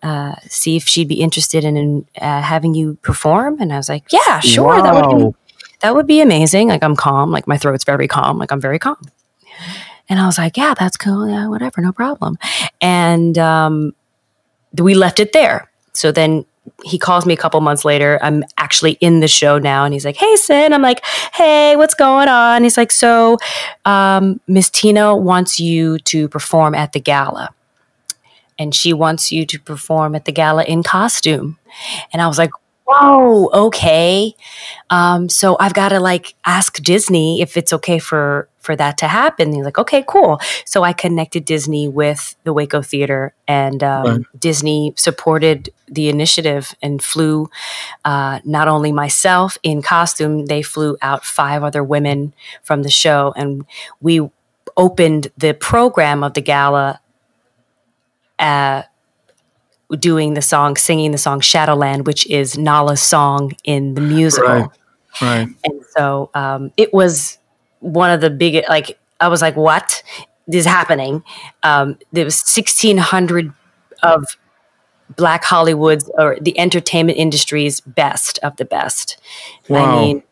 uh, 0.02 0.35
see 0.48 0.77
if 0.77 0.85
she'd 0.85 1.09
be 1.09 1.20
interested 1.20 1.64
in, 1.64 1.77
in 1.77 2.06
uh, 2.20 2.40
having 2.43 2.74
you 2.74 2.97
perform? 3.02 3.60
And 3.60 3.72
I 3.72 3.77
was 3.77 3.89
like, 3.89 4.05
yeah, 4.10 4.40
sure. 4.40 4.66
Wow. 4.66 4.82
That 4.82 4.94
would 4.94 5.18
be 5.18 5.36
that 5.81 5.94
would 5.94 6.06
be 6.06 6.20
amazing. 6.20 6.68
Like 6.68 6.82
I'm 6.82 6.97
calm, 6.97 7.31
like 7.31 7.47
my 7.47 7.56
throat's 7.56 7.85
very 7.85 8.06
calm, 8.06 8.39
like 8.39 8.52
I'm 8.52 8.60
very 8.60 8.78
calm. 8.78 8.98
And 10.10 10.18
I 10.18 10.26
was 10.26 10.36
like, 10.36 10.56
yeah, 10.56 10.74
that's 10.78 10.96
cool. 10.98 11.26
Yeah, 11.28 11.46
whatever, 11.48 11.80
no 11.80 11.92
problem. 11.92 12.36
And 12.80 13.38
um, 13.38 13.94
we 14.76 14.94
left 14.94 15.20
it 15.20 15.32
there. 15.32 15.70
So 15.92 16.12
then 16.12 16.44
he 16.84 16.98
calls 16.98 17.24
me 17.24 17.32
a 17.32 17.36
couple 17.36 17.60
months 17.60 17.84
later. 17.84 18.18
I'm 18.20 18.44
actually 18.58 18.92
in 19.00 19.20
the 19.20 19.28
show 19.28 19.58
now, 19.58 19.84
and 19.84 19.94
he's 19.94 20.04
like, 20.04 20.16
"Hey, 20.16 20.36
Sin." 20.36 20.72
I'm 20.72 20.82
like, 20.82 21.04
"Hey, 21.32 21.74
what's 21.74 21.94
going 21.94 22.28
on?" 22.28 22.62
He's 22.62 22.76
like, 22.76 22.92
"So, 22.92 23.38
um, 23.86 24.40
Miss 24.46 24.70
Tina 24.70 25.16
wants 25.16 25.58
you 25.58 25.98
to 26.00 26.28
perform 26.28 26.74
at 26.74 26.92
the 26.92 27.00
gala, 27.00 27.50
and 28.58 28.74
she 28.74 28.92
wants 28.92 29.32
you 29.32 29.46
to 29.46 29.58
perform 29.58 30.14
at 30.14 30.26
the 30.26 30.32
gala 30.32 30.64
in 30.64 30.82
costume." 30.82 31.58
And 32.12 32.20
I 32.20 32.28
was 32.28 32.38
like, 32.38 32.50
whoa, 32.90 33.48
okay. 33.66 34.34
Um, 34.90 35.28
so 35.28 35.56
I've 35.60 35.74
got 35.74 35.90
to 35.90 36.00
like 36.00 36.34
ask 36.44 36.82
Disney 36.82 37.40
if 37.40 37.56
it's 37.56 37.72
okay 37.72 37.98
for 37.98 38.48
for 38.60 38.76
that 38.76 38.98
to 38.98 39.08
happen. 39.08 39.52
he's 39.52 39.64
like, 39.64 39.78
okay, 39.78 40.04
cool. 40.06 40.38
So 40.64 40.82
I 40.82 40.92
connected 40.92 41.44
Disney 41.44 41.88
with 41.88 42.36
the 42.44 42.52
Waco 42.52 42.82
Theater, 42.82 43.34
and 43.48 43.82
um, 43.82 44.04
right. 44.04 44.20
Disney 44.38 44.94
supported 44.96 45.70
the 45.88 46.08
initiative 46.08 46.74
and 46.82 47.02
flew 47.02 47.50
uh, 48.04 48.40
not 48.44 48.68
only 48.68 48.92
myself 48.92 49.58
in 49.62 49.82
costume, 49.82 50.46
they 50.46 50.62
flew 50.62 50.96
out 51.02 51.24
five 51.24 51.64
other 51.64 51.82
women 51.82 52.34
from 52.62 52.82
the 52.82 52.90
show, 52.90 53.32
and 53.36 53.64
we 54.00 54.28
opened 54.76 55.28
the 55.36 55.54
program 55.54 56.22
of 56.22 56.34
the 56.34 56.42
gala. 56.42 57.00
Uh, 58.38 58.82
doing 59.98 60.34
the 60.34 60.42
song, 60.42 60.76
singing 60.76 61.10
the 61.10 61.18
song 61.18 61.40
Shadowland, 61.40 62.06
which 62.06 62.24
is 62.28 62.56
Nala's 62.56 63.02
song 63.02 63.52
in 63.64 63.94
the 63.94 64.00
musical. 64.00 64.48
Right. 64.48 64.70
right. 65.20 65.48
And 65.64 65.82
so 65.96 66.30
um, 66.32 66.70
it 66.76 66.94
was 66.94 67.39
one 67.81 68.11
of 68.11 68.20
the 68.20 68.31
biggest, 68.31 68.69
like, 68.69 68.98
I 69.20 69.28
was 69.28 69.43
like, 69.43 69.57
what 69.57 70.02
is 70.52 70.65
happening? 70.65 71.23
Um, 71.62 71.98
there 72.12 72.24
was 72.24 72.40
1,600 72.40 73.52
of 74.02 74.24
Black 75.16 75.44
Hollywood's 75.44 76.11
or 76.15 76.39
the 76.40 76.59
entertainment 76.59 77.19
industry's 77.19 77.81
best 77.81 78.39
of 78.43 78.57
the 78.57 78.65
best. 78.65 79.20
Wow. 79.69 79.85
I 79.85 80.01
mean, 80.01 80.23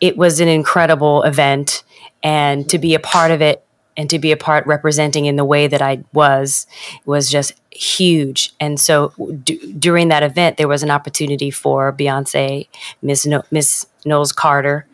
it 0.00 0.16
was 0.16 0.40
an 0.40 0.48
incredible 0.48 1.22
event. 1.22 1.82
And 2.22 2.68
to 2.70 2.78
be 2.78 2.94
a 2.94 3.00
part 3.00 3.30
of 3.30 3.40
it 3.42 3.64
and 3.96 4.08
to 4.10 4.18
be 4.18 4.32
a 4.32 4.36
part 4.36 4.66
representing 4.66 5.26
in 5.26 5.36
the 5.36 5.44
way 5.44 5.66
that 5.66 5.82
I 5.82 6.04
was 6.12 6.66
was 7.04 7.30
just 7.30 7.54
huge. 7.70 8.54
And 8.60 8.78
so 8.78 9.12
d- 9.44 9.72
during 9.72 10.08
that 10.08 10.22
event, 10.22 10.56
there 10.56 10.68
was 10.68 10.82
an 10.82 10.90
opportunity 10.90 11.50
for 11.50 11.92
Beyonce, 11.92 12.68
Miss 13.02 13.26
no- 13.26 13.42
Miss 13.50 13.86
Knowles 14.04 14.32
Carter, 14.32 14.86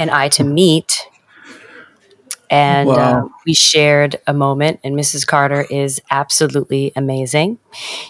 and 0.00 0.10
I 0.10 0.30
to 0.30 0.44
meet. 0.44 1.06
And 2.48 2.88
wow. 2.88 2.94
uh, 2.94 3.28
we 3.46 3.52
shared 3.54 4.18
a 4.26 4.32
moment, 4.32 4.80
and 4.82 4.96
Mrs. 4.96 5.26
Carter 5.26 5.66
is 5.70 6.00
absolutely 6.10 6.90
amazing. 6.96 7.58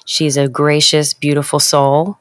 She's 0.06 0.36
a 0.38 0.48
gracious, 0.48 1.12
beautiful 1.12 1.58
soul. 1.58 2.18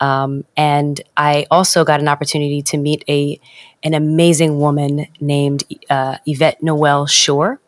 Um, 0.00 0.44
and 0.56 1.00
I 1.16 1.46
also 1.50 1.84
got 1.84 2.00
an 2.00 2.08
opportunity 2.08 2.62
to 2.62 2.78
meet 2.78 3.04
a 3.08 3.38
an 3.82 3.92
amazing 3.92 4.58
woman 4.58 5.06
named 5.20 5.64
uh, 5.90 6.16
Yvette 6.26 6.62
Noel-Schure, 6.62 7.60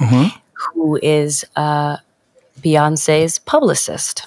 mm-hmm. 0.00 0.36
who 0.52 0.98
is 1.02 1.44
uh, 1.54 1.98
Beyonce's 2.60 3.38
publicist. 3.38 4.26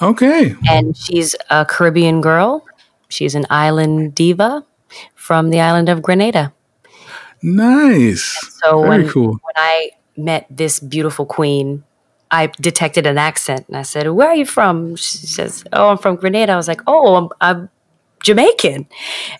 Okay. 0.00 0.54
And 0.68 0.96
she's 0.96 1.34
a 1.50 1.66
Caribbean 1.66 2.20
girl. 2.20 2.64
She's 3.08 3.34
an 3.34 3.44
island 3.50 4.14
diva 4.14 4.64
from 5.24 5.48
the 5.48 5.58
island 5.58 5.88
of 5.88 6.02
Grenada. 6.02 6.52
Nice. 7.42 8.38
And 8.42 8.52
so 8.52 8.82
Very 8.82 9.04
when, 9.04 9.08
cool. 9.08 9.30
when 9.30 9.56
I 9.56 9.92
met 10.18 10.46
this 10.50 10.78
beautiful 10.78 11.24
queen, 11.24 11.82
I 12.30 12.48
detected 12.60 13.06
an 13.06 13.16
accent 13.16 13.66
and 13.68 13.74
I 13.78 13.84
said, 13.84 14.06
Where 14.10 14.28
are 14.28 14.34
you 14.34 14.44
from? 14.44 14.96
She 14.96 15.26
says, 15.26 15.64
Oh, 15.72 15.88
I'm 15.88 15.96
from 15.96 16.16
Grenada. 16.16 16.52
I 16.52 16.56
was 16.56 16.68
like, 16.68 16.82
Oh, 16.86 17.16
I'm, 17.16 17.28
I'm 17.40 17.70
Jamaican. 18.22 18.86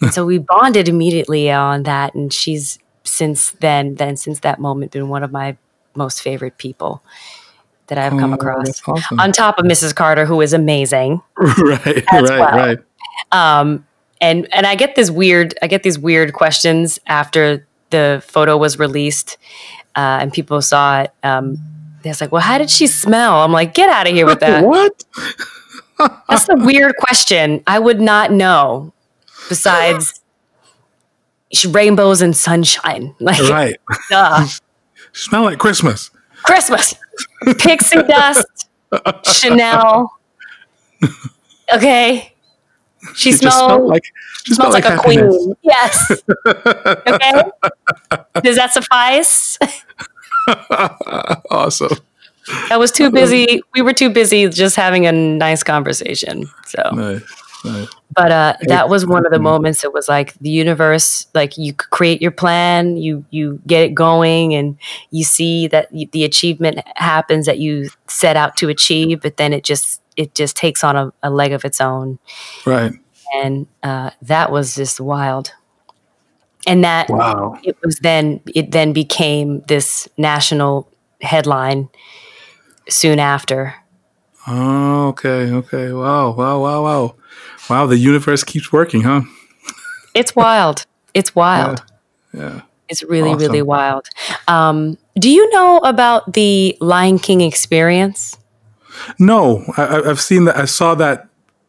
and 0.00 0.14
so 0.14 0.24
we 0.24 0.38
bonded 0.38 0.88
immediately 0.88 1.50
on 1.50 1.82
that. 1.82 2.14
And 2.14 2.32
she's 2.32 2.78
since 3.02 3.50
then, 3.50 3.96
then 3.96 4.16
since 4.16 4.40
that 4.40 4.58
moment, 4.58 4.92
been 4.92 5.10
one 5.10 5.22
of 5.22 5.32
my 5.32 5.54
most 5.94 6.22
favorite 6.22 6.56
people 6.56 7.02
that 7.88 7.98
I've 7.98 8.18
come 8.18 8.32
oh, 8.32 8.36
across. 8.36 8.80
Awesome. 8.88 9.20
On 9.20 9.32
top 9.32 9.58
of 9.58 9.66
Mrs. 9.66 9.94
Carter, 9.94 10.24
who 10.24 10.40
is 10.40 10.54
amazing. 10.54 11.20
right, 11.36 11.84
right, 12.10 12.22
well. 12.22 12.56
right. 12.56 12.78
Um, 13.32 13.86
and 14.24 14.48
and 14.54 14.66
I 14.66 14.74
get 14.74 14.96
this 14.96 15.10
weird, 15.10 15.54
I 15.60 15.66
get 15.66 15.82
these 15.82 15.98
weird 15.98 16.32
questions 16.32 16.98
after 17.06 17.66
the 17.90 18.22
photo 18.26 18.56
was 18.56 18.78
released, 18.78 19.36
uh, 19.94 20.18
and 20.20 20.32
people 20.32 20.62
saw 20.62 21.02
it. 21.02 21.12
Um, 21.22 21.58
they're 22.02 22.14
like, 22.18 22.32
"Well, 22.32 22.40
how 22.40 22.56
did 22.56 22.70
she 22.70 22.86
smell?" 22.86 23.42
I'm 23.42 23.52
like, 23.52 23.74
"Get 23.74 23.90
out 23.90 24.06
of 24.06 24.14
here 24.14 24.24
with 24.24 24.40
that." 24.40 24.64
what? 24.72 25.04
That's 26.28 26.48
a 26.48 26.56
weird 26.56 26.94
question. 26.98 27.62
I 27.66 27.78
would 27.78 28.00
not 28.00 28.32
know. 28.32 28.92
Besides 29.50 30.20
rainbows 31.68 32.22
and 32.22 32.34
sunshine, 32.34 33.14
like 33.20 33.42
right. 33.50 33.76
Duh. 34.08 34.46
Smell 35.12 35.44
like 35.44 35.58
Christmas. 35.58 36.10
Christmas. 36.44 36.94
Pixie 37.58 38.02
dust. 38.02 38.68
Chanel. 39.24 40.10
Okay. 41.74 42.33
She, 43.14 43.32
she 43.32 43.36
smells 43.38 43.88
like 43.88 44.04
she 44.46 44.54
smells 44.54 44.74
like, 44.74 44.84
like 44.84 44.98
a 44.98 45.02
queen. 45.02 45.54
Yes. 45.62 46.22
okay. 46.46 47.42
Does 48.42 48.56
that 48.56 48.72
suffice? 48.72 49.58
awesome. 51.50 51.98
I 52.70 52.76
was 52.76 52.92
too 52.92 53.10
busy. 53.10 53.62
We 53.74 53.82
were 53.82 53.92
too 53.92 54.10
busy 54.10 54.48
just 54.48 54.76
having 54.76 55.06
a 55.06 55.12
nice 55.12 55.62
conversation. 55.62 56.44
So, 56.66 56.82
nice, 56.92 57.22
nice. 57.64 57.88
but 58.14 58.30
uh, 58.30 58.56
that 58.62 58.90
was 58.90 59.06
one 59.06 59.24
of 59.24 59.32
the 59.32 59.38
moments. 59.38 59.82
It 59.82 59.94
was 59.94 60.08
like 60.08 60.34
the 60.34 60.50
universe, 60.50 61.26
like 61.34 61.56
you 61.56 61.72
create 61.72 62.20
your 62.20 62.32
plan, 62.32 62.98
you 62.98 63.24
you 63.30 63.60
get 63.66 63.82
it 63.82 63.94
going, 63.94 64.54
and 64.54 64.76
you 65.10 65.24
see 65.24 65.68
that 65.68 65.88
the 65.90 66.24
achievement 66.24 66.80
happens 66.96 67.46
that 67.46 67.58
you 67.58 67.88
set 68.08 68.36
out 68.36 68.56
to 68.58 68.68
achieve. 68.68 69.22
But 69.22 69.38
then 69.38 69.54
it 69.54 69.64
just 69.64 70.02
it 70.16 70.34
just 70.34 70.56
takes 70.56 70.84
on 70.84 70.96
a, 70.96 71.12
a 71.22 71.30
leg 71.30 71.52
of 71.52 71.64
its 71.64 71.80
own. 71.80 72.18
Right. 72.66 72.92
And 73.34 73.66
uh, 73.82 74.10
that 74.22 74.52
was 74.52 74.74
just 74.74 75.00
wild 75.00 75.52
and 76.66 76.84
that 76.84 77.08
wow. 77.08 77.58
it 77.62 77.76
was 77.84 77.98
then 77.98 78.40
it 78.54 78.70
then 78.70 78.92
became 78.92 79.60
this 79.62 80.08
national 80.16 80.88
headline 81.20 81.88
soon 82.88 83.18
after. 83.18 83.74
Oh, 84.46 85.08
okay, 85.08 85.50
okay. 85.50 85.92
Wow, 85.92 86.32
wow, 86.32 86.60
wow, 86.60 86.82
wow. 86.82 87.14
Wow, 87.70 87.86
the 87.86 87.96
universe 87.96 88.44
keeps 88.44 88.72
working, 88.72 89.02
huh? 89.02 89.22
it's 90.14 90.36
wild. 90.36 90.84
It's 91.14 91.34
wild. 91.34 91.82
Yeah. 92.32 92.40
yeah. 92.40 92.60
It's 92.90 93.02
really, 93.02 93.30
awesome. 93.30 93.40
really 93.40 93.62
wild. 93.62 94.06
Um, 94.46 94.98
Do 95.18 95.30
you 95.30 95.48
know 95.50 95.78
about 95.78 96.34
the 96.34 96.76
Lion 96.80 97.18
King 97.18 97.40
experience? 97.40 98.36
No, 99.18 99.64
I, 99.76 100.02
have 100.06 100.20
seen 100.20 100.44
that. 100.44 100.56
I 100.56 100.64
saw 100.64 100.94
that 100.96 101.28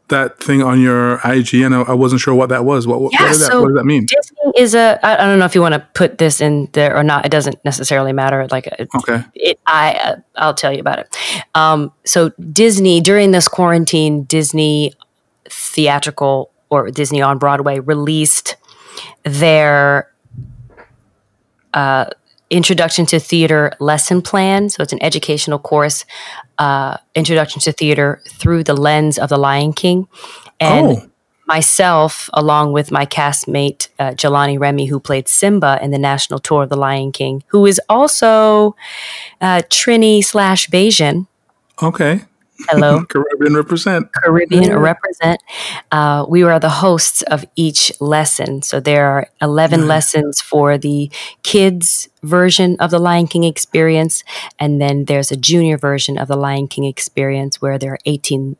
that 0.09 0.39
thing 0.39 0.61
on 0.61 0.79
your 0.79 1.19
IG, 1.25 1.55
and 1.55 1.73
I, 1.73 1.81
I 1.81 1.93
wasn't 1.93 2.21
sure 2.21 2.35
what 2.35 2.49
that 2.49 2.63
was. 2.63 2.85
What, 2.85 3.11
yeah, 3.11 3.23
what, 3.23 3.31
did 3.31 3.41
that, 3.41 3.51
so 3.51 3.61
what 3.61 3.69
does 3.69 3.77
that 3.77 3.85
mean? 3.85 4.05
Disney 4.05 4.51
is 4.57 4.75
a. 4.75 4.99
I, 5.03 5.23
I 5.23 5.25
don't 5.27 5.39
know 5.39 5.45
if 5.45 5.55
you 5.55 5.61
want 5.61 5.73
to 5.73 5.87
put 5.93 6.17
this 6.17 6.41
in 6.41 6.69
there 6.73 6.95
or 6.95 7.03
not. 7.03 7.25
It 7.25 7.29
doesn't 7.29 7.63
necessarily 7.65 8.13
matter. 8.13 8.47
Like, 8.51 8.67
okay, 8.95 9.23
it, 9.33 9.59
I 9.65 9.93
uh, 9.93 10.15
I'll 10.35 10.53
tell 10.53 10.71
you 10.71 10.79
about 10.79 10.99
it. 10.99 11.15
Um, 11.55 11.91
so 12.03 12.29
Disney 12.51 13.01
during 13.01 13.31
this 13.31 13.47
quarantine, 13.47 14.23
Disney 14.23 14.93
theatrical 15.49 16.51
or 16.69 16.89
Disney 16.91 17.21
on 17.21 17.37
Broadway 17.37 17.79
released 17.79 18.57
their 19.23 20.11
uh, 21.73 22.05
introduction 22.49 23.05
to 23.07 23.19
theater 23.19 23.71
lesson 23.79 24.21
plan. 24.21 24.69
So 24.69 24.81
it's 24.83 24.93
an 24.93 25.03
educational 25.03 25.59
course, 25.59 26.05
uh, 26.57 26.97
introduction 27.13 27.61
to 27.61 27.71
theater 27.71 28.21
through 28.27 28.63
the 28.63 28.75
lens 28.75 29.17
of 29.17 29.29
the 29.29 29.37
Lion 29.37 29.73
King. 29.73 30.07
And 30.59 30.87
oh. 30.87 31.09
myself, 31.47 32.29
along 32.33 32.73
with 32.73 32.91
my 32.91 33.05
castmate, 33.05 33.89
uh, 33.99 34.11
Jelani 34.11 34.59
Remy, 34.59 34.85
who 34.85 34.99
played 34.99 35.27
Simba 35.27 35.79
in 35.81 35.91
the 35.91 35.99
national 35.99 36.39
tour 36.39 36.63
of 36.63 36.69
the 36.69 36.77
Lion 36.77 37.11
King, 37.11 37.43
who 37.47 37.65
is 37.65 37.79
also 37.89 38.75
uh, 39.41 39.61
Trini 39.69 40.23
slash 40.23 40.67
Bajan. 40.67 41.27
Okay. 41.81 42.21
Hello. 42.69 43.05
Caribbean 43.09 43.55
represent. 43.55 44.11
Caribbean 44.13 44.63
yeah. 44.63 44.73
represent. 44.73 45.41
Uh, 45.91 46.25
we 46.27 46.43
are 46.43 46.59
the 46.59 46.69
hosts 46.69 47.21
of 47.23 47.45
each 47.55 47.91
lesson. 47.99 48.61
So 48.61 48.79
there 48.79 49.07
are 49.07 49.27
11 49.41 49.87
lessons 49.87 50.41
for 50.41 50.77
the 50.77 51.11
kids 51.43 52.09
version 52.23 52.77
of 52.79 52.91
the 52.91 52.99
Lion 52.99 53.27
King 53.27 53.43
experience. 53.43 54.23
And 54.59 54.81
then 54.81 55.05
there's 55.05 55.31
a 55.31 55.37
junior 55.37 55.77
version 55.77 56.17
of 56.17 56.27
the 56.27 56.37
Lion 56.37 56.67
King 56.67 56.85
experience 56.85 57.61
where 57.61 57.77
there 57.77 57.93
are 57.93 57.99
18 58.05 58.57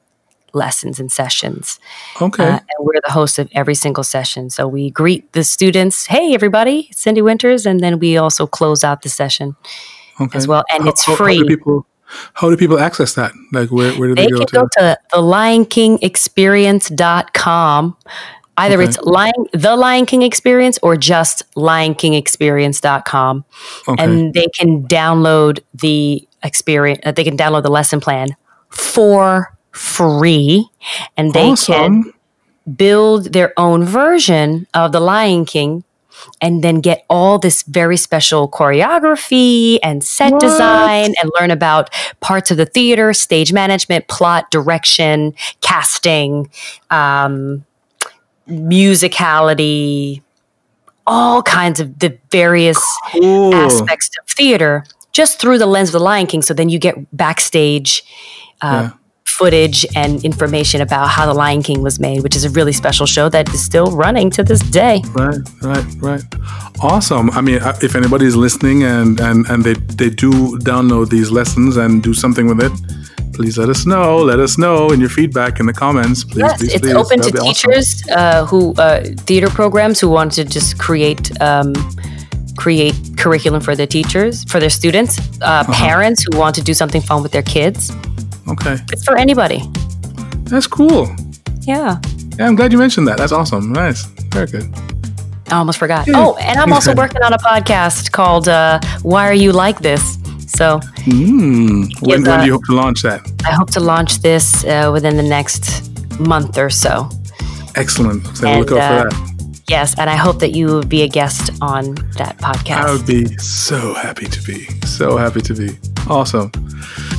lessons 0.53 0.99
and 0.99 1.11
sessions. 1.11 1.79
Okay. 2.21 2.43
Uh, 2.43 2.59
and 2.59 2.79
we're 2.79 3.01
the 3.05 3.11
hosts 3.11 3.37
of 3.37 3.49
every 3.51 3.75
single 3.75 4.03
session. 4.03 4.49
So 4.49 4.67
we 4.67 4.89
greet 4.89 5.33
the 5.33 5.43
students, 5.43 6.07
hey, 6.07 6.33
everybody, 6.33 6.89
Syndee 6.93 7.23
Winters. 7.23 7.65
And 7.65 7.81
then 7.81 7.99
we 7.99 8.17
also 8.17 8.47
close 8.47 8.83
out 8.83 9.01
the 9.01 9.09
session 9.09 9.55
okay. 10.19 10.37
as 10.37 10.47
well. 10.47 10.63
And 10.71 10.83
how, 10.83 10.89
it's 10.89 11.03
free. 11.03 11.37
How 11.37 11.45
people, 11.45 11.85
how 12.33 12.49
do 12.49 12.57
people 12.57 12.79
access 12.79 13.13
that? 13.15 13.33
Like, 13.51 13.71
where, 13.71 13.91
where 13.99 14.07
do 14.09 14.15
they, 14.15 14.29
go 14.29 14.39
to? 14.39 14.45
they 14.45 14.45
go, 14.45 14.47
can 14.47 14.47
to? 14.47 14.55
go 14.55 14.69
to 14.81 14.97
thelionkingexperience.com. 15.13 17.97
Either 18.57 18.75
okay. 18.75 18.85
it's 18.85 18.97
Lion, 19.01 19.33
The 19.51 19.75
Lion 19.75 20.05
King 20.05 20.21
Experience 20.21 20.79
or 20.81 20.95
just 20.95 21.43
lionkingexperience.com. 21.55 23.43
Okay. 23.87 24.03
And 24.03 24.33
they 24.33 24.47
can 24.47 24.87
download 24.87 25.59
the 25.73 26.25
experience, 26.43 27.01
uh, 27.05 27.11
they 27.11 27.25
can 27.25 27.37
download 27.37 27.63
the 27.63 27.71
lesson 27.71 27.99
plan 27.99 28.29
for 28.69 29.53
free. 29.71 30.69
And 31.17 31.33
they 31.33 31.51
awesome. 31.51 32.03
can 32.03 32.13
build 32.75 33.33
their 33.33 33.53
own 33.57 33.83
version 33.83 34.67
of 34.73 34.91
The 34.91 34.99
Lion 34.99 35.45
King 35.45 35.83
and 36.41 36.63
then 36.63 36.81
get 36.81 37.05
all 37.09 37.39
this 37.39 37.63
very 37.63 37.97
special 37.97 38.49
choreography 38.49 39.79
and 39.83 40.03
set 40.03 40.31
what? 40.31 40.41
design 40.41 41.13
and 41.21 41.31
learn 41.39 41.51
about 41.51 41.89
parts 42.19 42.51
of 42.51 42.57
the 42.57 42.65
theater, 42.65 43.13
stage 43.13 43.53
management, 43.53 44.07
plot, 44.07 44.49
direction, 44.51 45.33
casting, 45.61 46.49
um, 46.89 47.65
musicality, 48.47 50.21
all 51.07 51.41
kinds 51.43 51.79
of 51.79 51.99
the 51.99 52.17
various 52.31 52.81
cool. 53.11 53.53
aspects 53.53 54.09
of 54.21 54.27
theater 54.29 54.83
just 55.11 55.39
through 55.39 55.57
the 55.57 55.65
lens 55.65 55.89
of 55.89 55.93
the 55.93 55.99
Lion 55.99 56.27
King. 56.27 56.41
So 56.41 56.53
then 56.53 56.69
you 56.69 56.79
get 56.79 56.95
backstage. 57.15 58.03
Uh, 58.61 58.89
yeah 58.91 58.97
footage 59.37 59.85
and 59.95 60.23
information 60.23 60.81
about 60.81 61.07
how 61.09 61.25
The 61.25 61.33
Lion 61.33 61.61
King 61.61 61.81
was 61.81 61.99
made, 61.99 62.23
which 62.23 62.35
is 62.35 62.43
a 62.45 62.49
really 62.49 62.73
special 62.73 63.05
show 63.05 63.29
that 63.29 63.49
is 63.53 63.63
still 63.63 63.91
running 63.91 64.29
to 64.31 64.43
this 64.43 64.61
day. 64.61 65.01
Right, 65.13 65.37
right, 65.61 65.85
right. 65.99 66.23
Awesome. 66.81 67.29
I 67.31 67.41
mean, 67.41 67.61
uh, 67.61 67.77
if 67.81 67.95
anybody's 67.95 68.35
listening 68.35 68.83
and, 68.83 69.19
and, 69.19 69.45
and 69.47 69.63
they, 69.63 69.73
they 69.73 70.09
do 70.09 70.31
download 70.59 71.09
these 71.09 71.31
lessons 71.31 71.77
and 71.77 72.01
do 72.01 72.13
something 72.13 72.47
with 72.47 72.61
it, 72.61 72.71
please 73.33 73.57
let 73.57 73.69
us 73.69 73.85
know. 73.85 74.17
Let 74.17 74.39
us 74.39 74.57
know 74.57 74.91
in 74.91 74.99
your 74.99 75.09
feedback 75.09 75.59
in 75.59 75.65
the 75.65 75.73
comments. 75.73 76.23
Please, 76.23 76.39
yes, 76.39 76.57
please, 76.57 76.73
it's 76.73 76.81
please. 76.81 76.93
open 76.93 77.19
That'd 77.19 77.35
to 77.35 77.41
teachers 77.41 78.03
awesome. 78.03 78.17
uh, 78.17 78.45
who 78.45 78.73
uh, 78.75 79.03
theater 79.27 79.49
programs 79.49 79.99
who 79.99 80.09
want 80.09 80.31
to 80.33 80.45
just 80.45 80.79
create 80.79 81.29
um, 81.41 81.73
create 82.57 82.95
curriculum 83.17 83.61
for 83.61 83.75
their 83.75 83.87
teachers, 83.87 84.43
for 84.45 84.59
their 84.59 84.69
students, 84.69 85.19
uh, 85.41 85.45
uh-huh. 85.45 85.73
parents 85.73 86.23
who 86.23 86.37
want 86.37 86.55
to 86.55 86.61
do 86.61 86.73
something 86.73 87.01
fun 87.01 87.21
with 87.21 87.31
their 87.33 87.43
kids. 87.43 87.91
Okay. 88.47 88.77
It's 88.91 89.03
for 89.03 89.17
anybody. 89.17 89.61
That's 90.43 90.67
cool. 90.67 91.13
Yeah. 91.61 91.99
Yeah, 92.37 92.47
I'm 92.47 92.55
glad 92.55 92.71
you 92.71 92.77
mentioned 92.77 93.07
that. 93.07 93.17
That's 93.17 93.31
awesome. 93.31 93.73
Nice. 93.73 94.05
Very 94.31 94.47
good. 94.47 94.73
I 95.49 95.57
almost 95.57 95.77
forgot. 95.77 96.07
Yeah. 96.07 96.13
Oh, 96.17 96.35
and 96.37 96.59
I'm 96.59 96.73
also 96.73 96.93
working 97.03 97.21
on 97.21 97.33
a 97.33 97.37
podcast 97.37 98.11
called 98.11 98.47
uh, 98.47 98.79
Why 99.01 99.27
Are 99.27 99.33
You 99.33 99.51
Like 99.51 99.79
This? 99.79 100.17
So, 100.47 100.79
mm. 101.05 101.89
when, 102.01 102.23
when 102.23 102.39
do 102.39 102.45
you 102.45 102.53
hope 102.53 102.65
to 102.65 102.73
launch 102.73 103.01
that? 103.01 103.21
I 103.45 103.51
hope 103.51 103.71
to 103.71 103.79
launch 103.79 104.19
this 104.19 104.63
uh, 104.65 104.89
within 104.93 105.17
the 105.17 105.23
next 105.23 105.91
month 106.19 106.57
or 106.57 106.69
so. 106.69 107.09
Excellent. 107.75 108.25
So 108.37 108.47
and, 108.47 108.59
look 108.59 108.71
out 108.71 108.79
uh, 108.79 109.09
for 109.09 109.09
that. 109.09 109.35
Yes, 109.67 109.97
and 109.97 110.09
I 110.09 110.15
hope 110.15 110.39
that 110.39 110.51
you 110.51 110.67
will 110.67 110.83
be 110.83 111.01
a 111.01 111.07
guest 111.07 111.51
on 111.61 111.95
that 112.17 112.37
podcast. 112.37 112.85
I 112.85 112.91
would 112.91 113.05
be 113.05 113.25
so 113.37 113.95
happy 113.95 114.27
to 114.27 114.41
be. 114.43 114.65
So 114.85 115.17
happy 115.17 115.41
to 115.41 115.53
be. 115.53 115.77
Awesome. 116.07 116.51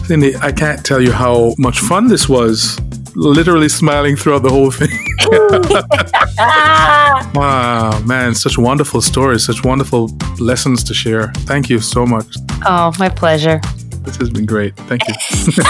Syndee, 0.07 0.37
I 0.41 0.53
can't 0.53 0.87
tell 0.87 1.01
you 1.01 1.11
how 1.11 1.53
much 1.59 1.81
fun 1.81 2.07
this 2.07 2.29
was. 2.29 2.79
Literally 3.17 3.69
smiling 3.69 4.15
throughout 4.15 4.45
the 4.45 4.51
whole 4.51 4.71
thing. 4.71 4.91
wow, 7.35 7.99
man, 8.07 8.33
such 8.35 8.57
wonderful 8.57 9.01
stories, 9.01 9.45
such 9.45 9.65
wonderful 9.65 10.17
lessons 10.39 10.85
to 10.85 10.95
share. 10.95 11.33
Thank 11.39 11.69
you 11.69 11.81
so 11.81 12.07
much. 12.07 12.27
Oh, 12.65 12.93
my 13.01 13.09
pleasure. 13.09 13.61
This 14.03 14.17
has 14.19 14.31
been 14.31 14.47
great. 14.47 14.77
Thank 14.87 15.03
you. 15.09 15.15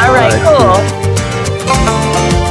All 0.00 0.14
right, 0.14 0.40
cool. 2.38 2.43